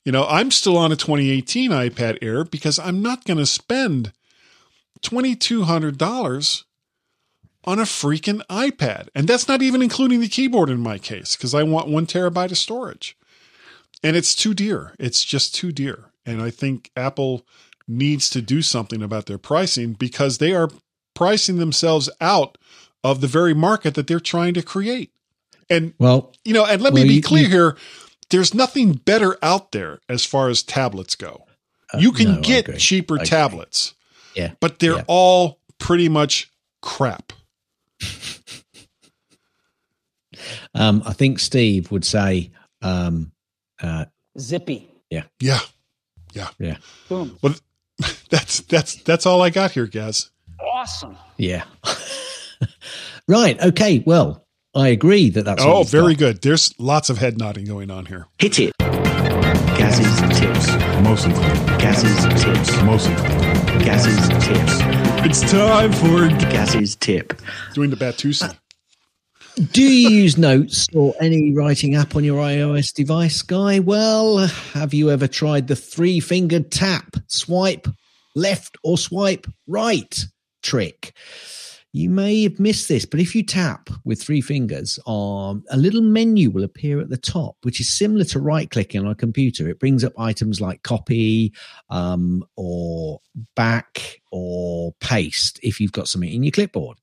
You 0.06 0.12
know, 0.12 0.28
I'm 0.28 0.52
still 0.52 0.78
on 0.78 0.92
a 0.92 0.96
2018 0.96 1.72
iPad 1.72 2.20
Air 2.22 2.44
because 2.44 2.78
I'm 2.78 3.02
not 3.02 3.26
going 3.26 3.38
to 3.38 3.46
spend 3.46 4.12
twenty 5.02 5.36
two 5.36 5.64
hundred 5.64 5.98
dollars 5.98 6.66
on 7.66 7.80
a 7.80 7.84
freaking 7.84 8.46
iPad. 8.48 9.08
And 9.16 9.28
that's 9.28 9.48
not 9.48 9.62
even 9.62 9.82
including 9.82 10.20
the 10.20 10.28
keyboard 10.28 10.70
in 10.70 10.80
my 10.80 10.98
case, 10.98 11.36
because 11.36 11.54
I 11.54 11.64
want 11.64 11.88
one 11.88 12.06
terabyte 12.06 12.52
of 12.52 12.58
storage. 12.58 13.18
And 14.04 14.16
it's 14.18 14.36
too 14.36 14.54
dear. 14.54 14.94
It's 15.00 15.24
just 15.24 15.56
too 15.56 15.72
dear. 15.72 16.06
And 16.26 16.42
I 16.42 16.50
think 16.50 16.92
Apple 16.96 17.46
needs 17.88 18.30
to 18.32 18.42
do 18.42 18.62
something 18.62 19.02
about 19.02 19.26
their 19.28 19.38
pricing 19.38 19.94
because 19.94 20.38
they 20.38 20.54
are 20.54 20.70
pricing 21.14 21.58
themselves 21.58 22.10
out 22.20 22.58
of 23.04 23.22
the 23.22 23.28
very 23.28 23.54
market 23.54 23.94
that 23.96 24.08
they're 24.08 24.20
trying 24.20 24.54
to 24.56 24.62
create. 24.62 25.12
And 25.70 25.94
Well, 26.00 26.34
you 26.44 26.54
know, 26.54 26.66
and 26.66 26.82
let 26.82 26.94
Well, 26.94 27.04
me 27.04 27.10
be 27.10 27.16
you- 27.16 27.22
clear 27.22 27.44
you- 27.44 27.50
here, 27.50 27.78
there's 28.30 28.54
nothing 28.54 28.94
better 28.94 29.38
out 29.42 29.72
there 29.74 30.00
as 30.10 30.26
far 30.26 30.50
as 30.50 30.64
tablets 30.64 31.16
go. 31.16 31.46
you 32.00 32.12
can 32.12 32.28
Uh, 32.28 32.36
no, 32.38 32.42
get 32.42 32.80
cheaper 32.80 33.20
tablets, 33.20 33.94
yeah. 34.36 34.54
but 34.60 34.80
they're 34.80 34.96
Yeah. 34.96 35.04
all 35.08 35.60
pretty 35.78 36.10
much 36.10 36.50
crap. 36.82 37.32
Um, 40.74 41.04
I 41.06 41.14
think 41.14 41.40
Steve 41.40 41.92
would 41.92 42.06
say, 42.06 42.52
um, 42.82 43.32
uh, 43.82 44.06
Zippy. 44.40 44.90
Yeah. 45.10 45.24
yeah. 45.40 45.60
Yeah. 46.34 46.50
Yeah. 46.60 46.78
Boom. 47.10 47.38
Well, 47.42 47.54
that's 48.30 48.62
that's 48.62 48.96
that's 49.04 49.26
all 49.26 49.42
I 49.42 49.50
got 49.52 49.72
here, 49.72 49.86
guys. 49.86 50.32
Awesome. 50.60 51.18
Yeah. 51.38 51.64
right. 53.28 53.60
Okay. 53.62 54.04
Well, 54.06 54.46
I 54.76 54.88
agree 54.88 55.30
that 55.30 55.46
that's. 55.46 55.62
Oh, 55.64 55.84
very 55.84 56.14
got. 56.14 56.20
good. 56.20 56.42
There's 56.42 56.74
lots 56.80 57.10
of 57.12 57.20
head 57.20 57.38
nodding 57.38 57.66
going 57.66 57.92
on 57.92 58.08
here. 58.08 58.28
Hit 58.40 58.60
it. 58.60 58.74
Gaz's 58.80 60.40
tips. 60.40 60.68
Mostly. 61.04 61.34
Gaz's 61.78 62.44
tips. 62.44 62.82
Mostly. 62.84 63.14
Gaz's 63.84 64.28
tips. 64.46 64.78
It's 65.26 65.52
time 65.52 65.92
for 65.92 66.30
Gaz's 66.50 66.96
tip. 66.96 67.40
doing 67.74 67.90
the 67.90 67.96
Batusi. 67.96 68.56
Do 69.56 69.84
you 69.84 70.10
use 70.10 70.36
Notes 70.36 70.88
or 70.96 71.14
any 71.22 71.54
writing 71.54 71.94
app 71.94 72.16
on 72.16 72.24
your 72.24 72.42
iOS 72.42 72.92
device, 72.92 73.44
Guy? 73.44 73.80
Well, 73.80 74.48
have 74.48 74.96
you 74.96 75.12
ever 75.12 75.28
tried 75.28 75.68
the 75.68 75.76
three 75.76 76.20
fingered 76.20 76.72
tap, 76.72 77.18
swipe 77.28 77.88
left 78.36 78.78
or 78.84 78.98
swipe 78.98 79.46
right 79.68 80.26
trick? 80.64 81.16
You 81.96 82.10
may 82.10 82.42
have 82.42 82.60
missed 82.60 82.88
this, 82.88 83.06
but 83.06 83.20
if 83.20 83.36
you 83.36 83.44
tap 83.44 83.92
with 84.04 84.20
three 84.20 84.42
fingers, 84.42 84.98
um, 85.06 85.64
a 85.70 85.78
little 85.78 86.02
menu 86.02 86.50
will 86.50 86.64
appear 86.64 87.00
at 87.00 87.10
the 87.10 87.18
top, 87.18 87.56
which 87.62 87.80
is 87.80 87.88
similar 87.88 88.24
to 88.26 88.40
right 88.40 88.68
clicking 88.72 89.02
on 89.02 89.12
a 89.12 89.16
computer. 89.16 89.70
It 89.70 89.80
brings 89.80 90.04
up 90.04 90.20
items 90.20 90.60
like 90.60 90.82
copy 90.82 91.54
um, 91.92 92.44
or 92.56 93.22
back 93.56 94.22
or 94.32 94.94
paste 95.00 95.60
if 95.64 95.80
you've 95.80 95.92
got 95.92 96.08
something 96.08 96.32
in 96.32 96.44
your 96.44 96.52
clipboard. 96.52 96.98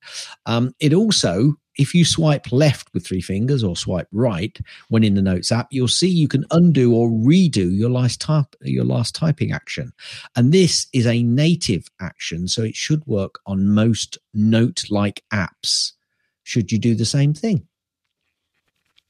Um, 0.45 0.73
it 0.79 0.93
also, 0.93 1.55
if 1.77 1.93
you 1.93 2.05
swipe 2.05 2.51
left 2.51 2.93
with 2.93 3.05
three 3.05 3.21
fingers 3.21 3.63
or 3.63 3.75
swipe 3.75 4.07
right 4.11 4.57
when 4.89 5.03
in 5.03 5.15
the 5.15 5.21
Notes 5.21 5.51
app, 5.51 5.67
you'll 5.71 5.87
see 5.87 6.07
you 6.07 6.27
can 6.27 6.45
undo 6.51 6.93
or 6.93 7.09
redo 7.09 7.75
your 7.75 7.89
last 7.89 8.21
type 8.21 8.55
your 8.61 8.85
last 8.85 9.15
typing 9.15 9.51
action. 9.51 9.91
And 10.35 10.51
this 10.51 10.87
is 10.93 11.07
a 11.07 11.23
native 11.23 11.87
action, 11.99 12.47
so 12.47 12.63
it 12.63 12.75
should 12.75 13.05
work 13.07 13.39
on 13.45 13.69
most 13.69 14.17
note-like 14.33 15.23
apps. 15.33 15.93
Should 16.43 16.71
you 16.71 16.79
do 16.79 16.95
the 16.95 17.05
same 17.05 17.33
thing? 17.33 17.67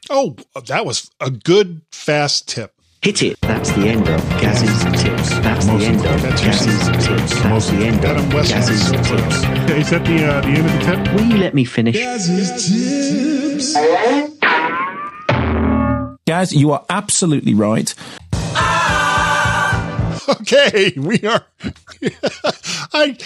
Oh, 0.10 0.36
that 0.66 0.86
was 0.86 1.10
a 1.20 1.30
good 1.30 1.82
fast 1.92 2.50
tip. 2.50 2.81
Hit 3.02 3.24
it. 3.24 3.42
That's 3.42 3.72
the 3.72 3.88
end 3.88 4.08
of 4.08 4.22
Gaz's 4.40 4.84
tips. 5.02 5.30
That's 5.40 5.66
the 5.66 5.72
end 5.74 6.06
of 6.06 6.22
Gaz's 6.22 6.88
tips. 7.04 7.34
That's 7.34 7.46
Mostly. 7.46 7.78
the 7.78 7.86
end 7.86 8.06
of 8.06 8.30
Gaz's 8.30 8.92
tips. 8.92 9.72
Is 9.72 9.90
that 9.90 10.06
the 10.06 10.24
uh, 10.24 10.42
the 10.42 10.48
end 10.50 10.68
of 10.68 10.74
the 10.74 10.80
tip? 10.86 11.14
Will 11.16 11.26
you 11.26 11.38
let 11.38 11.56
me 11.56 11.66
finish? 11.66 11.96
Gaz, 16.28 16.54
you 16.54 16.72
are 16.72 16.86
absolutely 16.90 17.56
right. 17.56 17.94
Okay, 20.30 20.94
we 20.96 21.20
are. 21.24 21.44
I. 22.94 23.18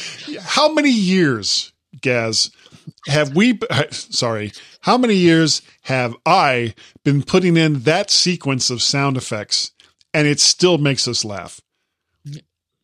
How 0.41 0.71
many 0.73 0.89
years, 0.89 1.71
Gaz, 2.01 2.49
have 3.07 3.35
we? 3.35 3.59
Sorry, 3.91 4.51
how 4.81 4.97
many 4.97 5.15
years 5.15 5.61
have 5.83 6.15
I 6.25 6.73
been 7.03 7.23
putting 7.23 7.57
in 7.57 7.81
that 7.81 8.09
sequence 8.11 8.69
of 8.69 8.81
sound 8.81 9.17
effects, 9.17 9.71
and 10.13 10.27
it 10.27 10.39
still 10.39 10.77
makes 10.77 11.07
us 11.07 11.23
laugh? 11.25 11.59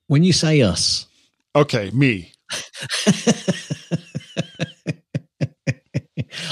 When 0.07 0.23
you 0.23 0.33
say 0.33 0.61
us, 0.61 1.07
Okay, 1.55 1.89
me. 1.91 2.33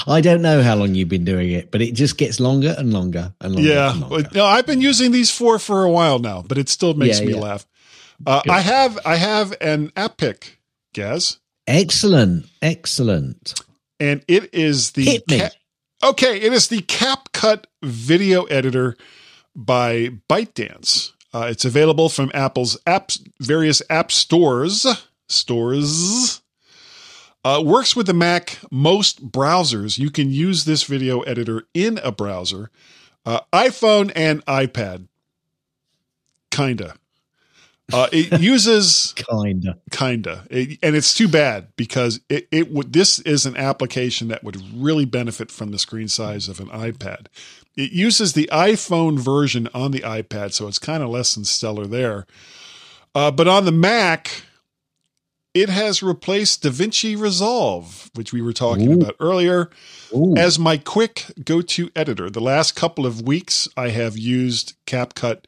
I 0.06 0.20
don't 0.20 0.42
know 0.42 0.62
how 0.62 0.74
long 0.76 0.94
you've 0.94 1.08
been 1.08 1.24
doing 1.24 1.50
it, 1.52 1.70
but 1.70 1.80
it 1.80 1.92
just 1.94 2.18
gets 2.18 2.38
longer 2.40 2.74
and 2.76 2.92
longer 2.92 3.34
and 3.40 3.54
longer. 3.54 3.70
Yeah, 3.70 3.92
and 3.92 4.00
longer. 4.00 4.28
no, 4.34 4.44
I've 4.44 4.66
been 4.66 4.80
using 4.80 5.10
these 5.12 5.30
four 5.30 5.58
for 5.58 5.84
a 5.84 5.90
while 5.90 6.18
now, 6.18 6.42
but 6.46 6.58
it 6.58 6.68
still 6.68 6.94
makes 6.94 7.20
Yeah, 7.20 7.26
me 7.26 7.34
yeah. 7.34 7.40
laugh. 7.40 7.66
Uh, 8.26 8.42
I 8.48 8.60
have 8.60 8.98
I 9.06 9.16
have 9.16 9.54
an 9.60 9.92
app 9.96 10.18
pick, 10.18 10.58
Gaz, 10.92 11.38
Excellent, 11.66 12.46
excellent. 12.62 13.60
and 13.98 14.24
it 14.26 14.52
is 14.54 14.92
the. 14.92 15.04
Ca- 15.28 16.08
okay, 16.10 16.40
it 16.40 16.52
is 16.52 16.68
the 16.68 16.82
CapCut 16.82 17.64
video 17.82 18.44
editor 18.44 18.96
by 19.54 20.08
ByteDance. 20.28 21.12
Uh, 21.32 21.46
it's 21.50 21.64
available 21.64 22.08
from 22.08 22.30
Apple's 22.34 22.76
apps, 22.86 23.20
various 23.40 23.82
app 23.88 24.10
stores. 24.10 24.84
Stores. 25.28 26.42
Uh, 27.44 27.62
works 27.64 27.94
with 27.94 28.06
the 28.06 28.12
Mac. 28.14 28.58
Most 28.70 29.30
browsers. 29.30 29.98
You 29.98 30.10
can 30.10 30.30
use 30.30 30.64
this 30.64 30.82
video 30.82 31.20
editor 31.20 31.68
in 31.72 31.98
a 32.02 32.10
browser. 32.10 32.70
Uh, 33.24 33.40
iPhone 33.52 34.10
and 34.16 34.44
iPad. 34.46 35.06
Kinda. 36.50 36.94
Uh, 37.92 38.08
it 38.12 38.40
uses 38.54 39.14
Kinda. 39.16 39.76
kinda 39.90 40.44
It- 40.50 40.78
and 40.82 40.94
it's 40.96 41.14
too 41.14 41.28
bad 41.28 41.68
because 41.76 42.20
it, 42.28 42.48
it 42.50 42.72
would 42.72 42.92
this 42.92 43.18
is 43.20 43.46
an 43.46 43.56
application 43.56 44.28
that 44.28 44.42
would 44.44 44.60
really 44.74 45.04
benefit 45.04 45.50
from 45.50 45.70
the 45.70 45.78
screen 45.78 46.08
size 46.08 46.48
of 46.48 46.60
an 46.60 46.68
ipad 46.68 47.26
it 47.76 47.92
uses 47.92 48.32
the 48.32 48.48
iphone 48.52 49.18
version 49.18 49.68
on 49.74 49.90
the 49.90 50.00
ipad 50.00 50.52
so 50.52 50.66
it's 50.68 50.78
kind 50.78 51.02
of 51.02 51.08
less 51.10 51.34
than 51.34 51.44
stellar 51.44 51.86
there 51.86 52.26
uh, 53.14 53.30
but 53.30 53.48
on 53.48 53.64
the 53.64 53.72
mac 53.72 54.42
it 55.52 55.68
has 55.68 56.02
replaced 56.02 56.62
davinci 56.62 57.18
resolve 57.20 58.10
which 58.14 58.32
we 58.32 58.40
were 58.42 58.52
talking 58.52 58.92
Ooh. 58.92 59.00
about 59.00 59.16
earlier 59.20 59.68
Ooh. 60.14 60.36
as 60.36 60.58
my 60.58 60.76
quick 60.76 61.24
go-to 61.44 61.90
editor 61.96 62.30
the 62.30 62.40
last 62.40 62.76
couple 62.76 63.04
of 63.06 63.22
weeks 63.22 63.68
i 63.76 63.88
have 63.88 64.16
used 64.16 64.74
capcut 64.86 65.44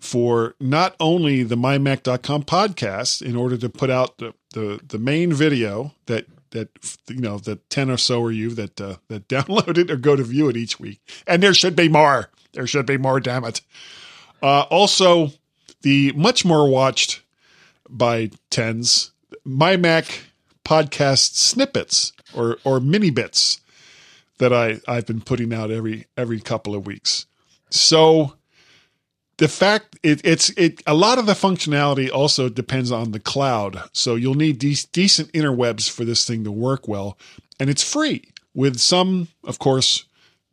for 0.00 0.54
not 0.58 0.96
only 0.98 1.42
the 1.42 1.56
mymac.com 1.56 2.42
podcast 2.44 3.22
in 3.22 3.36
order 3.36 3.56
to 3.58 3.68
put 3.68 3.90
out 3.90 4.18
the, 4.18 4.34
the, 4.54 4.80
the 4.88 4.98
main 4.98 5.32
video 5.32 5.92
that 6.06 6.26
that 6.50 6.68
you 7.08 7.20
know 7.20 7.38
the 7.38 7.56
10 7.68 7.90
or 7.90 7.96
so 7.96 8.22
are 8.24 8.32
you 8.32 8.50
that 8.50 8.80
uh, 8.80 8.96
that 9.08 9.28
download 9.28 9.78
it 9.78 9.90
or 9.90 9.96
go 9.96 10.16
to 10.16 10.24
view 10.24 10.48
it 10.48 10.56
each 10.56 10.80
week. 10.80 11.00
And 11.26 11.42
there 11.42 11.54
should 11.54 11.76
be 11.76 11.88
more. 11.88 12.30
There 12.52 12.66
should 12.66 12.86
be 12.86 12.98
more 12.98 13.20
damn 13.20 13.44
it. 13.44 13.60
Uh, 14.42 14.62
also 14.62 15.32
the 15.82 16.12
much 16.12 16.44
more 16.44 16.68
watched 16.68 17.22
by 17.88 18.30
tens 18.50 19.12
my 19.44 19.76
mac 19.76 20.24
podcast 20.64 21.34
snippets 21.34 22.12
or 22.34 22.58
or 22.64 22.80
mini 22.80 23.10
bits 23.10 23.60
that 24.38 24.52
i 24.52 24.80
i've 24.88 25.06
been 25.06 25.20
putting 25.20 25.52
out 25.52 25.70
every 25.70 26.06
every 26.16 26.40
couple 26.40 26.74
of 26.74 26.86
weeks. 26.86 27.26
So 27.70 28.34
the 29.40 29.48
fact 29.48 29.98
it, 30.02 30.20
it's 30.22 30.50
it 30.50 30.82
a 30.86 30.92
lot 30.92 31.18
of 31.18 31.24
the 31.24 31.32
functionality 31.32 32.12
also 32.12 32.50
depends 32.50 32.92
on 32.92 33.12
the 33.12 33.18
cloud. 33.18 33.82
So 33.92 34.14
you'll 34.14 34.34
need 34.34 34.58
de- 34.58 34.86
decent 34.92 35.32
interwebs 35.32 35.90
for 35.90 36.04
this 36.04 36.26
thing 36.26 36.44
to 36.44 36.52
work 36.52 36.86
well. 36.86 37.16
And 37.58 37.70
it's 37.70 37.82
free 37.82 38.32
with 38.54 38.78
some 38.78 39.28
of 39.44 39.58
course 39.58 40.04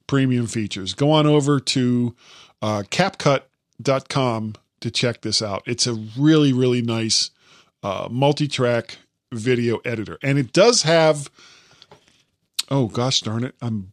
premium 0.07 0.47
features. 0.47 0.93
Go 0.93 1.11
on 1.11 1.27
over 1.27 1.59
to 1.59 2.15
uh, 2.61 2.83
capcut.com 2.89 4.55
to 4.79 4.91
check 4.91 5.21
this 5.21 5.41
out. 5.41 5.63
It's 5.65 5.85
a 5.85 5.93
really 6.17 6.53
really 6.53 6.81
nice 6.81 7.31
uh, 7.83 8.07
multi-track 8.09 8.99
video 9.33 9.79
editor. 9.83 10.17
And 10.23 10.39
it 10.39 10.53
does 10.53 10.83
have 10.83 11.29
oh 12.71 12.87
gosh 12.87 13.19
darn 13.19 13.43
it 13.43 13.55
i'm 13.61 13.91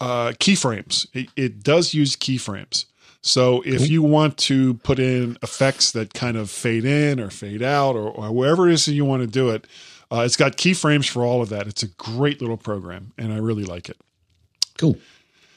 uh, 0.00 0.32
keyframes. 0.40 1.06
It, 1.12 1.28
it 1.36 1.62
does 1.62 1.92
use 1.92 2.16
keyframes 2.16 2.86
so 3.26 3.62
if 3.64 3.88
you 3.88 4.02
want 4.02 4.36
to 4.36 4.74
put 4.74 4.98
in 4.98 5.38
effects 5.42 5.92
that 5.92 6.12
kind 6.12 6.36
of 6.36 6.50
fade 6.50 6.84
in 6.84 7.18
or 7.18 7.30
fade 7.30 7.62
out 7.62 7.96
or, 7.96 8.10
or 8.10 8.30
wherever 8.30 8.68
it 8.68 8.74
is 8.74 8.84
that 8.84 8.92
you 8.92 9.06
want 9.06 9.22
to 9.22 9.26
do 9.26 9.48
it, 9.48 9.66
uh, 10.12 10.20
it's 10.26 10.36
got 10.36 10.58
keyframes 10.58 11.08
for 11.08 11.24
all 11.24 11.40
of 11.40 11.48
that. 11.48 11.66
It's 11.66 11.82
a 11.82 11.88
great 11.88 12.42
little 12.42 12.58
program, 12.58 13.12
and 13.16 13.32
I 13.32 13.38
really 13.38 13.64
like 13.64 13.88
it. 13.88 13.96
Cool. 14.76 14.98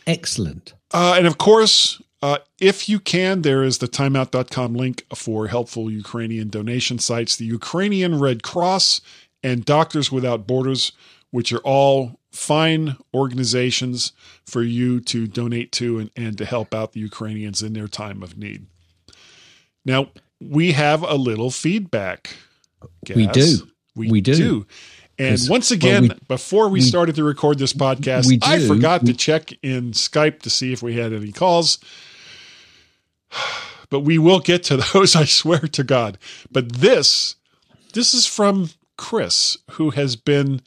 Excellent. 0.07 0.75
Uh, 0.93 1.15
and 1.17 1.27
of 1.27 1.37
course, 1.37 2.01
uh, 2.21 2.37
if 2.61 2.87
you 2.87 3.01
can, 3.01 3.41
there 3.41 3.63
is 3.63 3.79
the 3.79 3.87
timeout.com 3.89 4.73
link 4.73 5.03
for 5.13 5.47
helpful 5.47 5.91
Ukrainian 5.91 6.49
donation 6.49 6.99
sites, 6.99 7.35
the 7.35 7.45
Ukrainian 7.45 8.17
Red 8.17 8.43
Cross 8.43 9.01
and 9.43 9.65
Doctors 9.65 10.09
Without 10.09 10.47
Borders, 10.47 10.93
which 11.31 11.51
are 11.51 11.59
all 11.59 12.17
fine 12.37 12.95
organizations 13.13 14.13
for 14.45 14.61
you 14.61 14.99
to 15.01 15.25
donate 15.27 15.71
to 15.73 15.97
and, 15.97 16.11
and 16.15 16.37
to 16.37 16.45
help 16.45 16.73
out 16.73 16.93
the 16.93 16.99
Ukrainians 16.99 17.63
in 17.63 17.73
their 17.73 17.87
time 17.87 18.21
of 18.21 18.37
need. 18.37 18.67
Now, 19.83 20.11
we 20.39 20.73
have 20.73 21.01
a 21.01 21.15
little 21.15 21.49
feedback. 21.49 22.35
We 23.15 23.25
do. 23.27 23.67
We, 23.95 24.11
We 24.11 24.21
do. 24.21 24.35
do. 24.35 24.65
And 25.17 25.39
once 25.49 25.71
well, 25.71 25.77
again, 25.77 26.01
we- 26.03 26.15
before 26.27 26.65
we, 26.69 26.73
we- 26.73 26.81
started 26.81 27.15
to 27.15 27.23
record 27.23 27.57
this 27.57 27.73
podcast, 27.73 28.27
we 28.27 28.37
I 28.43 28.59
forgot 28.67 29.03
to 29.07 29.13
check 29.13 29.51
in 29.63 29.91
Skype 29.93 30.43
to 30.43 30.51
see 30.51 30.71
if 30.71 30.83
we 30.83 30.93
had 30.95 31.13
any 31.13 31.31
calls. 31.31 31.79
But 33.89 34.01
we 34.01 34.17
will 34.17 34.39
get 34.41 34.63
to 34.63 34.75
those, 34.93 35.15
I 35.15 35.23
swear 35.23 35.59
to 35.59 35.81
God. 35.81 36.17
But 36.51 36.73
this, 36.73 37.35
this 37.93 38.13
is 38.13 38.25
from 38.27 38.69
Chris, 38.97 39.57
who 39.71 39.91
has 39.91 40.17
been, 40.17 40.61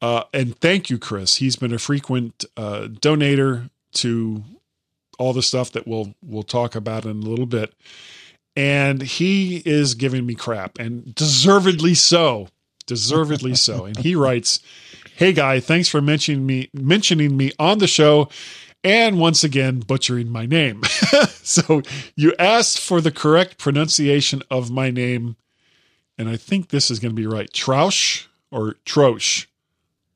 uh, 0.00 0.24
and 0.32 0.58
thank 0.58 0.90
you, 0.90 0.98
Chris. 0.98 1.36
He's 1.36 1.56
been 1.56 1.72
a 1.72 1.78
frequent 1.78 2.44
uh, 2.56 2.88
donator 2.88 3.70
to 3.94 4.42
all 5.18 5.32
the 5.32 5.42
stuff 5.42 5.72
that 5.72 5.86
we'll 5.86 6.14
we'll 6.22 6.42
talk 6.42 6.74
about 6.74 7.04
in 7.04 7.10
a 7.10 7.28
little 7.28 7.46
bit. 7.46 7.74
And 8.56 9.02
he 9.02 9.62
is 9.64 9.94
giving 9.94 10.26
me 10.26 10.34
crap, 10.34 10.78
and 10.78 11.14
deservedly 11.14 11.94
so. 11.94 12.48
Deservedly 12.86 13.54
so. 13.54 13.84
And 13.84 13.96
he 13.98 14.14
writes, 14.16 14.60
Hey 15.16 15.32
guy, 15.32 15.60
thanks 15.60 15.88
for 15.88 16.00
mentioning 16.00 16.46
me 16.46 16.70
mentioning 16.72 17.36
me 17.36 17.52
on 17.58 17.78
the 17.78 17.86
show 17.86 18.28
and 18.84 19.18
once 19.18 19.42
again 19.42 19.80
butchering 19.80 20.30
my 20.30 20.46
name. 20.46 20.82
so 21.42 21.82
you 22.16 22.34
asked 22.38 22.80
for 22.80 23.00
the 23.00 23.10
correct 23.10 23.58
pronunciation 23.58 24.42
of 24.50 24.70
my 24.70 24.90
name, 24.90 25.36
and 26.16 26.28
I 26.28 26.36
think 26.36 26.68
this 26.68 26.90
is 26.90 26.98
going 26.98 27.14
to 27.14 27.20
be 27.20 27.26
right. 27.26 27.52
Trausch 27.52 28.26
or 28.50 28.76
Trosh. 28.86 29.46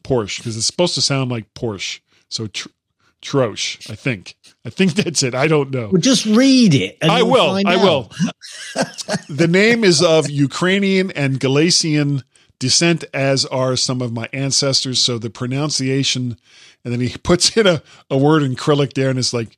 Porsche, 0.02 0.38
because 0.38 0.56
it's 0.56 0.66
supposed 0.66 0.94
to 0.94 1.00
sound 1.02 1.30
like 1.30 1.52
Porsche. 1.54 2.00
So 2.28 2.46
tr- 2.46 2.68
Trosh, 3.22 3.88
I 3.90 3.94
think. 3.94 4.36
I 4.64 4.70
think 4.70 4.94
that's 4.96 5.22
it. 5.22 5.34
I 5.34 5.46
don't 5.46 5.70
know. 5.70 5.88
Well, 5.92 6.00
just 6.00 6.26
read 6.26 6.74
it. 6.74 6.98
and 7.00 7.10
I 7.10 7.20
find 7.20 7.68
I 7.68 7.76
out. 7.76 7.82
will. 7.82 8.10
the 9.28 9.48
name 9.48 9.84
is 9.84 10.02
of 10.02 10.28
Ukrainian 10.28 11.10
and 11.12 11.38
Galician 11.38 12.24
descent, 12.58 13.04
as 13.14 13.44
are 13.46 13.76
some 13.76 14.00
of 14.02 14.12
my 14.12 14.28
ancestors. 14.32 15.00
So 15.00 15.18
the 15.18 15.30
pronunciation, 15.30 16.36
and 16.84 16.92
then 16.92 17.00
he 17.00 17.16
puts 17.22 17.56
in 17.56 17.66
a, 17.66 17.82
a 18.10 18.16
word 18.18 18.42
in 18.42 18.56
Cyrillic 18.56 18.94
there, 18.94 19.10
and 19.10 19.18
it's 19.18 19.32
like, 19.32 19.56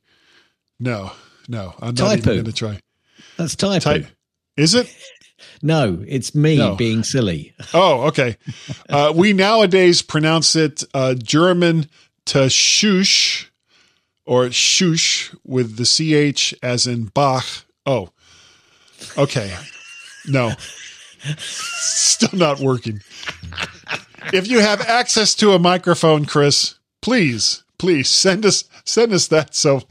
no, 0.79 1.11
no, 1.47 1.73
I'm 1.79 1.95
not 1.95 1.97
Typo. 1.97 2.13
even 2.15 2.23
going 2.33 2.45
to 2.45 2.53
try. 2.53 2.79
That's 3.37 3.55
typo. 3.55 3.79
Type. 3.79 4.07
Is 4.57 4.73
it? 4.75 4.87
No, 5.61 6.03
it's 6.07 6.33
me 6.35 6.57
No. 6.57 6.75
being 6.75 7.03
silly. 7.03 7.53
Oh, 7.73 8.03
okay. 8.07 8.37
Uh, 8.89 9.11
we 9.15 9.33
nowadays 9.33 10.01
pronounce 10.01 10.55
it 10.55 10.83
uh, 10.93 11.13
German 11.15 11.89
to 12.27 12.49
shush 12.49 13.51
or 14.25 14.49
shush 14.51 15.31
with 15.43 15.77
the 15.77 15.85
ch 16.33 16.53
as 16.63 16.87
in 16.87 17.05
Bach. 17.05 17.45
Oh, 17.85 18.09
okay. 19.17 19.55
No, 20.27 20.53
still 21.37 22.37
not 22.39 22.59
working. 22.59 23.01
If 24.33 24.47
you 24.47 24.59
have 24.59 24.81
access 24.81 25.35
to 25.35 25.51
a 25.51 25.59
microphone, 25.59 26.25
Chris, 26.25 26.75
please, 27.01 27.63
please 27.77 28.09
send 28.09 28.45
us 28.45 28.63
send 28.85 29.13
us 29.13 29.27
that 29.27 29.53
so 29.53 29.81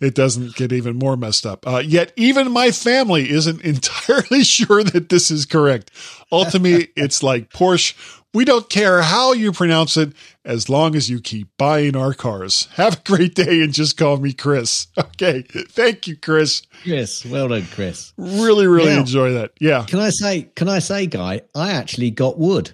it 0.00 0.14
doesn't 0.14 0.54
get 0.56 0.72
even 0.72 0.96
more 0.98 1.16
messed 1.16 1.46
up. 1.46 1.66
Uh, 1.66 1.82
yet 1.84 2.12
even 2.16 2.50
my 2.52 2.70
family 2.70 3.30
isn't 3.30 3.60
entirely 3.64 4.44
sure 4.44 4.82
that 4.84 5.08
this 5.08 5.30
is 5.30 5.46
correct. 5.46 5.90
Ultimately, 6.30 6.88
it's 6.96 7.22
like 7.22 7.50
Porsche. 7.50 7.94
We 8.34 8.44
don't 8.44 8.68
care 8.68 9.00
how 9.00 9.32
you 9.32 9.50
pronounce 9.50 9.96
it 9.96 10.12
as 10.44 10.68
long 10.68 10.94
as 10.94 11.08
you 11.08 11.20
keep 11.20 11.48
buying 11.56 11.96
our 11.96 12.12
cars. 12.12 12.68
Have 12.74 12.98
a 12.98 13.02
great 13.02 13.34
day 13.34 13.62
and 13.62 13.72
just 13.72 13.96
call 13.96 14.18
me 14.18 14.34
Chris. 14.34 14.88
Okay. 14.98 15.40
Thank 15.42 16.06
you, 16.06 16.16
Chris. 16.16 16.62
Yes, 16.84 17.24
well 17.24 17.48
done, 17.48 17.66
Chris. 17.72 18.12
Really, 18.18 18.66
really 18.66 18.92
Now- 18.92 19.00
enjoy 19.00 19.32
that. 19.32 19.52
Yeah. 19.58 19.84
Can 19.88 20.00
I 20.00 20.10
say? 20.10 20.42
Can 20.54 20.68
I 20.68 20.80
say, 20.80 21.06
guy? 21.06 21.42
I 21.54 21.72
actually 21.72 22.10
got 22.10 22.38
wood. 22.38 22.72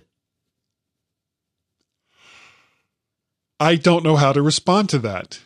I 3.60 3.76
don't 3.76 4.02
know 4.02 4.16
how 4.16 4.32
to 4.32 4.42
respond 4.42 4.88
to 4.88 4.98
that. 5.00 5.38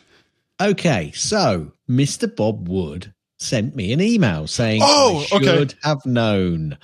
Okay, 0.59 1.11
so 1.13 1.71
Mr. 1.89 2.33
Bob 2.33 2.67
Wood 2.67 3.13
sent 3.39 3.75
me 3.75 3.93
an 3.93 4.01
email 4.01 4.47
saying 4.47 4.81
Oh, 4.83 5.25
I 5.31 5.35
okay. 5.35 5.45
should 5.45 5.75
have 5.83 6.03
known. 6.05 6.77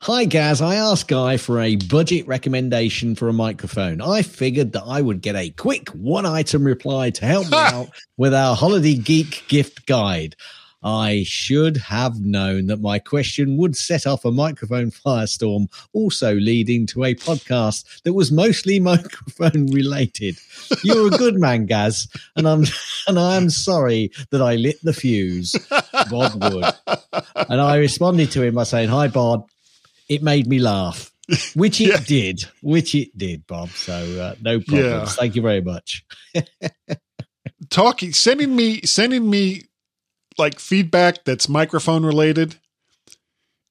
Hi 0.00 0.24
Gaz, 0.24 0.60
I 0.60 0.74
asked 0.74 1.06
Guy 1.06 1.36
for 1.36 1.60
a 1.60 1.76
budget 1.76 2.26
recommendation 2.26 3.14
for 3.14 3.28
a 3.28 3.32
microphone. 3.32 4.00
I 4.00 4.22
figured 4.22 4.72
that 4.72 4.82
I 4.84 5.00
would 5.00 5.20
get 5.20 5.36
a 5.36 5.50
quick 5.50 5.90
one 5.90 6.26
item 6.26 6.64
reply 6.64 7.10
to 7.10 7.24
help 7.24 7.48
me 7.48 7.56
out 7.56 7.90
with 8.16 8.34
our 8.34 8.56
holiday 8.56 8.94
geek 8.94 9.44
gift 9.46 9.86
guide. 9.86 10.34
I 10.82 11.22
should 11.26 11.76
have 11.76 12.20
known 12.20 12.66
that 12.66 12.80
my 12.80 12.98
question 12.98 13.56
would 13.56 13.76
set 13.76 14.06
off 14.06 14.24
a 14.24 14.30
microphone 14.32 14.90
firestorm, 14.90 15.68
also 15.92 16.34
leading 16.34 16.86
to 16.88 17.04
a 17.04 17.14
podcast 17.14 18.02
that 18.02 18.12
was 18.14 18.32
mostly 18.32 18.80
microphone 18.92 19.66
related. 19.66 20.36
You're 20.82 21.08
a 21.08 21.10
good 21.18 21.38
man, 21.38 21.66
Gaz, 21.66 22.08
and 22.36 22.48
I'm 22.48 22.64
and 23.06 23.18
I 23.18 23.36
am 23.36 23.50
sorry 23.50 24.10
that 24.30 24.42
I 24.42 24.56
lit 24.56 24.82
the 24.82 24.92
fuse, 24.92 25.54
Bob 26.10 26.42
Wood. 26.42 26.64
And 27.48 27.60
I 27.60 27.76
responded 27.76 28.30
to 28.32 28.42
him 28.42 28.54
by 28.54 28.64
saying, 28.64 28.88
"Hi, 28.88 29.08
Bob. 29.08 29.48
It 30.08 30.22
made 30.22 30.46
me 30.46 30.58
laugh." 30.58 31.10
Which 31.54 31.80
it 31.80 31.88
Yeah. 31.88 32.00
did, 32.00 32.42
which 32.62 32.94
it 32.96 33.16
did, 33.16 33.46
Bob. 33.46 33.70
So 33.70 33.92
uh, 33.94 34.34
no 34.42 34.58
problems. 34.60 34.84
Yeah. 34.84 35.04
Thank 35.06 35.36
you 35.36 35.42
very 35.42 35.60
much. 35.60 36.04
talking 37.70 38.12
sending 38.12 38.54
me 38.54 38.82
sending 38.82 39.28
me 39.30 39.62
like 40.38 40.58
feedback 40.58 41.24
that's 41.24 41.48
microphone 41.48 42.04
related 42.04 42.56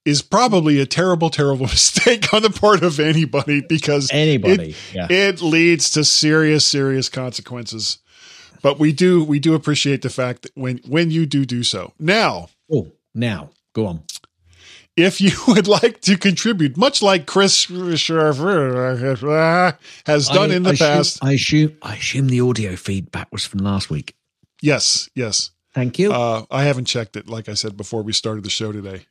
is 0.06 0.22
probably 0.22 0.80
a 0.80 0.86
terrible 0.86 1.30
terrible 1.30 1.66
mistake 1.68 2.34
on 2.34 2.42
the 2.42 2.50
part 2.50 2.82
of 2.84 3.00
anybody 3.00 3.62
because 3.62 4.10
Anybody, 4.12 4.72
it, 4.72 4.76
yeah. 4.94 5.08
it 5.10 5.42
leads 5.42 5.90
to 5.92 6.04
serious 6.04 6.66
serious 6.66 7.10
consequences 7.10 8.00
but 8.64 8.80
we 8.80 8.92
do 8.94 9.24
we 9.24 9.40
do 9.40 9.54
appreciate 9.54 10.02
the 10.02 10.10
fact 10.10 10.44
that 10.44 10.52
when 10.56 10.80
when 10.88 11.12
you 11.12 11.26
do 11.26 11.46
do 11.46 11.64
so 11.64 11.94
now 12.00 12.50
Oh, 12.74 12.90
now 13.14 13.50
go 13.74 13.86
on. 13.88 14.04
if 14.96 15.20
you 15.22 15.32
would 15.48 15.68
like 15.68 16.02
to 16.02 16.18
contribute 16.18 16.78
much 16.78 17.02
like 17.02 17.26
chris 17.26 17.66
has 17.66 18.08
done 20.28 20.52
I- 20.52 20.56
in 20.56 20.64
the 20.64 20.70
I 20.70 20.74
assume- 20.74 20.88
past 20.88 21.20
I 21.24 21.32
assume 21.34 21.78
I 21.82 21.96
assume 21.96 22.28
the 22.28 22.42
audio 22.42 22.76
feedback 22.76 23.32
was 23.32 23.46
from 23.46 23.60
last 23.60 23.90
week. 23.90 24.16
yes 24.62 25.10
yes 25.16 25.52
Thank 25.74 26.00
you. 26.00 26.12
Uh, 26.12 26.46
I 26.52 26.64
haven't 26.64 26.86
checked 26.86 27.16
it, 27.16 27.28
like 27.28 27.50
I 27.50 27.54
said 27.54 27.78
before 27.78 28.04
we 28.04 28.14
started 28.14 28.44
the 28.44 28.50
show 28.50 28.72
today, 28.72 29.06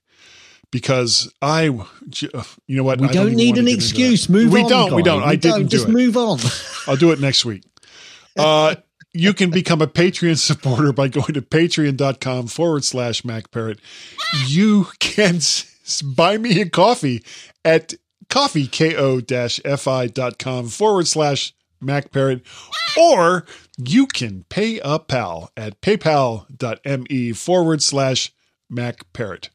because 0.70 1.32
I, 1.40 1.64
you 1.64 1.82
know 2.68 2.84
what? 2.84 3.00
we 3.00 3.08
I 3.08 3.12
don't, 3.12 3.34
need 3.34 3.56
an 3.56 3.68
excuse. 3.68 4.28
Move 4.28 4.52
we 4.52 4.62
on. 4.62 4.68
don't. 4.68 4.94
We 4.94 5.02
don't. 5.02 5.22
I 5.22 5.36
didn't 5.36 5.62
do 5.62 5.68
Just 5.68 5.88
it. 5.88 5.92
move 5.92 6.16
on. 6.16 6.38
I'll 6.86 6.96
do 6.96 7.12
it 7.12 7.20
next 7.20 7.44
week. 7.44 7.64
Uh, 8.38 8.76
you 9.12 9.34
can 9.34 9.50
become 9.50 9.82
a 9.82 9.88
Patreon 9.88 10.38
supporter 10.38 10.92
by 10.92 11.08
going 11.08 11.34
to 11.34 11.42
patreon.com 11.42 12.46
forward 12.46 12.84
slash 12.84 13.22
MacParrot. 13.22 13.80
You 14.46 14.86
can 15.00 15.40
buy 16.14 16.38
me 16.38 16.60
a 16.60 16.70
coffee 16.70 17.24
at 17.64 17.94
coffeeko-fi.com 18.28 20.68
forward 20.68 21.08
slash 21.08 21.52
MacParrot, 21.82 22.42
or 22.96 23.44
you 23.88 24.06
can 24.06 24.44
pay 24.48 24.80
a 24.80 24.98
pal 24.98 25.50
at 25.56 25.80
paypal.me 25.80 27.32
forward 27.32 27.82
slash 27.82 28.32
MacParrot. 28.70 29.48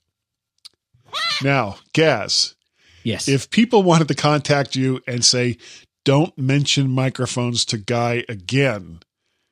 Now, 1.44 1.78
Gaz, 1.94 2.56
yes. 3.04 3.28
if 3.28 3.50
people 3.50 3.84
wanted 3.84 4.08
to 4.10 4.16
contact 4.16 4.76
you 4.76 5.02
and 5.08 5.24
say, 5.24 5.58
don't 6.04 6.38
mention 6.38 6.92
microphones 6.92 7.66
to 7.66 7.78
Guy 7.78 8.24
again, 8.30 9.00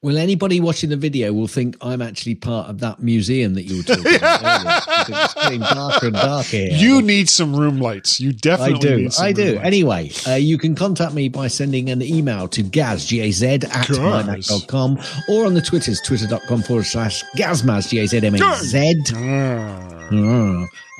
well, 0.03 0.17
anybody 0.17 0.59
watching 0.59 0.89
the 0.91 0.97
video 0.97 1.33
will 1.33 1.47
think 1.47 1.75
I'm 1.81 2.01
actually 2.01 2.35
part 2.35 2.69
of 2.69 2.79
that 2.81 2.99
museum 3.01 3.55
that 3.55 3.63
you 3.63 3.77
were 3.77 3.83
talking 3.83 4.15
about. 4.15 4.83
It's 5.05 5.33
getting 5.33 5.59
darker 5.61 6.07
and 6.07 6.15
darker 6.15 6.47
here. 6.47 6.71
you 6.73 7.01
need 7.01 7.27
some 7.29 7.55
room 7.55 7.79
lights. 7.79 8.19
You 8.19 8.29
I 8.29 8.33
definitely 8.33 8.79
do. 8.79 8.95
need 8.97 9.13
some 9.13 9.25
I 9.25 9.31
do. 9.31 9.53
lights. 9.55 9.65
Anyway, 9.65 10.11
uh, 10.27 10.35
you 10.35 10.57
can 10.57 10.75
contact 10.75 11.13
me 11.13 11.29
by 11.29 11.47
sending 11.47 11.89
an 11.89 12.01
email 12.01 12.47
to 12.49 12.61
gaz, 12.63 13.05
G-A-Z, 13.05 13.45
at 13.47 13.63
mymac.com 13.63 14.99
or 15.29 15.45
on 15.45 15.53
the 15.55 15.61
Twitters, 15.61 15.99
twitter.com 16.01 16.61
forward 16.63 16.85
slash 16.85 17.23
gazmaz, 17.35 17.89
G-A-Z-M-A-Z. 17.89 19.01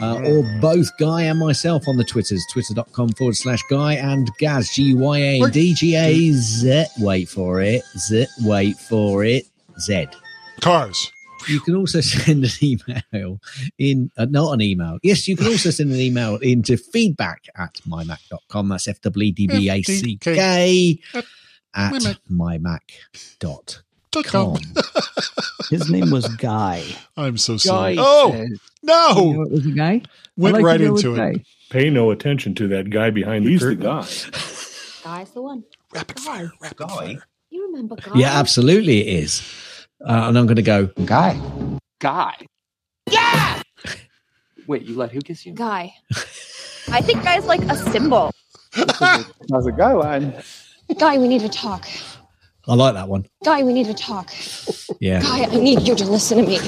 Uh, 0.01 0.19
or 0.25 0.43
both 0.59 0.89
Guy 0.97 1.23
and 1.23 1.39
myself 1.39 1.87
on 1.87 1.97
the 1.97 2.03
Twitters, 2.03 2.43
twitter.com 2.51 3.09
forward 3.09 3.35
slash 3.35 3.61
Guy 3.69 3.93
and 3.93 4.29
Gaz, 4.39 4.69
G 4.71 4.93
Y 4.95 5.17
A 5.17 5.49
D 5.51 5.73
G 5.73 5.95
A 5.95 6.31
Z. 6.31 6.85
Wait 6.99 7.29
for 7.29 7.61
it. 7.61 7.83
Z. 7.97 8.25
Wait 8.41 8.77
for 8.77 9.23
it. 9.23 9.45
Z. 9.79 10.07
Cars. 10.61 11.11
You 11.47 11.59
can 11.59 11.75
also 11.75 12.01
send 12.01 12.43
an 12.45 12.51
email 12.61 13.39
in, 13.77 14.09
uh, 14.17 14.25
not 14.25 14.53
an 14.53 14.61
email. 14.61 14.97
Yes, 15.03 15.27
you 15.27 15.35
can 15.35 15.47
also 15.47 15.69
send 15.69 15.91
an 15.91 15.99
email 15.99 16.37
into 16.37 16.77
feedback 16.77 17.43
at 17.55 17.73
mymac.com. 17.87 18.69
That's 18.69 18.87
F 18.87 19.01
W 19.01 19.31
D 19.31 19.47
B 19.47 19.69
A 19.69 19.81
C 19.83 20.17
K 20.17 20.99
at 21.75 21.93
mymac. 21.93 22.17
mymac.com. 22.31 23.83
com. 24.21 24.57
His 25.69 25.89
name 25.89 26.11
was 26.11 26.27
Guy. 26.35 26.83
I'm 27.17 27.37
so 27.37 27.57
sorry. 27.57 27.95
Guy 27.95 28.01
Oh 28.05 28.31
says- 28.31 28.49
You 28.49 28.57
no! 28.83 29.13
know 29.33 29.41
it 29.43 29.51
was 29.51 29.65
a 29.65 29.71
guy. 29.71 30.01
Went 30.37 30.55
like 30.55 30.63
right 30.65 30.77
to 30.77 30.85
go 30.85 30.93
with 30.93 31.05
into 31.05 31.21
it. 31.21 31.33
Guy. 31.37 31.43
Pay 31.69 31.89
no 31.89 32.11
attention 32.11 32.53
to 32.55 32.67
that 32.67 32.89
guy 32.91 33.09
behind 33.09 33.45
He's 33.45 33.61
the 33.61 33.75
the 33.75 33.75
curtain. 33.75 34.01
guy. 34.01 34.39
Guy's 35.17 35.31
the 35.31 35.41
one. 35.41 35.63
Rapid 35.93 36.19
fire. 36.19 36.51
Rapid 36.61 36.89
fire. 36.91 37.23
You 37.49 37.65
remember 37.67 37.95
Guy? 37.95 38.11
Yeah, 38.15 38.37
absolutely 38.39 39.01
it 39.01 39.23
is. 39.23 39.41
Uh, 40.05 40.25
and 40.27 40.37
I'm 40.37 40.45
going 40.45 40.55
to 40.57 40.61
go, 40.61 40.87
Guy. 41.05 41.39
Guy. 41.99 42.35
Yeah! 43.09 43.61
Wait, 44.67 44.83
you 44.83 44.95
let 44.95 45.11
who 45.11 45.19
kiss 45.21 45.45
you? 45.45 45.53
Guy. 45.53 45.93
I 46.89 47.01
think 47.01 47.23
Guy's 47.23 47.45
like 47.45 47.61
a 47.63 47.75
symbol. 47.75 48.31
How's 48.73 49.67
it 49.67 49.77
line. 49.77 50.33
Guy, 50.97 51.17
we 51.17 51.27
need 51.27 51.41
to 51.41 51.49
talk. 51.49 51.87
I 52.67 52.75
like 52.75 52.93
that 52.93 53.09
one. 53.09 53.25
Guy, 53.43 53.63
we 53.63 53.73
need 53.73 53.87
to 53.87 53.93
talk. 53.93 54.31
Yeah. 54.99 55.21
Guy, 55.21 55.43
I 55.43 55.55
need 55.55 55.81
you 55.81 55.95
to 55.95 56.05
listen 56.05 56.37
to 56.37 56.43
me. 56.47 56.59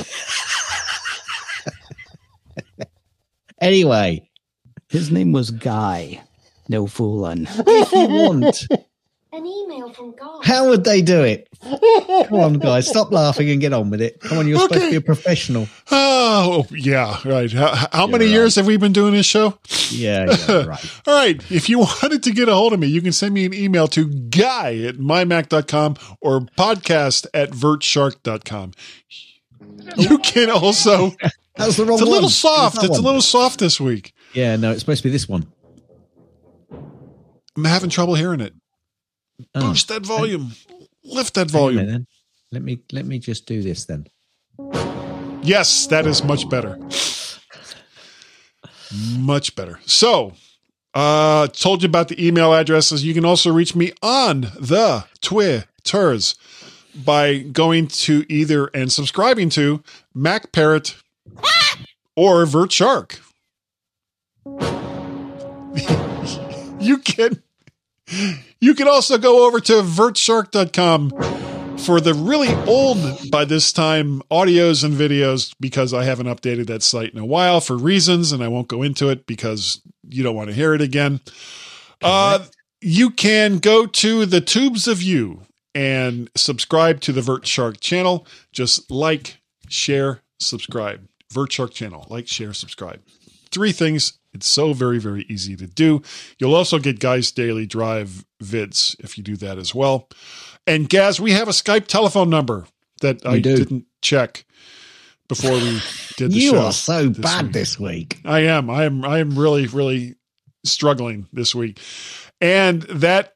Anyway, 3.62 4.30
His 4.90 5.10
name 5.12 5.32
was 5.32 5.52
Guy. 5.52 6.22
No 6.68 6.88
fooling. 6.88 7.48
if 7.50 7.92
you 7.92 8.08
want, 8.08 8.68
An 9.36 9.46
email 9.46 9.92
from 9.92 10.16
Guy. 10.16 10.40
how 10.44 10.70
would 10.70 10.86
they 10.86 11.02
do 11.02 11.22
it? 11.24 11.50
Come 12.30 12.40
on, 12.40 12.54
guys, 12.54 12.88
stop 12.88 13.12
laughing 13.12 13.50
and 13.50 13.60
get 13.60 13.74
on 13.74 13.90
with 13.90 14.00
it. 14.02 14.22
Come 14.22 14.38
on, 14.38 14.48
you're 14.48 14.60
supposed 14.60 14.82
to 14.82 14.90
be 14.92 14.96
a 14.96 15.02
professional. 15.02 15.68
Oh 15.92 16.66
yeah, 16.72 17.20
right. 17.26 17.52
How, 17.52 17.88
how 17.92 18.08
many 18.08 18.26
right. 18.26 18.32
years 18.32 18.56
have 18.56 18.66
we 18.66 18.78
been 18.78 18.94
doing 18.94 19.14
this 19.14 19.26
show? 19.26 19.58
Yeah, 19.90 20.34
yeah, 20.48 20.66
right. 20.66 21.02
All 21.06 21.14
right. 21.14 21.52
If 21.52 21.68
you 21.68 21.80
wanted 22.02 22.24
to 22.24 22.32
get 22.32 22.48
a 22.48 22.54
hold 22.54 22.72
of 22.72 22.80
me, 22.80 22.88
you 22.88 23.02
can 23.02 23.12
send 23.12 23.34
me 23.34 23.46
an 23.46 23.54
email 23.54 23.88
to 23.90 24.08
guy 24.08 24.78
at 24.78 24.96
mymac.com 24.96 25.98
or 26.22 26.40
podcast 26.58 27.28
at 27.34 27.50
vertshark.com. 27.50 28.72
You 29.98 30.18
can 30.20 30.50
also, 30.50 31.10
That 31.58 31.66
was 31.68 31.76
the 31.76 31.84
wrong 31.84 31.96
it's 31.96 32.02
a 32.02 32.06
little 32.06 32.20
It 32.20 32.24
was 32.24 32.38
soft. 32.38 32.76
that 32.78 32.86
It's 32.86 32.98
a 32.98 33.02
little 33.02 33.22
soft 33.22 33.60
this 33.60 33.82
week. 33.82 34.14
Yeah, 34.34 34.56
no, 34.56 34.72
it's 34.72 34.80
supposed 34.80 35.02
to 35.04 35.10
be 35.10 35.12
this 35.12 35.28
one. 35.28 35.52
I'm 37.58 37.66
having 37.66 37.90
trouble 37.90 38.16
hearing 38.16 38.40
it. 38.40 38.54
Oh, 39.54 39.70
Boost 39.70 39.88
that 39.90 40.06
volume. 40.06 40.52
Lift 41.04 41.34
that 41.36 41.52
hang 41.52 41.62
on 41.62 41.70
a 41.70 41.76
volume. 41.76 42.08
Let 42.52 42.62
me 42.62 42.80
let 42.92 43.06
me 43.06 43.20
just 43.20 43.46
do 43.46 43.62
this 43.62 43.86
then. 43.86 44.08
Yes, 45.42 45.88
that 45.88 46.08
is 46.08 46.24
much 46.24 46.50
better. 46.50 46.80
Much 49.18 49.56
better. 49.56 49.80
So, 49.86 50.34
uh, 50.94 51.48
told 51.48 51.84
you 51.84 51.88
about 51.88 52.08
the 52.08 52.26
email 52.26 52.54
addresses. 52.54 53.04
You 53.04 53.14
can 53.14 53.26
also 53.26 53.52
reach 53.52 53.76
me 53.76 53.92
on 54.02 54.42
the 54.60 55.06
Twitters 55.22 56.36
by 57.04 57.40
going 57.40 57.88
to 57.88 58.26
either 58.30 58.68
and 58.74 58.92
subscribing 58.92 59.50
to 59.52 59.84
Mac 60.14 60.52
Parrot 60.52 60.96
or 62.16 62.46
Vert 62.46 62.72
Shark. 62.72 63.20
you 66.80 66.98
can 67.00 67.44
you 68.60 68.74
can 68.76 68.88
also 68.88 69.18
go 69.18 69.48
over 69.48 69.60
to 69.60 69.74
vertshark.com 69.82 71.10
for 71.80 72.00
the 72.00 72.14
really 72.14 72.54
old 72.66 72.98
by 73.32 73.46
this 73.46 73.72
time 73.74 74.22
audios 74.32 74.84
and 74.84 74.94
videos 74.94 75.54
because 75.60 75.94
I 75.94 76.04
haven't 76.04 76.28
updated 76.28 76.68
that 76.68 76.84
site 76.84 77.14
in 77.14 77.20
a 77.20 77.26
while 77.26 77.62
for 77.62 77.78
reasons 77.78 78.32
and 78.32 78.44
I 78.44 78.48
won't 78.48 78.68
go 78.68 78.82
into 78.82 79.10
it 79.10 79.28
because 79.28 79.82
you 80.10 80.24
don't 80.24 80.36
want 80.36 80.50
to 80.50 80.56
hear 80.56 80.74
it 80.74 80.82
again. 80.82 81.20
Uh, 82.02 82.46
you 82.82 83.10
can 83.10 83.58
go 83.58 83.86
to 83.86 84.26
the 84.26 84.42
tubes 84.42 84.88
of 84.88 85.02
you 85.02 85.42
and 85.74 86.30
subscribe 86.36 87.02
to 87.02 87.12
the 87.12 87.22
Vert 87.22 87.46
Shark 87.46 87.80
channel. 87.80 88.26
Just 88.52 88.90
like, 88.90 89.38
share, 89.68 90.22
subscribe. 90.40 91.08
Vert 91.32 91.52
Shark 91.52 91.74
channel, 91.74 92.06
like, 92.10 92.28
share, 92.28 92.54
subscribe. 92.54 93.02
Three 93.52 93.72
things. 93.72 94.20
It's 94.36 94.48
so 94.48 94.74
very, 94.74 95.00
very 95.00 95.26
easy 95.30 95.56
to 95.56 95.66
do. 95.66 96.02
You'll 96.38 96.54
also 96.56 96.78
get 96.78 97.00
Guys 97.00 97.32
Daily 97.32 97.66
Drive 97.66 98.24
vids 98.44 98.96
if 99.04 99.18
you 99.18 99.24
do 99.24 99.36
that 99.38 99.58
as 99.58 99.74
well. 99.74 100.10
And 100.68 100.90
Gaz, 100.90 101.20
we 101.20 101.32
have 101.32 101.48
a 101.48 101.52
Skype 101.52 101.88
telephone 101.88 102.30
number 102.30 102.66
that 103.02 103.26
I 103.26 103.40
do. 103.40 103.56
didn't 103.58 103.86
check 104.02 104.46
before 105.28 105.54
we 105.54 105.80
did 106.18 106.32
the 106.32 106.38
You 106.38 106.52
show. 106.52 106.66
are 106.66 106.72
so 106.72 107.08
this 107.10 107.18
bad 107.20 107.46
week. 107.46 107.54
this 107.54 107.80
week. 107.80 108.20
I 108.26 108.42
am. 108.42 108.70
I 108.70 108.84
am. 108.86 109.04
I 109.06 109.20
am 109.20 109.38
really, 109.40 109.68
really 109.68 110.16
struggling 110.64 111.28
this 111.32 111.56
week. 111.56 111.80
And 112.42 112.82
that 112.84 113.35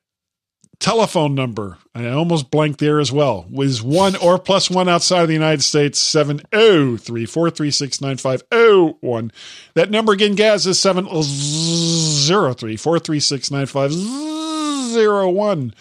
telephone 0.79 1.35
number, 1.35 1.77
I 1.93 2.07
almost 2.07 2.49
blanked 2.49 2.79
there 2.79 2.99
as 2.99 3.11
well, 3.11 3.45
was 3.49 3.83
one 3.83 4.15
or 4.15 4.39
plus 4.39 4.69
one 4.69 4.87
outside 4.87 5.23
of 5.23 5.27
the 5.27 5.33
United 5.33 5.61
States, 5.61 5.99
703 5.99 7.25
436 7.25 7.99
9501. 8.01 9.33
That 9.73 9.91
number 9.91 10.13
again, 10.13 10.35
Gaz, 10.35 10.65
is 10.65 10.79
703 10.79 12.77
436 12.77 13.51
9501. 13.51 15.73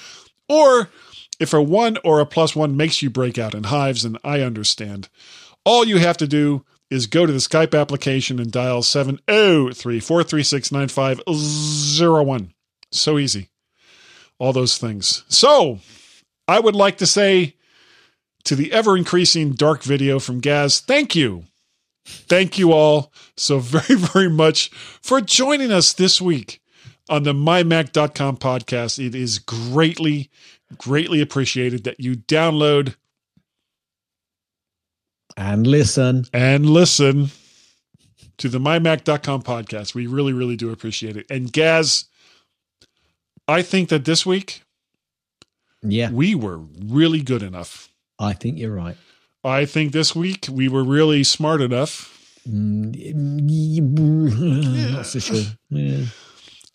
Or 0.48 0.90
if 1.38 1.52
a 1.52 1.62
one 1.62 1.98
or 2.04 2.18
a 2.20 2.26
plus 2.26 2.56
one 2.56 2.76
makes 2.76 3.00
you 3.02 3.10
break 3.10 3.38
out 3.38 3.54
in 3.54 3.62
hives, 3.64 4.04
and 4.04 4.18
I 4.24 4.40
understand, 4.40 5.08
all 5.64 5.86
you 5.86 5.98
have 5.98 6.16
to 6.16 6.26
do 6.26 6.64
is 6.90 7.06
go 7.06 7.26
to 7.26 7.32
the 7.32 7.38
Skype 7.38 7.78
application 7.78 8.40
and 8.40 8.50
dial 8.50 8.82
703 8.82 10.00
436 10.00 10.72
9501. 10.72 12.52
So 12.90 13.18
easy. 13.18 13.50
All 14.38 14.52
those 14.52 14.78
things. 14.78 15.24
So, 15.28 15.80
I 16.46 16.60
would 16.60 16.76
like 16.76 16.98
to 16.98 17.06
say 17.06 17.56
to 18.44 18.54
the 18.54 18.72
ever 18.72 18.96
increasing 18.96 19.52
dark 19.52 19.82
video 19.82 20.18
from 20.18 20.40
Gaz, 20.40 20.80
thank 20.80 21.14
you. 21.14 21.44
Thank 22.06 22.58
you 22.58 22.72
all 22.72 23.12
so 23.36 23.58
very, 23.58 23.94
very 24.00 24.30
much 24.30 24.70
for 25.02 25.20
joining 25.20 25.70
us 25.72 25.92
this 25.92 26.20
week 26.20 26.62
on 27.10 27.24
the 27.24 27.32
mymac.com 27.34 28.36
podcast. 28.38 29.04
It 29.04 29.14
is 29.14 29.38
greatly, 29.38 30.30
greatly 30.78 31.20
appreciated 31.20 31.84
that 31.84 32.00
you 32.00 32.14
download 32.14 32.94
And 35.36 35.66
listen. 35.66 36.24
and 36.32 36.68
listen 36.68 37.28
to 38.38 38.48
the 38.48 38.58
mymac.com 38.58 39.42
podcast. 39.42 39.94
We 39.94 40.06
really, 40.06 40.32
really 40.32 40.56
do 40.56 40.70
appreciate 40.70 41.16
it. 41.16 41.26
And 41.30 41.52
Gaz, 41.52 42.06
I 43.48 43.62
think 43.62 43.88
that 43.88 44.04
this 44.04 44.26
week 44.26 44.62
Yeah, 45.82 46.10
we 46.10 46.34
were 46.34 46.58
really 46.58 47.22
good 47.22 47.42
enough. 47.42 47.88
I 48.18 48.34
think 48.34 48.58
you're 48.58 48.74
right. 48.74 48.96
I 49.42 49.64
think 49.64 49.92
this 49.92 50.14
week 50.14 50.46
we 50.50 50.68
were 50.68 50.84
really 50.84 51.24
smart 51.24 51.60
enough. 51.60 52.14
Mm, 52.48 52.94
Not 54.92 55.06
so 55.06 55.18
sure. 55.18 55.44
Yeah. 55.70 56.06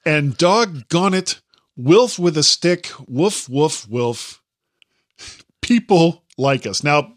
And 0.05 0.37
doggone 0.37 1.13
it, 1.13 1.41
Wilf 1.75 2.19
with 2.19 2.37
a 2.37 2.43
stick, 2.43 2.91
woof, 3.07 3.49
woof, 3.49 3.87
wilf. 3.89 4.41
People 5.61 6.23
like 6.37 6.67
us. 6.67 6.83
Now, 6.83 7.13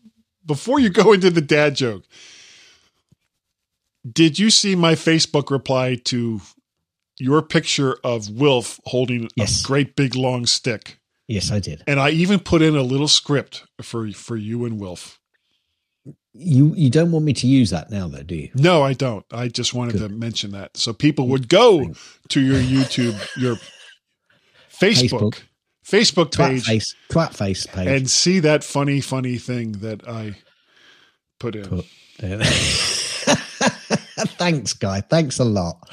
before 0.47 0.81
you 0.81 0.89
go 0.89 1.13
into 1.13 1.31
the 1.31 1.43
dad 1.43 1.75
joke, 1.75 2.05
did 4.11 4.39
you 4.39 4.51
see 4.51 4.75
my 4.75 4.95
Facebook 4.95 5.51
reply 5.51 5.97
to 6.05 6.41
your 7.19 7.43
picture 7.43 7.97
of 8.05 8.29
Wilf 8.31 8.79
holding 8.85 9.29
Yes. 9.37 9.63
a 9.65 9.67
great 9.67 9.97
big 9.97 10.15
long 10.15 10.47
stick? 10.47 10.99
Yes, 11.29 11.51
I 11.51 11.59
did. 11.61 11.83
And 11.87 11.99
I 11.99 12.11
even 12.11 12.39
put 12.39 12.63
in 12.63 12.77
a 12.77 12.83
little 12.83 13.09
script 13.09 13.65
for 13.83 14.11
for 14.13 14.37
you 14.37 14.65
and 14.65 14.79
Wilf. 14.79 15.19
You 16.33 16.75
you 16.77 16.91
don't 16.91 17.11
want 17.11 17.25
me 17.25 17.33
to 17.33 17.47
use 17.47 17.71
that 17.71 17.91
now, 17.91 18.07
though, 18.09 18.23
do 18.23 18.37
you? 18.37 18.51
No, 18.55 18.83
I 18.83 18.93
don't. 18.93 19.25
I 19.33 19.49
just 19.49 19.73
wanted 19.75 19.93
Good. 19.99 20.09
to 20.11 20.15
mention 20.15 20.53
that 20.53 20.77
so 20.77 20.93
people 20.93 21.27
would 21.29 21.49
go 21.49 21.95
to 22.29 22.41
your 22.41 22.61
YouTube, 22.61 23.17
your 23.37 23.57
Facebook, 24.71 25.43
Facebook, 25.85 26.31
Twat 26.31 26.49
page, 26.49 26.65
face, 26.67 26.95
twat 27.11 27.35
face 27.35 27.67
page. 27.67 27.89
and 27.89 28.11
see 28.11 28.39
that 28.41 28.63
funny, 28.63 29.01
funny 29.01 29.39
thing 29.39 29.73
that 29.81 30.07
I 30.07 30.37
put 31.41 31.57
in. 31.57 31.65
Put. 31.65 31.87
Thanks, 34.39 34.73
guy. 34.73 35.01
Thanks 35.01 35.39
a 35.39 35.45
lot. 35.45 35.91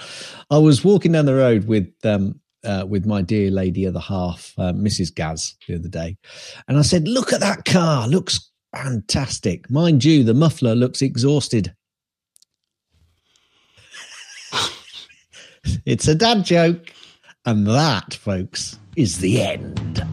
I 0.49 0.57
was 0.57 0.83
walking 0.83 1.11
down 1.13 1.25
the 1.25 1.35
road 1.35 1.67
with 1.67 1.93
um 2.03 2.39
uh, 2.63 2.85
with 2.87 3.05
my 3.05 3.21
dear 3.21 3.51
lady 3.51 3.85
other 3.85 3.99
half, 3.99 4.53
uh, 4.57 4.71
Mrs. 4.71 5.13
Gaz, 5.13 5.55
the 5.67 5.75
other 5.75 5.89
day, 5.89 6.17
and 6.67 6.77
I 6.77 6.81
said, 6.81 7.07
"Look 7.07 7.33
at 7.33 7.41
that 7.41 7.65
car. 7.65 8.07
Looks 8.07 8.49
fantastic. 8.75 9.69
Mind 9.69 10.03
you, 10.05 10.23
the 10.23 10.33
muffler 10.33 10.75
looks 10.75 11.01
exhausted." 11.01 11.73
it's 15.85 16.07
a 16.07 16.15
dad 16.15 16.45
joke, 16.45 16.93
and 17.45 17.67
that, 17.67 18.13
folks, 18.13 18.79
is 18.95 19.17
the 19.17 19.41
end. 19.41 20.12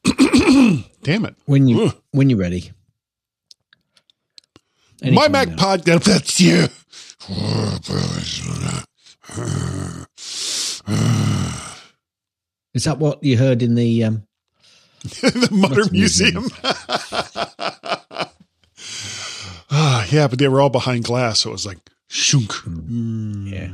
Damn 1.03 1.25
it. 1.25 1.35
When 1.45 1.67
you 1.67 1.85
Ugh. 1.85 1.95
when 2.11 2.29
you're 2.29 2.39
ready. 2.39 2.71
My 5.03 5.07
Anytime 5.07 5.31
Mac 5.31 5.47
now. 5.49 5.55
podcast. 5.55 6.03
That's 6.03 6.39
you. 6.39 6.67
Is 12.73 12.85
that 12.85 12.99
what 12.99 13.23
you 13.23 13.37
heard 13.37 13.61
in 13.61 13.75
the 13.75 14.03
um 14.05 14.23
the 15.03 15.49
Mutter 15.51 15.91
Museum. 15.91 16.45
Ah, 19.73 20.05
yeah, 20.11 20.27
but 20.27 20.37
they 20.37 20.47
were 20.47 20.61
all 20.61 20.69
behind 20.69 21.03
glass, 21.05 21.39
so 21.39 21.49
it 21.49 21.53
was 21.53 21.65
like 21.65 21.77
shunk. 22.07 22.51
Mm. 22.65 23.49
Yeah. 23.51 23.71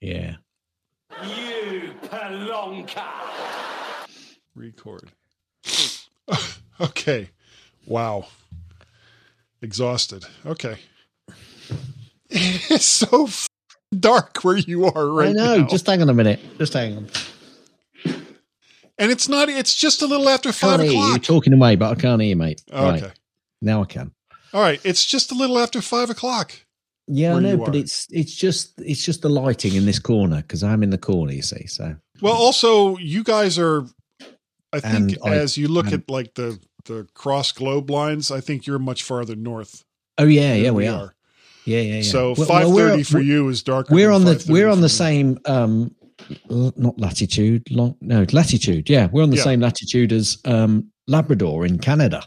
Yeah. 0.00 1.26
You 1.26 1.92
pelonka! 2.02 3.04
Record. 4.54 5.12
Okay. 6.80 7.30
Wow. 7.86 8.26
Exhausted. 9.62 10.24
Okay. 10.46 10.76
It's 12.30 12.84
so 12.84 13.24
f- 13.24 13.46
dark 13.98 14.44
where 14.44 14.58
you 14.58 14.84
are 14.84 15.08
right 15.08 15.30
I 15.30 15.32
know. 15.32 15.56
now. 15.60 15.66
Just 15.66 15.86
hang 15.86 16.02
on 16.02 16.10
a 16.10 16.14
minute. 16.14 16.40
Just 16.58 16.74
hang 16.74 16.98
on. 16.98 17.08
and 18.98 19.10
it's 19.10 19.30
not. 19.30 19.48
It's 19.48 19.74
just 19.74 20.02
a 20.02 20.06
little 20.06 20.28
after 20.28 20.52
five 20.52 20.84
you. 20.84 20.90
You're 20.90 21.18
talking 21.18 21.54
away, 21.54 21.76
but 21.76 21.90
I 21.96 22.00
can't 22.00 22.20
hear 22.20 22.28
you, 22.28 22.36
mate. 22.36 22.62
Oh, 22.70 22.88
okay. 22.88 23.06
Right. 23.06 23.18
Now 23.62 23.80
I 23.82 23.86
can. 23.86 24.12
All 24.52 24.60
right. 24.60 24.78
It's 24.84 25.06
just 25.06 25.32
a 25.32 25.34
little 25.34 25.58
after 25.58 25.80
five 25.80 26.10
o'clock. 26.10 26.52
Yeah, 27.06 27.34
I 27.36 27.40
know, 27.40 27.56
but 27.56 27.74
it's 27.74 28.06
it's 28.10 28.34
just 28.34 28.78
it's 28.82 29.02
just 29.02 29.22
the 29.22 29.30
lighting 29.30 29.74
in 29.74 29.86
this 29.86 29.98
corner 29.98 30.42
because 30.42 30.62
I'm 30.62 30.82
in 30.82 30.90
the 30.90 30.98
corner, 30.98 31.32
you 31.32 31.40
see. 31.40 31.66
So 31.66 31.96
Well, 32.20 32.34
also 32.34 32.98
you 32.98 33.24
guys 33.24 33.58
are. 33.58 33.86
I 34.70 34.80
think 34.80 35.12
And 35.12 35.18
I- 35.24 35.36
as 35.36 35.56
you 35.56 35.68
look 35.68 35.90
at 35.94 36.10
like 36.10 36.34
the 36.34 36.60
the 36.88 37.06
cross 37.14 37.52
globe 37.52 37.90
lines, 37.90 38.30
I 38.30 38.40
think 38.40 38.66
you're 38.66 38.78
much 38.78 39.04
farther 39.04 39.36
north. 39.36 39.84
Oh 40.18 40.24
yeah, 40.24 40.54
yeah, 40.54 40.70
we 40.72 40.88
are. 40.88 41.14
Yeah, 41.64 41.80
yeah, 41.80 41.96
yeah. 41.96 42.02
So 42.02 42.34
Well, 42.36 42.48
five 42.48 42.70
well, 42.70 43.02
for 43.04 43.20
you 43.20 43.48
is 43.48 43.62
darker. 43.62 43.94
We're 43.94 44.08
than 44.08 44.14
on 44.14 44.24
the 44.24 44.46
we're 44.48 44.68
on 44.68 44.80
the 44.80 44.88
same 44.88 45.38
um 45.44 45.94
not 46.50 46.98
latitude, 46.98 47.70
long 47.70 47.96
no, 48.00 48.26
latitude. 48.32 48.90
Yeah, 48.90 49.08
we're 49.12 49.22
on 49.22 49.30
the 49.30 49.36
Yeah. 49.36 49.44
same 49.44 49.60
latitude 49.60 50.12
as 50.12 50.38
um 50.44 50.90
Labrador 51.06 51.64
in 51.64 51.78
Canada. 51.78 52.26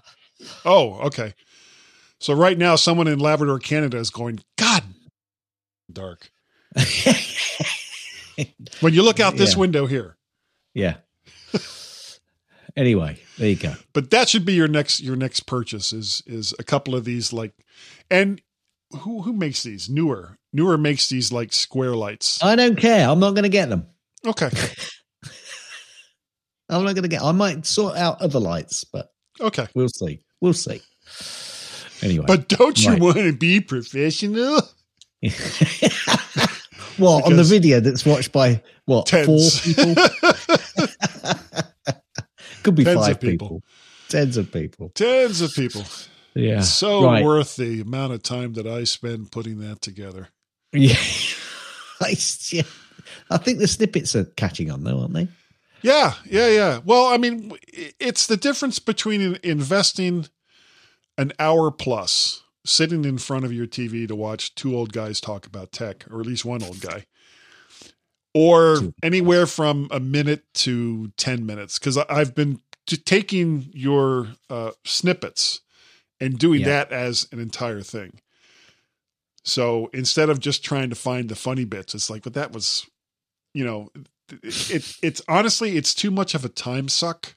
Oh, 0.63 0.93
okay. 1.07 1.33
So 2.19 2.33
right 2.33 2.57
now, 2.57 2.75
someone 2.75 3.07
in 3.07 3.19
Labrador, 3.19 3.59
Canada, 3.59 3.97
is 3.97 4.09
going. 4.09 4.39
God, 4.57 4.83
dark. 5.91 6.31
When 8.79 8.93
you 8.93 9.03
look 9.03 9.19
out 9.19 9.35
this 9.37 9.53
Yeah. 9.53 9.59
window 9.59 9.85
here, 9.85 10.17
yeah. 10.73 10.97
anyway, 12.75 13.17
there 13.37 13.49
you 13.49 13.55
go. 13.55 13.73
but 13.93 14.09
that 14.11 14.29
should 14.29 14.45
be 14.45 14.53
your 14.53 14.67
next 14.67 15.01
your 15.01 15.15
next 15.15 15.41
purchase 15.41 15.93
is 15.93 16.23
is 16.25 16.53
a 16.59 16.63
couple 16.63 16.95
of 16.95 17.05
these 17.05 17.31
like, 17.33 17.53
and 18.09 18.41
who 18.99 19.21
who 19.21 19.33
makes 19.33 19.63
these 19.63 19.89
newer 19.89 20.37
newer 20.53 20.77
makes 20.77 21.09
these 21.09 21.31
like 21.31 21.53
square 21.53 21.95
lights. 21.95 22.43
I 22.43 22.55
don't 22.55 22.77
care. 22.77 23.07
I'm 23.09 23.19
not 23.19 23.31
going 23.31 23.43
to 23.43 23.49
get 23.49 23.69
them. 23.69 23.87
Okay, 24.25 24.49
I'm 26.69 26.83
not 26.83 26.93
going 26.95 27.03
to 27.03 27.07
get. 27.09 27.21
I 27.21 27.31
might 27.31 27.65
sort 27.65 27.97
out 27.97 28.21
other 28.21 28.39
lights, 28.39 28.83
but 28.83 29.11
okay. 29.39 29.67
we'll 29.75 29.89
see. 29.89 30.21
We'll 30.41 30.53
see. 30.53 30.81
Anyway, 32.03 32.25
But 32.27 32.47
don't 32.47 32.81
you 32.83 32.91
Right. 32.91 33.01
want 33.01 33.17
to 33.17 33.33
be 33.33 33.61
professional? 33.61 34.61
what 36.97 37.25
on 37.25 37.35
the 37.35 37.43
video 37.43 37.79
that's 37.79 38.05
watched 38.05 38.31
by 38.31 38.61
what 38.85 39.05
Tens. 39.05 39.59
four 39.59 39.73
people? 39.73 40.03
Could 42.63 42.75
be 42.75 42.83
Tens 42.83 42.99
five 42.99 43.15
of 43.15 43.21
people. 43.21 43.47
people. 43.47 43.63
Tens 44.09 44.37
of 44.37 44.51
people. 44.51 44.89
Tens 44.89 45.41
of 45.41 45.53
people. 45.53 45.83
Yeah. 46.33 46.61
So 46.61 47.05
Right. 47.05 47.23
worth 47.23 47.55
the 47.55 47.81
amount 47.81 48.13
of 48.13 48.23
time 48.23 48.53
that 48.53 48.67
I 48.67 48.83
spend 48.85 49.31
putting 49.31 49.59
that 49.59 49.81
together. 49.81 50.29
Yeah. 50.73 50.95
I 52.01 52.15
yeah. 52.49 52.63
I 53.29 53.37
think 53.37 53.59
the 53.59 53.67
snippets 53.67 54.15
are 54.15 54.25
catching 54.25 54.71
on 54.71 54.83
though, 54.83 55.01
aren't 55.01 55.13
they? 55.13 55.27
Yeah, 55.81 56.13
yeah, 56.29 56.47
yeah. 56.47 56.79
Well, 56.85 57.05
I 57.07 57.17
mean, 57.17 57.53
it's 57.99 58.27
the 58.27 58.37
difference 58.37 58.77
between 58.79 59.37
investing 59.43 60.27
an 61.17 61.33
hour 61.39 61.71
plus 61.71 62.43
sitting 62.65 63.03
in 63.05 63.17
front 63.17 63.45
of 63.45 63.51
your 63.51 63.65
TV 63.65 64.07
to 64.07 64.15
watch 64.15 64.53
two 64.53 64.75
old 64.75 64.93
guys 64.93 65.19
talk 65.19 65.47
about 65.47 65.71
tech, 65.71 66.05
or 66.11 66.19
at 66.19 66.27
least 66.27 66.45
one 66.45 66.61
old 66.63 66.79
guy, 66.81 67.05
or 68.33 68.77
anywhere 69.03 69.45
from 69.45 69.87
a 69.91 69.99
minute 69.99 70.43
to 70.53 71.07
10 71.17 71.45
minutes. 71.45 71.77
Because 71.79 71.97
I've 71.97 72.33
been 72.35 72.59
taking 72.87 73.69
your 73.73 74.27
uh, 74.49 74.71
snippets 74.85 75.61
and 76.19 76.37
doing 76.37 76.61
Yeah. 76.61 76.67
that 76.67 76.91
as 76.91 77.27
an 77.31 77.39
entire 77.39 77.81
thing. 77.81 78.19
So 79.43 79.89
instead 79.93 80.29
of 80.29 80.39
just 80.39 80.63
trying 80.63 80.89
to 80.89 80.95
find 80.95 81.29
the 81.29 81.35
funny 81.35 81.65
bits, 81.65 81.95
it's 81.95 82.09
like, 82.09 82.23
but 82.23 82.33
that 82.35 82.51
was, 82.51 82.85
you 83.53 83.65
know, 83.65 83.89
it, 84.43 84.71
it 84.71 84.97
it's 85.01 85.21
honestly 85.27 85.75
it's 85.77 85.93
too 85.93 86.11
much 86.11 86.35
of 86.35 86.45
a 86.45 86.49
time 86.49 86.87
suck 86.87 87.35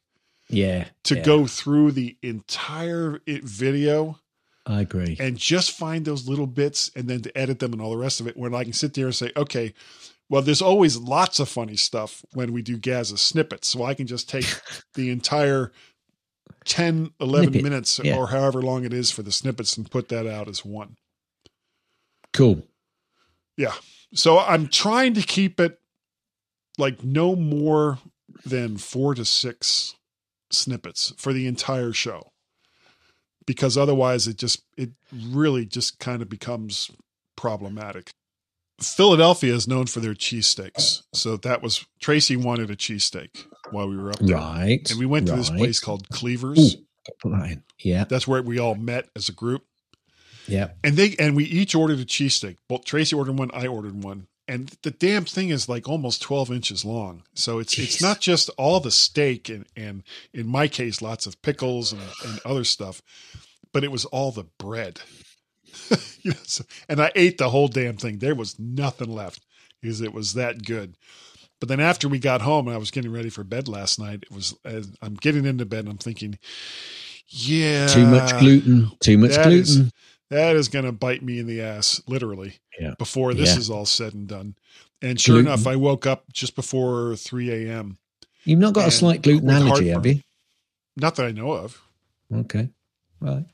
Yeah. 0.48 0.86
to 1.04 1.16
yeah. 1.16 1.22
go 1.22 1.46
through 1.46 1.92
the 1.92 2.16
entire 2.22 3.20
video 3.26 4.20
I 4.66 4.82
agree. 4.82 5.16
and 5.18 5.36
just 5.36 5.72
find 5.72 6.04
those 6.04 6.28
little 6.28 6.46
bits 6.46 6.90
and 6.94 7.08
then 7.08 7.22
to 7.22 7.36
edit 7.36 7.58
them 7.58 7.72
and 7.72 7.82
all 7.82 7.90
the 7.90 7.96
rest 7.96 8.20
of 8.20 8.26
it 8.28 8.36
when 8.36 8.54
I 8.54 8.64
can 8.64 8.72
sit 8.74 8.94
there 8.94 9.06
and 9.06 9.14
say, 9.14 9.32
okay, 9.36 9.74
well, 10.34 10.42
there's 10.42 10.60
always 10.60 10.96
lots 10.96 11.38
of 11.38 11.48
funny 11.48 11.76
stuff 11.76 12.24
when 12.32 12.52
we 12.52 12.60
do 12.60 12.76
Gaz's 12.76 13.20
snippets. 13.20 13.68
So 13.68 13.84
I 13.84 13.94
can 13.94 14.08
just 14.08 14.28
take 14.28 14.44
the 14.94 15.10
entire 15.10 15.70
10, 16.64 17.12
11 17.20 17.50
Snippet, 17.50 17.62
minutes 17.62 18.00
yeah. 18.02 18.16
or 18.16 18.26
however 18.26 18.60
long 18.60 18.84
it 18.84 18.92
is 18.92 19.12
for 19.12 19.22
the 19.22 19.30
snippets 19.30 19.76
and 19.76 19.88
put 19.88 20.08
that 20.08 20.26
out 20.26 20.48
as 20.48 20.64
one. 20.64 20.96
Cool. 22.32 22.64
Yeah. 23.56 23.74
So 24.12 24.40
I'm 24.40 24.66
trying 24.66 25.14
to 25.14 25.22
keep 25.22 25.60
it 25.60 25.78
like 26.78 27.04
no 27.04 27.36
more 27.36 28.00
than 28.44 28.76
four 28.76 29.14
to 29.14 29.24
six 29.24 29.94
snippets 30.50 31.12
for 31.16 31.32
the 31.32 31.46
entire 31.46 31.92
show. 31.92 32.32
Because 33.46 33.78
otherwise 33.78 34.26
it 34.26 34.36
just 34.36 34.64
it 34.76 34.90
really 35.12 35.64
just 35.64 36.00
kind 36.00 36.22
of 36.22 36.28
becomes 36.28 36.90
problematic. 37.36 38.10
Philadelphia 38.80 39.54
is 39.54 39.68
known 39.68 39.86
for 39.86 40.00
their 40.00 40.14
cheesesteaks. 40.14 41.02
So 41.12 41.36
that 41.38 41.62
was 41.62 41.84
Tracy 42.00 42.36
wanted 42.36 42.70
a 42.70 42.76
cheesesteak 42.76 43.46
while 43.70 43.88
we 43.88 43.96
were 43.96 44.10
up 44.10 44.18
there. 44.18 44.36
Right. 44.36 44.90
And 44.90 44.98
we 44.98 45.06
went 45.06 45.28
to 45.28 45.36
this 45.36 45.50
place 45.50 45.80
called 45.80 46.08
Cleavers. 46.08 46.76
Ooh, 46.76 47.30
put. 47.30 47.58
Yeah. 47.82 48.04
That's 48.04 48.26
where 48.26 48.42
we 48.42 48.58
all 48.58 48.74
met 48.74 49.08
as 49.14 49.28
a 49.28 49.32
group. 49.32 49.64
Yeah. 50.46 50.70
And 50.82 50.96
they 50.96 51.14
and 51.18 51.36
we 51.36 51.44
each 51.44 51.74
ordered 51.74 52.00
a 52.00 52.04
cheesesteak. 52.04 52.56
Both 52.68 52.84
Tracy 52.84 53.16
ordered 53.16 53.38
one, 53.38 53.50
I 53.54 53.66
ordered 53.66 54.02
one. 54.02 54.26
And 54.46 54.68
the 54.82 54.90
damn 54.90 55.24
thing 55.24 55.48
is 55.48 55.70
like 55.70 55.88
almost 55.88 56.20
12 56.20 56.50
inches 56.50 56.84
long. 56.84 57.22
So 57.34 57.60
it's 57.60 57.78
it's 57.78 58.02
not 58.02 58.20
just 58.20 58.50
all 58.58 58.80
the 58.80 58.90
steak 58.90 59.48
and 59.48 59.66
and 59.76 60.02
in 60.34 60.46
my 60.46 60.68
case 60.68 61.00
lots 61.00 61.26
of 61.26 61.40
pickles 61.40 61.92
and, 61.92 62.02
and 62.26 62.40
other 62.44 62.64
stuff, 62.64 63.00
but 63.72 63.84
it 63.84 63.92
was 63.92 64.04
all 64.06 64.32
the 64.32 64.44
bread. 64.58 65.00
you 66.22 66.30
know, 66.32 66.36
so, 66.44 66.64
and 66.88 67.00
I 67.00 67.10
ate 67.14 67.38
the 67.38 67.50
whole 67.50 67.68
damn 67.68 67.96
thing. 67.96 68.18
There 68.18 68.34
was 68.34 68.58
nothing 68.58 69.10
left 69.12 69.44
because 69.80 70.00
it 70.00 70.12
was 70.12 70.34
that 70.34 70.64
good. 70.64 70.96
But 71.60 71.68
then 71.68 71.80
after 71.80 72.08
we 72.08 72.18
got 72.18 72.42
home 72.42 72.66
and 72.66 72.74
I 72.74 72.78
was 72.78 72.90
getting 72.90 73.12
ready 73.12 73.30
for 73.30 73.44
bed 73.44 73.68
last 73.68 73.98
night, 73.98 74.24
it 74.24 74.30
was 74.32 74.54
uh, 74.64 74.82
I'm 75.02 75.14
getting 75.14 75.46
into 75.46 75.64
bed 75.64 75.80
and 75.80 75.88
I'm 75.90 75.98
thinking, 75.98 76.38
yeah, 77.28 77.86
Too 77.86 78.06
much 78.06 78.38
gluten. 78.38 78.90
Too 79.00 79.18
much 79.18 79.30
that 79.32 79.52
is- 79.52 79.76
gluten. 79.76 79.92
that 80.30 80.56
is 80.56 80.68
going 80.68 80.84
to 80.84 80.92
bite 80.92 81.22
me 81.22 81.38
in 81.38 81.46
the 81.46 81.62
ass, 81.62 82.02
literally, 82.06 82.58
Yeah. 82.78 82.94
before 82.98 83.34
this 83.34 83.52
Yeah. 83.54 83.58
is 83.58 83.70
all 83.70 83.86
said 83.86 84.14
and 84.14 84.26
done. 84.26 84.56
And 85.00 85.20
sure 85.20 85.34
Gluten. 85.36 85.52
enough, 85.52 85.66
I 85.66 85.76
woke 85.76 86.06
up 86.06 86.24
just 86.32 86.54
before 86.56 87.14
3 87.16 87.50
a.m. 87.68 87.98
You've 88.44 88.58
not 88.58 88.74
got 88.74 88.88
a 88.88 88.90
slight 88.90 89.22
gluten 89.22 89.48
allergy, 89.50 89.88
have 89.88 90.04
you? 90.06 90.20
Not 90.96 91.16
that 91.16 91.26
I 91.26 91.32
know 91.32 91.52
of. 91.52 91.80
Okay. 92.32 92.68
Right. 93.20 93.44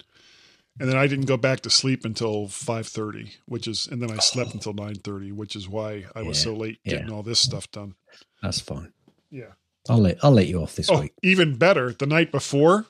And 0.80 0.88
then 0.88 0.96
I 0.96 1.06
didn't 1.06 1.26
go 1.26 1.36
back 1.36 1.60
to 1.60 1.70
sleep 1.70 2.04
until 2.06 2.46
5:30, 2.48 3.32
which 3.46 3.68
is 3.68 3.86
and 3.86 4.00
then 4.02 4.10
I 4.10 4.18
slept 4.18 4.54
until 4.54 4.72
9:30, 4.72 5.30
which 5.32 5.54
is 5.54 5.68
why 5.68 6.06
I 6.16 6.22
was 6.22 6.38
Yeah. 6.38 6.44
so 6.44 6.54
late 6.56 6.78
Yeah. 6.84 6.92
getting 6.96 7.12
all 7.12 7.22
this 7.22 7.38
stuff 7.38 7.70
done. 7.70 7.94
That's 8.42 8.60
fine. 8.60 8.92
Yeah. 9.30 9.52
I'll 9.88 9.98
let 9.98 10.24
I'll 10.24 10.30
let 10.32 10.46
you 10.48 10.62
off 10.62 10.76
this 10.76 10.90
Oh, 10.90 11.02
week. 11.02 11.12
even 11.22 11.56
better, 11.56 11.92
the 11.92 12.06
night 12.06 12.32
before, 12.32 12.86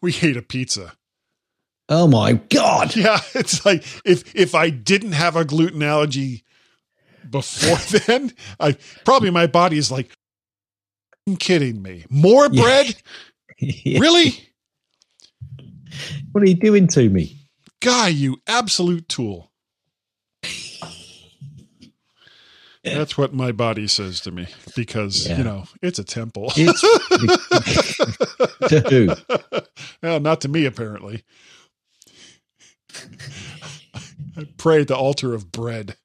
we 0.00 0.16
ate 0.22 0.36
a 0.36 0.42
pizza. 0.42 0.94
Oh 1.88 2.06
my 2.06 2.32
god. 2.34 2.96
Yeah, 2.96 3.20
it's 3.34 3.64
like 3.66 3.84
if 4.04 4.34
if 4.34 4.54
I 4.54 4.70
didn't 4.70 5.12
have 5.12 5.36
a 5.36 5.44
gluten 5.44 5.82
allergy 5.82 6.42
before 7.28 7.76
then, 8.06 8.32
I 8.58 8.76
probably 9.04 9.30
my 9.30 9.46
body 9.46 9.76
is 9.76 9.90
like 9.90 10.10
kidding 11.38 11.82
me? 11.82 12.06
More 12.08 12.48
Yeah. 12.50 12.62
bread? 12.62 12.96
Really? 13.84 14.48
What 16.32 16.42
are 16.42 16.48
you 16.48 16.54
doing 16.54 16.86
to 16.88 17.08
me? 17.08 17.36
Guy, 17.80 18.08
you 18.08 18.40
absolute 18.46 19.08
tool. 19.08 19.50
That's 22.82 23.18
what 23.18 23.34
my 23.34 23.52
body 23.52 23.86
says 23.86 24.20
to 24.22 24.30
me 24.30 24.46
because, 24.74 25.26
Yeah. 25.28 25.38
you 25.38 25.44
know, 25.44 25.64
it's 25.82 25.98
a 25.98 26.04
temple. 26.04 26.50
It's 26.56 26.80
to 28.68 28.80
who? 28.88 29.08
well, 30.02 30.18
not 30.20 30.40
to 30.42 30.48
me, 30.48 30.64
apparently. 30.64 31.22
I 34.36 34.46
pray 34.56 34.80
at 34.80 34.88
the 34.88 34.96
altar 34.96 35.34
of 35.34 35.52
bread. 35.52 35.96